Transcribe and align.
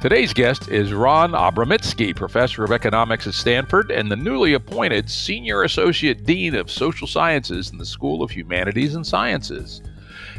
Today's 0.00 0.32
guest 0.32 0.68
is 0.68 0.92
Ran 0.92 1.32
Abramitzky, 1.32 2.14
professor 2.14 2.62
of 2.62 2.70
economics 2.70 3.26
at 3.26 3.34
Stanford 3.34 3.90
and 3.90 4.08
the 4.08 4.14
newly 4.14 4.52
appointed 4.52 5.10
senior 5.10 5.64
associate 5.64 6.24
dean 6.24 6.54
of 6.54 6.70
social 6.70 7.08
sciences 7.08 7.72
in 7.72 7.78
the 7.78 7.84
School 7.84 8.22
of 8.22 8.30
Humanities 8.30 8.94
and 8.94 9.04
Sciences. 9.04 9.82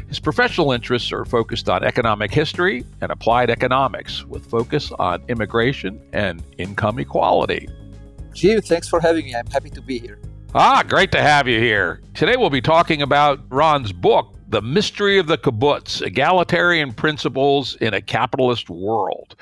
His 0.08 0.18
professional 0.18 0.72
interests 0.72 1.12
are 1.12 1.26
focused 1.26 1.68
on 1.68 1.84
economic 1.84 2.32
history 2.32 2.86
and 3.02 3.12
applied 3.12 3.50
economics, 3.50 4.24
with 4.24 4.46
focus 4.46 4.92
on 4.98 5.22
immigration 5.28 6.00
and 6.14 6.42
income 6.56 6.98
equality. 6.98 7.68
Jim, 8.32 8.62
thanks 8.62 8.88
for 8.88 8.98
having 8.98 9.26
me. 9.26 9.34
I'm 9.34 9.46
happy 9.48 9.68
to 9.68 9.82
be 9.82 9.98
here. 9.98 10.18
Ah, 10.54 10.82
great 10.88 11.12
to 11.12 11.20
have 11.20 11.46
you 11.46 11.60
here. 11.60 12.00
Today 12.14 12.36
we'll 12.38 12.48
be 12.48 12.62
talking 12.62 13.02
about 13.02 13.40
Ran's 13.50 13.92
book, 13.92 14.36
the 14.50 14.60
Mystery 14.60 15.16
of 15.16 15.28
the 15.28 15.38
Kibbutz 15.38 16.04
Egalitarian 16.04 16.92
Principles 16.92 17.76
in 17.76 17.94
a 17.94 18.02
Capitalist 18.02 18.68
World. 18.68 19.36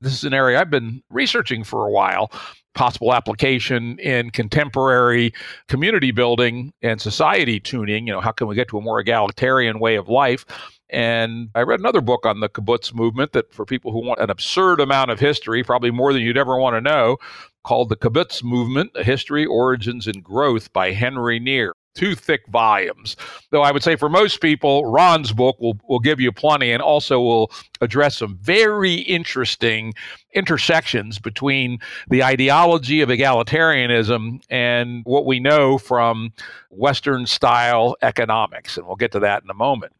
This 0.00 0.14
is 0.14 0.24
an 0.24 0.32
area 0.32 0.58
I've 0.58 0.70
been 0.70 1.02
researching 1.10 1.64
for 1.64 1.86
a 1.86 1.90
while. 1.90 2.32
Possible 2.74 3.12
application 3.12 3.98
in 3.98 4.30
contemporary 4.30 5.34
community 5.68 6.12
building 6.12 6.72
and 6.80 6.98
society 6.98 7.60
tuning. 7.60 8.06
You 8.06 8.14
know, 8.14 8.22
how 8.22 8.32
can 8.32 8.46
we 8.46 8.54
get 8.54 8.68
to 8.68 8.78
a 8.78 8.80
more 8.80 8.98
egalitarian 8.98 9.80
way 9.80 9.96
of 9.96 10.08
life? 10.08 10.46
And 10.88 11.50
I 11.54 11.60
read 11.60 11.80
another 11.80 12.00
book 12.00 12.24
on 12.24 12.40
the 12.40 12.48
kibbutz 12.48 12.94
movement 12.94 13.32
that, 13.32 13.52
for 13.52 13.66
people 13.66 13.92
who 13.92 14.02
want 14.02 14.20
an 14.20 14.30
absurd 14.30 14.80
amount 14.80 15.10
of 15.10 15.20
history, 15.20 15.62
probably 15.62 15.90
more 15.90 16.14
than 16.14 16.22
you'd 16.22 16.38
ever 16.38 16.56
want 16.56 16.74
to 16.74 16.80
know, 16.80 17.18
called 17.64 17.90
The 17.90 17.96
Kibbutz 17.96 18.42
Movement 18.42 18.92
A 18.94 19.04
History, 19.04 19.44
Origins, 19.44 20.06
and 20.06 20.24
Growth 20.24 20.72
by 20.72 20.92
Henry 20.92 21.38
Near 21.38 21.74
two 21.94 22.14
thick 22.14 22.46
volumes. 22.48 23.16
Though 23.50 23.62
I 23.62 23.70
would 23.70 23.82
say 23.82 23.96
for 23.96 24.08
most 24.08 24.40
people, 24.40 24.86
Ran's 24.86 25.32
book 25.32 25.58
will, 25.60 25.78
will 25.88 26.00
give 26.00 26.20
you 26.20 26.32
plenty 26.32 26.72
and 26.72 26.82
also 26.82 27.20
will 27.20 27.52
address 27.80 28.16
some 28.18 28.36
very 28.42 28.94
interesting 28.94 29.94
intersections 30.34 31.18
between 31.18 31.78
the 32.08 32.22
ideology 32.22 33.00
of 33.00 33.08
egalitarianism 33.08 34.40
and 34.50 35.02
what 35.04 35.26
we 35.26 35.38
know 35.38 35.78
from 35.78 36.32
Western 36.70 37.26
style 37.26 37.96
economics. 38.02 38.76
And 38.76 38.86
we'll 38.86 38.96
get 38.96 39.12
to 39.12 39.20
that 39.20 39.42
in 39.42 39.50
a 39.50 39.54
moment. 39.54 39.92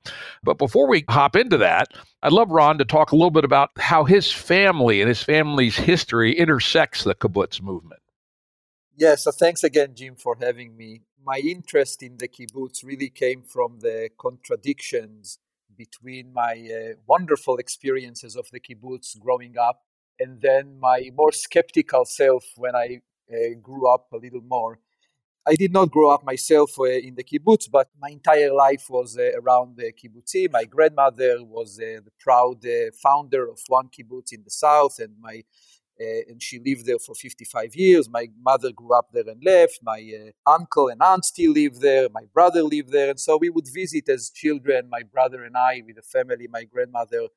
But 0.43 0.59
before 0.59 0.89
we 0.89 1.05
hop 1.09 1.37
into 1.37 1.57
that, 1.59 1.89
I'd 2.23 2.33
love 2.33 2.51
Ran 2.51 2.79
to 2.79 2.85
talk 2.85 3.13
a 3.13 3.17
little 3.17 3.31
bit 3.31 3.45
about 3.45 3.71
how 3.77 4.05
his 4.05 4.33
family 4.33 5.01
and 5.01 5.09
his 5.09 5.23
family's 5.23 5.77
history 5.77 6.33
intersects 6.37 7.05
the 7.05 7.15
kibbutz 7.15 7.63
movement. 7.63 8.01
Yeah, 8.97 9.17
so 9.17 9.31
thanks 9.31 9.65
again, 9.65 9.95
Jim, 9.95 10.15
for 10.17 10.37
having 10.41 10.77
me. 10.77 11.03
My 11.25 11.39
interest 11.39 12.03
in 12.03 12.19
the 12.19 12.29
kibbutz 12.29 12.85
really 12.85 13.09
came 13.09 13.43
from 13.43 13.81
the 13.81 14.11
contradictions 14.19 15.39
between 15.75 16.33
my 16.33 16.53
uh, 16.53 16.95
wonderful 17.07 17.57
experiences 17.57 18.37
of 18.37 18.47
the 18.53 18.61
kibbutz 18.61 19.19
growing 19.19 19.57
up 19.59 19.85
and 20.21 20.41
then 20.41 20.79
my 20.79 21.11
more 21.17 21.33
skeptical 21.33 22.05
self 22.05 22.45
when 22.57 22.77
I 22.77 23.01
uh, 23.33 23.55
grew 23.63 23.89
up 23.89 24.09
a 24.13 24.17
little 24.17 24.43
more. 24.43 24.79
I 25.47 25.57
did 25.57 25.73
not 25.73 25.91
grow 25.91 26.11
up 26.11 26.25
myself 26.25 26.79
uh, 26.79 26.85
in 26.85 27.17
the 27.17 27.25
kibbutz, 27.25 27.71
but 27.71 27.89
my 28.01 28.09
entire 28.09 28.53
life 28.53 28.87
was 28.89 29.19
uh, 29.19 29.31
around 29.39 29.77
the 29.77 29.93
kibbutzi. 29.93 30.51
My 30.51 30.65
grandmother 30.65 31.45
was 31.45 31.79
uh, 31.79 32.01
the 32.03 32.13
proud 32.19 32.65
uh, 32.65 32.91
founder 33.03 33.51
of 33.51 33.61
one 33.69 33.89
kibbutz 33.89 34.33
in 34.33 34.43
the 34.43 34.51
south, 34.51 34.99
and 34.99 35.15
my 35.21 35.45
uh, 36.01 36.29
and 36.29 36.43
she 36.43 36.59
lived 36.59 36.87
there 36.87 36.99
for 36.99 37.15
55 37.15 37.77
years. 37.77 38.09
My 38.09 38.29
mother 38.43 38.73
grew 38.73 38.93
up 38.95 39.11
there 39.13 39.29
and 39.29 39.43
left. 39.45 39.79
My 39.83 40.01
uh, 40.01 40.51
uncle 40.51 40.89
and 40.89 41.01
aunt 41.01 41.25
still 41.25 41.53
live 41.53 41.79
there. 41.81 42.09
My 42.13 42.25
brother 42.33 42.63
lived 42.63 42.91
there. 42.91 43.11
And 43.11 43.21
so 43.21 43.37
we 43.37 43.49
would 43.51 43.69
visit 43.73 44.09
as 44.09 44.31
children, 44.31 44.89
my 44.91 45.03
brother 45.03 45.45
and 45.45 45.57
I, 45.57 45.83
with 45.87 45.97
the 45.97 46.03
family, 46.03 46.49
my 46.51 46.65
grandmother, 46.65 47.29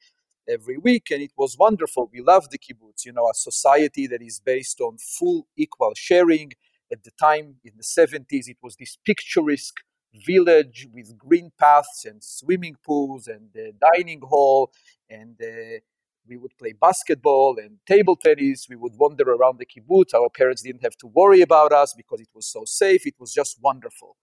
every 0.50 0.78
week. 0.78 1.12
And 1.12 1.22
it 1.22 1.34
was 1.38 1.56
wonderful. 1.58 2.10
We 2.12 2.22
loved 2.22 2.52
the 2.52 2.58
kibbutz, 2.58 3.06
you 3.06 3.14
know, 3.14 3.30
a 3.30 3.34
society 3.36 4.08
that 4.08 4.24
is 4.24 4.40
based 4.40 4.82
on 4.82 4.98
full 4.98 5.48
equal 5.56 5.94
sharing. 5.96 6.54
At 6.92 7.04
the 7.04 7.12
time, 7.20 7.58
in 7.64 7.74
the 7.76 7.84
70s, 7.84 8.48
it 8.48 8.58
was 8.64 8.76
this 8.78 8.98
picturesque 9.06 9.82
village 10.26 10.88
with 10.94 11.18
green 11.18 11.52
paths 11.60 12.06
and 12.06 12.24
swimming 12.24 12.76
pools 12.84 13.28
and 13.28 13.50
the 13.54 13.74
dining 13.94 14.22
hall 14.22 14.72
and 15.10 15.36
uh, 15.42 15.80
we 16.28 16.38
would 16.38 16.58
play 16.58 16.74
basketball 16.80 17.58
and 17.58 17.78
table 17.86 18.16
tennis. 18.16 18.68
We 18.70 18.76
would 18.76 18.94
wander 18.96 19.24
around 19.24 19.60
the 19.60 19.66
kibbutz. 19.66 20.14
Our 20.14 20.30
parents 20.30 20.62
didn't 20.62 20.84
have 20.84 20.98
to 20.98 21.08
worry 21.08 21.42
about 21.42 21.72
us 21.74 21.94
because 21.94 22.22
it 22.22 22.30
was 22.34 22.48
so 22.48 22.64
safe. 22.66 23.06
It 23.06 23.16
was 23.20 23.34
just 23.34 23.58
wonderful. 23.62 24.18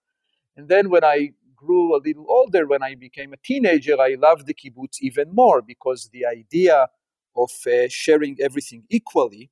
And 0.55 0.69
then 0.69 0.89
when 0.89 1.03
I 1.03 1.31
grew 1.55 1.95
a 1.95 2.01
little 2.03 2.25
older, 2.29 2.67
when 2.67 2.83
I 2.83 2.95
became 2.95 3.33
a 3.33 3.37
teenager, 3.37 3.99
I 3.99 4.15
loved 4.19 4.47
the 4.47 4.53
kibbutz 4.53 4.97
even 5.01 5.33
more 5.33 5.61
because 5.61 6.09
the 6.11 6.25
idea 6.25 6.87
of 7.35 7.51
uh, 7.67 7.87
sharing 7.89 8.37
everything 8.41 8.83
equally 8.89 9.51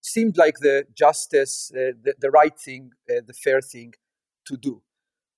seemed 0.00 0.36
like 0.36 0.58
the 0.58 0.84
justice, 0.94 1.70
uh, 1.74 1.92
the, 2.02 2.14
the, 2.18 2.30
right 2.30 2.58
thing, 2.58 2.90
uh, 3.10 3.20
the 3.26 3.32
fair 3.32 3.60
thing 3.60 3.94
to 4.46 4.56
do. 4.56 4.82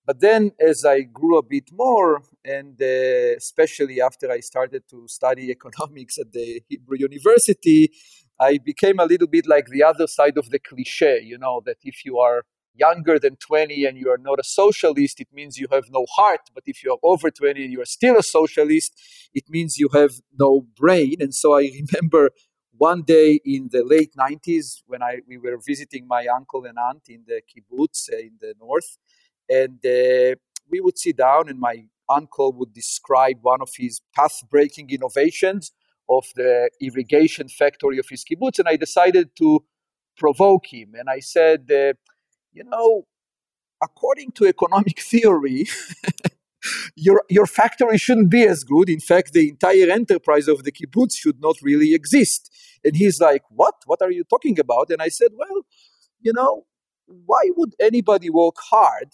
But 0.07 0.21
then, 0.21 0.53
as 0.61 0.85
I 0.85 1.01
grew 1.01 1.39
a 1.39 1.43
bit 1.43 1.71
more, 1.73 2.23
and 2.45 2.81
uh, 2.81 3.37
especially 3.37 4.03
after 4.03 4.31
I 4.31 4.41
started 4.41 4.83
to 4.91 5.09
study 5.09 5.51
economics 5.59 6.19
at 6.19 6.33
the 6.33 6.63
Hebrew 6.69 6.99
University, 6.99 7.91
I 8.39 8.59
became 8.59 8.99
a 8.99 9.07
little 9.07 9.29
bit 9.29 9.47
like 9.47 9.67
the 9.69 9.83
other 9.83 10.07
side 10.07 10.37
of 10.37 10.51
the 10.51 10.59
cliche, 10.59 11.21
you 11.23 11.39
know, 11.39 11.63
that 11.65 11.79
if 11.85 12.05
you 12.05 12.19
are 12.19 12.45
younger 12.75 13.19
than 13.19 13.37
20 13.37 13.85
and 13.87 13.97
you 13.97 14.11
are 14.11 14.19
not 14.19 14.41
a 14.41 14.45
socialist, 14.45 15.21
it 15.21 15.29
means 15.33 15.59
you 15.59 15.69
have 15.71 15.85
no 15.91 16.05
heart. 16.17 16.51
But 16.53 16.65
if 16.67 16.83
you 16.83 16.93
are 16.93 16.99
over 17.03 17.31
20 17.31 17.63
and 17.63 17.73
you 17.73 17.81
are 17.81 17.87
still 17.87 18.19
a 18.19 18.23
socialist, 18.23 19.01
it 19.33 19.45
means 19.49 19.79
you 19.79 19.89
have 19.95 20.21
no 20.39 20.67
brain. 20.77 21.17
And 21.21 21.33
so 21.35 21.55
I 21.55 21.71
remember 21.93 22.31
one 22.77 23.03
day 23.03 23.41
in 23.45 23.69
the 23.71 23.85
late 23.85 24.15
90s 24.19 24.83
when 24.87 25.03
I, 25.03 25.21
we 25.29 25.39
were 25.39 25.59
visiting 25.65 26.07
my 26.09 26.27
uncle 26.27 26.65
and 26.65 26.77
aunt 26.77 27.03
in 27.09 27.25
the 27.27 27.41
kibbutz 27.49 28.13
uh, 28.13 28.19
in 28.19 28.33
the 28.41 28.55
north 28.61 28.99
and 29.49 29.79
uh, 29.85 30.35
we 30.71 30.81
would 30.81 30.99
sit 30.99 31.17
down 31.17 31.49
and 31.49 31.59
my 31.59 31.85
uncle 32.09 32.53
would 32.53 32.73
describe 32.73 33.39
one 33.43 33.61
of 33.63 33.71
his 33.77 34.01
path-breaking 34.15 34.91
innovations 34.91 35.73
of 36.09 36.25
the 36.37 36.69
irrigation 36.81 37.49
factory 37.49 37.99
of 37.99 38.07
his 38.09 38.25
kibbutz 38.25 38.59
and 38.59 38.69
i 38.69 38.77
decided 38.77 39.31
to 39.37 39.65
provoke 40.17 40.67
him 40.67 40.93
and 40.95 41.09
i 41.09 41.19
said 41.19 41.71
uh, 41.71 41.93
you 42.53 42.65
know 42.65 43.07
according 43.83 44.31
to 44.33 44.47
economic 44.47 45.01
theory 45.13 45.67
your 46.97 47.23
your 47.29 47.47
factory 47.47 47.99
shouldn't 47.99 48.31
be 48.31 48.45
as 48.47 48.65
good. 48.65 48.89
In 48.89 49.01
fact 49.01 49.33
the 49.33 49.49
entire 49.49 49.91
enterprise 49.91 50.49
of 50.49 50.65
the 50.65 50.73
kibbutz 50.73 51.17
should 51.17 51.41
not 51.41 51.57
really 51.63 51.95
exist. 51.95 52.51
And 52.85 52.97
he's 52.97 53.21
like 53.21 53.43
what? 53.51 53.75
What 53.87 54.03
are 54.03 54.11
you 54.11 54.25
talking 54.25 54.59
about? 54.59 54.91
And 54.91 55.03
i 55.03 55.09
said 55.09 55.33
well 55.35 55.63
you 56.21 56.33
know 56.33 56.65
why 57.07 57.51
would 57.57 57.75
anybody 57.81 58.31
work 58.31 58.57
hard 58.71 59.09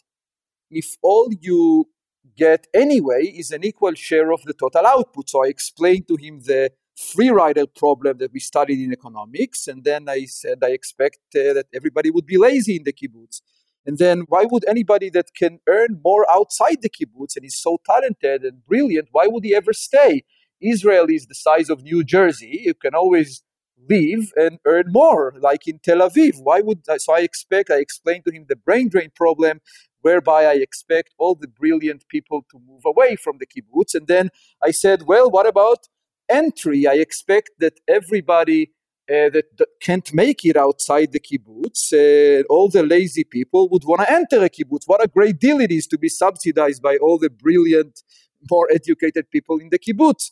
if 0.70 0.96
all 1.02 1.30
you 1.40 1.88
get 2.36 2.66
anyway 2.74 3.24
is 3.24 3.50
an 3.50 3.64
equal 3.64 3.94
share 3.94 4.32
of 4.32 4.42
the 4.44 4.54
total 4.54 4.86
output. 4.86 5.28
So 5.28 5.44
I 5.44 5.48
explained 5.48 6.08
to 6.08 6.16
him 6.16 6.40
the 6.40 6.70
free 6.96 7.30
rider 7.30 7.66
problem 7.66 8.18
that 8.18 8.32
we 8.32 8.40
studied 8.40 8.82
in 8.82 8.92
economics. 8.92 9.66
And 9.68 9.84
then 9.84 10.08
I 10.08 10.26
said, 10.26 10.58
I 10.62 10.70
expect 10.70 11.18
uh, 11.34 11.54
that 11.54 11.66
everybody 11.74 12.10
would 12.10 12.26
be 12.26 12.36
lazy 12.36 12.76
in 12.76 12.84
the 12.84 12.92
kibbutz. 12.92 13.40
And 13.86 13.98
then 13.98 14.20
why 14.28 14.44
would 14.44 14.64
anybody 14.68 15.08
that 15.10 15.34
can 15.34 15.60
earn 15.68 16.00
more 16.04 16.30
outside 16.30 16.82
the 16.82 16.90
kibbutz 16.90 17.36
and 17.36 17.44
is 17.44 17.60
so 17.60 17.80
talented 17.86 18.42
and 18.42 18.64
brilliant, 18.66 19.08
why 19.12 19.26
would 19.26 19.44
he 19.44 19.54
ever 19.54 19.72
stay? 19.72 20.24
Israel 20.60 21.06
is 21.08 21.26
the 21.26 21.34
size 21.34 21.70
of 21.70 21.82
New 21.82 22.04
Jersey. 22.04 22.60
You 22.64 22.74
can 22.74 22.94
always 22.94 23.42
leave 23.88 24.30
and 24.36 24.58
earn 24.66 24.84
more, 24.88 25.34
like 25.40 25.66
in 25.66 25.78
Tel 25.78 25.98
Aviv. 25.98 26.34
Why 26.42 26.60
would? 26.60 26.80
So 26.98 27.14
I 27.14 27.20
expect, 27.20 27.70
I 27.70 27.76
explained 27.76 28.24
to 28.26 28.32
him 28.32 28.44
the 28.46 28.56
brain 28.56 28.90
drain 28.90 29.10
problem 29.14 29.60
whereby 30.02 30.44
I 30.44 30.54
expect 30.54 31.14
all 31.18 31.34
the 31.34 31.48
brilliant 31.48 32.08
people 32.08 32.44
to 32.50 32.58
move 32.58 32.82
away 32.84 33.16
from 33.16 33.38
the 33.38 33.46
kibbutz. 33.46 33.94
And 33.94 34.06
then 34.06 34.30
I 34.62 34.70
said, 34.70 35.02
well, 35.06 35.30
what 35.30 35.46
about 35.46 35.88
entry? 36.28 36.86
I 36.86 36.94
expect 36.94 37.50
that 37.58 37.80
everybody 37.88 38.72
uh, 39.10 39.28
that, 39.30 39.44
that, 39.58 39.66
can't 39.82 40.14
make 40.14 40.44
it 40.44 40.56
outside 40.56 41.10
the 41.10 41.18
kibbutz, 41.18 41.92
uh, 41.92 42.44
all 42.48 42.68
the 42.68 42.84
lazy 42.84 43.24
people 43.24 43.68
would 43.68 43.82
want 43.84 44.00
to 44.00 44.12
enter 44.12 44.44
a 44.44 44.48
kibbutz. 44.48 44.84
What 44.86 45.02
a 45.02 45.08
great 45.08 45.40
deal 45.40 45.60
it 45.60 45.72
is 45.72 45.88
to 45.88 45.98
be 45.98 46.08
subsidized 46.08 46.80
by 46.80 46.96
all 46.96 47.18
the 47.18 47.28
brilliant, 47.28 48.04
more 48.48 48.68
educated 48.70 49.28
people 49.32 49.58
in 49.58 49.70
the 49.70 49.80
kibbutz. 49.80 50.30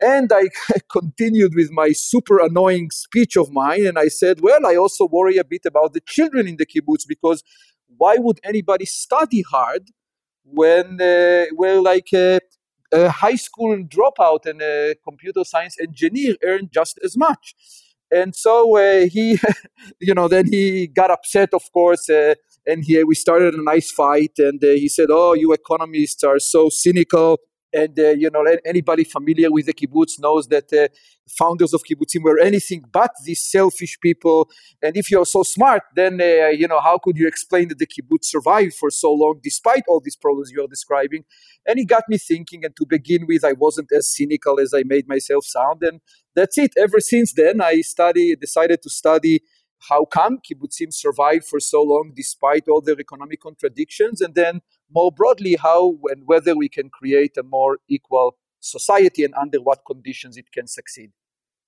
And 0.00 0.32
I 0.32 0.48
continued 0.90 1.54
with 1.54 1.70
my 1.70 1.92
super 1.92 2.38
annoying 2.38 2.90
speech 2.92 3.36
of 3.36 3.50
mine. 3.52 3.84
And 3.84 3.98
I 3.98 4.08
said, 4.08 4.40
well, 4.40 4.66
I 4.66 4.74
also 4.76 5.06
worry 5.06 5.36
a 5.36 5.44
bit 5.44 5.66
about 5.66 5.92
the 5.92 6.00
children 6.00 6.48
in 6.48 6.56
the 6.56 6.66
kibbutz 6.66 7.06
because 7.06 7.42
why 7.96 8.16
would 8.16 8.40
anybody 8.44 8.84
study 8.84 9.42
hard 9.42 9.90
when 10.44 11.00
uh, 11.00 11.44
we're 11.52 11.80
like 11.80 12.08
a, 12.12 12.40
a, 12.92 13.08
high 13.08 13.34
school 13.34 13.76
dropout 13.84 14.46
and 14.46 14.60
a 14.62 14.94
computer 15.02 15.44
science 15.44 15.76
engineer 15.80 16.36
earn 16.44 16.68
just 16.72 16.98
as 17.04 17.16
much? 17.16 17.54
And 18.10 18.34
so 18.34 18.76
uh, 18.76 19.06
he, 19.06 19.38
you 20.00 20.14
know, 20.14 20.28
then 20.28 20.46
he 20.46 20.86
got 20.86 21.10
upset, 21.10 21.52
of 21.52 21.70
course, 21.72 22.08
uh, 22.08 22.34
and 22.66 22.84
he, 22.84 23.02
we 23.04 23.14
started 23.14 23.54
a 23.54 23.62
nice 23.62 23.90
fight. 23.90 24.32
And 24.38 24.62
uh, 24.62 24.68
he 24.68 24.88
said, 24.88 25.08
"Oh, 25.10 25.34
you 25.34 25.52
economists 25.52 26.22
are 26.24 26.38
so 26.38 26.68
cynical." 26.68 27.38
And 27.74 27.98
uh, 27.98 28.10
you 28.10 28.30
know, 28.30 28.44
anybody 28.64 29.04
familiar 29.04 29.50
with 29.50 29.66
the 29.66 29.74
kibbutz 29.74 30.20
knows 30.20 30.46
that 30.48 30.72
uh, 30.72 30.88
founders 31.28 31.74
of 31.74 31.82
kibbutzim 31.82 32.22
were 32.22 32.38
anything 32.38 32.84
but 32.92 33.10
these 33.24 33.42
selfish 33.42 33.98
people. 34.00 34.48
And 34.80 34.96
if 34.96 35.10
you're 35.10 35.26
so 35.26 35.42
smart, 35.42 35.82
then 35.96 36.20
uh, 36.20 36.48
you 36.60 36.68
know 36.68 36.80
how 36.80 36.98
could 36.98 37.16
you 37.16 37.26
explain 37.26 37.68
that 37.68 37.78
the 37.78 37.86
kibbutz 37.86 38.26
survived 38.26 38.74
for 38.74 38.90
so 38.90 39.12
long 39.12 39.40
despite 39.42 39.82
all 39.88 40.00
these 40.00 40.16
problems 40.16 40.52
you 40.52 40.62
are 40.64 40.68
describing? 40.68 41.24
And 41.66 41.78
it 41.78 41.86
got 41.86 42.04
me 42.08 42.18
thinking. 42.18 42.64
And 42.64 42.76
to 42.76 42.86
begin 42.86 43.26
with, 43.26 43.44
I 43.44 43.52
wasn't 43.52 43.90
as 43.92 44.08
cynical 44.08 44.60
as 44.60 44.72
I 44.72 44.84
made 44.84 45.08
myself 45.08 45.44
sound. 45.44 45.82
And 45.82 46.00
that's 46.36 46.56
it. 46.58 46.72
Ever 46.76 47.00
since 47.00 47.32
then, 47.32 47.60
I 47.60 47.80
study 47.80 48.36
decided 48.36 48.82
to 48.82 48.90
study 48.90 49.40
how 49.90 50.04
come 50.04 50.38
kibbutzim 50.38 50.92
survived 50.92 51.44
for 51.44 51.60
so 51.60 51.82
long 51.82 52.12
despite 52.14 52.68
all 52.68 52.80
their 52.80 52.98
economic 52.98 53.40
contradictions, 53.40 54.20
and 54.20 54.34
then 54.34 54.60
more 54.90 55.12
broadly, 55.12 55.56
how 55.56 55.98
and 56.10 56.22
whether 56.26 56.56
we 56.56 56.68
can 56.68 56.90
create 56.90 57.36
a 57.36 57.42
more 57.42 57.78
equal 57.88 58.36
society 58.60 59.24
and 59.24 59.34
under 59.34 59.60
what 59.60 59.80
conditions 59.86 60.36
it 60.36 60.50
can 60.52 60.66
succeed. 60.66 61.10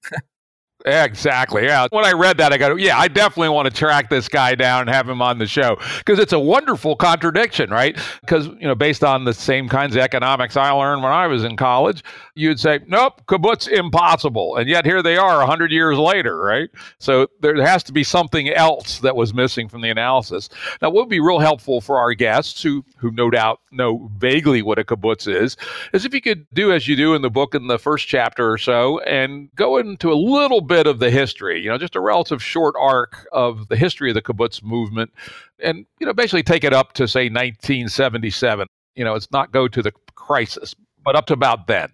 Exactly. 0.85 1.65
Yeah. 1.65 1.87
When 1.91 2.05
I 2.05 2.13
read 2.13 2.37
that, 2.37 2.53
I 2.53 2.59
go, 2.59 2.77
yeah, 2.77 2.99
I 2.99 3.09
definitely 3.09 3.49
want 3.49 3.67
to 3.67 3.75
track 3.75 4.11
this 4.11 4.29
guy 4.29 4.55
down 4.55 4.83
and 4.83 4.91
have 4.91 5.09
him 5.09 5.23
on 5.23 5.39
the 5.39 5.47
show 5.47 5.79
because 5.99 6.19
it's 6.19 6.35
a 6.35 6.39
wonderful 6.39 6.95
contradiction, 6.95 7.71
right? 7.71 7.99
Because, 8.21 8.47
you 8.47 8.69
know, 8.69 8.75
based 8.75 9.03
on 9.03 9.25
the 9.25 9.33
same 9.33 9.69
kinds 9.69 9.97
of 9.97 10.03
economics 10.03 10.57
I 10.57 10.71
learned 10.71 11.03
when 11.03 11.13
I 11.13 11.27
was 11.27 11.45
in 11.45 11.57
college, 11.57 12.05
you'd 12.35 12.61
say, 12.61 12.81
nope, 12.87 13.23
kibbutz 13.27 13.67
impossible. 13.67 14.57
And 14.57 14.69
yet 14.69 14.85
here 14.85 15.03
they 15.03 15.17
are 15.17 15.39
100 15.39 15.73
years 15.73 15.97
later, 15.97 16.39
right? 16.39 16.69
So 16.99 17.27
there 17.41 17.61
has 17.65 17.83
to 17.85 17.93
be 17.93 18.05
something 18.05 18.51
else 18.51 19.01
that 19.01 19.17
was 19.17 19.33
missing 19.33 19.69
from 19.69 19.81
the 19.81 19.91
analysis. 19.91 20.51
Now, 20.83 20.91
what 20.91 21.07
would 21.07 21.11
be 21.11 21.21
real 21.21 21.41
helpful 21.41 21.81
for 21.81 21.99
our 21.99 22.13
guests 22.13 22.63
who, 22.63 22.85
who 22.99 23.11
no 23.13 23.31
doubt 23.31 23.61
know 23.73 24.11
vaguely 24.19 24.63
what 24.63 24.79
a 24.79 24.85
kibbutz 24.85 25.27
is, 25.27 25.57
is 25.95 26.05
if 26.05 26.13
you 26.13 26.21
could 26.21 26.47
do 26.53 26.71
as 26.71 26.87
you 26.87 26.97
do 26.97 27.15
in 27.15 27.23
the 27.23 27.31
book 27.31 27.55
in 27.55 27.67
the 27.67 27.79
first 27.79 28.07
chapter 28.07 28.53
or 28.53 28.59
so 28.59 29.01
and 29.01 29.49
go 29.57 29.79
into 29.79 30.13
a 30.13 30.15
little 30.15 30.61
bit 30.67 30.87
of 30.87 30.99
the 30.99 31.11
history, 31.11 31.63
you 31.63 31.71
know, 31.71 31.79
just 31.79 31.97
a 31.97 32.01
relative 32.01 32.43
short 32.43 32.75
arc 32.79 33.27
of 33.33 33.69
the 33.69 33.77
history 33.77 34.11
of 34.11 34.15
the 34.15 34.23
kibbutz 34.23 34.63
movement 34.63 35.13
and, 35.59 35.87
you 35.99 36.07
know, 36.07 36.13
basically 36.13 36.43
take 36.43 36.65
it 36.65 36.73
up 36.73 36.93
to, 36.95 37.09
say, 37.09 37.25
1977. 37.25 38.67
You 38.95 39.05
know, 39.05 39.15
it's 39.15 39.31
not 39.31 39.53
go 39.53 39.69
to 39.69 39.83
the 39.83 39.93
crisis, 40.15 40.75
but 41.05 41.17
up 41.17 41.27
to 41.27 41.35
about 41.35 41.67
then. 41.67 41.91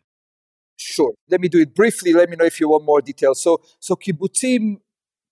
Sure. 0.76 1.12
Let 1.30 1.40
me 1.40 1.48
do 1.48 1.60
it 1.60 1.74
briefly. 1.74 2.12
Let 2.12 2.28
me 2.28 2.36
know 2.36 2.44
if 2.44 2.58
you 2.58 2.68
want 2.68 2.84
more 2.84 3.00
details. 3.00 3.42
So, 3.42 3.60
so 3.78 3.94
kibbutzim, 3.94 4.78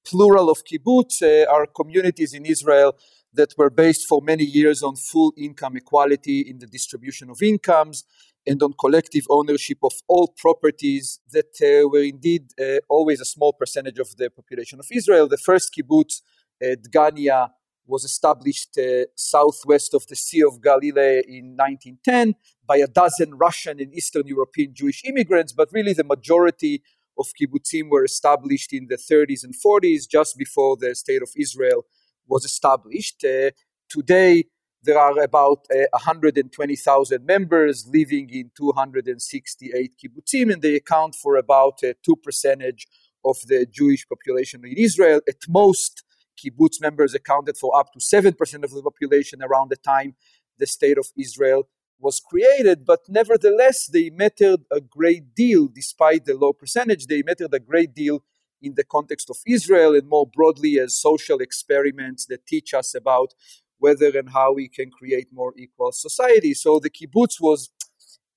plural 0.05 0.51
of 0.51 0.65
kibbutz, 0.65 1.23
uh, 1.23 1.51
are 1.51 1.67
communities 1.67 2.35
in 2.35 2.45
Israel 2.45 2.97
that 3.33 3.55
were 3.57 3.71
based 3.71 4.07
for 4.07 4.21
many 4.21 4.45
years 4.45 4.83
on 4.83 4.97
full 4.97 5.33
income 5.37 5.77
equality 5.77 6.41
in 6.41 6.59
the 6.59 6.67
distribution 6.67 7.31
of 7.31 7.43
incomes 7.43 8.05
and 8.47 8.63
on 8.63 8.73
collective 8.79 9.25
ownership 9.29 9.79
of 9.83 9.93
all 10.09 10.29
properties 10.29 11.21
that 11.31 11.53
uh, 11.63 11.89
were 11.89 12.03
indeed 12.03 12.51
uh, 12.61 12.79
always 12.89 13.21
a 13.21 13.25
small 13.25 13.53
percentage 13.53 13.99
of 13.99 14.17
the 14.17 14.31
population 14.31 14.79
of 14.79 14.87
Israel. 14.91 15.29
The 15.29 15.37
first 15.37 15.75
kibbutz, 15.75 16.23
uh, 16.63 16.77
Dgania, 16.77 17.51
was 17.87 18.05
established 18.05 18.79
uh, 18.79 19.05
southwest 19.17 19.95
of 19.95 20.07
the 20.07 20.17
Sea 20.17 20.43
of 20.43 20.63
Galilee 20.63 21.23
in 21.27 21.57
1910 21.57 22.35
by 22.67 22.77
a 22.77 22.87
dozen 22.87 23.35
Russian 23.35 23.81
and 23.81 23.93
Eastern 23.93 24.27
European 24.27 24.73
Jewish 24.73 25.03
immigrants, 25.05 25.53
but 25.53 25.69
really 25.73 25.93
the 25.93 26.05
majority 26.05 26.83
of 27.19 27.27
kibbutzim 27.39 27.91
were 27.91 28.05
established 28.05 28.73
in 28.73 28.87
the 28.89 28.97
30s 28.97 29.45
and 29.45 29.55
40s, 29.55 30.09
just 30.09 30.39
before 30.39 30.77
the 30.77 30.95
state 30.95 31.23
of 31.23 31.31
Israel 31.37 31.85
was 32.29 32.45
established. 32.45 33.25
Uh, 33.25 33.51
today, 33.89 34.45
there 34.83 34.99
are 34.99 35.19
about 35.23 35.67
uh, 35.71 35.87
120,000 35.93 37.25
members 37.25 37.87
living 37.87 38.31
in 38.31 38.51
268 38.57 39.93
kibbutzim, 39.99 40.53
and 40.53 40.63
they 40.63 40.77
account 40.77 41.15
for 41.15 41.37
about 41.37 41.81
uh, 41.85 41.93
2 42.03 42.17
percentage 42.17 42.87
of 43.25 43.37
the 43.47 43.67
Jewish 43.67 44.09
population 44.09 44.65
in 44.65 44.73
Israel. 44.77 45.21
At 45.29 45.37
most, 45.49 46.03
kibbutz 46.39 46.81
members 46.81 47.15
accounted 47.15 47.57
for 47.57 47.77
up 47.79 47.93
to 47.93 47.99
7% 47.99 48.65
of 48.65 48.71
the 48.71 48.83
population 48.83 49.43
around 49.43 49.71
the 49.71 49.77
time 49.77 50.15
the 50.59 50.67
state 50.67 50.99
of 50.99 51.07
Israel 51.19 51.69
was 51.99 52.19
created, 52.19 52.87
but 52.87 53.01
nevertheless, 53.09 53.87
they 53.87 54.09
mattered 54.09 54.61
a 54.73 54.81
great 54.81 55.35
deal, 55.35 55.69
despite 55.69 56.25
the 56.25 56.35
low 56.35 56.53
percentage, 56.55 57.07
they 57.07 57.23
mattered 57.23 57.53
a 57.53 57.61
great 57.61 57.95
deal 57.95 58.25
in 58.63 58.75
the 58.75 58.85
context 58.85 59.29
of 59.31 59.37
Israel 59.47 59.95
and 59.95 60.09
more 60.09 60.27
broadly 60.27 60.79
as 60.79 60.95
social 60.95 61.39
experiments 61.39 62.27
that 62.27 62.47
teach 62.47 62.73
us 62.75 62.95
about 62.95 63.35
whether 63.81 64.17
and 64.17 64.31
how 64.31 64.53
we 64.53 64.69
can 64.69 64.91
create 64.91 65.29
more 65.33 65.53
equal 65.57 65.93
society. 65.93 66.55
So 66.55 66.79
the 66.79 66.91
kibbutz 66.91 67.41
was 67.41 67.71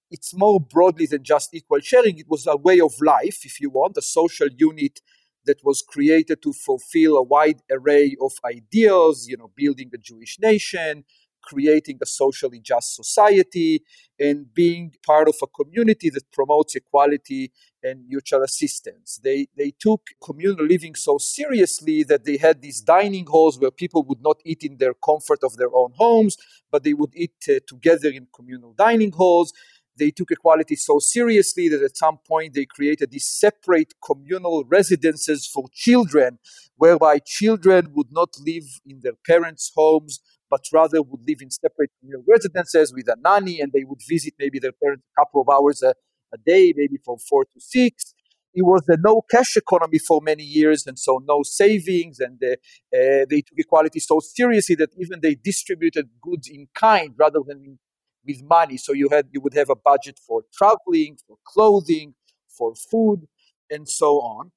it's 0.10 0.36
more 0.36 0.60
broadly 0.60 1.06
than 1.06 1.24
just 1.24 1.54
equal 1.54 1.80
sharing. 1.80 2.20
It 2.20 2.30
was 2.30 2.46
a 2.48 2.56
way 2.56 2.80
of 2.80 2.94
life, 3.02 3.40
if 3.46 3.60
you 3.60 3.70
want, 3.70 3.98
a 3.98 4.02
social 4.02 4.48
unit 4.58 5.00
that 5.46 5.64
was 5.64 5.82
created 5.82 6.42
to 6.44 6.54
fulfill 6.54 7.18
a 7.18 7.24
wide 7.24 7.62
array 7.72 8.16
of 8.22 8.34
ideals, 8.46 9.28
you 9.28 9.38
know, 9.38 9.52
building 9.56 9.90
a 9.94 9.98
Jewish 9.98 10.38
nation, 10.40 11.04
creating 11.42 12.00
a 12.02 12.06
socially 12.06 12.60
just 12.60 12.96
society, 12.96 13.84
and 14.20 14.54
being 14.54 14.94
part 15.06 15.28
of 15.28 15.36
a 15.42 15.48
community 15.48 16.10
that 16.10 16.32
promotes 16.32 16.76
equality 16.76 17.52
and 17.84 18.08
mutual 18.08 18.44
assistance. 18.44 19.20
They, 19.24 19.48
they 19.58 19.74
took 19.80 20.02
communal 20.24 20.66
living 20.66 20.96
so 20.96 21.18
seriously 21.18 22.04
that 22.04 22.26
they 22.26 22.38
had 22.38 22.62
these 22.62 22.82
dining 22.82 23.26
halls 23.26 23.60
where 23.60 23.72
people 23.72 24.04
would 24.04 24.22
not 24.22 24.38
eat 24.46 24.64
in 24.64 24.78
their 24.78 24.94
comfort 24.94 25.40
of 25.44 25.58
their 25.58 25.74
own 25.74 25.94
homes, 25.96 26.38
but 26.72 26.84
they 26.84 26.94
would 26.94 27.14
eat 27.16 27.36
uh, 27.50 27.60
together 27.68 28.10
in 28.10 28.28
communal 28.34 28.74
dining 28.74 29.12
halls. 29.12 29.54
They 29.96 30.10
took 30.10 30.32
equality 30.32 30.76
so 30.76 30.98
seriously 31.00 31.70
that 31.70 31.84
at 31.84 31.98
some 31.98 32.18
point 32.28 32.54
they 32.54 32.66
created 32.66 33.12
these 33.12 33.28
separate 33.28 33.94
communal 34.04 34.64
residences 34.68 35.46
for 35.46 35.66
children, 35.72 36.40
whereby 36.78 37.20
children 37.20 37.92
would 37.94 38.12
not 38.12 38.30
live 38.46 38.64
in 38.86 39.02
their 39.04 39.14
parents' 39.28 39.72
homes, 39.76 40.20
but 40.50 40.62
rather 40.72 41.02
would 41.02 41.28
live 41.28 41.42
in 41.42 41.52
separate 41.52 41.92
communal 42.00 42.24
residences 42.28 42.94
with 42.94 43.08
a 43.08 43.16
nanny, 43.24 43.60
and 43.60 43.72
they 43.72 43.84
would 43.84 44.02
visit 44.08 44.34
maybe 44.40 44.58
their 44.60 44.72
parents 44.72 45.04
a 45.16 45.22
couple 45.22 45.42
of 45.42 45.50
hours 45.50 45.84
a, 45.84 45.94
a 46.34 46.38
day, 46.38 46.74
maybe 46.76 46.98
from 47.04 47.18
four 47.18 47.46
to 47.46 47.60
six. 47.60 48.14
It 48.56 48.64
was 48.64 48.84
a 48.88 48.98
no 48.98 49.22
cash 49.32 49.58
economy 49.58 49.98
for 49.98 50.22
many 50.22 50.44
years, 50.44 50.86
and 50.86 50.98
so 50.98 51.22
no 51.28 51.42
savings. 51.44 52.20
And 52.20 52.42
uh, 52.44 52.52
uh, 52.96 53.26
they 53.30 53.42
took 53.42 53.58
equality 53.58 54.00
so 54.00 54.20
seriously 54.20 54.76
that 54.76 54.92
even 54.98 55.22
they 55.22 55.36
distributed 55.36 56.10
goods 56.22 56.48
in 56.48 56.68
kind 56.76 57.14
rather 57.18 57.40
than 57.46 57.64
in, 57.66 57.80
with 58.26 58.44
money. 58.44 58.78
So 58.78 58.94
you 58.94 59.10
had 59.10 59.28
you 59.32 59.42
would 59.42 59.56
have 59.56 59.70
a 59.70 59.76
budget 59.76 60.20
for 60.20 60.44
traveling, 60.54 61.18
for 61.28 61.38
clothing, 61.46 62.14
for 62.48 62.76
food, 62.76 63.28
and 63.72 63.90
so 63.90 64.20
on. 64.20 64.52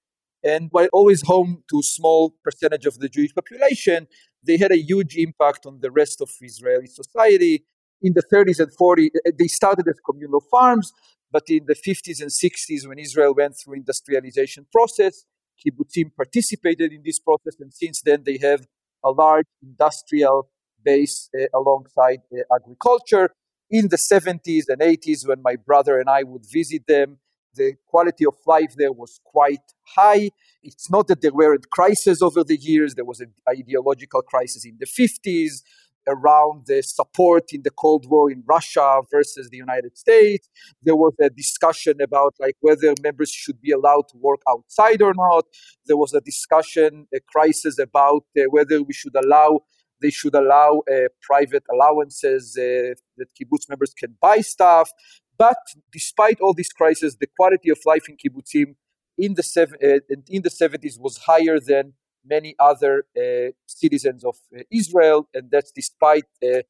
And 0.44 0.68
while 0.70 0.88
always 0.92 1.22
home 1.22 1.64
to 1.70 1.82
small 1.82 2.34
percentage 2.44 2.86
of 2.86 2.98
the 2.98 3.08
Jewish 3.08 3.34
population, 3.34 4.06
they 4.42 4.56
had 4.56 4.70
a 4.70 4.78
huge 4.78 5.16
impact 5.16 5.66
on 5.66 5.80
the 5.80 5.90
rest 5.90 6.20
of 6.20 6.30
Israeli 6.40 6.86
society. 6.86 7.64
In 8.02 8.12
the 8.12 8.22
30s 8.32 8.60
and 8.60 8.70
40s, 8.76 9.08
they 9.38 9.48
started 9.48 9.88
as 9.88 9.96
communal 10.08 10.42
farms, 10.50 10.92
but 11.30 11.44
in 11.48 11.66
the 11.66 11.74
50s 11.74 12.20
and 12.20 12.30
60s, 12.30 12.86
when 12.86 12.98
Israel 12.98 13.34
went 13.34 13.56
through 13.58 13.74
industrialization 13.74 14.66
process, 14.70 15.24
kibbutzim 15.60 16.14
participated 16.16 16.92
in 16.92 17.02
this 17.04 17.18
process, 17.18 17.56
and 17.60 17.72
since 17.72 18.02
then 18.02 18.22
they 18.24 18.38
have 18.38 18.66
a 19.04 19.10
large 19.10 19.46
industrial 19.62 20.48
base 20.84 21.28
uh, 21.38 21.46
alongside 21.54 22.20
uh, 22.32 22.54
agriculture. 22.54 23.30
In 23.68 23.88
the 23.88 23.96
70s 23.96 24.64
and 24.68 24.80
80s, 24.80 25.26
when 25.26 25.42
my 25.42 25.56
brother 25.56 25.98
and 25.98 26.08
I 26.08 26.22
would 26.22 26.46
visit 26.50 26.86
them, 26.86 27.18
the 27.56 27.72
quality 27.86 28.24
of 28.24 28.34
life 28.46 28.74
there 28.76 28.92
was 28.92 29.18
quite 29.24 29.66
high. 29.96 30.30
It's 30.62 30.90
not 30.90 31.08
that 31.08 31.22
there 31.22 31.32
weren't 31.32 31.70
crises 31.70 32.22
over 32.22 32.44
the 32.44 32.56
years. 32.56 32.94
There 32.94 33.04
was 33.04 33.20
an 33.20 33.32
ideological 33.48 34.22
crisis 34.22 34.64
in 34.64 34.78
the 34.78 34.86
50s 34.86 35.62
around 36.06 36.66
the 36.66 36.82
support 36.82 37.52
in 37.52 37.62
the 37.62 37.70
Cold 37.70 38.06
War 38.08 38.30
in 38.30 38.42
Russia 38.46 39.00
versus 39.10 39.48
the 39.50 39.56
United 39.56 39.96
States. 39.96 40.48
There 40.82 40.96
was 40.96 41.14
a 41.20 41.30
discussion 41.30 42.00
about 42.00 42.34
like 42.38 42.56
whether 42.60 42.94
members 43.02 43.30
should 43.30 43.60
be 43.60 43.72
allowed 43.72 44.08
to 44.08 44.16
work 44.18 44.42
outside 44.48 45.02
or 45.02 45.14
not. 45.14 45.44
There 45.86 45.96
was 45.96 46.14
a 46.14 46.20
discussion, 46.20 47.06
a 47.14 47.20
crisis 47.20 47.78
about 47.78 48.24
uh, 48.38 48.42
whether 48.50 48.82
we 48.82 48.92
should 48.92 49.16
allow 49.16 49.60
they 50.02 50.10
should 50.10 50.34
allow 50.34 50.82
uh, 50.92 51.08
private 51.22 51.64
allowances 51.72 52.54
uh, 52.58 52.92
that 53.16 53.28
kibbutz 53.34 53.66
members 53.68 53.94
can 53.94 54.14
buy 54.20 54.40
stuff. 54.40 54.90
But 55.38 55.56
despite 55.90 56.38
all 56.40 56.54
these 56.54 56.68
crises, 56.68 57.16
the 57.16 57.28
quality 57.38 57.70
of 57.70 57.78
life 57.86 58.06
in 58.08 58.16
kibbutzim 58.16 58.74
in 59.18 59.34
the 59.34 59.42
sev- 59.42 59.76
uh, 59.82 60.00
in 60.28 60.42
the 60.42 60.50
70s 60.50 61.00
was 61.00 61.18
higher 61.18 61.58
than 61.58 61.94
many 62.28 62.54
other 62.58 63.06
uh, 63.16 63.50
citizens 63.66 64.24
of 64.24 64.36
uh, 64.56 64.62
Israel, 64.70 65.28
and 65.34 65.50
that's 65.50 65.72
despite 65.72 66.24
uh, 66.42 66.62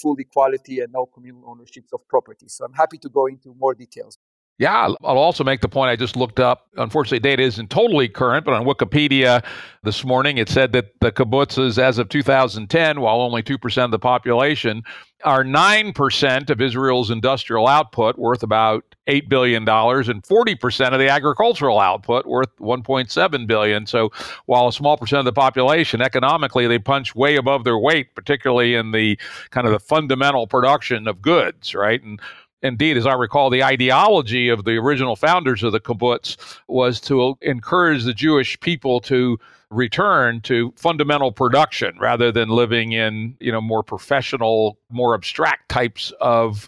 full 0.00 0.16
equality 0.18 0.80
and 0.80 0.92
no 0.92 1.06
communal 1.06 1.44
ownerships 1.46 1.92
of 1.92 2.06
property. 2.08 2.46
So 2.48 2.64
I'm 2.64 2.72
happy 2.72 2.98
to 2.98 3.08
go 3.08 3.26
into 3.26 3.54
more 3.58 3.74
details. 3.74 4.18
Yeah, 4.58 4.88
I'll 5.04 5.18
also 5.18 5.44
make 5.44 5.60
the 5.60 5.68
point 5.68 5.90
I 5.90 5.96
just 5.96 6.16
looked 6.16 6.40
up. 6.40 6.68
Unfortunately, 6.76 7.18
data 7.18 7.42
isn't 7.42 7.68
totally 7.68 8.08
current, 8.08 8.46
but 8.46 8.54
on 8.54 8.64
Wikipedia 8.64 9.44
this 9.82 10.02
morning 10.02 10.38
it 10.38 10.48
said 10.48 10.72
that 10.72 10.98
the 11.00 11.12
kibbutzes, 11.12 11.78
as 11.78 11.98
of 11.98 12.08
2010, 12.08 13.00
while 13.00 13.20
only 13.20 13.42
2% 13.42 13.84
of 13.84 13.90
the 13.90 13.98
population, 13.98 14.82
are 15.24 15.44
9% 15.44 16.50
of 16.50 16.60
Israel's 16.62 17.10
industrial 17.10 17.68
output, 17.68 18.16
worth 18.16 18.42
about 18.42 18.95
$8 19.06 19.28
billion, 19.28 19.62
and 19.62 20.22
40% 20.22 20.92
of 20.92 20.98
the 20.98 21.08
agricultural 21.08 21.78
output, 21.78 22.26
worth 22.26 22.54
$1.7 22.58 23.46
billion. 23.46 23.86
So 23.86 24.10
while 24.46 24.68
a 24.68 24.72
small 24.72 24.96
percent 24.96 25.20
of 25.20 25.24
the 25.24 25.32
population, 25.32 26.00
economically, 26.00 26.66
they 26.66 26.78
punch 26.78 27.14
way 27.14 27.36
above 27.36 27.64
their 27.64 27.78
weight, 27.78 28.14
particularly 28.14 28.74
in 28.74 28.92
the 28.92 29.18
kind 29.50 29.66
of 29.66 29.72
the 29.72 29.80
fundamental 29.80 30.46
production 30.46 31.06
of 31.06 31.22
goods, 31.22 31.74
right? 31.74 32.02
And 32.02 32.20
Indeed, 32.62 32.96
as 32.96 33.06
I 33.06 33.12
recall, 33.12 33.50
the 33.50 33.62
ideology 33.62 34.48
of 34.48 34.64
the 34.64 34.76
original 34.76 35.14
founders 35.14 35.62
of 35.62 35.72
the 35.72 35.80
kibbutz 35.80 36.36
was 36.68 37.00
to 37.02 37.36
encourage 37.42 38.04
the 38.04 38.14
Jewish 38.14 38.58
people 38.60 38.98
to 39.02 39.38
return 39.70 40.40
to 40.42 40.72
fundamental 40.76 41.32
production 41.32 41.98
rather 42.00 42.32
than 42.32 42.48
living 42.48 42.92
in, 42.92 43.36
you 43.40 43.52
know, 43.52 43.60
more 43.60 43.82
professional, 43.82 44.78
more 44.90 45.14
abstract 45.14 45.68
types 45.68 46.12
of 46.20 46.66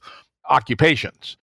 occupations. 0.51 1.38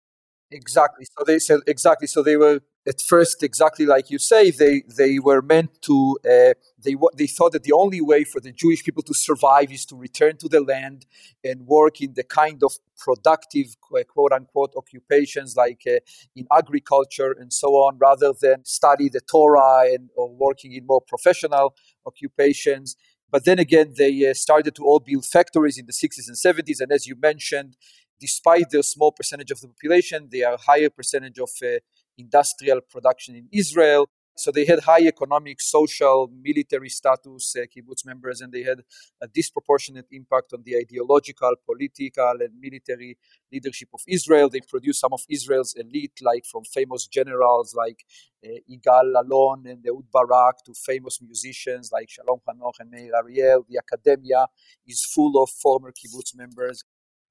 Exactly. 0.56 1.06
So 1.18 1.26
they 1.26 1.38
said 1.40 1.60
exactly. 1.68 2.08
So 2.08 2.24
they 2.24 2.38
were 2.38 2.62
at 2.88 3.02
first 3.02 3.44
exactly 3.44 3.86
like 3.86 4.10
you 4.10 4.18
say. 4.18 4.52
They 4.52 4.84
they 4.98 5.20
were 5.20 5.42
meant 5.42 5.82
to. 5.82 6.18
Uh, 6.24 6.54
they 6.82 6.96
they 7.18 7.28
thought 7.28 7.52
that 7.52 7.64
the 7.64 7.74
only 7.74 8.00
way 8.00 8.24
for 8.24 8.40
the 8.40 8.54
Jewish 8.54 8.82
people 8.86 9.04
to 9.04 9.14
survive 9.14 9.70
is 9.70 9.86
to 9.88 9.98
return 9.98 10.38
to 10.38 10.48
the 10.48 10.62
land 10.62 11.06
and 11.44 11.68
work 11.68 12.00
in 12.00 12.14
the 12.14 12.24
kind 12.24 12.64
of 12.64 12.72
productive 12.98 13.76
quote 13.82 14.32
unquote 14.32 14.74
occupations 14.78 15.58
like 15.58 15.82
uh, 15.88 16.00
in 16.38 16.48
agriculture 16.58 17.36
and 17.38 17.52
so 17.52 17.70
on, 17.86 17.98
rather 17.98 18.32
than 18.32 18.64
study 18.64 19.10
the 19.10 19.20
Torah 19.20 19.92
and 19.94 20.10
or 20.16 20.30
working 20.34 20.72
in 20.72 20.86
more 20.86 21.02
professional 21.02 21.76
occupations. 22.06 22.96
But 23.30 23.44
then 23.44 23.60
again, 23.60 23.94
they 23.98 24.30
uh, 24.30 24.34
started 24.34 24.76
to 24.76 24.86
all 24.86 25.02
build 25.02 25.26
factories 25.26 25.78
in 25.78 25.88
the 25.88 25.92
60s 25.92 26.28
and 26.30 26.38
70s, 26.38 26.80
and 26.80 26.92
as 26.94 27.08
you 27.08 27.16
mentioned, 27.18 27.76
despite 28.20 28.70
their 28.70 28.84
small 28.84 29.12
percentage 29.12 29.52
of 29.52 29.62
the 29.62 29.68
population, 29.68 30.30
they 30.32 30.44
are 30.44 30.58
higher 30.58 30.90
percentage 30.90 31.40
of 31.40 31.50
uh, 31.64 31.80
industrial 32.18 32.82
production 32.82 33.36
in 33.36 33.48
Israel. 33.52 34.08
So 34.38 34.52
they 34.52 34.66
had 34.66 34.82
high 34.82 35.08
economic, 35.08 35.62
social, 35.62 36.30
military 36.42 36.90
status, 36.90 37.56
uh, 37.56 37.62
kibbutz 37.62 38.06
members, 38.06 38.42
and 38.42 38.52
they 38.52 38.64
had 38.64 38.82
a 39.22 39.28
disproportionate 39.28 40.08
impact 40.12 40.52
on 40.52 40.62
the 40.66 40.76
ideological, 40.76 41.56
political, 41.66 42.36
and 42.42 42.50
military 42.60 43.18
leadership 43.50 43.88
of 43.94 44.02
Israel. 44.08 44.50
They 44.50 44.60
produced 44.60 45.00
some 45.00 45.14
of 45.14 45.22
Israel's 45.30 45.74
elite, 45.78 46.20
like 46.22 46.46
from 46.46 46.66
famous 46.66 47.08
generals 47.08 47.74
like 47.74 48.04
uh, 48.46 48.60
Yigal 48.70 49.14
Allon 49.16 49.68
and 49.68 49.86
Ehud 49.88 50.12
Barak 50.12 50.66
to 50.66 50.74
famous 50.74 51.22
musicians 51.22 51.92
like 51.94 52.10
Shalom 52.10 52.42
Hanoch 52.46 52.74
and 52.82 52.92
Meir 52.92 53.14
Ariel. 53.16 53.66
The 53.70 53.78
academia 53.78 54.48
is 54.86 55.06
full 55.06 55.42
of 55.42 55.50
former 55.50 55.94
kibbutz 55.94 56.36
members. 56.36 56.84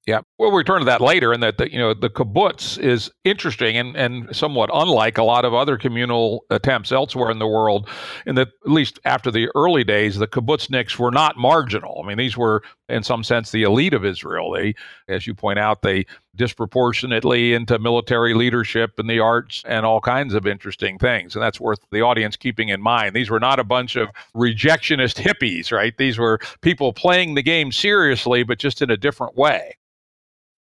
Yeah, 0.06 0.20
we'll 0.38 0.52
return 0.52 0.80
to 0.80 0.84
that 0.84 1.00
later. 1.00 1.32
And 1.32 1.42
that 1.42 1.56
the, 1.56 1.72
you 1.72 1.78
know 1.78 1.94
the 1.94 2.10
kibbutz 2.10 2.78
is 2.78 3.10
interesting 3.24 3.78
and, 3.78 3.96
and 3.96 4.36
somewhat 4.36 4.68
unlike 4.72 5.16
a 5.16 5.22
lot 5.22 5.46
of 5.46 5.54
other 5.54 5.78
communal 5.78 6.44
attempts 6.50 6.92
elsewhere 6.92 7.30
in 7.30 7.38
the 7.38 7.46
world. 7.46 7.88
In 8.26 8.34
that, 8.34 8.48
at 8.66 8.70
least 8.70 9.00
after 9.06 9.30
the 9.30 9.48
early 9.54 9.82
days, 9.82 10.18
the 10.18 10.26
kibbutzniks 10.26 10.98
were 10.98 11.10
not 11.10 11.38
marginal. 11.38 12.02
I 12.04 12.06
mean, 12.06 12.18
these 12.18 12.36
were 12.36 12.62
in 12.90 13.02
some 13.02 13.24
sense 13.24 13.50
the 13.50 13.62
elite 13.62 13.94
of 13.94 14.04
Israel. 14.04 14.52
They, 14.52 14.74
as 15.08 15.26
you 15.26 15.34
point 15.34 15.58
out, 15.58 15.80
they 15.80 16.04
disproportionately 16.36 17.54
into 17.54 17.78
military 17.78 18.34
leadership 18.34 18.98
and 18.98 19.08
the 19.08 19.20
arts 19.20 19.62
and 19.66 19.86
all 19.86 20.02
kinds 20.02 20.34
of 20.34 20.46
interesting 20.46 20.98
things. 20.98 21.34
And 21.34 21.42
that's 21.42 21.60
worth 21.60 21.78
the 21.90 22.02
audience 22.02 22.36
keeping 22.36 22.68
in 22.68 22.82
mind. 22.82 23.16
These 23.16 23.30
were 23.30 23.40
not 23.40 23.58
a 23.58 23.64
bunch 23.64 23.96
of 23.96 24.08
rejectionist 24.36 25.16
hippies, 25.16 25.72
right? 25.72 25.96
These 25.96 26.18
were 26.18 26.40
people 26.60 26.92
playing 26.92 27.36
the 27.36 27.42
game 27.42 27.72
seriously, 27.72 28.42
but 28.42 28.58
just 28.58 28.82
in 28.82 28.90
a 28.90 28.98
different 28.98 29.34
way. 29.34 29.76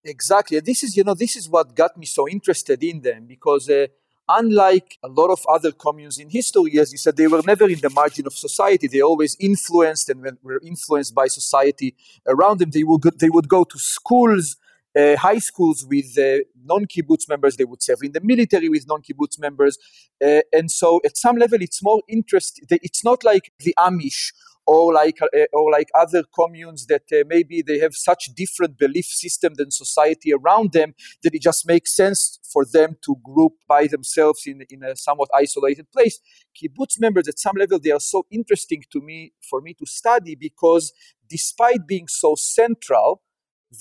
Exactly. 0.05 0.59
This 0.59 0.83
is, 0.83 0.97
you 0.97 1.03
know, 1.03 1.13
this 1.13 1.35
is 1.35 1.49
what 1.49 1.75
got 1.75 1.97
me 1.97 2.05
so 2.05 2.27
interested 2.27 2.83
in 2.83 3.01
them 3.01 3.25
because 3.25 3.69
uh, 3.69 3.87
unlike 4.27 4.97
a 5.01 5.07
lot 5.07 5.29
of 5.29 5.45
other 5.47 5.71
communes 5.71 6.17
in 6.19 6.29
history, 6.29 6.77
as 6.79 6.91
you 6.91 6.97
said, 6.97 7.15
they 7.15 7.27
were 7.27 7.41
never 7.45 7.69
in 7.69 7.79
the 7.79 7.89
margin 7.89 8.25
of 8.27 8.33
society. 8.33 8.87
They 8.87 9.01
always 9.01 9.37
influenced 9.39 10.09
and 10.09 10.37
were 10.43 10.61
influenced 10.65 11.15
by 11.15 11.27
society 11.27 11.95
around 12.27 12.59
them. 12.59 12.71
They 12.71 12.83
would 12.83 13.01
go, 13.01 13.11
they 13.17 13.29
would 13.29 13.47
go 13.47 13.63
to 13.63 13.79
schools, 13.79 14.57
uh, 14.97 15.15
high 15.15 15.39
schools 15.39 15.85
with 15.89 16.17
uh, 16.17 16.43
non-kibbutz 16.65 17.29
members. 17.29 17.55
They 17.55 17.65
would 17.65 17.81
serve 17.81 17.99
in 18.03 18.11
the 18.11 18.21
military 18.21 18.67
with 18.67 18.85
non-kibbutz 18.87 19.39
members, 19.39 19.77
uh, 20.23 20.41
and 20.51 20.69
so 20.69 20.99
at 21.05 21.17
some 21.17 21.37
level, 21.37 21.61
it's 21.61 21.81
more 21.81 22.01
interesting. 22.09 22.65
It's 22.69 23.03
not 23.03 23.23
like 23.23 23.53
the 23.59 23.73
Amish 23.79 24.33
or 24.65 24.93
like 24.93 25.19
uh, 25.21 25.45
or 25.51 25.71
like 25.71 25.89
other 25.93 26.23
communes 26.33 26.85
that 26.87 27.03
uh, 27.11 27.23
maybe 27.27 27.61
they 27.61 27.79
have 27.79 27.95
such 27.95 28.29
different 28.35 28.77
belief 28.77 29.05
system 29.05 29.53
than 29.55 29.71
society 29.71 30.31
around 30.33 30.71
them 30.71 30.93
that 31.23 31.35
it 31.35 31.41
just 31.41 31.67
makes 31.67 31.95
sense 31.95 32.39
for 32.43 32.65
them 32.65 32.95
to 33.01 33.17
group 33.23 33.53
by 33.67 33.87
themselves 33.87 34.43
in, 34.45 34.63
in 34.69 34.83
a 34.83 34.95
somewhat 34.95 35.29
isolated 35.33 35.91
place. 35.91 36.19
Kibbutz 36.55 36.99
members 36.99 37.27
at 37.27 37.39
some 37.39 37.55
level 37.57 37.79
they 37.79 37.91
are 37.91 37.99
so 37.99 38.25
interesting 38.31 38.83
to 38.91 39.01
me 39.01 39.33
for 39.41 39.61
me 39.61 39.73
to 39.73 39.85
study 39.85 40.35
because 40.35 40.93
despite 41.29 41.87
being 41.87 42.07
so 42.07 42.35
central 42.35 43.21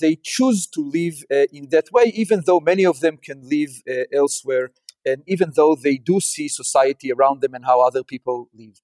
they 0.01 0.15
choose 0.15 0.65
to 0.67 0.81
live 0.81 1.23
uh, 1.31 1.45
in 1.53 1.69
that 1.69 1.91
way 1.91 2.11
even 2.15 2.41
though 2.45 2.59
many 2.59 2.85
of 2.85 2.99
them 2.99 3.17
can 3.17 3.47
live 3.47 3.81
uh, 3.89 4.03
elsewhere 4.11 4.71
and 5.05 5.21
even 5.27 5.51
though 5.55 5.75
they 5.75 5.97
do 5.97 6.19
see 6.19 6.47
society 6.47 7.11
around 7.11 7.41
them 7.41 7.53
and 7.53 7.65
how 7.65 7.81
other 7.81 8.03
people 8.03 8.49
live 8.53 8.81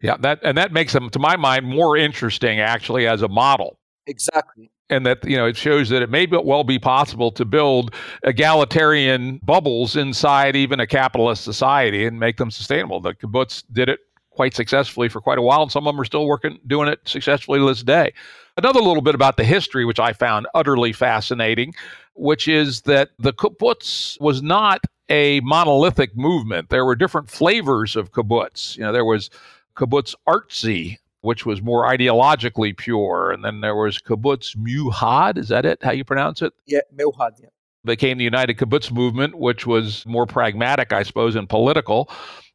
yeah, 0.00 0.16
that 0.20 0.40
and 0.42 0.56
that 0.58 0.72
makes 0.72 0.92
them, 0.92 1.10
to 1.10 1.18
my 1.18 1.36
mind, 1.36 1.66
more 1.66 1.96
interesting 1.96 2.60
actually 2.60 3.06
as 3.06 3.22
a 3.22 3.28
model. 3.28 3.78
Exactly. 4.06 4.70
And 4.88 5.04
that 5.04 5.24
you 5.24 5.36
know 5.36 5.46
it 5.46 5.56
shows 5.56 5.88
that 5.88 6.02
it 6.02 6.10
may 6.10 6.26
well 6.26 6.62
be 6.62 6.78
possible 6.78 7.32
to 7.32 7.44
build 7.44 7.92
egalitarian 8.22 9.40
bubbles 9.42 9.96
inside 9.96 10.54
even 10.54 10.78
a 10.78 10.86
capitalist 10.86 11.42
society 11.42 12.06
and 12.06 12.20
make 12.20 12.36
them 12.36 12.50
sustainable. 12.50 13.00
The 13.00 13.14
kibbutz 13.14 13.64
did 13.72 13.88
it 13.88 14.00
quite 14.30 14.54
successfully 14.54 15.08
for 15.08 15.20
quite 15.20 15.38
a 15.38 15.42
while, 15.42 15.62
and 15.62 15.72
some 15.72 15.86
of 15.88 15.92
them 15.94 16.00
are 16.00 16.04
still 16.04 16.26
working 16.26 16.60
doing 16.66 16.88
it 16.88 17.00
successfully 17.04 17.58
to 17.58 17.66
this 17.66 17.82
day. 17.82 18.12
Another 18.56 18.80
little 18.80 19.02
bit 19.02 19.14
about 19.14 19.36
the 19.36 19.44
history, 19.44 19.84
which 19.84 19.98
I 19.98 20.12
found 20.12 20.46
utterly 20.54 20.92
fascinating, 20.92 21.74
which 22.14 22.46
is 22.46 22.82
that 22.82 23.10
the 23.18 23.32
kibbutz 23.32 24.20
was 24.20 24.40
not 24.40 24.82
a 25.08 25.40
monolithic 25.40 26.16
movement. 26.16 26.68
There 26.68 26.84
were 26.84 26.96
different 26.96 27.30
flavors 27.30 27.96
of 27.96 28.12
kibbutz. 28.12 28.76
You 28.76 28.84
know, 28.84 28.92
there 28.92 29.04
was 29.04 29.30
kibbutz 29.76 30.14
Artzi, 30.28 30.98
which 31.20 31.46
was 31.46 31.62
more 31.62 31.84
ideologically 31.86 32.76
pure. 32.76 33.30
And 33.30 33.44
then 33.44 33.60
there 33.60 33.76
was 33.76 33.98
kibbutz 33.98 34.56
muhad. 34.56 35.38
Is 35.38 35.48
that 35.48 35.64
it? 35.64 35.82
How 35.82 35.92
you 35.92 36.04
pronounce 36.04 36.42
it? 36.42 36.52
Yeah, 36.66 36.80
muhad. 36.96 37.32
Yeah. 37.40 37.48
Became 37.84 38.18
the 38.18 38.24
United 38.24 38.56
Kibbutz 38.58 38.90
Movement, 38.90 39.38
which 39.38 39.64
was 39.64 40.04
more 40.06 40.26
pragmatic, 40.26 40.92
I 40.92 41.04
suppose, 41.04 41.36
and 41.36 41.48
political. 41.48 42.10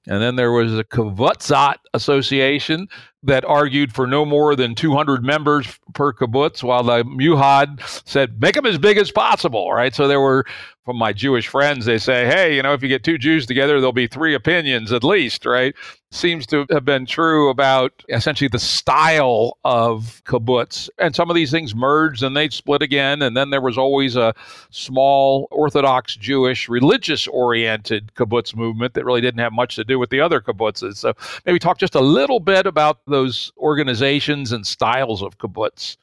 And 0.05 0.21
then 0.21 0.35
there 0.35 0.51
was 0.51 0.77
a 0.77 0.83
Kibbutzat 0.83 1.75
Association 1.93 2.89
that 3.23 3.45
argued 3.45 3.93
for 3.93 4.07
no 4.07 4.25
more 4.25 4.55
than 4.55 4.73
200 4.73 5.23
members 5.23 5.67
per 5.93 6.11
kibbutz, 6.11 6.63
while 6.63 6.83
the 6.83 7.03
Muhad 7.03 7.79
said, 8.07 8.41
make 8.41 8.55
them 8.55 8.65
as 8.65 8.77
big 8.77 8.97
as 8.97 9.11
possible, 9.11 9.71
right? 9.71 9.93
So 9.93 10.07
there 10.07 10.21
were 10.21 10.45
from 10.85 10.97
my 10.97 11.13
Jewish 11.13 11.47
friends, 11.47 11.85
they 11.85 11.99
say, 11.99 12.25
hey, 12.25 12.55
you 12.55 12.63
know, 12.63 12.73
if 12.73 12.81
you 12.81 12.89
get 12.89 13.03
two 13.03 13.17
Jews 13.17 13.45
together, 13.45 13.79
there'll 13.79 13.93
be 13.93 14.07
three 14.07 14.33
opinions 14.33 14.91
at 14.91 15.03
least, 15.03 15.45
right? 15.45 15.75
Seems 16.09 16.45
to 16.47 16.65
have 16.71 16.83
been 16.83 17.05
true 17.05 17.49
about 17.49 18.03
essentially 18.09 18.47
the 18.47 18.59
style 18.59 19.57
of 19.63 20.21
kibbutz. 20.25 20.89
And 20.97 21.15
some 21.15 21.29
of 21.29 21.35
these 21.35 21.51
things 21.51 21.75
merged 21.75 22.23
and 22.23 22.35
they 22.35 22.49
split 22.49 22.81
again. 22.81 23.21
And 23.21 23.37
then 23.37 23.51
there 23.51 23.61
was 23.61 23.77
always 23.77 24.15
a 24.15 24.33
small 24.71 25.47
Orthodox 25.51 26.15
Jewish 26.15 26.67
religious 26.67 27.27
oriented 27.27 28.11
kibbutz 28.15 28.55
movement 28.55 28.95
that 28.95 29.05
really 29.05 29.21
didn't 29.21 29.39
have 29.39 29.53
much 29.53 29.75
to 29.75 29.83
do 29.83 29.99
with 29.99 30.09
the 30.09 30.19
other 30.19 30.41
kibbutzes. 30.41 30.97
So 30.97 31.13
maybe 31.45 31.59
talk 31.59 31.77
just 31.77 31.95
a 31.95 32.01
little 32.01 32.39
bit 32.39 32.65
about 32.65 33.05
those 33.11 33.51
organizations 33.57 34.51
and 34.51 34.65
styles 34.65 35.21
of 35.21 35.37
kibbutz. 35.37 35.97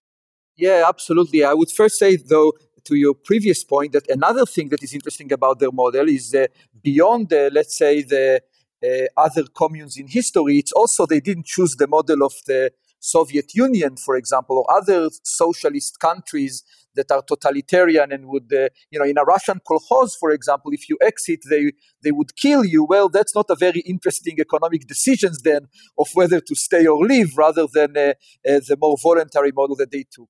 Yeah, 0.56 0.84
absolutely. 0.88 1.44
I 1.44 1.54
would 1.54 1.70
first 1.70 1.98
say, 1.98 2.16
though, 2.16 2.52
to 2.84 2.96
your 2.96 3.14
previous 3.14 3.64
point 3.64 3.92
that 3.92 4.08
another 4.08 4.46
thing 4.46 4.70
that 4.70 4.82
is 4.82 4.94
interesting 4.94 5.32
about 5.32 5.60
their 5.60 5.70
model 5.72 6.08
is 6.08 6.34
uh, 6.34 6.46
beyond, 6.82 7.28
the, 7.28 7.50
let's 7.52 7.76
say, 7.76 8.02
the 8.02 8.42
uh, 8.82 9.20
other 9.20 9.44
communes 9.54 9.96
in 9.96 10.06
history, 10.06 10.58
it's 10.58 10.72
also 10.72 11.06
they 11.06 11.20
didn't 11.20 11.46
choose 11.46 11.76
the 11.76 11.86
model 11.86 12.24
of 12.24 12.34
the 12.46 12.72
Soviet 13.00 13.54
Union, 13.54 13.96
for 13.96 14.16
example, 14.16 14.58
or 14.58 14.76
other 14.76 15.08
socialist 15.22 15.98
countries 16.00 16.64
that 16.94 17.10
are 17.12 17.22
totalitarian 17.22 18.10
and 18.12 18.26
would, 18.26 18.52
uh, 18.52 18.68
you 18.90 18.98
know, 18.98 19.04
in 19.04 19.18
a 19.18 19.22
Russian 19.22 19.60
kolkhoz, 19.60 20.16
for 20.18 20.30
example, 20.32 20.72
if 20.72 20.88
you 20.88 20.98
exit, 21.00 21.40
they 21.48 21.72
they 22.02 22.10
would 22.10 22.34
kill 22.36 22.64
you. 22.64 22.84
Well, 22.84 23.08
that's 23.08 23.34
not 23.34 23.46
a 23.50 23.54
very 23.54 23.80
interesting 23.80 24.36
economic 24.40 24.86
decisions 24.86 25.42
then 25.42 25.68
of 25.96 26.08
whether 26.14 26.40
to 26.40 26.54
stay 26.54 26.86
or 26.86 27.04
leave, 27.04 27.38
rather 27.38 27.66
than 27.72 27.96
uh, 27.96 28.14
uh, 28.48 28.60
the 28.66 28.76
more 28.80 28.96
voluntary 29.00 29.52
model 29.52 29.76
that 29.76 29.92
they 29.92 30.04
took. 30.10 30.28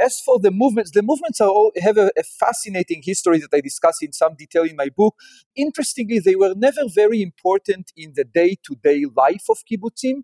As 0.00 0.20
for 0.20 0.38
the 0.38 0.52
movements, 0.52 0.92
the 0.92 1.02
movements 1.02 1.40
all, 1.40 1.72
have 1.76 1.98
a, 1.98 2.10
a 2.16 2.22
fascinating 2.22 3.02
history 3.04 3.38
that 3.38 3.52
I 3.52 3.60
discuss 3.60 4.00
in 4.00 4.12
some 4.12 4.34
detail 4.36 4.62
in 4.62 4.76
my 4.76 4.90
book. 4.96 5.16
Interestingly, 5.56 6.20
they 6.20 6.36
were 6.36 6.54
never 6.56 6.82
very 6.88 7.20
important 7.20 7.92
in 7.96 8.12
the 8.14 8.24
day-to-day 8.24 9.06
life 9.16 9.46
of 9.50 9.58
kibbutzim 9.70 10.22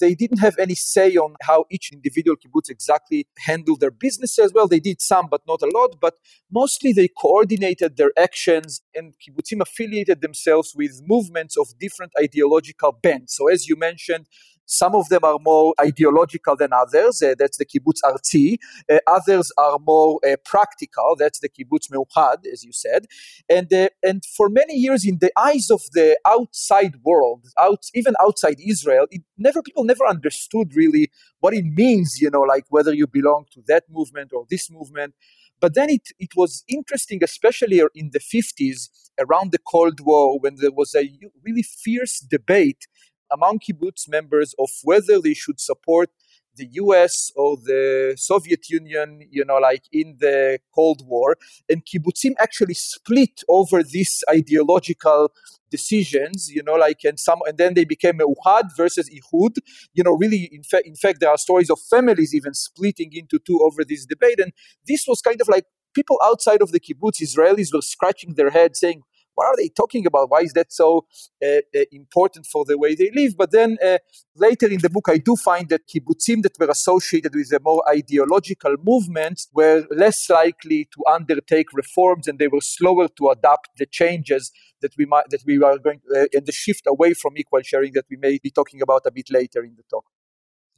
they 0.00 0.14
didn't 0.14 0.38
have 0.38 0.56
any 0.58 0.74
say 0.74 1.16
on 1.16 1.34
how 1.42 1.64
each 1.70 1.92
individual 1.92 2.36
kibbutz 2.36 2.70
exactly 2.70 3.26
handled 3.38 3.80
their 3.80 3.90
businesses. 3.90 4.52
Well, 4.52 4.68
they 4.68 4.80
did 4.80 5.00
some, 5.00 5.28
but 5.30 5.42
not 5.46 5.62
a 5.62 5.70
lot. 5.74 5.96
But 6.00 6.14
mostly 6.50 6.92
they 6.92 7.08
coordinated 7.08 7.96
their 7.96 8.12
actions, 8.18 8.82
and 8.94 9.14
kibbutzim 9.14 9.60
affiliated 9.60 10.20
themselves 10.20 10.74
with 10.74 11.00
movements 11.04 11.56
of 11.56 11.78
different 11.78 12.12
ideological 12.20 12.92
bents. 13.02 13.36
So, 13.36 13.48
as 13.48 13.68
you 13.68 13.76
mentioned, 13.76 14.26
some 14.66 14.94
of 14.94 15.08
them 15.08 15.20
are 15.24 15.38
more 15.40 15.74
ideological 15.80 16.56
than 16.56 16.72
others. 16.72 17.22
Uh, 17.22 17.34
that's 17.38 17.58
the 17.58 17.66
kibbutz 17.66 18.00
Artzi. 18.04 18.58
Uh, 18.90 18.98
others 19.06 19.52
are 19.58 19.78
more 19.80 20.20
uh, 20.26 20.36
practical. 20.44 21.16
That's 21.18 21.40
the 21.40 21.48
kibbutz 21.48 21.90
meuchad, 21.90 22.46
as 22.50 22.64
you 22.64 22.72
said. 22.72 23.06
And 23.48 23.72
uh, 23.72 23.88
and 24.02 24.24
for 24.24 24.48
many 24.48 24.74
years, 24.74 25.04
in 25.04 25.18
the 25.20 25.32
eyes 25.36 25.70
of 25.70 25.82
the 25.92 26.18
outside 26.26 26.96
world, 27.04 27.46
out 27.58 27.84
even 27.94 28.14
outside 28.20 28.56
Israel, 28.64 29.06
it 29.10 29.22
never 29.36 29.62
people 29.62 29.84
never 29.84 30.06
understood 30.06 30.74
really 30.74 31.10
what 31.40 31.54
it 31.54 31.64
means. 31.64 32.20
You 32.20 32.30
know, 32.30 32.42
like 32.42 32.64
whether 32.68 32.94
you 32.94 33.06
belong 33.06 33.46
to 33.52 33.62
that 33.66 33.84
movement 33.90 34.32
or 34.32 34.46
this 34.48 34.70
movement. 34.70 35.14
But 35.60 35.76
then 35.76 35.90
it, 35.90 36.08
it 36.18 36.30
was 36.34 36.64
interesting, 36.66 37.22
especially 37.22 37.80
in 37.94 38.10
the 38.12 38.18
50s, 38.18 38.88
around 39.20 39.52
the 39.52 39.60
Cold 39.60 40.00
War, 40.00 40.40
when 40.40 40.56
there 40.56 40.72
was 40.72 40.92
a 40.92 41.08
really 41.44 41.62
fierce 41.62 42.18
debate 42.18 42.88
among 43.32 43.58
kibbutz 43.60 44.08
members 44.08 44.54
of 44.58 44.68
whether 44.84 45.20
they 45.20 45.34
should 45.34 45.60
support 45.60 46.10
the 46.56 46.68
US 46.72 47.32
or 47.36 47.56
the 47.56 48.14
Soviet 48.16 48.68
Union, 48.68 49.20
you 49.30 49.44
know, 49.44 49.56
like 49.56 49.84
in 49.92 50.16
the 50.20 50.58
Cold 50.74 51.02
War. 51.06 51.36
And 51.68 51.84
kibbutzim 51.84 52.34
actually 52.38 52.74
split 52.74 53.42
over 53.48 53.82
these 53.82 54.22
ideological 54.30 55.32
decisions, 55.70 56.50
you 56.50 56.62
know, 56.62 56.74
like, 56.74 57.00
and 57.04 57.18
some, 57.18 57.40
and 57.46 57.56
then 57.56 57.74
they 57.74 57.84
became 57.84 58.18
Meuchad 58.18 58.64
versus 58.76 59.08
Ihud. 59.08 59.56
You 59.94 60.04
know, 60.04 60.12
really, 60.12 60.48
in 60.52 60.62
fact, 60.62 60.86
in 60.86 60.94
fact, 60.94 61.20
there 61.20 61.30
are 61.30 61.38
stories 61.38 61.70
of 61.70 61.80
families 61.80 62.34
even 62.34 62.54
splitting 62.54 63.10
into 63.12 63.38
two 63.38 63.58
over 63.62 63.84
this 63.84 64.04
debate. 64.04 64.38
And 64.38 64.52
this 64.86 65.06
was 65.08 65.22
kind 65.22 65.40
of 65.40 65.48
like 65.48 65.64
people 65.94 66.18
outside 66.22 66.62
of 66.62 66.72
the 66.72 66.80
kibbutz, 66.80 67.20
Israelis 67.22 67.72
were 67.72 67.82
scratching 67.82 68.34
their 68.34 68.50
head 68.50 68.76
saying, 68.76 69.02
what 69.34 69.46
are 69.46 69.56
they 69.56 69.68
talking 69.68 70.06
about? 70.06 70.30
Why 70.30 70.40
is 70.40 70.52
that 70.52 70.72
so 70.72 71.06
uh, 71.42 71.46
uh, 71.74 71.80
important 71.92 72.46
for 72.46 72.64
the 72.64 72.78
way 72.78 72.94
they 72.94 73.10
live? 73.14 73.36
But 73.36 73.50
then 73.50 73.78
uh, 73.84 73.98
later 74.36 74.66
in 74.68 74.80
the 74.80 74.90
book, 74.90 75.06
I 75.08 75.18
do 75.18 75.36
find 75.36 75.68
that 75.70 75.88
kibbutzim 75.88 76.42
that 76.42 76.58
were 76.58 76.70
associated 76.70 77.34
with 77.34 77.52
a 77.52 77.60
more 77.60 77.82
ideological 77.88 78.76
movements 78.82 79.48
were 79.52 79.86
less 79.90 80.28
likely 80.28 80.88
to 80.92 81.04
undertake 81.12 81.72
reforms, 81.72 82.28
and 82.28 82.38
they 82.38 82.48
were 82.48 82.60
slower 82.60 83.08
to 83.08 83.30
adapt 83.30 83.70
the 83.76 83.86
changes 83.86 84.52
that 84.80 84.92
we 84.96 85.06
might 85.06 85.24
that 85.30 85.42
we 85.46 85.62
are 85.62 85.78
going 85.78 86.00
uh, 86.14 86.26
and 86.32 86.46
the 86.46 86.52
shift 86.52 86.86
away 86.86 87.14
from 87.14 87.36
equal 87.36 87.62
sharing 87.62 87.92
that 87.92 88.06
we 88.10 88.16
may 88.16 88.38
be 88.42 88.50
talking 88.50 88.82
about 88.82 89.02
a 89.06 89.10
bit 89.10 89.30
later 89.30 89.62
in 89.62 89.74
the 89.76 89.82
talk. 89.88 90.04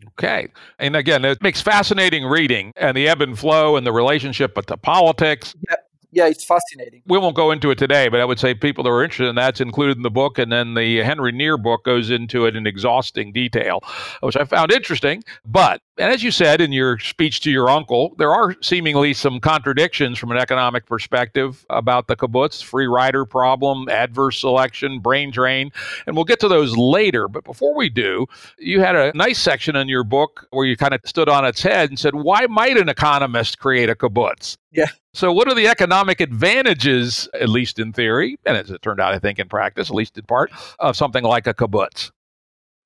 Okay. 0.08 0.48
And 0.78 0.96
again, 0.96 1.24
it 1.24 1.42
makes 1.42 1.62
fascinating 1.62 2.24
reading 2.24 2.72
and 2.76 2.96
the 2.96 3.08
ebb 3.08 3.22
and 3.22 3.38
flow 3.38 3.76
and 3.76 3.86
the 3.86 3.92
relationship 3.92 4.54
with 4.56 4.66
the 4.66 4.76
politics. 4.76 5.54
Yeah 5.68 5.76
yeah, 6.14 6.26
it's 6.28 6.44
fascinating. 6.44 7.02
We 7.06 7.18
won't 7.18 7.34
go 7.34 7.50
into 7.50 7.70
it 7.70 7.78
today, 7.78 8.08
but 8.08 8.20
I 8.20 8.24
would 8.24 8.38
say 8.38 8.54
people 8.54 8.84
that 8.84 8.90
are 8.90 9.02
interested 9.02 9.28
in 9.28 9.34
that's 9.34 9.60
included 9.60 9.96
in 9.96 10.02
the 10.02 10.10
book, 10.10 10.38
and 10.38 10.50
then 10.50 10.74
the 10.74 11.02
Henry 11.02 11.32
Near 11.32 11.58
book 11.58 11.84
goes 11.84 12.10
into 12.10 12.46
it 12.46 12.54
in 12.54 12.66
exhausting 12.66 13.32
detail, 13.32 13.80
which 14.20 14.36
I 14.36 14.44
found 14.44 14.70
interesting. 14.72 15.24
But 15.44 15.82
and 15.98 16.12
as 16.12 16.22
you 16.22 16.30
said 16.30 16.60
in 16.60 16.72
your 16.72 16.98
speech 16.98 17.40
to 17.42 17.50
your 17.50 17.68
uncle, 17.68 18.14
there 18.18 18.32
are 18.32 18.54
seemingly 18.62 19.12
some 19.12 19.40
contradictions 19.40 20.18
from 20.18 20.30
an 20.30 20.38
economic 20.38 20.86
perspective 20.86 21.66
about 21.68 22.06
the 22.06 22.16
kibbutz, 22.16 22.62
free 22.62 22.86
rider 22.86 23.24
problem, 23.24 23.88
adverse 23.88 24.38
selection, 24.38 25.00
brain 25.00 25.30
drain, 25.30 25.70
and 26.06 26.14
we'll 26.16 26.24
get 26.24 26.40
to 26.40 26.48
those 26.48 26.76
later. 26.76 27.28
But 27.28 27.44
before 27.44 27.76
we 27.76 27.88
do, 27.88 28.26
you 28.58 28.80
had 28.80 28.94
a 28.94 29.12
nice 29.14 29.38
section 29.38 29.74
in 29.76 29.88
your 29.88 30.04
book 30.04 30.46
where 30.50 30.66
you 30.66 30.76
kind 30.76 30.94
of 30.94 31.00
stood 31.04 31.28
on 31.28 31.44
its 31.44 31.62
head 31.62 31.90
and 31.90 31.98
said, 31.98 32.14
"Why 32.14 32.46
might 32.46 32.76
an 32.76 32.88
economist 32.88 33.58
create 33.58 33.90
a 33.90 33.94
kibbutz?" 33.94 34.56
Yeah. 34.70 34.88
So, 35.14 35.32
what 35.32 35.46
are 35.46 35.54
the 35.54 35.68
economic 35.68 36.20
advantages, 36.20 37.28
at 37.40 37.48
least 37.48 37.78
in 37.78 37.92
theory, 37.92 38.36
and 38.44 38.56
as 38.56 38.68
it 38.68 38.82
turned 38.82 39.00
out, 39.00 39.14
I 39.14 39.20
think 39.20 39.38
in 39.38 39.48
practice, 39.48 39.88
at 39.88 39.94
least 39.94 40.18
in 40.18 40.24
part, 40.24 40.50
of 40.80 40.96
something 40.96 41.22
like 41.22 41.46
a 41.46 41.54
kibbutz? 41.54 42.10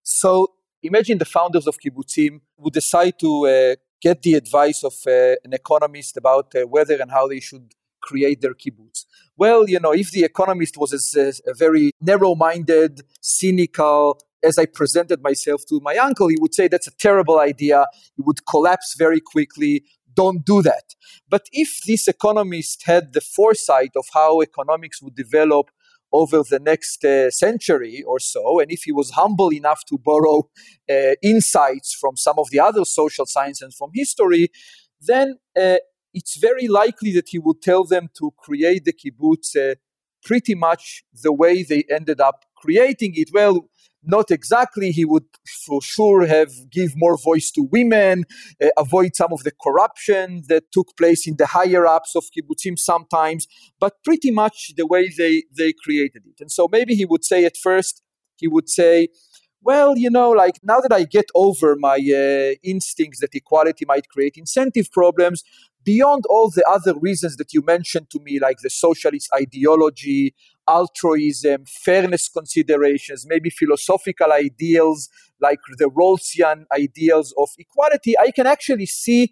So, 0.03 0.53
imagine 0.83 1.17
the 1.17 1.25
founders 1.25 1.67
of 1.67 1.79
kibbutzim 1.81 2.43
would 2.59 2.75
decide 2.75 3.19
to 3.21 3.47
uh, 3.47 3.77
get 4.03 4.21
the 4.21 4.35
advice 4.35 4.85
of 4.85 4.93
uh, 5.07 5.37
an 5.43 5.55
economist 5.55 6.19
about 6.19 6.55
uh, 6.55 6.67
whether 6.67 7.01
and 7.01 7.11
how 7.11 7.27
they 7.29 7.41
should 7.41 7.73
create 8.03 8.43
their 8.43 8.53
kibbutz. 8.53 9.07
Well, 9.39 9.67
you 9.67 9.81
know, 9.81 9.93
if 9.93 10.11
the 10.11 10.25
economist 10.25 10.77
was 10.77 10.93
as, 10.93 11.41
a 11.47 11.55
very 11.55 11.93
narrow-minded, 12.03 13.01
cynical, 13.23 14.21
as 14.43 14.59
I 14.59 14.67
presented 14.67 15.23
myself 15.23 15.65
to 15.71 15.81
my 15.81 15.97
uncle, 15.97 16.29
he 16.29 16.37
would 16.39 16.55
say 16.55 16.69
that's 16.69 16.87
a 16.87 16.97
terrible 16.97 17.41
idea. 17.41 17.87
It 18.19 18.27
would 18.27 18.45
collapse 18.47 18.95
very 18.99 19.21
quickly 19.21 19.85
don't 20.23 20.43
do 20.45 20.59
that. 20.71 20.87
But 21.35 21.45
if 21.53 21.71
this 21.87 22.05
economist 22.17 22.79
had 22.93 23.05
the 23.13 23.25
foresight 23.37 23.93
of 24.01 24.07
how 24.19 24.31
economics 24.43 24.99
would 25.03 25.17
develop 25.25 25.67
over 26.21 26.39
the 26.43 26.63
next 26.73 27.05
uh, 27.05 27.31
century 27.45 27.97
or 28.11 28.19
so, 28.19 28.43
and 28.61 28.69
if 28.77 28.81
he 28.87 28.93
was 29.01 29.09
humble 29.21 29.53
enough 29.53 29.83
to 29.91 29.97
borrow 30.11 30.39
uh, 30.95 31.15
insights 31.23 31.91
from 32.01 32.15
some 32.17 32.39
of 32.43 32.47
the 32.51 32.61
other 32.69 32.85
social 32.85 33.27
sciences 33.27 33.63
and 33.67 33.75
from 33.75 33.91
history, 33.95 34.45
then 35.11 35.37
uh, 35.65 35.79
it's 36.19 36.37
very 36.49 36.67
likely 36.67 37.13
that 37.13 37.29
he 37.29 37.39
would 37.39 37.61
tell 37.63 37.85
them 37.85 38.09
to 38.19 38.33
create 38.45 38.85
the 38.85 38.95
kibbutz 39.01 39.49
uh, 39.57 39.75
pretty 40.25 40.55
much 40.55 41.05
the 41.23 41.33
way 41.33 41.63
they 41.63 41.85
ended 41.99 42.21
up 42.21 42.39
creating 42.63 43.13
it. 43.15 43.29
Well, 43.33 43.69
not 44.09 44.31
exactly. 44.31 44.91
He 44.91 45.05
would 45.05 45.27
for 45.67 45.81
sure 45.81 46.27
have 46.27 46.71
give 46.71 46.93
more 46.97 47.17
voice 47.17 47.51
to 47.53 47.69
women, 47.71 48.25
uh, 48.63 48.69
avoid 48.77 49.15
some 49.15 49.33
of 49.33 49.45
the 49.45 49.53
corruption 49.63 50.43
that 50.49 50.65
took 50.73 50.97
place 50.97 51.29
in 51.29 51.37
the 51.37 51.47
higher 51.47 51.87
ups 51.87 52.17
of 52.17 52.25
kibbutzim 52.35 52.79
sometimes, 52.79 53.47
but 53.79 54.03
pretty 54.03 54.31
much 54.31 54.73
the 54.77 54.87
way 54.87 55.13
they 55.17 55.45
they 55.57 55.73
created 55.85 56.23
it. 56.27 56.41
And 56.41 56.51
so 56.51 56.69
maybe 56.73 56.95
he 56.95 57.05
would 57.05 57.25
say 57.25 57.45
at 57.45 57.57
first, 57.57 58.03
he 58.37 58.49
would 58.49 58.69
say, 58.69 59.09
well, 59.61 59.97
you 59.97 60.11
know, 60.11 60.31
like 60.31 60.57
now 60.63 60.81
that 60.81 60.93
I 60.93 61.05
get 61.05 61.27
over 61.35 61.77
my 61.77 61.97
uh, 61.97 62.55
instincts 62.63 63.21
that 63.21 63.35
equality 63.35 63.85
might 63.87 64.09
create 64.09 64.35
incentive 64.37 64.91
problems, 64.91 65.43
beyond 65.85 66.25
all 66.29 66.51
the 66.51 66.65
other 66.69 66.95
reasons 66.99 67.37
that 67.37 67.53
you 67.53 67.63
mentioned 67.63 68.11
to 68.11 68.21
me, 68.21 68.39
like 68.39 68.59
the 68.63 68.71
socialist 68.71 69.29
ideology, 69.35 70.35
altruism, 70.69 71.65
fairness 71.67 72.29
considerations, 72.29 73.27
maybe 73.27 73.51
philosophical 73.51 74.33
ideals 74.33 75.09
like 75.41 75.61
the 75.79 75.87
Rawlsian 75.87 76.65
ideals 76.75 77.35
of 77.39 77.49
equality, 77.59 78.19
I 78.19 78.31
can 78.31 78.47
actually 78.47 78.87
see 78.87 79.31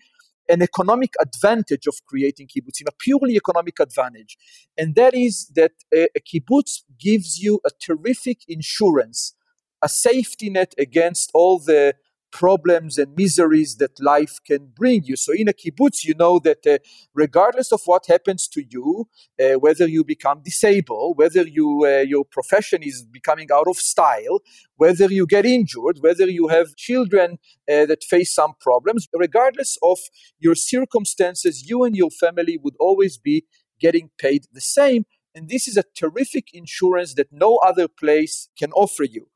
an 0.48 0.62
economic 0.62 1.14
advantage 1.20 1.86
of 1.86 1.94
creating 2.06 2.48
kibbutzim, 2.48 2.88
a 2.88 2.92
purely 2.98 3.34
economic 3.36 3.80
advantage. 3.80 4.36
And 4.78 4.94
that 4.94 5.14
is 5.14 5.50
that 5.56 5.72
a, 5.92 6.08
a 6.16 6.20
kibbutz 6.20 6.82
gives 6.98 7.38
you 7.38 7.60
a 7.66 7.70
terrific 7.80 8.38
insurance, 8.48 9.34
a 9.82 9.88
safety 9.88 10.50
net 10.50 10.74
against 10.78 11.30
all 11.34 11.58
the 11.58 11.94
problems 12.36 12.98
and 12.98 13.16
miseries 13.16 13.76
that 13.76 13.98
life 13.98 14.38
can 14.44 14.66
bring 14.80 15.02
you. 15.04 15.16
So 15.16 15.32
in 15.32 15.48
a 15.48 15.54
kibbutz, 15.54 16.04
you 16.04 16.14
know 16.14 16.38
that 16.40 16.66
uh, 16.66 16.78
regardless 17.14 17.72
of 17.72 17.80
what 17.86 18.04
happens 18.06 18.46
to 18.48 18.62
you, 18.68 19.08
uh, 19.40 19.54
whether 19.54 19.88
you 19.88 20.04
become 20.04 20.42
disabled, 20.44 21.16
whether 21.16 21.44
you 21.58 21.68
uh, 21.86 22.04
your 22.12 22.24
profession 22.26 22.82
is 22.82 23.02
becoming 23.18 23.48
out 23.50 23.68
of 23.68 23.76
style, 23.76 24.36
whether 24.76 25.06
you 25.18 25.26
get 25.26 25.46
injured, 25.46 25.96
whether 26.00 26.26
you 26.38 26.48
have 26.48 26.76
children 26.76 27.38
uh, 27.72 27.86
that 27.90 28.04
face 28.04 28.34
some 28.34 28.52
problems, 28.60 29.08
regardless 29.14 29.78
of 29.82 29.98
your 30.38 30.54
circumstances, 30.54 31.66
you 31.70 31.84
and 31.84 31.96
your 31.96 32.10
family 32.10 32.58
would 32.62 32.76
always 32.78 33.16
be 33.16 33.44
getting 33.80 34.10
paid 34.18 34.42
the 34.52 34.60
same. 34.60 35.06
And 35.34 35.48
this 35.48 35.66
is 35.66 35.76
a 35.78 35.84
terrific 36.02 36.46
insurance 36.52 37.14
that 37.14 37.28
no 37.32 37.56
other 37.70 37.88
place 37.88 38.48
can 38.58 38.72
offer 38.72 39.04
you. 39.04 39.28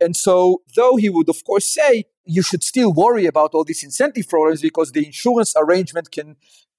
And 0.00 0.16
so, 0.16 0.62
though 0.74 0.96
he 0.96 1.10
would, 1.10 1.28
of 1.28 1.44
course, 1.44 1.66
say 1.66 2.04
you 2.30 2.42
should 2.42 2.62
still 2.62 2.92
worry 2.92 3.26
about 3.26 3.54
all 3.54 3.64
these 3.64 3.82
incentive 3.82 4.28
problems 4.28 4.62
because 4.62 4.92
the 4.92 5.04
insurance 5.04 5.52
arrangement 5.56 6.10
can 6.12 6.36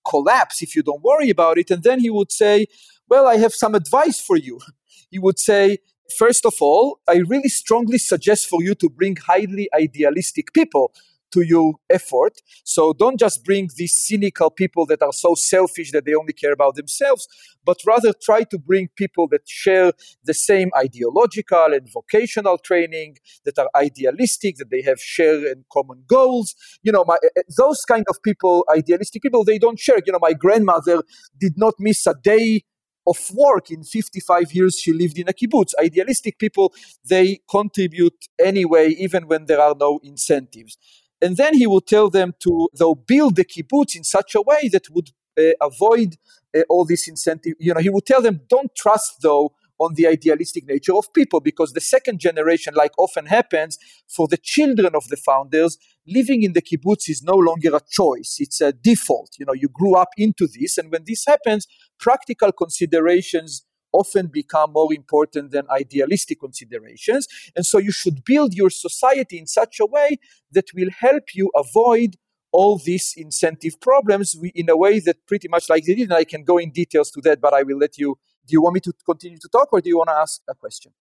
collapse 0.08 0.62
if 0.62 0.76
you 0.76 0.82
don't 0.82 1.04
worry 1.04 1.30
about 1.30 1.58
it. 1.58 1.70
And 1.70 1.84
then 1.84 2.00
he 2.00 2.10
would 2.10 2.32
say, 2.32 2.68
Well, 3.10 3.28
I 3.28 3.38
have 3.38 3.54
some 3.54 3.76
advice 3.76 4.20
for 4.20 4.38
you. 4.38 4.60
He 5.10 5.20
would 5.20 5.40
say, 5.40 5.80
First 6.18 6.46
of 6.46 6.54
all, 6.62 7.00
I 7.08 7.16
really 7.34 7.50
strongly 7.50 7.98
suggest 7.98 8.48
for 8.48 8.64
you 8.64 8.76
to 8.76 8.90
bring 8.90 9.18
highly 9.18 9.68
idealistic 9.74 10.54
people 10.54 10.94
to 11.32 11.42
your 11.42 11.76
effort. 11.90 12.34
So 12.64 12.94
don't 12.94 13.20
just 13.20 13.44
bring 13.44 13.70
these 13.78 13.96
cynical 13.96 14.50
people 14.50 14.86
that 14.88 15.02
are 15.02 15.14
so 15.14 15.36
selfish 15.36 15.92
that 15.92 16.06
they 16.06 16.14
only 16.14 16.34
care 16.34 16.52
about 16.52 16.76
themselves, 16.76 17.28
but 17.66 17.78
rather 17.86 18.14
try 18.14 18.44
to 18.44 18.58
bring 18.58 18.90
people 18.96 19.28
that 19.30 19.48
share 19.48 19.92
the 20.24 20.34
same 20.34 20.70
ideological 20.78 21.74
and 21.74 21.88
vocational 21.92 22.58
training, 22.58 23.18
that 23.46 23.58
are 23.58 23.70
idealistic, 23.76 24.58
that 24.58 24.70
they 24.70 24.82
have 24.82 25.00
shared 25.00 25.44
and 25.44 25.64
common 25.72 26.04
goals. 26.08 26.56
You 26.84 26.92
know, 26.92 27.04
my, 27.06 27.18
eh, 27.24 27.30
eh, 27.38 27.42
those 27.58 27.84
kind 27.86 28.06
of 28.10 28.22
people, 28.24 28.66
idealistic 28.74 29.22
people, 29.22 29.44
they 29.44 29.58
don't 29.58 29.80
share. 29.80 30.00
You 30.06 30.14
know, 30.14 30.20
my 30.22 30.34
grandmother 30.34 31.04
did 31.40 31.54
not 31.58 31.76
miss 31.80 32.06
a 32.08 32.14
day 32.14 32.64
of 33.08 33.18
work 33.34 33.72
in 33.72 33.84
55 33.84 34.54
years 34.54 34.78
she 34.78 34.94
lived 34.94 35.18
in 35.18 35.28
a 35.28 35.34
kibbutz 35.34 35.74
idealistic 35.82 36.38
people 36.38 36.72
they 37.10 37.40
contribute 37.50 38.14
anyway 38.40 38.90
even 38.90 39.28
when 39.28 39.46
there 39.46 39.60
are 39.60 39.76
no 39.80 40.00
incentives 40.04 40.78
and 41.22 41.38
then 41.38 41.54
he 41.54 41.68
would 41.68 41.86
tell 41.88 42.10
them 42.10 42.34
to 42.40 42.70
they'll 42.78 42.96
build 42.96 43.36
the 43.36 43.46
kibbutz 43.46 43.96
in 43.96 44.04
such 44.04 44.36
a 44.36 44.42
way 44.42 44.70
that 44.72 44.90
would 44.90 45.12
uh, 45.40 45.52
avoid 45.62 46.18
uh, 46.56 46.62
all 46.70 46.86
this 46.86 47.08
incentive 47.08 47.54
you 47.60 47.74
know 47.74 47.80
he 47.80 47.90
would 47.90 48.06
tell 48.06 48.22
them 48.22 48.42
don't 48.50 48.74
trust 48.76 49.22
though 49.22 49.54
on 49.82 49.96
the 49.96 50.06
idealistic 50.06 50.68
nature 50.68 50.94
of 50.94 51.12
people 51.14 51.40
because 51.40 51.74
the 51.74 51.82
second 51.82 52.20
generation 52.20 52.74
like 52.76 52.92
often 53.00 53.26
happens 53.26 53.80
for 54.08 54.28
the 54.28 54.38
children 54.38 54.96
of 54.96 55.08
the 55.08 55.18
founders 55.18 55.78
living 56.08 56.44
in 56.44 56.54
the 56.54 56.62
kibbutz 56.62 57.10
is 57.10 57.24
no 57.24 57.34
longer 57.34 57.76
a 57.76 57.82
choice. 57.90 58.38
It's 58.40 58.62
a 58.62 58.72
default. 58.72 59.32
You 59.40 59.46
know 59.46 59.54
you 59.54 59.70
grew 59.70 59.96
up 59.96 60.10
into 60.18 60.48
this 60.48 60.78
and 60.78 60.92
when 60.92 61.04
this 61.08 61.26
happens 61.26 61.68
practical 62.00 62.52
considerations 62.52 63.66
often 63.94 64.28
become 64.28 64.74
more 64.74 64.94
important 64.94 65.52
than 65.52 65.66
idealistic 65.70 66.40
considerations. 66.40 67.28
And 67.56 67.66
so 67.66 67.78
you 67.78 67.92
should 67.92 68.24
build 68.24 68.54
your 68.54 68.70
society 68.70 69.38
in 69.38 69.48
such 69.48 69.80
a 69.80 69.86
way 69.86 70.20
that 70.52 70.66
will 70.74 70.90
help 71.00 71.34
you 71.34 71.52
avoid 71.56 72.16
all 72.52 72.78
these 72.78 73.14
incentive 73.16 73.80
problems 73.80 74.36
in 74.56 74.70
a 74.70 74.76
way 74.76 75.00
that 75.00 75.26
pretty 75.26 75.48
much 75.48 75.70
like 75.70 75.86
they 75.86 75.96
did. 75.96 76.10
And 76.10 76.14
I 76.14 76.26
can 76.26 76.44
go 76.44 76.58
in 76.58 76.72
details 76.72 77.12
to 77.12 77.22
that, 77.22 77.40
but 77.40 77.54
I 77.54 77.64
will 77.64 77.78
let 77.78 77.98
you. 77.98 78.18
Do 78.46 78.54
you 78.54 78.62
want 78.62 78.74
me 78.74 78.80
to 78.82 78.94
continue 79.06 79.38
to 79.38 79.50
talk 79.50 79.72
or 79.72 79.82
do 79.82 79.90
you 79.90 79.98
want 79.98 80.10
to 80.10 80.16
ask 80.16 80.42
a 80.50 80.56
question? 80.56 80.92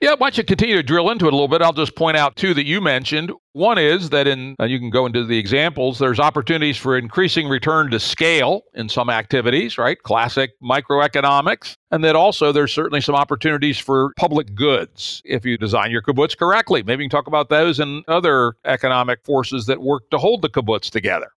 Yeah, 0.00 0.10
why 0.10 0.26
don't 0.26 0.36
you 0.36 0.44
continue 0.44 0.76
to 0.76 0.82
drill 0.82 1.08
into 1.08 1.26
it 1.26 1.32
a 1.32 1.36
little 1.36 1.48
bit? 1.48 1.62
I'll 1.62 1.72
just 1.72 1.96
point 1.96 2.18
out 2.18 2.36
two 2.36 2.52
that 2.52 2.66
you 2.66 2.82
mentioned. 2.82 3.32
One 3.54 3.78
is 3.78 4.10
that 4.10 4.26
in, 4.26 4.54
and 4.58 4.70
you 4.70 4.78
can 4.78 4.90
go 4.90 5.06
into 5.06 5.24
the 5.24 5.38
examples, 5.38 5.98
there's 5.98 6.20
opportunities 6.20 6.76
for 6.76 6.98
increasing 6.98 7.48
return 7.48 7.90
to 7.92 7.98
scale 7.98 8.64
in 8.74 8.90
some 8.90 9.08
activities, 9.08 9.78
right? 9.78 9.96
Classic 10.02 10.50
microeconomics. 10.62 11.76
And 11.90 12.04
that 12.04 12.14
also 12.14 12.52
there's 12.52 12.74
certainly 12.74 13.00
some 13.00 13.14
opportunities 13.14 13.78
for 13.78 14.12
public 14.18 14.54
goods 14.54 15.22
if 15.24 15.46
you 15.46 15.56
design 15.56 15.90
your 15.90 16.02
kibbutz 16.02 16.36
correctly. 16.36 16.82
Maybe 16.82 17.02
you 17.02 17.08
can 17.08 17.16
talk 17.16 17.26
about 17.26 17.48
those 17.48 17.80
and 17.80 18.04
other 18.06 18.56
economic 18.66 19.24
forces 19.24 19.64
that 19.64 19.80
work 19.80 20.10
to 20.10 20.18
hold 20.18 20.42
the 20.42 20.50
kibbutz 20.50 20.90
together. 20.90 21.28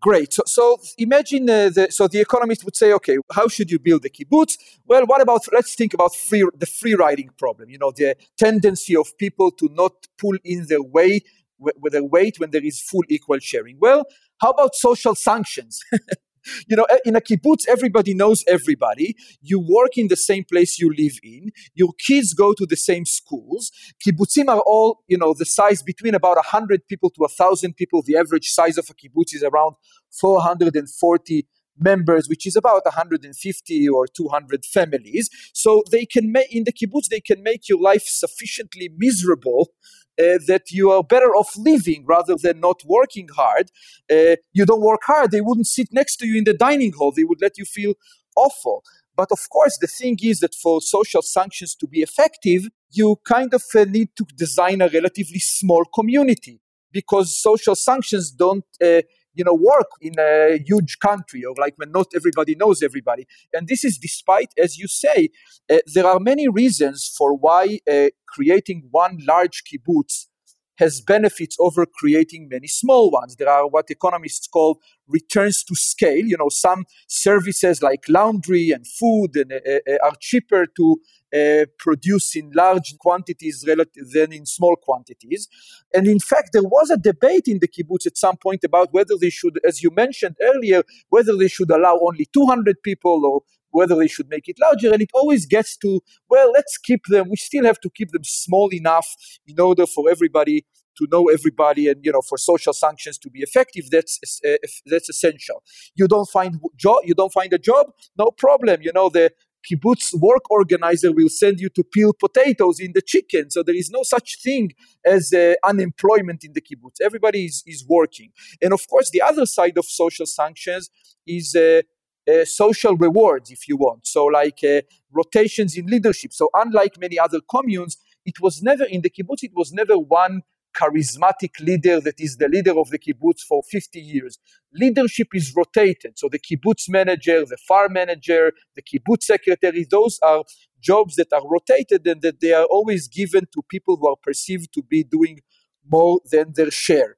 Great. 0.00 0.34
So, 0.34 0.42
so 0.46 0.76
imagine 0.98 1.48
uh, 1.48 1.70
the, 1.70 1.88
so 1.90 2.06
the 2.06 2.20
economist 2.20 2.64
would 2.64 2.76
say, 2.76 2.92
okay, 2.92 3.16
how 3.32 3.48
should 3.48 3.70
you 3.70 3.78
build 3.78 4.02
the 4.02 4.10
kibbutz? 4.10 4.58
Well, 4.86 5.06
what 5.06 5.22
about 5.22 5.46
let's 5.52 5.74
think 5.74 5.94
about 5.94 6.14
free, 6.14 6.46
the 6.56 6.66
free 6.66 6.94
riding 6.94 7.30
problem. 7.38 7.70
You 7.70 7.78
know, 7.78 7.90
the 7.90 8.14
tendency 8.36 8.94
of 8.96 9.16
people 9.16 9.50
to 9.52 9.68
not 9.72 9.92
pull 10.18 10.36
in 10.44 10.66
their 10.68 10.82
weight 10.82 11.26
with 11.58 11.92
their 11.92 12.04
weight 12.04 12.38
when 12.38 12.50
there 12.50 12.64
is 12.64 12.80
full 12.80 13.04
equal 13.08 13.38
sharing. 13.38 13.78
Well, 13.80 14.04
how 14.40 14.50
about 14.50 14.74
social 14.74 15.14
sanctions? 15.14 15.80
you 16.68 16.76
know, 16.76 16.86
in 17.04 17.16
a 17.16 17.20
kibbutz, 17.20 17.66
everybody 17.68 18.14
knows 18.14 18.44
everybody. 18.46 19.16
You 19.42 19.60
work 19.60 19.96
in 19.96 20.08
the 20.08 20.16
same 20.16 20.44
place 20.44 20.78
you 20.78 20.92
live 20.96 21.18
in. 21.22 21.50
Your 21.74 21.92
kids 21.98 22.34
go 22.34 22.52
to 22.54 22.66
the 22.66 22.76
same 22.76 23.04
schools. 23.04 23.70
Kibbutzim 24.04 24.48
are 24.48 24.60
all, 24.60 25.02
you 25.08 25.18
know, 25.18 25.34
the 25.36 25.44
size 25.44 25.82
between 25.82 26.14
about 26.14 26.36
100 26.36 26.86
people 26.88 27.10
to 27.10 27.20
1,000 27.20 27.76
people. 27.76 28.02
The 28.02 28.16
average 28.16 28.50
size 28.50 28.78
of 28.78 28.88
a 28.90 28.94
kibbutz 28.94 29.34
is 29.34 29.42
around 29.42 29.74
440 30.10 31.46
members, 31.78 32.28
which 32.28 32.46
is 32.46 32.56
about 32.56 32.84
150 32.84 33.88
or 33.88 34.06
200 34.06 34.64
families. 34.64 35.28
So 35.52 35.82
they 35.90 36.06
can 36.06 36.32
make, 36.32 36.54
in 36.54 36.64
the 36.64 36.72
kibbutz, 36.72 37.08
they 37.10 37.20
can 37.20 37.42
make 37.42 37.68
your 37.68 37.80
life 37.80 38.04
sufficiently 38.04 38.90
miserable 38.96 39.72
uh, 40.18 40.38
that 40.46 40.70
you 40.70 40.90
are 40.90 41.02
better 41.02 41.34
off 41.34 41.56
living 41.56 42.04
rather 42.06 42.36
than 42.40 42.60
not 42.60 42.82
working 42.84 43.28
hard. 43.34 43.70
Uh, 44.10 44.36
you 44.52 44.64
don't 44.64 44.80
work 44.80 45.00
hard, 45.04 45.30
they 45.30 45.40
wouldn't 45.40 45.66
sit 45.66 45.88
next 45.92 46.16
to 46.16 46.26
you 46.26 46.38
in 46.38 46.44
the 46.44 46.54
dining 46.54 46.92
hall, 46.92 47.12
they 47.14 47.24
would 47.24 47.40
let 47.40 47.58
you 47.58 47.64
feel 47.64 47.94
awful. 48.36 48.84
But 49.16 49.30
of 49.30 49.48
course, 49.48 49.78
the 49.80 49.86
thing 49.86 50.18
is 50.22 50.40
that 50.40 50.54
for 50.54 50.80
social 50.80 51.22
sanctions 51.22 51.74
to 51.76 51.86
be 51.86 52.00
effective, 52.00 52.68
you 52.90 53.16
kind 53.24 53.54
of 53.54 53.62
uh, 53.74 53.84
need 53.84 54.10
to 54.16 54.24
design 54.36 54.80
a 54.80 54.88
relatively 54.88 55.38
small 55.38 55.84
community 55.84 56.60
because 56.92 57.36
social 57.36 57.74
sanctions 57.74 58.30
don't 58.30 58.64
uh, 58.82 59.02
you 59.34 59.44
know 59.44 59.54
work 59.54 59.90
in 60.00 60.14
a 60.18 60.58
huge 60.64 60.98
country 60.98 61.44
or 61.44 61.54
like 61.58 61.74
when 61.76 61.90
not 61.92 62.06
everybody 62.14 62.54
knows 62.54 62.82
everybody. 62.82 63.26
And 63.52 63.68
this 63.68 63.84
is 63.84 63.98
despite 63.98 64.50
as 64.58 64.78
you 64.78 64.88
say 64.88 65.30
uh, 65.70 65.78
there 65.94 66.06
are 66.06 66.20
many 66.20 66.48
reasons 66.48 67.12
for 67.16 67.34
why 67.34 67.80
uh, 67.90 68.08
creating 68.26 68.88
one 68.90 69.18
large 69.26 69.62
kibbutz 69.64 70.26
has 70.76 71.00
benefits 71.00 71.56
over 71.58 71.86
creating 71.86 72.48
many 72.48 72.66
small 72.66 73.10
ones. 73.10 73.36
There 73.36 73.48
are 73.48 73.66
what 73.66 73.90
economists 73.90 74.46
call 74.46 74.80
returns 75.06 75.62
to 75.64 75.74
scale. 75.74 76.24
You 76.24 76.36
know, 76.36 76.48
some 76.48 76.84
services 77.06 77.82
like 77.82 78.04
laundry 78.08 78.70
and 78.70 78.86
food 78.86 79.36
and, 79.36 79.52
uh, 79.52 79.56
uh, 79.88 79.98
are 80.04 80.14
cheaper 80.20 80.66
to 80.66 80.96
uh, 81.34 81.66
produce 81.78 82.36
in 82.36 82.50
large 82.54 82.96
quantities 82.98 83.64
relative 83.66 84.10
than 84.12 84.32
in 84.32 84.46
small 84.46 84.76
quantities. 84.76 85.48
And 85.92 86.06
in 86.06 86.20
fact, 86.20 86.50
there 86.52 86.62
was 86.62 86.90
a 86.90 86.96
debate 86.96 87.48
in 87.48 87.58
the 87.58 87.68
kibbutz 87.68 88.06
at 88.06 88.16
some 88.16 88.36
point 88.36 88.62
about 88.64 88.92
whether 88.92 89.16
they 89.20 89.30
should, 89.30 89.58
as 89.66 89.82
you 89.82 89.90
mentioned 89.90 90.36
earlier, 90.42 90.82
whether 91.08 91.36
they 91.36 91.48
should 91.48 91.70
allow 91.70 91.98
only 92.02 92.26
200 92.32 92.82
people 92.82 93.26
or 93.26 93.42
whether 93.74 93.96
they 93.96 94.08
should 94.08 94.28
make 94.28 94.48
it 94.48 94.56
larger. 94.60 94.92
And 94.92 95.02
it 95.02 95.10
always 95.12 95.46
gets 95.46 95.76
to, 95.78 96.00
well, 96.30 96.50
let's 96.52 96.78
keep 96.78 97.02
them, 97.06 97.28
we 97.28 97.36
still 97.36 97.64
have 97.64 97.80
to 97.80 97.90
keep 97.90 98.12
them 98.12 98.24
small 98.24 98.68
enough 98.72 99.08
in 99.46 99.58
order 99.60 99.86
for 99.86 100.08
everybody 100.08 100.64
to 100.98 101.08
know 101.10 101.28
everybody 101.28 101.88
and 101.88 102.04
you 102.04 102.12
know 102.12 102.20
for 102.20 102.38
social 102.38 102.72
sanctions 102.72 103.18
to 103.18 103.28
be 103.28 103.40
effective 103.40 103.90
that's 103.90 104.40
uh, 104.46 104.54
that's 104.86 105.08
essential 105.08 105.60
you 105.96 106.06
don't 106.06 106.28
find 106.28 106.60
job 106.76 106.98
you 107.02 107.14
don't 107.14 107.32
find 107.32 107.52
a 107.52 107.58
job 107.58 107.86
no 108.16 108.30
problem 108.30 108.80
you 108.80 108.92
know 108.94 109.08
the 109.08 109.28
kibbutz 109.64 110.14
work 110.20 110.48
organizer 110.50 111.10
will 111.12 111.28
send 111.28 111.58
you 111.58 111.68
to 111.70 111.82
peel 111.82 112.12
potatoes 112.12 112.80
in 112.80 112.92
the 112.94 113.02
chicken. 113.02 113.50
So 113.50 113.62
there 113.62 113.74
is 113.74 113.90
no 113.90 114.02
such 114.02 114.40
thing 114.42 114.72
as 115.04 115.32
uh, 115.32 115.54
unemployment 115.64 116.44
in 116.44 116.52
the 116.52 116.60
kibbutz. 116.60 117.00
Everybody 117.02 117.46
is, 117.46 117.62
is 117.66 117.84
working. 117.88 118.30
And 118.62 118.72
of 118.72 118.86
course, 118.88 119.10
the 119.10 119.22
other 119.22 119.46
side 119.46 119.78
of 119.78 119.86
social 119.86 120.26
sanctions 120.26 120.90
is 121.26 121.54
uh, 121.56 121.82
uh, 122.28 122.44
social 122.44 122.96
rewards, 122.96 123.50
if 123.50 123.68
you 123.68 123.76
want. 123.76 124.06
So, 124.06 124.24
like 124.26 124.60
uh, 124.64 124.82
rotations 125.12 125.76
in 125.76 125.86
leadership. 125.86 126.32
So, 126.32 126.50
unlike 126.54 126.98
many 126.98 127.18
other 127.18 127.40
communes, 127.48 127.98
it 128.24 128.40
was 128.40 128.62
never 128.62 128.84
in 128.84 129.02
the 129.02 129.10
kibbutz, 129.10 129.42
it 129.42 129.52
was 129.54 129.72
never 129.72 129.98
one 129.98 130.42
charismatic 130.74 131.60
leader 131.60 132.00
that 132.00 132.18
is 132.18 132.36
the 132.36 132.48
leader 132.48 132.76
of 132.78 132.90
the 132.90 132.98
kibbutz 132.98 133.40
for 133.40 133.62
50 133.62 134.00
years. 134.00 134.38
Leadership 134.72 135.28
is 135.32 135.54
rotated. 135.54 136.18
So 136.18 136.28
the 136.28 136.38
kibbutz 136.38 136.88
manager, 136.88 137.44
the 137.44 137.56
farm 137.56 137.92
manager, 137.94 138.52
the 138.74 138.82
kibbutz 138.82 139.22
secretary, 139.22 139.86
those 139.88 140.18
are 140.22 140.42
jobs 140.80 141.16
that 141.16 141.32
are 141.32 141.46
rotated 141.48 142.06
and 142.06 142.20
that 142.22 142.40
they 142.40 142.52
are 142.52 142.64
always 142.64 143.08
given 143.08 143.46
to 143.52 143.62
people 143.68 143.96
who 143.96 144.08
are 144.08 144.16
perceived 144.22 144.72
to 144.74 144.82
be 144.82 145.04
doing 145.04 145.40
more 145.88 146.20
than 146.30 146.52
their 146.54 146.70
share. 146.70 147.16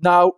Now, 0.00 0.32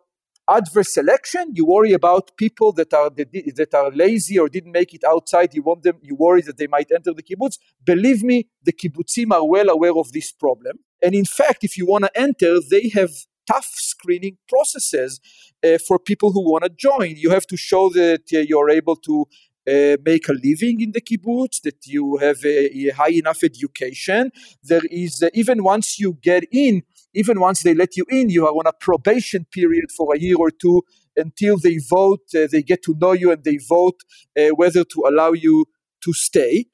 adverse 0.50 0.92
selection. 0.92 1.52
You 1.54 1.64
worry 1.64 1.92
about 1.92 2.36
people 2.36 2.72
that 2.72 2.92
are 2.92 3.10
that 3.10 3.72
are 3.74 3.90
lazy 3.90 4.38
or 4.38 4.48
didn't 4.48 4.72
make 4.72 4.92
it 4.94 5.04
outside. 5.04 5.54
You 5.54 5.62
want 5.62 5.82
them 5.82 5.96
you 6.02 6.14
worry 6.14 6.42
that 6.42 6.58
they 6.58 6.66
might 6.66 6.90
enter 6.94 7.12
the 7.14 7.22
kibbutz. 7.22 7.58
Believe 7.84 8.22
me 8.22 8.48
the 8.64 8.72
kibbutzim 8.72 9.32
are 9.32 9.46
well 9.46 9.68
aware 9.68 9.96
of 9.96 10.12
this 10.12 10.32
problem. 10.32 10.78
And 11.02 11.14
in 11.14 11.24
fact 11.24 11.64
if 11.64 11.76
you 11.78 11.86
want 11.86 12.04
to 12.04 12.10
enter 12.18 12.58
they 12.60 12.88
have 12.90 13.12
tough 13.46 13.70
screening 13.74 14.36
processes 14.48 15.20
uh, 15.64 15.78
for 15.86 15.98
people 15.98 16.32
who 16.32 16.42
want 16.50 16.64
to 16.64 16.70
join. 16.70 17.16
You 17.16 17.30
have 17.30 17.46
to 17.48 17.56
show 17.56 17.88
that 17.90 18.24
uh, 18.32 18.38
you're 18.38 18.70
able 18.70 18.96
to 18.96 19.26
uh, 19.68 19.96
make 20.04 20.28
a 20.28 20.32
living 20.32 20.80
in 20.80 20.92
the 20.92 21.00
kibbutz, 21.00 21.60
that 21.62 21.86
you 21.86 22.16
have 22.16 22.44
a, 22.44 22.88
a 22.88 22.90
high 22.90 23.10
enough 23.10 23.42
education. 23.44 24.30
There 24.62 24.82
is, 24.90 25.22
uh, 25.22 25.28
even 25.34 25.62
once 25.62 25.98
you 25.98 26.18
get 26.22 26.44
in, 26.50 26.82
even 27.14 27.40
once 27.40 27.62
they 27.62 27.74
let 27.74 27.96
you 27.96 28.04
in, 28.08 28.30
you 28.30 28.46
are 28.46 28.52
on 28.52 28.66
a 28.66 28.72
probation 28.72 29.46
period 29.50 29.90
for 29.96 30.14
a 30.14 30.18
year 30.18 30.36
or 30.36 30.50
two 30.50 30.82
until 31.16 31.58
they 31.58 31.78
vote, 31.78 32.22
uh, 32.34 32.46
they 32.50 32.62
get 32.62 32.82
to 32.84 32.94
know 33.00 33.12
you 33.12 33.32
and 33.32 33.42
they 33.44 33.58
vote 33.68 34.00
uh, 34.38 34.48
whether 34.50 34.84
to 34.84 35.04
allow 35.06 35.32
you 35.32 35.66
to 36.04 36.12
stay. 36.12 36.66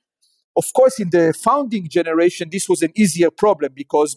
Of 0.57 0.73
course, 0.75 1.01
in 1.01 1.11
the 1.11 1.35
founding 1.35 1.89
generation, 1.89 2.49
this 2.51 2.69
was 2.69 2.83
an 2.83 2.93
easier 2.97 3.31
problem 3.31 3.73
because 3.75 4.17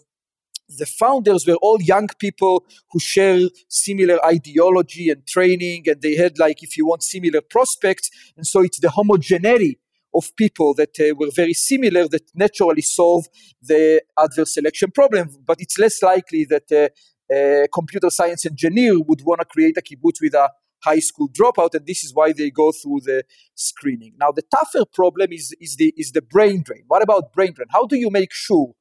the 0.78 0.86
founders 0.86 1.48
were 1.48 1.56
all 1.56 1.82
young 1.82 2.08
people 2.20 2.64
who 2.92 3.00
share 3.00 3.40
similar 3.68 4.24
ideology 4.26 5.10
and 5.10 5.26
training, 5.26 5.86
and 5.88 6.02
they 6.02 6.16
had, 6.16 6.38
like, 6.38 6.62
if 6.62 6.78
you 6.78 6.86
want, 6.86 7.02
similar 7.02 7.42
prospects. 7.42 8.12
And 8.38 8.46
so 8.46 8.62
it's 8.62 8.80
the 8.80 8.90
homogeneity 8.90 9.80
of 10.14 10.36
people 10.36 10.74
that 10.76 11.00
uh, 11.00 11.16
were 11.16 11.30
very 11.36 11.54
similar 11.54 12.08
that 12.08 12.24
naturally 12.34 12.82
solve 12.82 13.26
the 13.62 14.02
adverse 14.18 14.54
selection 14.54 14.92
problem. 14.92 15.30
But 15.46 15.62
it's 15.62 15.78
less 15.78 16.02
likely 16.02 16.46
that 16.46 16.72
uh, 16.72 16.90
a 17.34 17.68
computer 17.74 18.10
science 18.10 18.46
engineer 18.46 19.00
would 19.00 19.22
want 19.24 19.42
to 19.42 19.46
create 19.46 19.78
a 19.78 19.82
kibbutz 19.82 20.22
with 20.22 20.34
a 20.34 20.50
high 20.84 21.00
school 21.00 21.30
dropout, 21.30 21.76
and 21.76 21.86
this 21.86 22.04
is 22.04 22.14
why 22.14 22.32
they 22.32 22.50
go 22.50 22.72
through 22.72 23.02
the 23.02 23.24
screening. 23.56 24.14
Now, 24.18 24.32
the 24.32 24.44
tougher 24.44 24.86
problem 24.86 25.32
is, 25.32 25.54
is, 25.60 25.76
the, 25.76 25.94
is 25.98 26.12
the 26.14 26.22
brain 26.22 26.64
drain. 26.64 26.84
What 26.88 27.04
about 27.04 27.34
brain 27.34 27.54
drain? 27.54 27.68
How 27.70 27.86
do 27.86 27.98
you 27.98 28.10
make 28.10 28.32
sure 28.32 28.74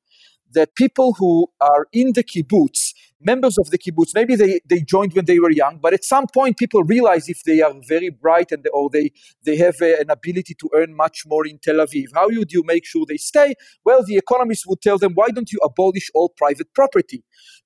that 0.53 0.75
people 0.75 1.15
who 1.15 1.49
are 1.61 1.87
in 1.93 2.13
the 2.13 2.25
kibbutz, 2.25 2.95
members 3.21 3.59
of 3.59 3.71
the 3.71 3.79
kibbutz, 3.79 4.15
maybe 4.15 4.37
they, 4.37 4.61
they 4.69 4.81
joined 4.81 5.13
when 5.13 5.25
they 5.25 5.39
were 5.39 5.51
young, 5.51 5.79
but 5.83 5.93
at 5.93 6.05
some 6.05 6.27
point 6.33 6.57
people 6.57 6.83
realize 6.85 7.29
if 7.29 7.43
they 7.45 7.61
are 7.61 7.73
very 7.87 8.11
bright 8.11 8.53
and 8.53 8.67
or 8.73 8.89
they, 8.91 9.11
they 9.45 9.57
have 9.57 9.77
a, 9.83 10.01
an 10.01 10.11
ability 10.11 10.55
to 10.55 10.69
earn 10.75 10.95
much 10.95 11.25
more 11.27 11.47
in 11.47 11.59
Tel 11.59 11.77
Aviv, 11.77 12.07
how 12.15 12.29
would 12.29 12.53
you 12.53 12.63
make 12.65 12.87
sure 12.87 13.05
they 13.07 13.17
stay? 13.17 13.55
Well, 13.85 14.03
the 14.05 14.17
economists 14.17 14.67
would 14.67 14.81
tell 14.81 14.99
them, 14.99 15.13
why 15.15 15.29
don't 15.29 15.53
you 15.53 15.59
abolish 15.63 16.11
all 16.15 16.31
private 16.31 16.73
property? 16.75 17.25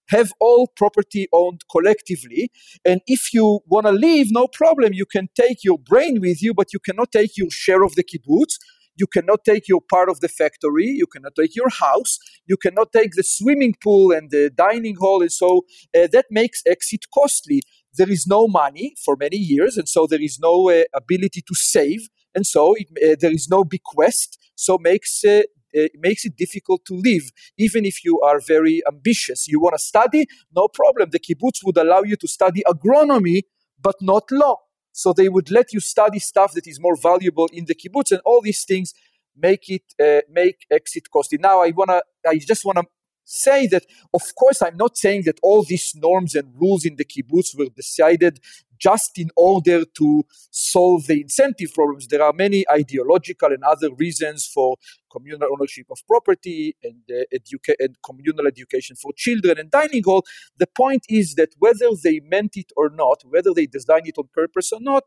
Have 0.09 0.33
all 0.41 0.67
property 0.67 1.29
owned 1.33 1.61
collectively. 1.71 2.51
And 2.85 3.01
if 3.07 3.33
you 3.33 3.61
want 3.67 3.87
to 3.87 3.93
leave, 3.93 4.29
no 4.31 4.47
problem. 4.47 4.93
You 4.93 5.07
can 5.07 5.29
take 5.35 5.65
your 5.65 5.79
brain 5.79 6.21
with 6.21 6.43
you, 6.43 6.53
but 6.53 6.73
you 6.73 6.81
cannot 6.81 7.13
take 7.13 7.37
your 7.37 7.51
share 7.51 7.83
of 7.83 7.95
the 7.95 8.05
kibbutz 8.05 8.59
you 8.97 9.07
cannot 9.07 9.45
take 9.45 9.69
your 9.69 9.81
part 9.81 10.09
of 10.09 10.21
the 10.21 10.29
factory, 10.29 10.87
you 10.87 11.07
cannot 11.07 11.35
take 11.35 11.55
your 11.57 11.71
house, 11.71 12.19
you 12.47 12.57
cannot 12.57 12.93
take 12.93 13.13
the 13.13 13.23
swimming 13.23 13.75
pool 13.83 14.13
and 14.13 14.31
the 14.31 14.51
dining 14.51 14.97
hall. 14.97 15.23
And 15.23 15.33
so 15.33 15.63
uh, 15.97 16.09
that 16.13 16.27
makes 16.31 16.63
exit 16.67 17.07
costly. 17.13 17.63
There 17.97 18.11
is 18.11 18.27
no 18.27 18.49
money 18.49 18.95
for 19.05 19.17
many 19.17 19.37
years, 19.37 19.77
and 19.77 19.89
so 19.89 20.07
there 20.07 20.23
is 20.23 20.39
no 20.41 20.71
uh, 20.71 20.85
ability 20.95 21.43
to 21.43 21.55
save, 21.55 22.09
and 22.35 22.47
so 22.47 22.75
it, 22.75 22.87
uh, 23.05 23.17
there 23.21 23.33
is 23.33 23.49
no 23.51 23.65
bequest, 23.65 24.39
so 24.55 24.79
makes 24.79 25.23
uh, 25.25 25.43
it 25.75 25.93
makes 25.99 26.25
it 26.25 26.37
difficult 26.37 26.85
to 26.87 26.95
live, 26.95 27.31
even 27.59 27.85
if 27.85 28.05
you 28.05 28.21
are 28.21 28.41
very 28.41 28.83
ambitious. 28.87 29.47
You 29.49 29.61
want 29.61 29.75
to 29.75 29.83
study? 29.83 30.27
No 30.55 30.69
problem. 30.69 31.11
The 31.11 31.21
kibbutz 31.21 31.61
would 31.65 31.77
allow 31.77 32.03
you 32.03 32.17
to 32.17 32.29
study 32.29 32.63
agronomy, 32.67 33.43
but 33.81 33.97
not 34.01 34.25
law. 34.31 34.57
So 34.93 35.13
they 35.13 35.29
would 35.29 35.51
let 35.51 35.73
you 35.73 35.81
study 35.81 36.19
stuff 36.19 36.53
that 36.53 36.67
is 36.67 36.81
more 36.81 36.97
valuable 36.97 37.49
in 37.53 37.65
the 37.65 37.75
kibbutz, 37.75 38.13
and 38.13 38.21
all 38.25 38.41
these 38.41 38.65
things 38.65 38.95
make 39.37 39.69
it 39.69 39.85
uh, 40.01 40.21
make 40.31 40.67
exit 40.71 41.11
costly. 41.11 41.39
Now 41.39 41.63
I 41.63 41.71
wanna, 41.71 42.03
I 42.27 42.39
just 42.39 42.65
wanna 42.65 42.83
say 43.25 43.67
that, 43.69 43.85
of 44.13 44.23
course, 44.35 44.63
I'm 44.63 44.77
not 44.77 44.97
saying 44.97 45.23
that 45.27 45.39
all 45.43 45.63
these 45.63 45.95
norms 45.95 46.35
and 46.35 46.53
rules 46.61 46.85
in 46.85 46.97
the 46.97 47.05
kibbutz 47.05 47.57
were 47.57 47.69
decided 47.75 48.41
just 48.83 49.19
in 49.19 49.31
order 49.37 49.85
to 49.85 50.25
solve 50.51 51.07
the 51.07 51.21
incentive 51.21 51.73
problems. 51.73 52.09
There 52.09 52.23
are 52.23 52.33
many 52.33 52.65
ideological 52.69 53.51
and 53.53 53.63
other 53.63 53.95
reasons 53.95 54.47
for 54.47 54.77
communal 55.11 55.49
ownership 55.53 55.87
of 55.91 55.99
property 56.07 56.77
and, 56.83 57.03
uh, 57.11 57.23
educa- 57.33 57.77
and 57.79 57.97
communal 58.05 58.47
education 58.47 58.97
for 58.97 59.13
children 59.17 59.59
and 59.59 59.71
dining 59.71 60.03
hall. 60.03 60.25
The 60.57 60.67
point 60.67 61.05
is 61.09 61.37
that 61.37 61.51
whether 61.59 61.91
they 62.03 62.21
meant 62.21 62.57
it 62.57 62.73
or 62.77 62.91
not, 62.91 63.23
whether 63.25 63.53
they 63.55 63.67
designed 63.67 64.09
it 64.09 64.19
on 64.19 64.29
purpose 64.33 64.73
or 64.73 64.81
not, 64.81 65.05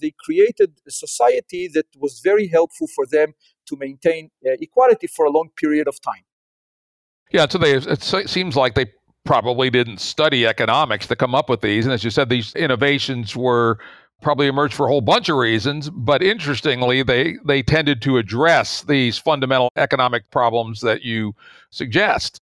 they 0.00 0.12
created 0.26 0.70
a 0.86 0.90
society 0.90 1.68
that 1.74 1.86
was 1.96 2.20
very 2.20 2.46
helpful 2.48 2.86
for 2.86 3.04
them 3.04 3.34
to 3.66 3.76
maintain 3.76 4.30
uh, 4.46 4.52
equality 4.60 5.06
for 5.06 5.26
a 5.26 5.30
long 5.30 5.50
period 5.56 5.86
of 5.88 6.00
time. 6.00 6.24
Yeah, 7.30 7.46
so 7.46 7.58
they, 7.58 7.74
it 7.74 8.02
seems 8.02 8.56
like 8.56 8.74
they 8.74 8.86
probably 9.28 9.68
didn't 9.68 10.00
study 10.00 10.46
economics 10.46 11.06
to 11.06 11.14
come 11.14 11.34
up 11.34 11.50
with 11.50 11.60
these. 11.60 11.84
And 11.84 11.92
as 11.92 12.02
you 12.02 12.08
said, 12.08 12.30
these 12.30 12.54
innovations 12.54 13.36
were 13.36 13.78
probably 14.22 14.46
emerged 14.46 14.72
for 14.72 14.86
a 14.86 14.88
whole 14.88 15.02
bunch 15.02 15.28
of 15.28 15.36
reasons. 15.36 15.90
But 15.90 16.22
interestingly, 16.22 17.02
they, 17.02 17.36
they 17.44 17.62
tended 17.62 18.00
to 18.02 18.16
address 18.16 18.84
these 18.84 19.18
fundamental 19.18 19.68
economic 19.76 20.30
problems 20.30 20.80
that 20.80 21.02
you 21.02 21.34
suggest. 21.68 22.40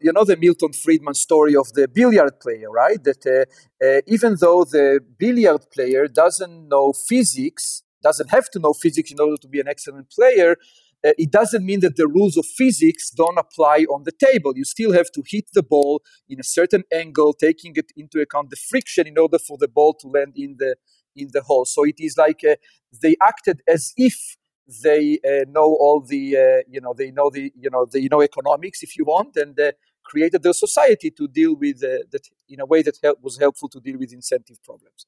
You 0.00 0.14
know 0.14 0.24
the 0.24 0.38
Milton 0.38 0.72
Friedman 0.72 1.12
story 1.12 1.54
of 1.54 1.70
the 1.74 1.88
billiard 1.88 2.40
player, 2.40 2.70
right? 2.70 3.04
That 3.04 3.22
uh, 3.26 3.86
uh, 3.86 4.00
even 4.06 4.36
though 4.40 4.64
the 4.64 5.00
billiard 5.18 5.70
player 5.70 6.08
doesn't 6.08 6.68
know 6.68 6.94
physics, 6.94 7.82
doesn't 8.02 8.30
have 8.30 8.48
to 8.52 8.58
know 8.58 8.72
physics 8.72 9.12
in 9.12 9.20
order 9.20 9.36
to 9.42 9.48
be 9.48 9.60
an 9.60 9.68
excellent 9.68 10.08
player, 10.08 10.56
uh, 11.04 11.10
it 11.18 11.30
doesn't 11.30 11.64
mean 11.64 11.80
that 11.80 11.96
the 11.96 12.06
rules 12.06 12.36
of 12.36 12.46
physics 12.46 13.10
don't 13.10 13.38
apply 13.38 13.84
on 13.90 14.04
the 14.04 14.12
table. 14.12 14.52
You 14.56 14.64
still 14.64 14.92
have 14.92 15.10
to 15.12 15.22
hit 15.26 15.46
the 15.52 15.62
ball 15.62 16.02
in 16.28 16.40
a 16.40 16.44
certain 16.44 16.84
angle, 16.92 17.34
taking 17.34 17.72
it 17.76 17.92
into 17.96 18.20
account 18.20 18.50
the 18.50 18.56
friction 18.56 19.06
in 19.06 19.18
order 19.18 19.38
for 19.38 19.58
the 19.58 19.68
ball 19.68 19.94
to 20.00 20.08
land 20.08 20.32
in 20.36 20.56
the 20.58 20.76
in 21.16 21.28
the 21.32 21.42
hole. 21.42 21.64
So 21.64 21.84
it 21.84 21.96
is 21.98 22.16
like 22.16 22.42
uh, 22.48 22.56
they 23.02 23.16
acted 23.22 23.60
as 23.68 23.92
if 23.96 24.36
they 24.82 25.18
uh, 25.24 25.44
know 25.48 25.76
all 25.78 26.00
the 26.00 26.36
uh, 26.36 26.62
you 26.68 26.80
know 26.80 26.94
they 26.96 27.10
know 27.10 27.30
the 27.30 27.52
you 27.54 27.70
know 27.70 27.84
they 27.84 28.08
know 28.08 28.22
economics 28.22 28.82
if 28.82 28.96
you 28.96 29.04
want 29.04 29.36
and 29.36 29.58
uh, 29.60 29.72
created 30.04 30.42
their 30.42 30.54
society 30.54 31.10
to 31.10 31.28
deal 31.28 31.54
with 31.54 31.80
that 31.80 32.28
in 32.48 32.60
a 32.60 32.66
way 32.66 32.82
that 32.82 32.98
help, 33.02 33.18
was 33.22 33.38
helpful 33.38 33.68
to 33.68 33.80
deal 33.80 33.98
with 33.98 34.12
incentive 34.12 34.62
problems. 34.64 35.06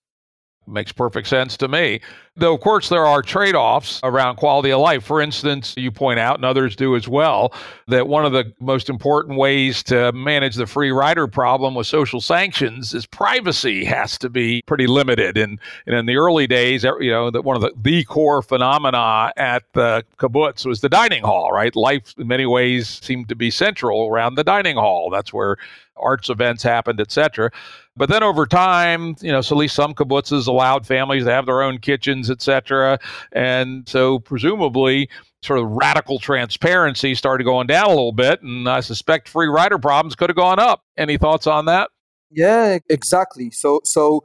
Makes 0.69 0.93
perfect 0.93 1.29
sense 1.29 1.57
to 1.59 1.69
me. 1.69 2.01
Though, 2.39 2.55
of 2.55 2.61
course, 2.61 2.89
there 2.89 3.07
are 3.07 3.23
trade 3.23 3.55
offs 3.55 3.99
around 4.03 4.37
quality 4.37 4.71
of 4.71 4.81
life. 4.81 5.05
For 5.05 5.23
instance, 5.23 5.75
you 5.77 5.91
point 5.91 6.19
out, 6.19 6.37
and 6.37 6.45
others 6.45 6.77
do 6.77 6.95
as 6.97 7.09
well, 7.09 7.55
that 7.87 8.09
one 8.09 8.27
of 8.27 8.33
the 8.33 8.53
most 8.61 8.91
important 8.91 9.39
ways 9.39 9.83
to 9.85 10.13
manage 10.13 10.57
the 10.57 10.67
free 10.67 10.91
rider 10.91 11.29
problem 11.29 11.75
with 11.75 11.87
social 11.87 12.21
sanctions 12.21 12.93
is 12.93 13.07
privacy 13.07 13.85
has 13.85 14.19
to 14.19 14.29
be 14.29 14.61
pretty 14.67 14.87
limited. 14.87 15.39
And, 15.39 15.59
and 15.87 15.95
in 15.95 16.05
the 16.05 16.17
early 16.17 16.47
days, 16.47 16.85
er, 16.85 17.01
you 17.01 17.11
know, 17.11 17.31
that 17.31 17.43
one 17.43 17.57
of 17.57 17.63
the, 17.63 17.73
the 17.81 18.05
core 18.05 18.43
phenomena 18.43 19.33
at 19.37 19.63
the 19.73 20.05
kibbutz 20.19 20.67
was 20.67 20.83
the 20.83 20.91
dining 20.91 21.23
hall, 21.23 21.53
right? 21.53 21.75
Life, 21.75 22.15
in 22.19 22.27
many 22.27 22.45
ways, 22.45 23.01
seemed 23.03 23.29
to 23.29 23.35
be 23.35 23.51
central 23.51 24.09
around 24.09 24.35
the 24.35 24.45
dining 24.45 24.77
hall. 24.77 25.09
That's 25.11 25.33
where 25.33 25.57
arts 25.97 26.31
events 26.31 26.63
happened, 26.63 27.01
etc. 27.01 27.51
But 27.97 28.09
then 28.09 28.23
over 28.23 28.47
time, 28.47 29.17
you 29.21 29.33
know, 29.33 29.41
so 29.41 29.57
at 29.57 29.59
least 29.59 29.75
some 29.75 29.95
kibbutzes 29.95 30.47
allowed 30.47 30.87
families 30.87 31.25
to 31.25 31.33
have 31.33 31.47
their 31.47 31.63
own 31.63 31.79
kitchens, 31.79 32.31
etc. 32.31 32.99
And 33.33 33.89
so 33.89 34.19
presumably 34.19 35.09
sort 35.43 35.59
of 35.59 35.69
radical 35.71 36.19
transparency 36.19 37.15
started 37.15 37.45
going 37.45 37.67
down 37.67 37.87
a 37.87 37.91
little 37.91 38.13
bit, 38.13 38.43
and 38.43 38.69
I 38.69 38.81
suspect 38.81 39.29
free 39.29 39.47
rider 39.47 39.79
problems 39.79 40.17
could 40.17 40.31
have 40.31 40.37
gone 40.37 40.59
up. 40.59 40.83
Any 40.97 41.17
thoughts 41.17 41.47
on 41.47 41.67
that? 41.67 41.91
Yeah, 42.31 42.79
exactly. 42.89 43.51
So 43.51 43.81
so 43.85 44.25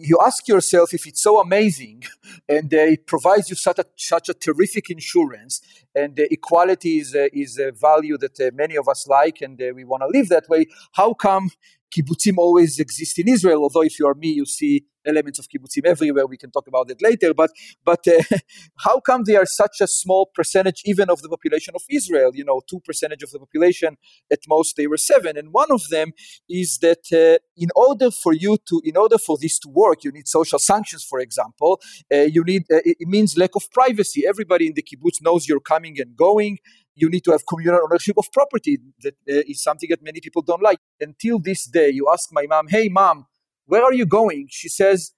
you 0.00 0.18
ask 0.24 0.48
yourself 0.48 0.94
if 0.94 1.06
it's 1.06 1.20
so 1.20 1.40
amazing 1.40 2.02
and 2.48 2.72
it 2.72 3.06
provides 3.06 3.50
you 3.50 3.56
such 3.56 3.78
a, 3.78 3.84
such 3.96 4.28
a 4.28 4.34
terrific 4.34 4.90
insurance 4.90 5.60
and 5.94 6.18
equality 6.18 6.98
is, 6.98 7.14
is 7.32 7.58
a 7.58 7.72
value 7.72 8.16
that 8.18 8.38
uh, 8.40 8.50
many 8.54 8.76
of 8.76 8.88
us 8.88 9.06
like 9.06 9.40
and 9.40 9.60
uh, 9.60 9.72
we 9.74 9.84
want 9.84 10.02
to 10.02 10.06
live 10.06 10.28
that 10.28 10.48
way 10.48 10.66
how 10.92 11.12
come 11.12 11.50
kibbutzim 11.94 12.38
always 12.38 12.78
exist 12.78 13.18
in 13.18 13.28
Israel. 13.28 13.62
Although 13.62 13.82
if 13.82 13.98
you 13.98 14.06
are 14.06 14.14
me, 14.14 14.28
you 14.28 14.46
see 14.46 14.84
elements 15.06 15.38
of 15.38 15.48
kibbutzim 15.48 15.84
everywhere. 15.84 16.26
We 16.26 16.36
can 16.36 16.50
talk 16.50 16.66
about 16.66 16.90
it 16.90 17.00
later. 17.00 17.34
But 17.34 17.50
but 17.84 18.06
uh, 18.06 18.22
how 18.84 19.00
come 19.00 19.24
they 19.24 19.36
are 19.36 19.46
such 19.46 19.80
a 19.80 19.86
small 19.86 20.30
percentage 20.34 20.82
even 20.84 21.10
of 21.10 21.22
the 21.22 21.28
population 21.28 21.74
of 21.74 21.82
Israel? 21.90 22.30
You 22.34 22.44
know, 22.44 22.60
two 22.68 22.80
percentage 22.80 23.22
of 23.22 23.30
the 23.30 23.38
population 23.38 23.96
at 24.30 24.40
most 24.48 24.76
they 24.76 24.86
were 24.86 24.96
seven. 24.96 25.36
And 25.36 25.52
one 25.52 25.70
of 25.70 25.88
them 25.88 26.12
is 26.48 26.78
that 26.78 27.04
uh, 27.12 27.38
in 27.56 27.70
order 27.74 28.10
for 28.10 28.32
you 28.32 28.58
to 28.68 28.80
in 28.84 28.96
order 28.96 29.18
for 29.18 29.36
this 29.40 29.58
to 29.60 29.68
work, 29.68 30.04
you 30.04 30.12
need 30.12 30.28
social 30.28 30.58
sanctions. 30.58 31.04
For 31.04 31.20
example, 31.20 31.80
uh, 32.12 32.28
you 32.36 32.44
need 32.44 32.62
uh, 32.70 32.80
it 32.84 33.08
means 33.08 33.36
lack 33.36 33.56
of 33.56 33.70
privacy. 33.70 34.26
Everybody 34.26 34.66
in 34.66 34.74
the 34.74 34.82
kibbutz 34.82 35.22
knows 35.22 35.48
you're 35.48 35.60
coming 35.60 36.00
and 36.00 36.16
going 36.16 36.58
you 36.94 37.08
need 37.08 37.24
to 37.24 37.32
have 37.32 37.46
communal 37.46 37.80
ownership 37.84 38.16
of 38.18 38.30
property. 38.32 38.78
That 39.02 39.14
uh, 39.28 39.42
is 39.48 39.62
something 39.62 39.88
that 39.90 40.02
many 40.02 40.20
people 40.20 40.42
don't 40.42 40.62
like. 40.62 40.78
Until 41.00 41.38
this 41.38 41.64
day, 41.64 41.90
you 41.90 42.08
ask 42.12 42.28
my 42.32 42.46
mom, 42.46 42.68
"Hey, 42.68 42.88
mom, 42.88 43.26
where 43.66 43.82
are 43.82 43.92
you 43.92 44.06
going?" 44.06 44.48
She 44.50 44.68
says, 44.68 45.12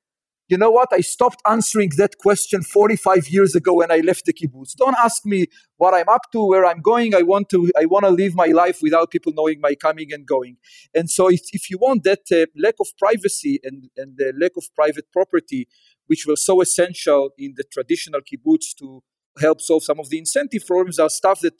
"You 0.48 0.58
know 0.58 0.70
what? 0.70 0.88
I 0.92 1.00
stopped 1.00 1.40
answering 1.46 1.90
that 1.96 2.18
question 2.18 2.62
45 2.62 3.28
years 3.28 3.54
ago 3.54 3.74
when 3.74 3.90
I 3.90 3.98
left 3.98 4.26
the 4.26 4.32
kibbutz. 4.32 4.74
Don't 4.76 4.96
ask 4.98 5.24
me 5.24 5.46
what 5.76 5.94
I'm 5.94 6.08
up 6.08 6.30
to, 6.32 6.46
where 6.46 6.66
I'm 6.66 6.80
going. 6.80 7.14
I 7.14 7.22
want 7.22 7.48
to. 7.50 7.70
I 7.78 7.86
want 7.86 8.04
to 8.04 8.10
live 8.10 8.34
my 8.34 8.50
life 8.62 8.78
without 8.82 9.10
people 9.10 9.32
knowing 9.34 9.60
my 9.60 9.74
coming 9.74 10.12
and 10.12 10.26
going. 10.26 10.56
And 10.94 11.10
so, 11.10 11.28
if, 11.28 11.42
if 11.52 11.70
you 11.70 11.78
want 11.78 12.04
that 12.04 12.24
uh, 12.30 12.46
lack 12.56 12.74
of 12.80 12.88
privacy 12.98 13.60
and 13.64 13.88
and 13.96 14.16
the 14.16 14.32
lack 14.40 14.52
of 14.56 14.64
private 14.74 15.06
property, 15.12 15.68
which 16.06 16.26
were 16.26 16.36
so 16.36 16.60
essential 16.60 17.30
in 17.38 17.54
the 17.56 17.64
traditional 17.64 18.20
kibbutz 18.20 18.74
to 18.78 19.02
help 19.40 19.60
solve 19.60 19.82
some 19.82 19.98
of 19.98 20.08
the 20.10 20.18
incentive 20.18 20.66
problems 20.66 20.98
are 20.98 21.10
stuff 21.10 21.40
that 21.40 21.54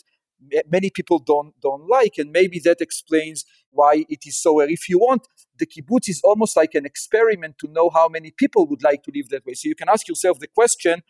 many 0.71 0.91
people 0.91 1.19
don't 1.19 1.59
don't 1.61 1.89
like 1.89 2.19
and 2.19 2.33
maybe 2.33 2.59
that 2.59 2.81
explains 2.81 3.45
why 3.71 4.05
it 4.09 4.21
is 4.27 4.37
so 4.37 4.59
rare. 4.59 4.69
If 4.69 4.89
you 4.89 4.99
want 4.99 5.27
the 5.59 5.67
kibbutz 5.67 6.09
is 6.09 6.21
almost 6.25 6.57
like 6.57 6.75
an 6.75 6.85
experiment 6.85 7.59
to 7.59 7.69
know 7.69 7.91
how 7.91 8.09
many 8.09 8.33
people 8.33 8.67
would 8.67 8.83
like 8.83 9.03
to 9.05 9.13
live 9.15 9.29
that 9.29 9.47
way. 9.47 9.55
So 9.55 9.69
you 9.69 9.75
can 9.75 9.89
ask 9.89 10.09
yourself 10.09 10.39
the 10.39 10.49
question 10.49 11.03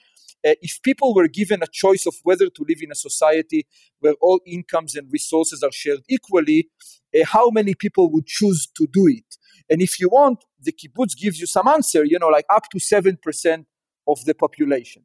uh, 0.44 0.54
if 0.60 0.80
people 0.82 1.14
were 1.14 1.28
given 1.28 1.62
a 1.62 1.66
choice 1.66 2.06
of 2.06 2.14
whether 2.24 2.48
to 2.48 2.64
live 2.68 2.78
in 2.82 2.90
a 2.90 2.96
society 2.96 3.66
where 4.00 4.14
all 4.20 4.40
incomes 4.46 4.96
and 4.96 5.10
resources 5.12 5.62
are 5.62 5.72
shared 5.72 6.00
equally 6.08 6.68
uh, 7.14 7.24
how 7.24 7.50
many 7.50 7.74
people 7.74 8.10
would 8.10 8.26
choose 8.26 8.66
to 8.76 8.86
do 8.92 9.06
it? 9.06 9.36
And 9.70 9.80
if 9.80 9.98
you 10.00 10.08
want 10.08 10.44
the 10.60 10.72
kibbutz 10.72 11.16
gives 11.16 11.40
you 11.40 11.46
some 11.46 11.66
answer 11.68 12.04
you 12.04 12.18
know 12.18 12.28
like 12.28 12.46
up 12.50 12.68
to 12.70 12.78
7% 12.78 13.64
of 14.06 14.24
the 14.24 14.34
population 14.34 15.04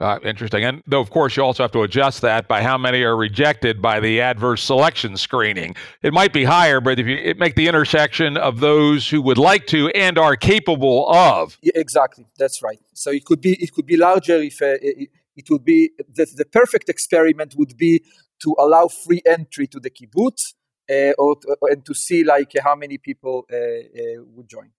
Uh, 0.00 0.18
interesting. 0.22 0.64
And 0.64 0.82
though, 0.86 1.00
of 1.00 1.10
course, 1.10 1.36
you 1.36 1.42
also 1.42 1.64
have 1.64 1.72
to 1.72 1.82
adjust 1.82 2.20
that 2.22 2.46
by 2.46 2.62
how 2.62 2.78
many 2.78 3.02
are 3.02 3.16
rejected 3.16 3.82
by 3.82 3.98
the 3.98 4.20
adverse 4.20 4.62
selection 4.62 5.16
screening. 5.16 5.74
It 6.02 6.12
might 6.12 6.32
be 6.32 6.44
higher, 6.44 6.80
but 6.80 7.00
if 7.00 7.06
you 7.06 7.34
make 7.36 7.56
the 7.56 7.66
intersection 7.66 8.36
of 8.36 8.60
those 8.60 9.08
who 9.08 9.20
would 9.22 9.38
like 9.38 9.66
to 9.68 9.88
and 9.90 10.16
are 10.16 10.36
capable 10.36 11.08
of. 11.08 11.58
Yeah, 11.62 11.72
exactly. 11.74 12.26
That's 12.38 12.62
right. 12.62 12.78
So 12.94 13.10
it 13.10 13.24
could 13.24 13.40
be 13.40 13.54
it 13.54 13.72
could 13.72 13.86
be 13.86 13.96
larger 13.96 14.36
if 14.36 14.62
uh, 14.62 14.76
it, 14.80 15.08
it, 15.34 15.50
would 15.50 15.64
be 15.64 15.90
the, 15.98 16.26
the 16.36 16.44
perfect 16.44 16.88
experiment 16.88 17.54
would 17.56 17.76
be 17.76 18.04
to 18.42 18.54
allow 18.56 18.86
free 18.86 19.22
entry 19.26 19.66
to 19.66 19.80
the 19.80 19.90
kibbutz 19.90 20.54
uh, 20.88 21.12
or 21.18 21.34
to, 21.40 21.56
and 21.62 21.84
to 21.84 21.94
see 21.94 22.22
like 22.22 22.52
how 22.62 22.76
many 22.76 22.98
people 22.98 23.46
uh, 23.52 23.56
uh, 23.56 24.22
would 24.34 24.48
join. 24.48 24.70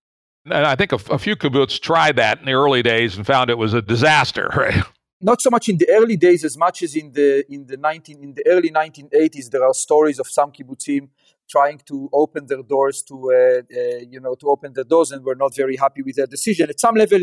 And 0.45 0.65
I 0.65 0.77
think 0.77 0.93
a, 0.93 0.99
a 1.11 1.19
few 1.19 1.35
kibbutz 1.35 1.77
tried 1.77 2.15
that 2.15 2.39
in 2.39 2.45
the 2.45 2.53
early 2.53 2.81
days 2.81 3.17
and 3.17 3.27
found 3.27 3.49
it 3.49 3.57
was 3.57 3.73
a 3.73 3.81
disaster, 3.81 4.49
right? 4.55 4.81
Not 5.21 5.41
so 5.41 5.49
much 5.49 5.67
in 5.69 5.77
the 5.77 5.89
early 5.89 6.15
days 6.15 6.45
as 6.45 6.57
much 6.57 6.81
as 6.83 6.95
in 6.95 7.11
the 7.11 7.43
in 7.51 7.65
the 7.65 7.77
19 7.77 8.23
in 8.23 8.33
the 8.33 8.43
early 8.47 8.71
1980s 8.71 9.49
there 9.49 9.63
are 9.63 9.73
stories 9.73 10.19
of 10.19 10.27
some 10.27 10.51
kibbutzim 10.51 11.09
trying 11.49 11.79
to 11.85 12.09
open 12.13 12.45
their 12.45 12.61
doors 12.61 13.01
to 13.03 13.15
uh, 13.31 13.35
uh, 13.35 13.97
you 14.07 14.19
know 14.19 14.35
to 14.35 14.47
open 14.47 14.73
the 14.73 14.83
doors 14.83 15.11
and 15.11 15.23
we're 15.23 15.35
not 15.35 15.55
very 15.55 15.75
happy 15.75 16.01
with 16.01 16.15
their 16.15 16.27
decision. 16.27 16.69
At 16.69 16.79
some 16.79 16.95
level 16.95 17.21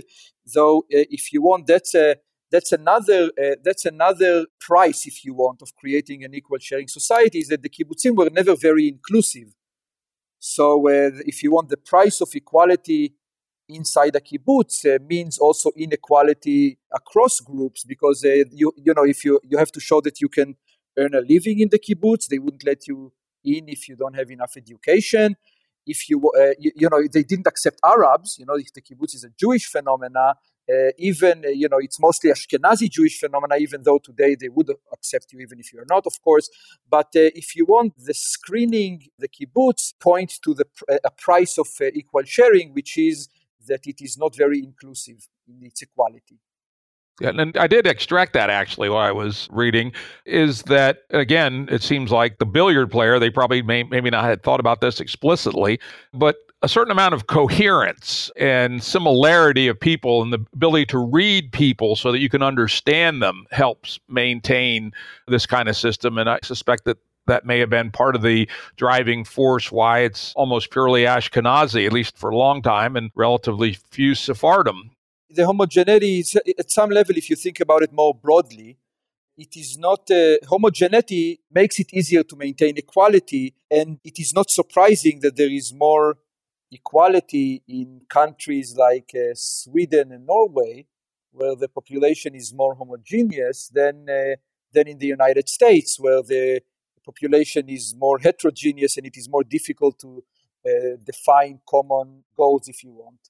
though 0.52 0.78
uh, 0.80 1.08
if 1.18 1.32
you 1.32 1.42
want 1.42 1.66
that's 1.66 1.94
a 1.94 2.16
that's 2.50 2.72
another 2.72 3.30
uh, 3.42 3.56
that's 3.64 3.86
another 3.86 4.46
price 4.60 5.06
if 5.06 5.24
you 5.24 5.34
want 5.34 5.62
of 5.62 5.74
creating 5.76 6.24
an 6.24 6.34
equal 6.34 6.58
sharing 6.58 6.88
society 6.88 7.38
is 7.38 7.48
that 7.48 7.62
the 7.62 7.70
kibbutzim 7.70 8.16
were 8.16 8.30
never 8.30 8.54
very 8.56 8.88
inclusive. 8.88 9.54
So 10.38 10.88
uh, 10.88 11.10
if 11.24 11.42
you 11.42 11.50
want 11.52 11.70
the 11.70 11.76
price 11.76 12.20
of 12.20 12.28
equality 12.34 13.14
inside 13.68 14.14
a 14.16 14.20
kibbutz 14.20 14.84
uh, 14.84 14.98
means 15.04 15.38
also 15.38 15.70
inequality 15.76 16.78
across 16.94 17.40
groups 17.40 17.84
because 17.84 18.24
uh, 18.24 18.44
you 18.52 18.72
you 18.76 18.94
know 18.94 19.04
if 19.04 19.24
you 19.24 19.40
you 19.44 19.58
have 19.58 19.72
to 19.72 19.80
show 19.80 20.00
that 20.00 20.20
you 20.20 20.28
can 20.28 20.56
earn 20.98 21.14
a 21.14 21.20
living 21.20 21.60
in 21.60 21.68
the 21.68 21.78
kibbutz 21.78 22.28
they 22.28 22.38
wouldn't 22.38 22.64
let 22.64 22.86
you 22.86 23.12
in 23.44 23.68
if 23.68 23.88
you 23.88 23.96
don't 23.96 24.14
have 24.14 24.30
enough 24.30 24.56
education. 24.56 25.36
If 25.86 26.08
you 26.08 26.18
uh, 26.32 26.52
you, 26.58 26.72
you, 26.74 26.88
know 26.88 27.00
they 27.12 27.22
didn't 27.22 27.46
accept 27.46 27.78
arabs 27.84 28.38
you 28.38 28.46
know 28.46 28.56
if 28.56 28.72
the 28.72 28.82
kibbutz 28.82 29.14
is 29.14 29.24
a 29.24 29.30
jewish 29.38 29.66
phenomena 29.66 30.34
uh, 30.68 30.90
even 30.98 31.44
uh, 31.44 31.48
you 31.48 31.68
know 31.68 31.78
it's 31.78 32.00
mostly 32.00 32.28
ashkenazi 32.30 32.90
jewish 32.90 33.20
phenomena 33.20 33.54
even 33.56 33.82
though 33.84 33.98
today 33.98 34.34
they 34.34 34.48
would 34.48 34.68
accept 34.92 35.32
you 35.32 35.38
even 35.38 35.60
if 35.60 35.72
you're 35.72 35.86
not 35.88 36.04
of 36.06 36.20
course. 36.22 36.50
But 36.90 37.10
uh, 37.14 37.30
if 37.42 37.54
you 37.54 37.66
want 37.66 37.94
the 38.04 38.14
screening 38.14 39.06
the 39.18 39.28
kibbutz 39.28 39.94
point 40.00 40.40
to 40.42 40.54
the 40.54 40.66
a 41.04 41.10
price 41.10 41.56
of 41.56 41.68
equal 41.94 42.24
sharing 42.24 42.74
which 42.74 42.98
is 42.98 43.28
that 43.66 43.86
it 43.86 44.00
is 44.00 44.16
not 44.18 44.34
very 44.34 44.62
inclusive 44.62 45.28
in 45.48 45.64
its 45.66 45.82
equality. 45.82 46.38
Yeah, 47.20 47.30
and 47.30 47.56
I 47.56 47.66
did 47.66 47.86
extract 47.86 48.34
that 48.34 48.50
actually 48.50 48.90
while 48.90 49.06
I 49.06 49.12
was 49.12 49.48
reading. 49.50 49.92
Is 50.26 50.62
that 50.64 51.04
again? 51.10 51.66
It 51.70 51.82
seems 51.82 52.10
like 52.10 52.38
the 52.38 52.44
billiard 52.44 52.90
player. 52.90 53.18
They 53.18 53.30
probably 53.30 53.62
may, 53.62 53.84
maybe 53.84 54.10
not 54.10 54.24
had 54.24 54.42
thought 54.42 54.60
about 54.60 54.82
this 54.82 55.00
explicitly, 55.00 55.80
but 56.12 56.36
a 56.62 56.68
certain 56.68 56.90
amount 56.90 57.14
of 57.14 57.26
coherence 57.26 58.30
and 58.36 58.82
similarity 58.82 59.68
of 59.68 59.78
people 59.78 60.22
and 60.22 60.32
the 60.32 60.44
ability 60.52 60.86
to 60.86 60.98
read 60.98 61.52
people 61.52 61.96
so 61.96 62.12
that 62.12 62.18
you 62.18 62.28
can 62.28 62.42
understand 62.42 63.22
them 63.22 63.46
helps 63.50 63.98
maintain 64.08 64.92
this 65.26 65.46
kind 65.46 65.68
of 65.68 65.76
system. 65.76 66.18
And 66.18 66.28
I 66.28 66.38
suspect 66.42 66.84
that 66.84 66.98
that 67.26 67.44
may 67.44 67.58
have 67.60 67.70
been 67.70 67.90
part 67.90 68.16
of 68.16 68.22
the 68.22 68.48
driving 68.76 69.24
force 69.24 69.70
why 69.70 70.00
it's 70.00 70.32
almost 70.34 70.70
purely 70.70 71.02
Ashkenazi, 71.02 71.86
at 71.86 71.92
least 71.92 72.16
for 72.16 72.30
a 72.30 72.36
long 72.36 72.62
time, 72.62 72.96
and 72.96 73.10
relatively 73.14 73.74
few 73.90 74.14
Sephardim. 74.14 74.90
The 75.30 75.46
homogeneity 75.46 76.20
is, 76.20 76.36
at 76.36 76.70
some 76.70 76.90
level, 76.90 77.16
if 77.16 77.28
you 77.28 77.36
think 77.36 77.60
about 77.60 77.82
it 77.82 77.92
more 77.92 78.14
broadly, 78.14 78.78
it 79.36 79.56
is 79.56 79.76
not 79.76 80.10
uh, 80.10 80.36
homogeneity 80.48 81.40
makes 81.50 81.78
it 81.78 81.92
easier 81.92 82.22
to 82.22 82.36
maintain 82.36 82.76
equality, 82.78 83.54
and 83.70 83.98
it 84.02 84.18
is 84.18 84.32
not 84.32 84.50
surprising 84.50 85.20
that 85.20 85.36
there 85.36 85.50
is 85.50 85.74
more 85.74 86.16
equality 86.72 87.62
in 87.68 88.02
countries 88.08 88.74
like 88.76 89.12
uh, 89.14 89.34
Sweden 89.34 90.12
and 90.12 90.26
Norway, 90.26 90.86
where 91.32 91.54
the 91.54 91.68
population 91.68 92.34
is 92.34 92.52
more 92.52 92.74
homogeneous 92.74 93.68
than 93.68 94.08
uh, 94.08 94.36
than 94.72 94.88
in 94.88 94.98
the 94.98 95.06
United 95.06 95.48
States, 95.48 96.00
where 96.00 96.22
the 96.22 96.62
population 97.06 97.68
is 97.68 97.94
more 97.96 98.18
heterogeneous 98.18 98.96
and 98.96 99.06
it 99.06 99.16
is 99.16 99.28
more 99.28 99.44
difficult 99.44 99.98
to 100.00 100.22
uh, 100.66 100.96
define 101.04 101.60
common 101.68 102.24
goals 102.36 102.68
if 102.68 102.82
you 102.84 102.90
want. 102.90 103.20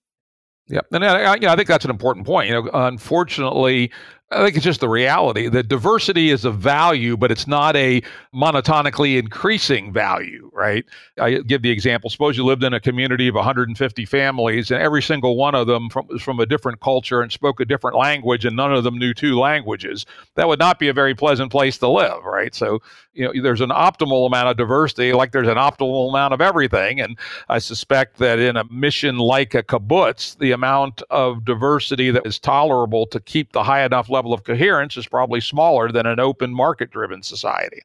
Yeah, 0.69 0.81
and 0.91 1.05
I, 1.05 1.35
I, 1.35 1.39
I 1.53 1.57
think 1.57 1.69
that's 1.69 1.85
an 1.85 1.93
important 1.93 2.27
point. 2.27 2.49
You 2.49 2.55
know, 2.55 2.71
unfortunately, 2.73 3.93
I 4.33 4.45
think 4.45 4.57
it's 4.57 4.65
just 4.65 4.81
the 4.81 4.89
reality 4.89 5.49
that 5.49 5.69
diversity 5.69 6.31
is 6.31 6.45
a 6.45 6.51
value, 6.51 7.17
but 7.17 7.31
it's 7.31 7.47
not 7.47 7.77
a 7.77 8.03
monotonically 8.35 9.19
increasing 9.21 9.93
value, 9.93 10.51
right? 10.53 10.85
I 11.21 11.43
give 11.43 11.62
the 11.62 11.71
example 11.71 12.11
suppose 12.11 12.37
you 12.37 12.45
lived 12.45 12.65
in 12.65 12.75
a 12.75 12.81
community 12.81 13.29
of 13.29 13.37
150 13.37 14.05
families, 14.05 14.73
and 14.73 14.83
every 14.83 15.01
single 15.01 15.37
one 15.37 15.55
of 15.55 15.69
them 15.69 15.89
from, 15.91 16.09
was 16.09 16.23
from 16.23 16.41
a 16.41 16.47
different 16.47 16.81
culture 16.81 17.23
and 17.23 17.31
spoke 17.31 17.61
a 17.61 17.65
different 17.65 17.97
language, 17.97 18.45
and 18.45 18.57
none 18.57 18.75
of 18.75 18.83
them 18.83 18.99
knew 18.99 19.15
two 19.15 19.39
languages. 19.39 20.05
That 20.35 20.49
would 20.49 20.59
not 20.59 20.81
be 20.81 20.89
a 20.89 20.93
very 20.93 21.15
pleasant 21.15 21.53
place 21.53 21.79
to 21.79 21.89
live, 21.89 22.25
right? 22.25 22.53
So, 22.53 22.81
you 23.12 23.27
know, 23.27 23.43
there's 23.43 23.61
an 23.61 23.71
optimal 23.71 24.27
amount 24.27 24.49
of 24.49 24.57
diversity, 24.57 25.12
like 25.12 25.31
there's 25.31 25.47
an 25.47 25.57
optimal 25.57 26.09
amount 26.09 26.35
of 26.35 26.41
everything. 26.41 27.01
And 27.01 27.17
I 27.49 27.61
suspect 27.61 28.19
that 28.19 28.41
in 28.41 28.57
a 28.57 28.65
mission 28.73 29.19
like 29.19 29.55
a 29.55 29.62
kibbutz, 29.62 30.37
the 30.39 30.51
amount 30.51 31.03
of 31.11 31.45
diversity 31.45 32.11
that 32.11 32.27
is 32.27 32.41
tolerable 32.41 33.07
to 33.07 33.21
keep 33.21 33.53
the 33.53 33.62
high 33.62 33.85
enough 33.85 34.09
level 34.16 34.33
of 34.37 34.40
coherence 34.50 34.94
is 34.96 35.07
probably 35.16 35.40
smaller 35.40 35.87
than 35.96 36.07
an 36.14 36.20
open 36.31 36.50
market 36.64 36.88
driven 36.96 37.20
society. 37.22 37.83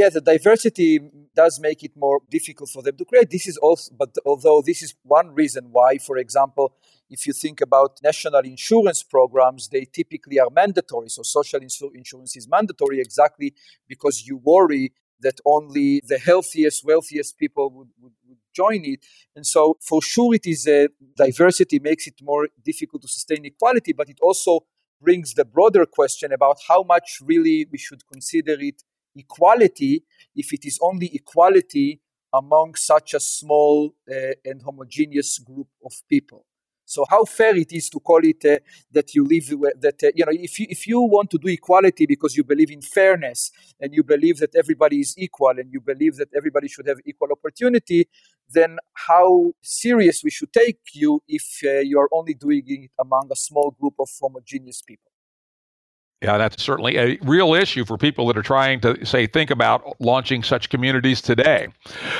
Yeah, 0.00 0.10
the 0.16 0.20
diversity 0.20 0.90
does 1.34 1.54
make 1.68 1.80
it 1.82 1.94
more 1.96 2.18
difficult 2.36 2.68
for 2.74 2.82
them 2.82 2.96
to 2.98 3.04
create. 3.10 3.30
This 3.30 3.46
is 3.52 3.56
also, 3.66 3.86
but 4.02 4.12
although 4.30 4.60
this 4.70 4.80
is 4.86 4.94
one 5.02 5.28
reason 5.42 5.64
why, 5.76 5.90
for 6.08 6.16
example, 6.18 6.66
if 7.16 7.26
you 7.26 7.32
think 7.32 7.58
about 7.68 7.90
national 8.10 8.44
insurance 8.54 9.02
programs, 9.02 9.62
they 9.74 9.84
typically 10.00 10.38
are 10.38 10.50
mandatory. 10.62 11.08
So 11.08 11.22
social 11.22 11.60
insurance 12.00 12.36
is 12.36 12.46
mandatory 12.56 12.98
exactly 13.00 13.54
because 13.92 14.16
you 14.28 14.36
worry 14.54 14.92
that 15.20 15.38
only 15.44 15.88
the 16.12 16.18
healthiest, 16.18 16.84
wealthiest 16.84 17.38
people 17.38 17.66
would, 17.70 17.88
would, 18.00 18.12
would 18.26 18.38
join 18.54 18.82
it. 18.84 19.00
And 19.36 19.44
so 19.54 19.76
for 19.80 20.00
sure 20.02 20.34
it 20.34 20.46
is 20.46 20.66
a 20.68 20.88
diversity 21.16 21.78
makes 21.78 22.06
it 22.06 22.18
more 22.22 22.48
difficult 22.70 23.02
to 23.02 23.08
sustain 23.08 23.44
equality, 23.44 23.92
but 23.92 24.08
it 24.08 24.18
also 24.22 24.52
brings 25.00 25.34
the 25.34 25.44
broader 25.44 25.86
question 25.86 26.32
about 26.32 26.58
how 26.68 26.82
much 26.82 27.18
really 27.22 27.66
we 27.70 27.78
should 27.78 28.06
consider 28.06 28.56
it 28.58 28.82
equality 29.16 30.04
if 30.34 30.52
it 30.52 30.64
is 30.64 30.78
only 30.82 31.10
equality 31.14 32.00
among 32.32 32.74
such 32.74 33.14
a 33.14 33.20
small 33.20 33.94
uh, 34.10 34.32
and 34.44 34.62
homogeneous 34.62 35.38
group 35.38 35.68
of 35.84 35.92
people. 36.08 36.44
So 36.88 37.04
how 37.10 37.24
fair 37.26 37.54
it 37.54 37.70
is 37.70 37.90
to 37.90 38.00
call 38.00 38.20
it 38.22 38.42
uh, 38.46 38.58
that 38.92 39.14
you 39.14 39.22
live 39.22 39.48
that 39.78 40.02
uh, 40.02 40.10
you 40.14 40.24
know 40.24 40.32
if 40.32 40.58
you 40.58 40.66
if 40.70 40.86
you 40.86 41.00
want 41.00 41.28
to 41.32 41.38
do 41.38 41.48
equality 41.48 42.06
because 42.06 42.34
you 42.34 42.44
believe 42.44 42.70
in 42.70 42.80
fairness 42.80 43.52
and 43.78 43.92
you 43.92 44.02
believe 44.02 44.38
that 44.38 44.54
everybody 44.56 45.00
is 45.00 45.14
equal 45.18 45.50
and 45.58 45.70
you 45.70 45.82
believe 45.82 46.16
that 46.16 46.30
everybody 46.34 46.66
should 46.66 46.86
have 46.86 46.96
equal 47.04 47.28
opportunity, 47.30 48.08
then 48.48 48.78
how 48.94 49.52
serious 49.60 50.24
we 50.24 50.30
should 50.30 50.50
take 50.50 50.80
you 50.94 51.22
if 51.28 51.60
uh, 51.62 51.80
you 51.80 51.98
are 52.00 52.08
only 52.10 52.32
doing 52.32 52.64
it 52.66 52.90
among 52.98 53.28
a 53.30 53.36
small 53.36 53.70
group 53.78 53.94
of 54.00 54.08
homogeneous 54.18 54.80
people. 54.80 55.12
Yeah, 56.20 56.36
that's 56.36 56.60
certainly 56.60 56.96
a 56.96 57.16
real 57.22 57.54
issue 57.54 57.84
for 57.84 57.96
people 57.96 58.26
that 58.26 58.36
are 58.36 58.42
trying 58.42 58.80
to 58.80 59.04
say 59.06 59.28
think 59.28 59.50
about 59.50 59.94
launching 60.00 60.42
such 60.42 60.68
communities 60.68 61.22
today. 61.22 61.68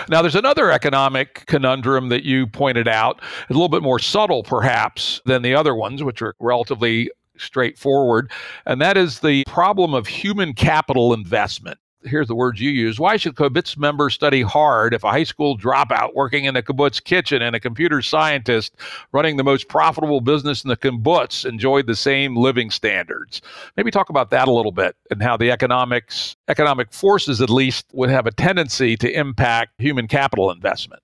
Now, 0.08 0.22
there's 0.22 0.36
another 0.36 0.70
economic 0.70 1.44
conundrum 1.46 2.08
that 2.10 2.22
you 2.22 2.46
pointed 2.46 2.86
out, 2.86 3.20
a 3.50 3.52
little 3.52 3.68
bit 3.68 3.82
more 3.82 3.98
subtle 3.98 4.44
perhaps 4.44 5.20
than 5.24 5.42
the 5.42 5.52
other 5.54 5.74
ones, 5.74 6.04
which 6.04 6.22
are 6.22 6.36
relatively 6.38 7.10
straightforward, 7.38 8.30
and 8.66 8.80
that 8.80 8.96
is 8.96 9.18
the 9.20 9.42
problem 9.48 9.94
of 9.94 10.06
human 10.06 10.54
capital 10.54 11.12
investment 11.12 11.78
here's 12.04 12.28
the 12.28 12.34
words 12.34 12.60
you 12.60 12.70
use. 12.70 12.98
Why 12.98 13.16
should 13.16 13.34
kibbutz 13.34 13.76
members 13.76 14.14
study 14.14 14.42
hard 14.42 14.94
if 14.94 15.04
a 15.04 15.10
high 15.10 15.24
school 15.24 15.58
dropout 15.58 16.14
working 16.14 16.44
in 16.44 16.56
a 16.56 16.62
kibbutz 16.62 17.02
kitchen 17.02 17.42
and 17.42 17.56
a 17.56 17.60
computer 17.60 18.02
scientist 18.02 18.76
running 19.12 19.36
the 19.36 19.44
most 19.44 19.68
profitable 19.68 20.20
business 20.20 20.62
in 20.62 20.68
the 20.68 20.76
kibbutz 20.76 21.44
enjoyed 21.44 21.86
the 21.86 21.96
same 21.96 22.36
living 22.36 22.70
standards? 22.70 23.42
Maybe 23.76 23.90
talk 23.90 24.10
about 24.10 24.30
that 24.30 24.48
a 24.48 24.52
little 24.52 24.72
bit 24.72 24.96
and 25.10 25.22
how 25.22 25.36
the 25.36 25.50
economics, 25.50 26.36
economic 26.48 26.92
forces 26.92 27.40
at 27.40 27.50
least, 27.50 27.86
would 27.92 28.10
have 28.10 28.26
a 28.26 28.32
tendency 28.32 28.96
to 28.96 29.10
impact 29.10 29.72
human 29.78 30.08
capital 30.08 30.50
investment. 30.50 31.02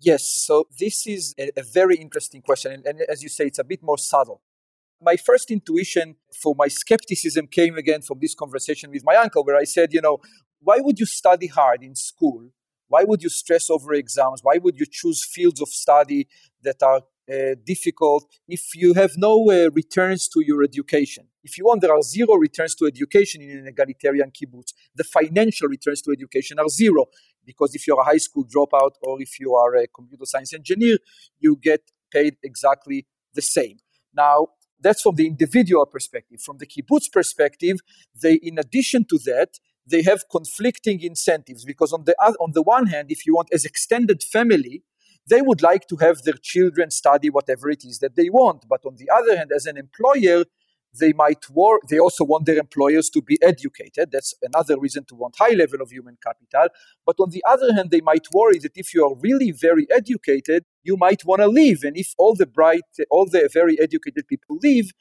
Yes, 0.00 0.24
so 0.26 0.66
this 0.78 1.06
is 1.06 1.34
a, 1.38 1.50
a 1.58 1.62
very 1.62 1.96
interesting 1.96 2.40
question. 2.40 2.72
And, 2.72 2.86
and 2.86 3.00
as 3.02 3.22
you 3.22 3.28
say, 3.28 3.46
it's 3.46 3.58
a 3.58 3.64
bit 3.64 3.82
more 3.82 3.98
subtle 3.98 4.40
my 5.00 5.16
first 5.16 5.50
intuition 5.50 6.16
for 6.32 6.54
my 6.56 6.68
skepticism 6.68 7.46
came 7.46 7.76
again 7.76 8.02
from 8.02 8.18
this 8.20 8.34
conversation 8.34 8.90
with 8.90 9.04
my 9.04 9.16
uncle, 9.16 9.44
where 9.44 9.56
I 9.56 9.64
said, 9.64 9.92
you 9.92 10.00
know, 10.00 10.18
why 10.60 10.78
would 10.78 10.98
you 10.98 11.06
study 11.06 11.46
hard 11.46 11.82
in 11.82 11.94
school? 11.94 12.50
Why 12.88 13.04
would 13.04 13.22
you 13.22 13.28
stress 13.28 13.70
over 13.70 13.92
exams? 13.94 14.40
Why 14.42 14.58
would 14.58 14.78
you 14.78 14.86
choose 14.90 15.24
fields 15.24 15.60
of 15.60 15.68
study 15.68 16.28
that 16.62 16.82
are 16.82 17.02
uh, 17.30 17.54
difficult 17.64 18.26
if 18.48 18.74
you 18.74 18.92
have 18.94 19.12
no 19.16 19.50
uh, 19.50 19.70
returns 19.72 20.26
to 20.26 20.40
your 20.40 20.64
education. 20.64 21.28
If 21.44 21.56
you 21.56 21.64
want, 21.64 21.80
there 21.80 21.92
are 21.92 22.02
zero 22.02 22.34
returns 22.34 22.74
to 22.76 22.86
education 22.86 23.40
in 23.40 23.50
an 23.58 23.68
egalitarian 23.68 24.32
kibbutz. 24.32 24.72
The 24.96 25.04
financial 25.04 25.68
returns 25.68 26.02
to 26.02 26.10
education 26.10 26.58
are 26.58 26.68
zero 26.68 27.06
because 27.46 27.74
if 27.76 27.86
you're 27.86 28.00
a 28.00 28.04
high 28.04 28.16
school 28.16 28.44
dropout 28.44 28.92
or 29.02 29.22
if 29.22 29.38
you 29.38 29.54
are 29.54 29.76
a 29.76 29.86
computer 29.86 30.24
science 30.24 30.52
engineer, 30.52 30.96
you 31.38 31.56
get 31.56 31.82
paid 32.10 32.36
exactly 32.42 33.06
the 33.34 33.42
same. 33.42 33.78
Now, 34.12 34.48
that's 34.82 35.02
from 35.02 35.16
the 35.16 35.26
individual 35.26 35.86
perspective. 35.86 36.40
From 36.40 36.58
the 36.58 36.66
kibbutz 36.66 37.10
perspective, 37.12 37.78
they, 38.20 38.34
in 38.34 38.58
addition 38.58 39.04
to 39.06 39.18
that, 39.26 39.58
they 39.86 40.02
have 40.02 40.24
conflicting 40.30 41.00
incentives 41.00 41.64
because 41.64 41.92
on 41.92 42.04
the 42.04 42.14
on 42.40 42.52
the 42.52 42.62
one 42.62 42.86
hand, 42.86 43.10
if 43.10 43.26
you 43.26 43.34
want 43.34 43.48
as 43.52 43.64
extended 43.64 44.22
family, 44.22 44.82
they 45.28 45.42
would 45.42 45.62
like 45.62 45.86
to 45.88 45.96
have 45.96 46.22
their 46.22 46.34
children 46.40 46.90
study 46.90 47.30
whatever 47.30 47.70
it 47.70 47.84
is 47.84 47.98
that 47.98 48.16
they 48.16 48.30
want. 48.30 48.66
But 48.68 48.84
on 48.84 48.96
the 48.96 49.10
other 49.10 49.36
hand, 49.36 49.50
as 49.54 49.66
an 49.66 49.76
employer, 49.76 50.44
they 50.98 51.12
might 51.12 51.48
work 51.50 51.80
they 51.88 51.98
also 51.98 52.24
want 52.24 52.46
their 52.46 52.58
employers 52.58 53.10
to 53.10 53.22
be 53.22 53.38
educated. 53.42 54.10
That's 54.12 54.34
another 54.42 54.78
reason 54.78 55.04
to 55.06 55.14
want 55.14 55.36
high 55.38 55.54
level 55.54 55.80
of 55.80 55.90
human 55.90 56.16
capital. 56.22 56.68
But 57.06 57.16
on 57.20 57.30
the 57.30 57.42
other 57.48 57.72
hand 57.72 57.90
they 57.90 58.00
might 58.00 58.26
worry 58.32 58.58
that 58.58 58.72
if 58.74 58.92
you 58.94 59.04
are 59.04 59.14
really 59.14 59.50
very 59.50 59.86
educated 59.90 60.64
you 60.82 60.96
might 60.96 61.24
want 61.24 61.42
to 61.42 61.48
leave. 61.48 61.84
And 61.84 61.96
if 61.96 62.14
all 62.18 62.34
the 62.34 62.46
bright 62.46 62.82
all 63.10 63.26
the 63.26 63.48
very 63.52 63.80
educated 63.80 64.26
people 64.28 64.58
leave 64.62 64.92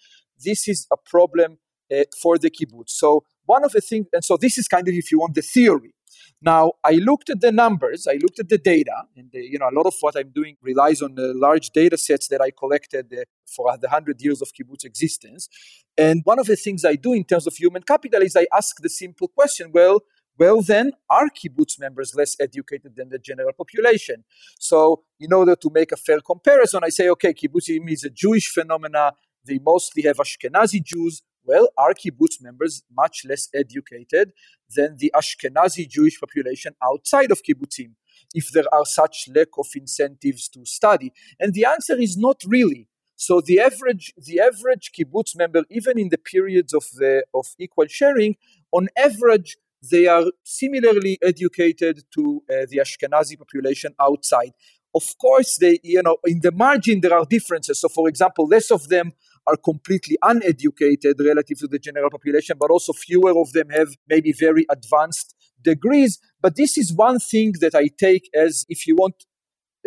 this 0.44 0.68
is 0.68 0.88
a 0.92 0.98
problem 0.98 1.58
uh, 1.94 2.04
for 2.22 2.38
the 2.38 2.50
kibbutz. 2.50 2.90
So 2.90 3.24
one 3.46 3.64
of 3.64 3.72
the 3.72 3.82
things 3.82 4.08
and 4.14 4.24
so 4.24 4.38
this 4.38 4.58
is 4.58 4.68
kind 4.68 4.88
of 4.88 4.94
if 4.94 5.12
you 5.12 5.20
want 5.20 5.36
the 5.36 5.42
theory 5.42 5.94
now, 6.42 6.74
I 6.86 6.94
looked 6.94 7.30
at 7.30 7.42
the 7.42 7.52
numbers, 7.52 8.08
I 8.08 8.14
looked 8.14 8.40
at 8.40 8.48
the 8.48 8.58
data, 8.58 9.04
and 9.18 9.30
the, 9.32 9.42
you 9.42 9.60
know 9.60 9.70
a 9.70 9.76
lot 9.76 9.86
of 9.86 9.96
what 10.00 10.16
I'm 10.16 10.30
doing 10.30 10.56
relies 10.62 11.02
on 11.02 11.16
the 11.16 11.34
large 11.34 11.72
data 11.72 11.98
sets 11.98 12.30
that 12.30 12.42
I 12.42 12.52
collected 12.52 13.14
uh, 13.14 13.24
for 13.46 13.76
the 13.78 13.90
hundred 13.90 14.22
years 14.22 14.42
of 14.42 14.50
kibbutz 14.54 14.86
existence. 14.86 15.50
And 15.98 16.22
one 16.24 16.40
of 16.40 16.46
the 16.46 16.56
things 16.56 16.86
I 16.86 16.96
do 16.96 17.12
in 17.12 17.26
terms 17.26 17.46
of 17.46 17.56
human 17.56 17.82
capital 17.82 18.22
is 18.22 18.38
I 18.38 18.48
ask 18.56 18.78
the 18.82 18.90
simple 18.90 19.28
question: 19.28 19.72
Well, 19.74 20.00
well 20.38 20.62
then 20.62 20.94
are 21.10 21.28
kibbutz 21.30 21.78
members 21.78 22.16
less 22.16 22.38
educated 22.40 22.96
than 22.96 23.10
the 23.10 23.20
general 23.20 23.52
population 23.52 24.24
so 24.58 25.04
in 25.20 25.34
order 25.34 25.56
to 25.56 25.70
make 25.74 25.92
a 25.92 25.98
fair 25.98 26.22
comparison 26.22 26.80
i 26.84 26.90
say 26.90 27.10
okay 27.10 27.34
kibbutzim 27.34 27.92
is 27.92 28.06
a 28.06 28.10
jewish 28.10 28.48
phenomena 28.48 29.12
they 29.46 29.60
mostly 29.60 30.04
have 30.04 30.18
ashkenazi 30.18 30.84
jews 30.84 31.22
well, 31.50 31.68
are 31.78 31.94
kibbutz 31.94 32.42
members 32.42 32.84
much 32.96 33.24
less 33.26 33.50
educated 33.56 34.34
than 34.76 34.98
the 34.98 35.12
Ashkenazi 35.16 35.90
Jewish 35.90 36.20
population 36.20 36.76
outside 36.84 37.32
of 37.32 37.42
kibbutzim 37.42 37.94
if 38.36 38.52
there 38.52 38.72
are 38.72 38.86
such 38.86 39.28
lack 39.36 39.48
of 39.58 39.68
incentives 39.76 40.48
to 40.50 40.64
study? 40.66 41.12
And 41.40 41.54
the 41.56 41.66
answer 41.66 41.98
is 41.98 42.18
not 42.18 42.42
really. 42.46 42.88
So 43.16 43.42
the 43.42 43.60
average 43.60 44.14
the 44.16 44.40
average 44.40 44.92
kibbutz 44.96 45.36
member, 45.36 45.64
even 45.70 45.98
in 45.98 46.10
the 46.10 46.20
periods 46.20 46.74
of 46.74 46.86
the 46.96 47.26
of 47.34 47.48
equal 47.58 47.88
sharing, 47.88 48.36
on 48.72 48.88
average 48.96 49.58
they 49.92 50.08
are 50.08 50.26
similarly 50.44 51.18
educated 51.22 52.04
to 52.14 52.44
uh, 52.50 52.66
the 52.70 52.78
Ashkenazi 52.78 53.38
population 53.40 53.96
outside. 54.00 54.52
Of 54.94 55.18
course, 55.20 55.58
they 55.58 55.80
you 55.84 56.04
know 56.04 56.18
in 56.26 56.42
the 56.42 56.52
margin 56.52 57.02
there 57.02 57.14
are 57.18 57.26
differences. 57.26 57.82
So, 57.82 57.90
for 57.90 58.08
example, 58.08 58.46
less 58.48 58.70
of 58.72 58.88
them 58.90 59.14
are 59.50 59.58
completely 59.58 60.18
uneducated 60.22 61.16
relative 61.20 61.58
to 61.60 61.68
the 61.68 61.80
general 61.80 62.10
population, 62.10 62.56
but 62.60 62.70
also 62.70 62.94
fewer 62.94 63.34
of 63.40 63.52
them 63.54 63.70
have 63.70 63.90
maybe 64.08 64.32
very 64.32 64.66
advanced 64.70 65.36
degrees. 65.62 66.20
But 66.42 66.56
this 66.56 66.78
is 66.78 66.94
one 66.94 67.20
thing 67.20 67.54
that 67.62 67.76
I 67.76 67.88
take 67.88 68.30
as, 68.34 68.66
if 68.70 68.88
you 68.88 68.96
want, 68.96 69.16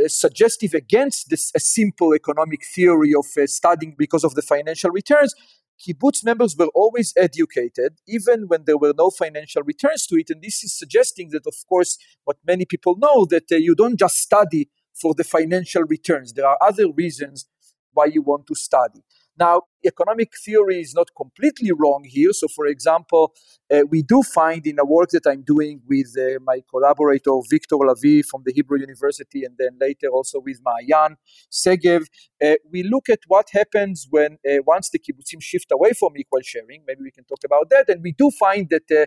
suggestive 0.06 0.74
against 0.74 1.30
this 1.30 1.52
a 1.54 1.60
simple 1.60 2.14
economic 2.14 2.60
theory 2.74 3.12
of 3.14 3.26
uh, 3.40 3.46
studying 3.46 3.94
because 3.96 4.24
of 4.24 4.34
the 4.34 4.42
financial 4.42 4.90
returns. 4.90 5.34
Kibbutz 5.80 6.24
members 6.24 6.56
were 6.56 6.70
always 6.74 7.12
educated, 7.16 7.98
even 8.06 8.44
when 8.48 8.64
there 8.66 8.78
were 8.78 8.94
no 8.96 9.10
financial 9.10 9.62
returns 9.62 10.06
to 10.06 10.16
it. 10.16 10.30
And 10.30 10.40
this 10.40 10.62
is 10.62 10.78
suggesting 10.78 11.30
that, 11.30 11.46
of 11.46 11.54
course, 11.68 11.98
what 12.24 12.36
many 12.46 12.64
people 12.64 12.96
know 12.96 13.26
that 13.26 13.50
uh, 13.50 13.56
you 13.56 13.74
don't 13.74 13.98
just 13.98 14.16
study 14.16 14.68
for 14.94 15.14
the 15.14 15.24
financial 15.24 15.82
returns. 15.82 16.32
There 16.32 16.46
are 16.46 16.58
other 16.60 16.90
reasons 16.90 17.46
why 17.92 18.06
you 18.06 18.22
want 18.22 18.46
to 18.46 18.54
study. 18.54 19.00
Now, 19.38 19.62
economic 19.84 20.32
theory 20.44 20.80
is 20.80 20.94
not 20.94 21.08
completely 21.16 21.72
wrong 21.72 22.04
here. 22.04 22.32
So, 22.32 22.48
for 22.48 22.66
example, 22.66 23.34
uh, 23.72 23.80
we 23.88 24.02
do 24.02 24.22
find 24.22 24.66
in 24.66 24.78
a 24.78 24.84
work 24.84 25.10
that 25.10 25.26
I'm 25.26 25.42
doing 25.42 25.80
with 25.88 26.14
uh, 26.18 26.38
my 26.44 26.60
collaborator 26.70 27.32
Victor 27.48 27.76
Lavy 27.76 28.22
from 28.22 28.42
the 28.44 28.52
Hebrew 28.52 28.78
University, 28.78 29.44
and 29.44 29.54
then 29.58 29.78
later 29.80 30.08
also 30.08 30.40
with 30.40 30.60
Maayan 30.62 31.16
Segev, 31.50 32.04
uh, 32.44 32.54
we 32.70 32.82
look 32.82 33.08
at 33.08 33.20
what 33.26 33.48
happens 33.52 34.06
when 34.10 34.38
uh, 34.48 34.58
once 34.66 34.90
the 34.90 34.98
kibbutzim 34.98 35.40
shift 35.40 35.72
away 35.72 35.92
from 35.92 36.16
equal 36.16 36.42
sharing. 36.42 36.82
Maybe 36.86 37.02
we 37.02 37.10
can 37.10 37.24
talk 37.24 37.42
about 37.44 37.70
that, 37.70 37.88
and 37.88 38.02
we 38.02 38.12
do 38.12 38.30
find 38.30 38.68
that. 38.70 38.90
Uh, 38.90 39.06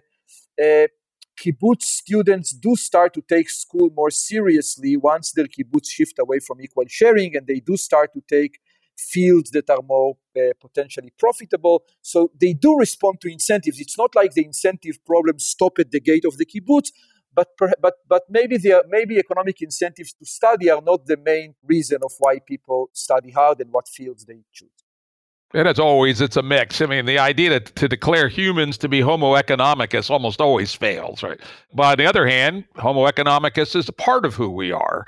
uh, 0.61 0.87
kibbutz 1.37 1.83
students 1.83 2.51
do 2.51 2.77
start 2.77 3.13
to 3.13 3.21
take 3.21 3.49
school 3.49 3.89
more 3.93 4.09
seriously 4.09 4.95
once 4.95 5.33
their 5.33 5.45
kibbutz 5.45 5.89
shift 5.89 6.17
away 6.17 6.39
from 6.39 6.61
equal 6.61 6.85
sharing 6.87 7.35
and 7.35 7.45
they 7.45 7.59
do 7.59 7.75
start 7.75 8.13
to 8.13 8.21
take 8.29 8.59
fields 8.97 9.51
that 9.51 9.69
are 9.69 9.81
more 9.83 10.17
uh, 10.37 10.51
potentially 10.59 11.11
profitable. 11.17 11.83
So 12.01 12.31
they 12.39 12.53
do 12.53 12.77
respond 12.77 13.21
to 13.21 13.31
incentives. 13.31 13.79
It's 13.79 13.97
not 13.97 14.15
like 14.15 14.33
the 14.33 14.45
incentive 14.45 15.03
problems 15.05 15.45
stop 15.45 15.79
at 15.79 15.91
the 15.91 15.99
gate 15.99 16.25
of 16.25 16.37
the 16.37 16.45
kibbutz, 16.45 16.91
but 17.33 17.49
but 17.81 17.95
but 18.07 18.23
maybe 18.29 18.57
the 18.57 18.83
maybe 18.89 19.17
economic 19.17 19.61
incentives 19.61 20.13
to 20.13 20.25
study 20.25 20.69
are 20.69 20.81
not 20.81 21.05
the 21.05 21.17
main 21.17 21.55
reason 21.63 21.99
of 22.03 22.13
why 22.19 22.39
people 22.39 22.89
study 22.93 23.31
hard 23.31 23.59
and 23.61 23.71
what 23.71 23.87
fields 23.87 24.25
they 24.25 24.39
choose. 24.53 24.69
And 25.53 25.67
as 25.67 25.79
always, 25.79 26.19
it's 26.19 26.35
a 26.35 26.41
mix. 26.41 26.81
I 26.81 26.85
mean, 26.85 27.05
the 27.05 27.19
idea 27.19 27.59
to, 27.59 27.73
to 27.73 27.87
declare 27.87 28.27
humans 28.27 28.77
to 28.79 28.89
be 28.89 28.99
Homo 28.99 29.35
economicus 29.35 30.09
almost 30.09 30.41
always 30.41 30.73
fails, 30.73 31.23
right? 31.23 31.39
But 31.73 31.83
on 31.83 31.97
the 31.97 32.05
other 32.05 32.27
hand, 32.27 32.65
Homo 32.75 33.05
economicus 33.05 33.75
is 33.75 33.87
a 33.87 33.93
part 33.93 34.25
of 34.25 34.33
who 34.33 34.49
we 34.49 34.71
are. 34.73 35.05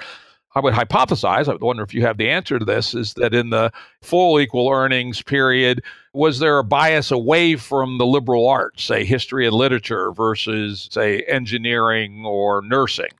I 0.58 0.60
would 0.60 0.74
hypothesize, 0.74 1.48
I 1.48 1.56
wonder 1.64 1.84
if 1.84 1.94
you 1.94 2.02
have 2.02 2.18
the 2.18 2.28
answer 2.28 2.58
to 2.58 2.66
this, 2.66 2.96
is 2.96 3.14
that 3.14 3.36
in 3.36 3.52
the 3.52 3.72
full 4.02 4.40
equal 4.40 4.70
earnings 4.70 5.22
period, 5.22 5.84
was 6.16 6.40
there 6.40 6.58
a 6.58 6.64
bias 6.64 7.12
away 7.12 7.58
from 7.58 8.00
the 8.00 8.08
liberal 8.08 8.48
arts, 8.48 8.84
say 8.84 9.06
history 9.06 9.46
and 9.46 9.56
literature 9.56 10.12
versus, 10.14 10.90
say, 10.92 11.22
engineering 11.28 12.24
or 12.26 12.64
nursing? 12.64 13.12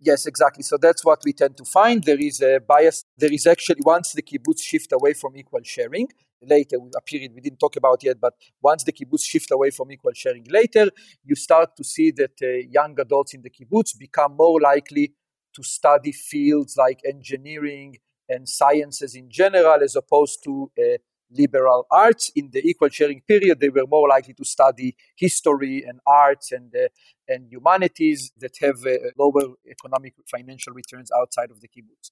Yes, 0.00 0.24
exactly. 0.24 0.62
So 0.62 0.78
that's 0.80 1.04
what 1.04 1.20
we 1.22 1.34
tend 1.34 1.58
to 1.58 1.66
find. 1.66 2.02
There 2.02 2.18
is 2.18 2.40
a 2.40 2.60
bias. 2.66 3.04
There 3.18 3.32
is 3.32 3.46
actually, 3.46 3.82
once 3.82 4.12
the 4.12 4.22
kibbutz 4.22 4.62
shift 4.62 4.90
away 4.92 5.12
from 5.12 5.36
equal 5.36 5.60
sharing, 5.64 6.08
later, 6.40 6.78
a 6.96 7.02
period 7.02 7.32
we 7.34 7.42
didn't 7.42 7.58
talk 7.58 7.76
about 7.76 8.02
yet, 8.02 8.18
but 8.18 8.32
once 8.62 8.84
the 8.84 8.92
kibbutz 8.92 9.24
shift 9.24 9.50
away 9.50 9.68
from 9.68 9.92
equal 9.92 10.12
sharing 10.14 10.44
later, 10.48 10.88
you 11.24 11.34
start 11.34 11.76
to 11.76 11.84
see 11.84 12.10
that 12.12 12.36
uh, 12.42 12.66
young 12.70 12.98
adults 12.98 13.34
in 13.34 13.42
the 13.42 13.50
kibbutz 13.50 13.98
become 13.98 14.34
more 14.34 14.58
likely 14.62 15.12
to 15.54 15.62
study 15.62 16.12
fields 16.12 16.76
like 16.76 17.00
engineering 17.04 17.98
and 18.28 18.48
sciences 18.48 19.14
in 19.14 19.28
general, 19.30 19.82
as 19.82 19.96
opposed 19.96 20.42
to 20.44 20.70
uh, 20.78 20.96
liberal 21.30 21.86
arts. 21.90 22.30
In 22.34 22.50
the 22.52 22.66
equal 22.66 22.88
sharing 22.88 23.20
period, 23.22 23.60
they 23.60 23.68
were 23.68 23.86
more 23.86 24.08
likely 24.08 24.34
to 24.34 24.44
study 24.44 24.96
history 25.16 25.84
and 25.86 26.00
arts 26.06 26.52
and 26.52 26.74
uh, 26.74 26.88
and 27.28 27.50
humanities 27.50 28.32
that 28.38 28.56
have 28.60 28.84
uh, 28.86 29.10
lower 29.18 29.54
economic 29.70 30.14
financial 30.30 30.72
returns 30.72 31.10
outside 31.16 31.50
of 31.50 31.60
the 31.60 31.68
kibbutz. 31.68 32.10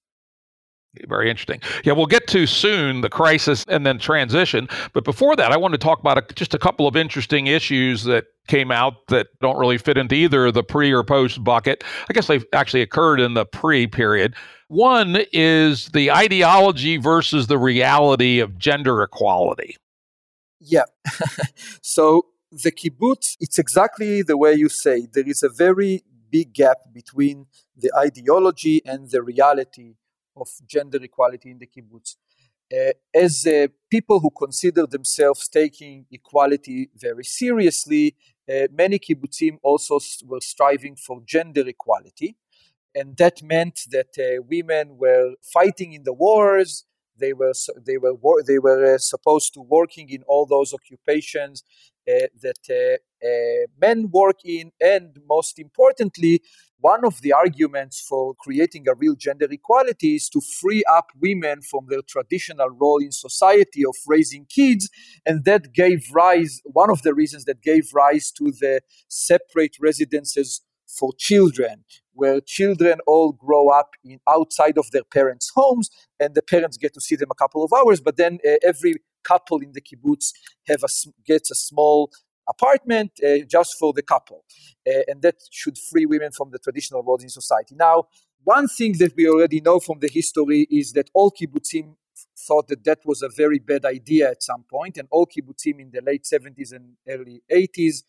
Very 1.08 1.30
interesting. 1.30 1.60
Yeah, 1.84 1.94
we'll 1.94 2.06
get 2.06 2.26
to 2.28 2.46
soon 2.46 3.00
the 3.00 3.08
crisis 3.08 3.64
and 3.66 3.86
then 3.86 3.98
transition. 3.98 4.68
But 4.92 5.04
before 5.04 5.34
that, 5.36 5.50
I 5.50 5.56
want 5.56 5.72
to 5.72 5.78
talk 5.78 6.00
about 6.00 6.18
a, 6.18 6.34
just 6.34 6.52
a 6.52 6.58
couple 6.58 6.86
of 6.86 6.96
interesting 6.96 7.46
issues 7.46 8.04
that 8.04 8.26
came 8.46 8.70
out 8.70 9.06
that 9.08 9.28
don't 9.40 9.56
really 9.56 9.78
fit 9.78 9.96
into 9.96 10.14
either 10.14 10.50
the 10.50 10.62
pre 10.62 10.92
or 10.92 11.02
post 11.02 11.42
bucket. 11.42 11.82
I 12.10 12.12
guess 12.12 12.26
they 12.26 12.40
actually 12.52 12.82
occurred 12.82 13.20
in 13.20 13.32
the 13.32 13.46
pre 13.46 13.86
period. 13.86 14.34
One 14.68 15.18
is 15.32 15.88
the 15.88 16.10
ideology 16.10 16.98
versus 16.98 17.46
the 17.46 17.58
reality 17.58 18.40
of 18.40 18.58
gender 18.58 19.02
equality. 19.02 19.76
Yeah. 20.60 20.84
so 21.82 22.26
the 22.50 22.70
kibbutz, 22.70 23.36
it's 23.40 23.58
exactly 23.58 24.22
the 24.22 24.36
way 24.36 24.52
you 24.52 24.68
say. 24.68 25.06
There 25.10 25.26
is 25.26 25.42
a 25.42 25.48
very 25.48 26.04
big 26.30 26.52
gap 26.52 26.78
between 26.92 27.46
the 27.76 27.90
ideology 27.96 28.82
and 28.84 29.10
the 29.10 29.22
reality 29.22 29.94
of 30.36 30.48
gender 30.66 30.98
equality 31.02 31.50
in 31.50 31.58
the 31.58 31.66
kibbutz. 31.66 32.16
Uh, 32.72 32.92
as 33.14 33.46
uh, 33.46 33.66
people 33.90 34.18
who 34.20 34.30
consider 34.30 34.86
themselves 34.86 35.48
taking 35.48 36.06
equality 36.10 36.88
very 36.96 37.24
seriously, 37.24 38.16
uh, 38.50 38.66
many 38.72 38.98
kibbutzim 38.98 39.58
also 39.62 39.98
were 40.24 40.40
striving 40.40 40.96
for 40.96 41.20
gender 41.26 41.66
equality. 41.68 42.36
And 42.94 43.16
that 43.18 43.42
meant 43.42 43.80
that 43.90 44.18
uh, 44.18 44.42
women 44.48 44.96
were 44.96 45.34
fighting 45.42 45.92
in 45.92 46.04
the 46.04 46.12
wars. 46.12 46.84
They 47.18 47.32
were 47.34 47.52
they 47.86 47.98
were 47.98 48.14
they 48.46 48.58
were 48.58 48.94
uh, 48.94 48.98
supposed 48.98 49.54
to 49.54 49.60
working 49.60 50.08
in 50.08 50.22
all 50.22 50.46
those 50.46 50.72
occupations 50.72 51.62
that 52.06 52.62
uh, 52.70 53.26
uh, 53.26 53.66
men 53.80 54.10
work 54.10 54.40
in, 54.44 54.72
and 54.80 55.16
most 55.28 55.58
importantly, 55.58 56.42
one 56.78 57.04
of 57.04 57.20
the 57.22 57.32
arguments 57.32 58.00
for 58.00 58.34
creating 58.34 58.88
a 58.88 58.94
real 58.94 59.14
gender 59.14 59.46
equality 59.48 60.16
is 60.16 60.28
to 60.28 60.40
free 60.40 60.82
up 60.90 61.06
women 61.20 61.62
from 61.62 61.86
their 61.88 62.02
traditional 62.02 62.70
role 62.70 62.98
in 62.98 63.12
society 63.12 63.84
of 63.84 63.94
raising 64.08 64.46
kids. 64.46 64.90
And 65.24 65.44
that 65.44 65.72
gave 65.72 66.08
rise, 66.12 66.60
one 66.64 66.90
of 66.90 67.02
the 67.02 67.14
reasons 67.14 67.44
that 67.44 67.62
gave 67.62 67.90
rise 67.94 68.32
to 68.32 68.50
the 68.50 68.80
separate 69.06 69.76
residences 69.80 70.62
for 70.88 71.12
children, 71.16 71.84
where 72.14 72.40
children 72.40 72.98
all 73.06 73.32
grow 73.32 73.68
up 73.68 73.90
in 74.04 74.18
outside 74.28 74.76
of 74.76 74.90
their 74.90 75.04
parents' 75.04 75.52
homes, 75.54 75.88
and 76.18 76.34
the 76.34 76.42
parents 76.42 76.76
get 76.76 76.92
to 76.94 77.00
see 77.00 77.16
them 77.16 77.28
a 77.30 77.34
couple 77.34 77.64
of 77.64 77.72
hours. 77.72 78.00
But 78.00 78.16
then 78.16 78.40
uh, 78.46 78.56
every 78.64 78.96
couple 79.24 79.58
in 79.58 79.72
the 79.72 79.80
kibbutz 79.80 80.32
have 80.66 80.82
a, 80.82 80.88
gets 81.24 81.50
a 81.50 81.54
small 81.54 82.10
apartment 82.48 83.12
uh, 83.24 83.38
just 83.48 83.76
for 83.78 83.92
the 83.92 84.02
couple. 84.02 84.44
Uh, 84.86 85.00
and 85.08 85.22
that 85.22 85.36
should 85.50 85.78
free 85.78 86.06
women 86.06 86.32
from 86.32 86.50
the 86.50 86.58
traditional 86.58 87.02
roles 87.02 87.22
in 87.22 87.28
society. 87.28 87.74
Now, 87.74 88.04
one 88.44 88.68
thing 88.68 88.96
that 88.98 89.14
we 89.16 89.28
already 89.28 89.60
know 89.60 89.78
from 89.78 90.00
the 90.00 90.08
history 90.08 90.66
is 90.70 90.92
that 90.92 91.10
all 91.14 91.30
kibbutzim 91.30 91.94
thought 92.46 92.68
that 92.68 92.84
that 92.84 92.98
was 93.04 93.22
a 93.22 93.28
very 93.28 93.58
bad 93.58 93.84
idea 93.84 94.30
at 94.30 94.42
some 94.42 94.64
point, 94.68 94.96
and 94.96 95.08
all 95.10 95.26
kibbutzim 95.26 95.80
in 95.80 95.90
the 95.92 96.02
late 96.02 96.24
70s 96.24 96.72
and 96.72 96.96
early 97.08 97.42
80s, 97.50 98.02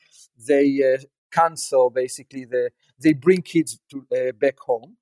they 0.48 0.96
uh, 0.96 1.02
cancel 1.32 1.90
basically 1.90 2.46
the, 2.46 2.72
they 3.00 3.14
bring 3.14 3.42
kids 3.42 3.80
to, 3.92 4.06
uh, 4.12 4.32
back 4.34 4.60
home. 4.60 4.98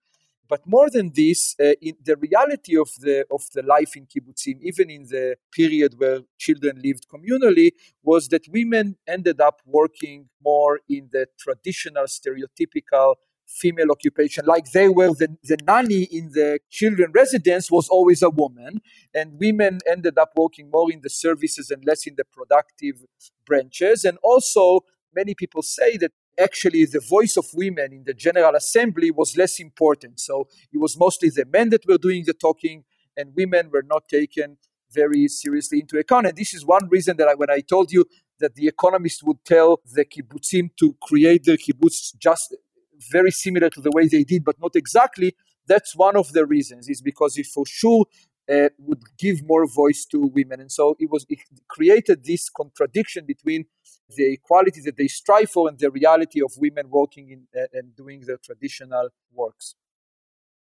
But 0.52 0.68
more 0.68 0.90
than 0.90 1.14
this, 1.16 1.56
uh, 1.62 1.76
in 1.82 1.96
the 2.04 2.18
reality 2.18 2.78
of 2.78 2.90
the 3.00 3.26
of 3.32 3.44
the 3.56 3.64
life 3.64 3.96
in 3.96 4.06
kibbutzim, 4.06 4.58
even 4.62 4.90
in 4.90 5.04
the 5.04 5.38
period 5.50 5.92
where 5.98 6.20
children 6.38 6.74
lived 6.84 7.06
communally, 7.14 7.70
was 8.04 8.28
that 8.34 8.44
women 8.50 8.98
ended 9.08 9.40
up 9.40 9.62
working 9.66 10.28
more 10.44 10.82
in 10.90 11.08
the 11.14 11.28
traditional, 11.40 12.04
stereotypical 12.04 13.16
female 13.48 13.92
occupation. 13.92 14.44
Like 14.46 14.66
they 14.74 14.90
were 14.90 15.14
the, 15.22 15.30
the 15.52 15.58
nanny 15.66 16.04
in 16.04 16.32
the 16.34 16.60
children 16.70 17.14
residence 17.14 17.72
was 17.72 17.88
always 17.88 18.22
a 18.22 18.30
woman 18.30 18.82
and 19.14 19.40
women 19.40 19.80
ended 19.90 20.18
up 20.18 20.32
working 20.36 20.70
more 20.70 20.92
in 20.92 21.00
the 21.02 21.10
services 21.10 21.72
and 21.72 21.82
less 21.86 22.06
in 22.06 22.16
the 22.18 22.26
productive 22.26 22.98
branches. 23.46 24.04
And 24.04 24.18
also 24.22 24.82
many 25.16 25.34
people 25.34 25.62
say 25.62 25.96
that 25.98 26.12
actually 26.40 26.86
the 26.86 27.00
voice 27.00 27.38
of 27.38 27.46
women 27.54 27.94
in 27.94 28.04
the 28.04 28.14
General 28.14 28.56
Assembly 28.56 29.12
was 29.12 29.38
less 29.38 29.60
important. 29.60 30.20
So 30.20 30.48
it 30.72 30.78
was 30.78 30.98
mostly 30.98 31.30
the 31.30 31.46
men 31.46 31.70
that 31.70 31.86
were 31.88 31.98
doing 31.98 32.24
the 32.26 32.34
talking, 32.34 32.84
and 33.18 33.34
women 33.36 33.70
were 33.72 33.84
not 33.84 34.08
taken 34.08 34.58
very 34.94 35.28
seriously 35.28 35.80
into 35.80 35.98
account. 35.98 36.28
And 36.28 36.38
this 36.38 36.54
is 36.54 36.66
one 36.66 36.90
reason 36.90 37.18
that 37.18 37.28
I, 37.28 37.36
when 37.36 37.50
I 37.50 37.62
told 37.62 37.92
you 37.92 38.06
that 38.40 38.56
the 38.56 38.68
economists 38.68 39.24
would 39.24 39.44
tell 39.46 39.82
the 39.94 40.06
kibbutzim 40.06 40.72
to 40.80 40.96
create 41.02 41.46
their 41.46 41.58
kibbutz 41.58 42.18
just 42.18 42.56
very 43.12 43.32
similar 43.32 43.70
to 43.70 43.82
the 43.82 43.92
way 43.92 44.08
they 44.08 44.24
did, 44.24 44.44
but 44.44 44.60
not 44.60 44.76
exactly. 44.76 45.36
That's 45.68 45.96
one 45.96 46.18
of 46.18 46.34
the 46.34 46.46
reasons. 46.46 46.90
Is 46.90 47.02
because 47.02 47.38
it 47.38 47.46
for 47.46 47.66
sure 47.66 48.06
uh, 48.52 48.70
would 48.80 49.02
give 49.18 49.46
more 49.46 49.66
voice 49.66 50.06
to 50.06 50.20
women, 50.28 50.60
and 50.60 50.72
so 50.72 50.96
it 51.00 51.10
was 51.10 51.26
it 51.30 51.40
created 51.68 52.26
this 52.26 52.50
contradiction 52.50 53.26
between 53.26 53.66
the 54.16 54.34
equality 54.34 54.82
that 54.82 54.98
they 54.98 55.08
strive 55.08 55.50
for 55.50 55.68
and 55.70 55.78
the 55.80 55.90
reality 55.90 56.42
of 56.42 56.52
women 56.58 56.90
working 56.90 57.30
in 57.30 57.48
uh, 57.60 57.66
and 57.74 57.96
doing 57.96 58.22
their 58.22 58.38
traditional 58.38 59.10
works. 59.34 59.76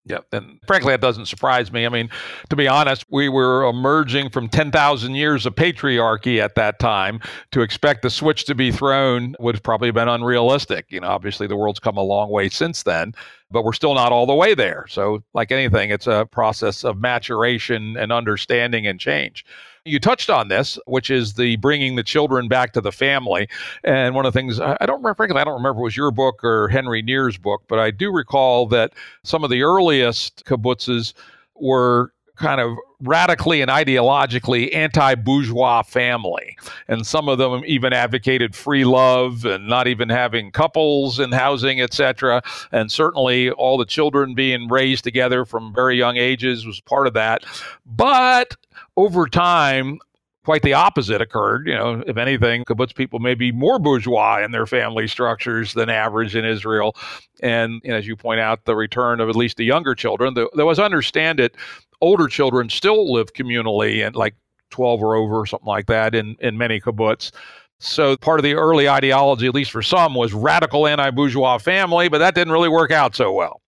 Yeah, 0.07 0.21
and 0.33 0.59
frankly, 0.67 0.95
that 0.95 1.03
doesn't 1.03 1.27
surprise 1.27 1.71
me. 1.71 1.85
I 1.85 1.91
mean, 1.91 2.09
to 2.49 2.57
be 2.57 2.67
honest, 2.67 3.05
we 3.11 3.29
were 3.29 3.69
emerging 3.69 4.31
from 4.31 4.49
10,000 4.49 5.15
years 5.15 5.45
of 5.45 5.55
patriarchy 5.55 6.43
at 6.43 6.55
that 6.55 6.79
time. 6.79 7.21
To 7.53 7.61
expect 7.61 8.01
the 8.01 8.09
switch 8.09 8.47
to 8.47 8.55
be 8.55 8.73
thrown 8.73 9.37
would 9.39 9.55
have 9.55 9.63
probably 9.63 9.91
been 9.91 10.09
unrealistic. 10.09 10.87
You 10.89 11.01
know, 11.01 11.09
obviously, 11.09 11.47
the 11.47 11.57
world's 11.57 11.81
come 11.81 11.99
a 11.99 12.03
long 12.03 12.31
way 12.31 12.49
since 12.49 12.83
then, 12.83 13.15
but 13.51 13.63
we're 13.63 13.75
still 13.75 13.93
not 13.93 14.11
all 14.11 14.25
the 14.25 14.35
way 14.35 14.55
there. 14.55 14.87
So, 14.89 15.23
like 15.35 15.53
anything, 15.53 15.91
it's 15.91 16.07
a 16.07 16.27
process 16.31 16.83
of 16.83 16.99
maturation 16.99 17.99
and 17.99 18.11
understanding 18.11 18.87
and 18.87 18.99
change. 18.99 19.45
You 19.85 19.99
touched 19.99 20.31
on 20.31 20.49
this, 20.49 20.78
which 20.87 21.11
is 21.11 21.35
the 21.35 21.57
bringing 21.57 21.97
the 21.97 22.03
children 22.03 22.49
back 22.49 22.72
to 22.74 22.81
the 22.81 22.93
family. 22.93 23.49
And 23.83 24.14
one 24.14 24.26
of 24.26 24.33
the 24.33 24.39
things 24.39 24.61
I 24.61 24.76
don't 24.87 24.99
remember, 24.99 25.14
frankly, 25.14 25.41
I 25.41 25.45
don't 25.45 25.55
remember 25.55 25.81
it 25.81 25.85
was 25.85 25.97
your 25.97 26.11
book 26.11 26.45
or 26.45 26.68
Henry 26.68 27.03
Near's 27.03 27.39
book, 27.39 27.62
but 27.68 27.78
I 27.78 27.91
do 27.91 28.12
recall 28.12 28.66
that 28.66 28.93
some 29.22 29.45
of 29.45 29.51
the 29.51 29.62
earliest 29.62 30.45
kibbutzes 30.45 31.14
were 31.55 32.12
kind 32.41 32.61
of 32.61 32.76
radically 33.03 33.61
and 33.61 33.70
ideologically 33.70 34.74
anti-bourgeois 34.74 35.83
family. 35.83 36.57
And 36.89 37.07
some 37.07 37.28
of 37.28 37.39
them 37.39 37.62
even 37.66 37.93
advocated 37.93 38.55
free 38.55 38.85
love 38.85 39.45
and 39.45 39.68
not 39.68 39.87
even 39.87 40.09
having 40.09 40.51
couples 40.51 41.20
in 41.20 41.33
housing 41.33 41.81
etc 41.81 42.43
and 42.72 42.91
certainly 42.91 43.51
all 43.51 43.78
the 43.78 43.85
children 43.85 44.35
being 44.35 44.68
raised 44.68 45.05
together 45.05 45.45
from 45.45 45.74
very 45.74 45.97
young 45.97 46.16
ages 46.16 46.66
was 46.66 46.81
part 46.81 47.07
of 47.07 47.14
that. 47.14 47.45
But 47.87 48.57
over 49.01 49.27
time 49.27 49.99
quite 50.45 50.63
the 50.63 50.73
opposite 50.73 51.21
occurred. 51.21 51.67
You 51.67 51.75
know, 51.75 52.03
if 52.07 52.17
anything, 52.17 52.65
kibbutz 52.65 52.95
people 52.95 53.19
may 53.19 53.35
be 53.35 53.53
more 53.53 53.79
bourgeois 53.79 54.43
in 54.43 54.53
their 54.53 54.67
family 54.67 55.07
structures 55.07 55.75
than 55.75 55.89
average 55.89 56.35
in 56.35 56.45
Israel. 56.45 56.97
And, 57.43 57.81
and 57.85 57.95
as 57.95 58.07
you 58.07 58.17
point 58.17 58.41
out, 58.41 58.65
the 58.65 58.75
return 58.75 59.21
of 59.21 59.29
at 59.29 59.37
least 59.37 59.59
the 59.59 59.65
younger 59.65 59.95
children, 59.95 60.35
though 60.35 60.71
as 60.71 60.79
I 60.79 60.85
understand 60.85 61.41
it, 61.41 61.57
older 62.01 62.27
children 62.27 62.71
still 62.71 63.13
live 63.13 63.33
communally 63.35 64.05
and 64.05 64.17
like 64.17 64.35
12 64.71 65.03
or 65.03 65.15
over, 65.17 65.45
something 65.47 65.67
like 65.67 65.87
that, 65.87 66.15
in, 66.15 66.37
in 66.41 66.57
many 66.57 66.81
kibbutz. 66.81 67.33
So 67.79 68.17
part 68.17 68.39
of 68.39 68.45
the 68.45 68.55
early 68.55 68.89
ideology, 68.89 69.47
at 69.47 69.55
least 69.55 69.71
for 69.71 69.83
some, 69.83 70.15
was 70.15 70.33
radical 70.33 70.87
anti-bourgeois 70.87 71.59
family, 71.59 72.09
but 72.09 72.19
that 72.19 72.35
didn't 72.35 72.53
really 72.53 72.69
work 72.69 72.91
out 72.91 73.15
so 73.17 73.33
well. 73.33 73.60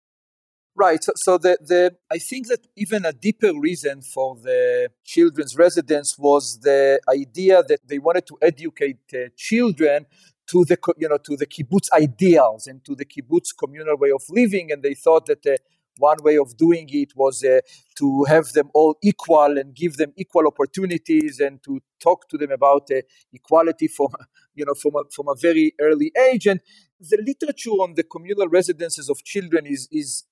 Right. 0.83 1.05
So, 1.05 1.12
so 1.14 1.39
the, 1.39 1.57
the 1.61 1.95
I 2.11 2.18
think 2.18 2.49
that 2.49 2.66
even 2.74 3.07
a 3.07 3.12
deeper 3.12 3.53
reason 3.57 4.03
for 4.03 4.35
the 4.35 4.91
children's 5.05 5.57
residence 5.57 6.18
was 6.18 6.59
the 6.59 7.01
idea 7.09 7.62
that 7.68 7.87
they 7.87 8.01
wanted 8.01 8.26
to 8.26 8.39
educate 8.43 8.99
uh, 9.14 9.28
children 9.37 10.07
to 10.51 10.64
the 10.64 10.76
you 10.99 11.09
know 11.09 11.18
to 11.18 11.37
the 11.37 11.47
kibbutz 11.47 11.89
ideals 11.93 12.66
and 12.66 12.85
to 12.85 12.97
the 12.97 13.05
kibbutz 13.05 13.51
communal 13.57 13.97
way 13.97 14.11
of 14.11 14.24
living, 14.28 14.72
and 14.72 14.83
they 14.83 14.95
thought 14.95 15.26
that 15.26 15.47
uh, 15.47 15.55
one 15.99 16.20
way 16.24 16.37
of 16.37 16.57
doing 16.57 16.89
it 16.91 17.12
was 17.14 17.45
uh, 17.45 17.61
to 17.99 18.24
have 18.24 18.53
them 18.53 18.68
all 18.74 18.97
equal 19.05 19.57
and 19.59 19.76
give 19.76 19.99
them 19.99 20.12
equal 20.16 20.49
opportunities 20.49 21.39
and 21.39 21.62
to 21.62 21.78
talk 22.01 22.28
to 22.28 22.37
them 22.37 22.51
about 22.51 22.91
uh, 22.91 23.03
equality 23.33 23.87
from 23.87 24.09
you 24.57 24.64
know 24.64 24.74
from 24.74 24.97
a, 24.97 25.03
from 25.14 25.28
a 25.28 25.37
very 25.37 25.74
early 25.80 26.11
age 26.28 26.49
and 26.49 26.61
the 26.99 27.22
literature 27.24 27.70
on 27.70 27.95
the 27.95 28.03
communal 28.03 28.49
residences 28.49 29.09
of 29.09 29.22
children 29.22 29.64
is 29.64 29.89
is 29.93 30.24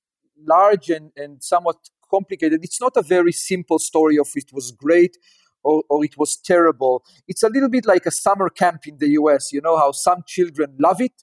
large 0.47 0.91
and, 0.91 1.13
and 1.17 1.43
somewhat 1.43 1.77
complicated. 2.11 2.61
It's 2.63 2.81
not 2.81 2.97
a 2.97 3.03
very 3.03 3.33
simple 3.33 3.79
story 3.79 4.19
of 4.19 4.29
it 4.35 4.53
was 4.53 4.73
great 4.73 5.17
or, 5.63 5.83
or 5.89 6.05
it 6.05 6.17
was 6.19 6.37
terrible. 6.37 7.05
It's 7.29 7.43
a 7.43 7.49
little 7.49 7.69
bit 7.69 7.87
like 7.87 8.07
a 8.07 8.11
summer 8.11 8.49
camp 8.49 8.87
in 8.87 8.99
the 8.99 9.09
us 9.09 9.53
you 9.53 9.61
know 9.61 9.77
how 9.77 9.93
some 9.93 10.23
children 10.27 10.75
love 10.79 11.01
it 11.01 11.23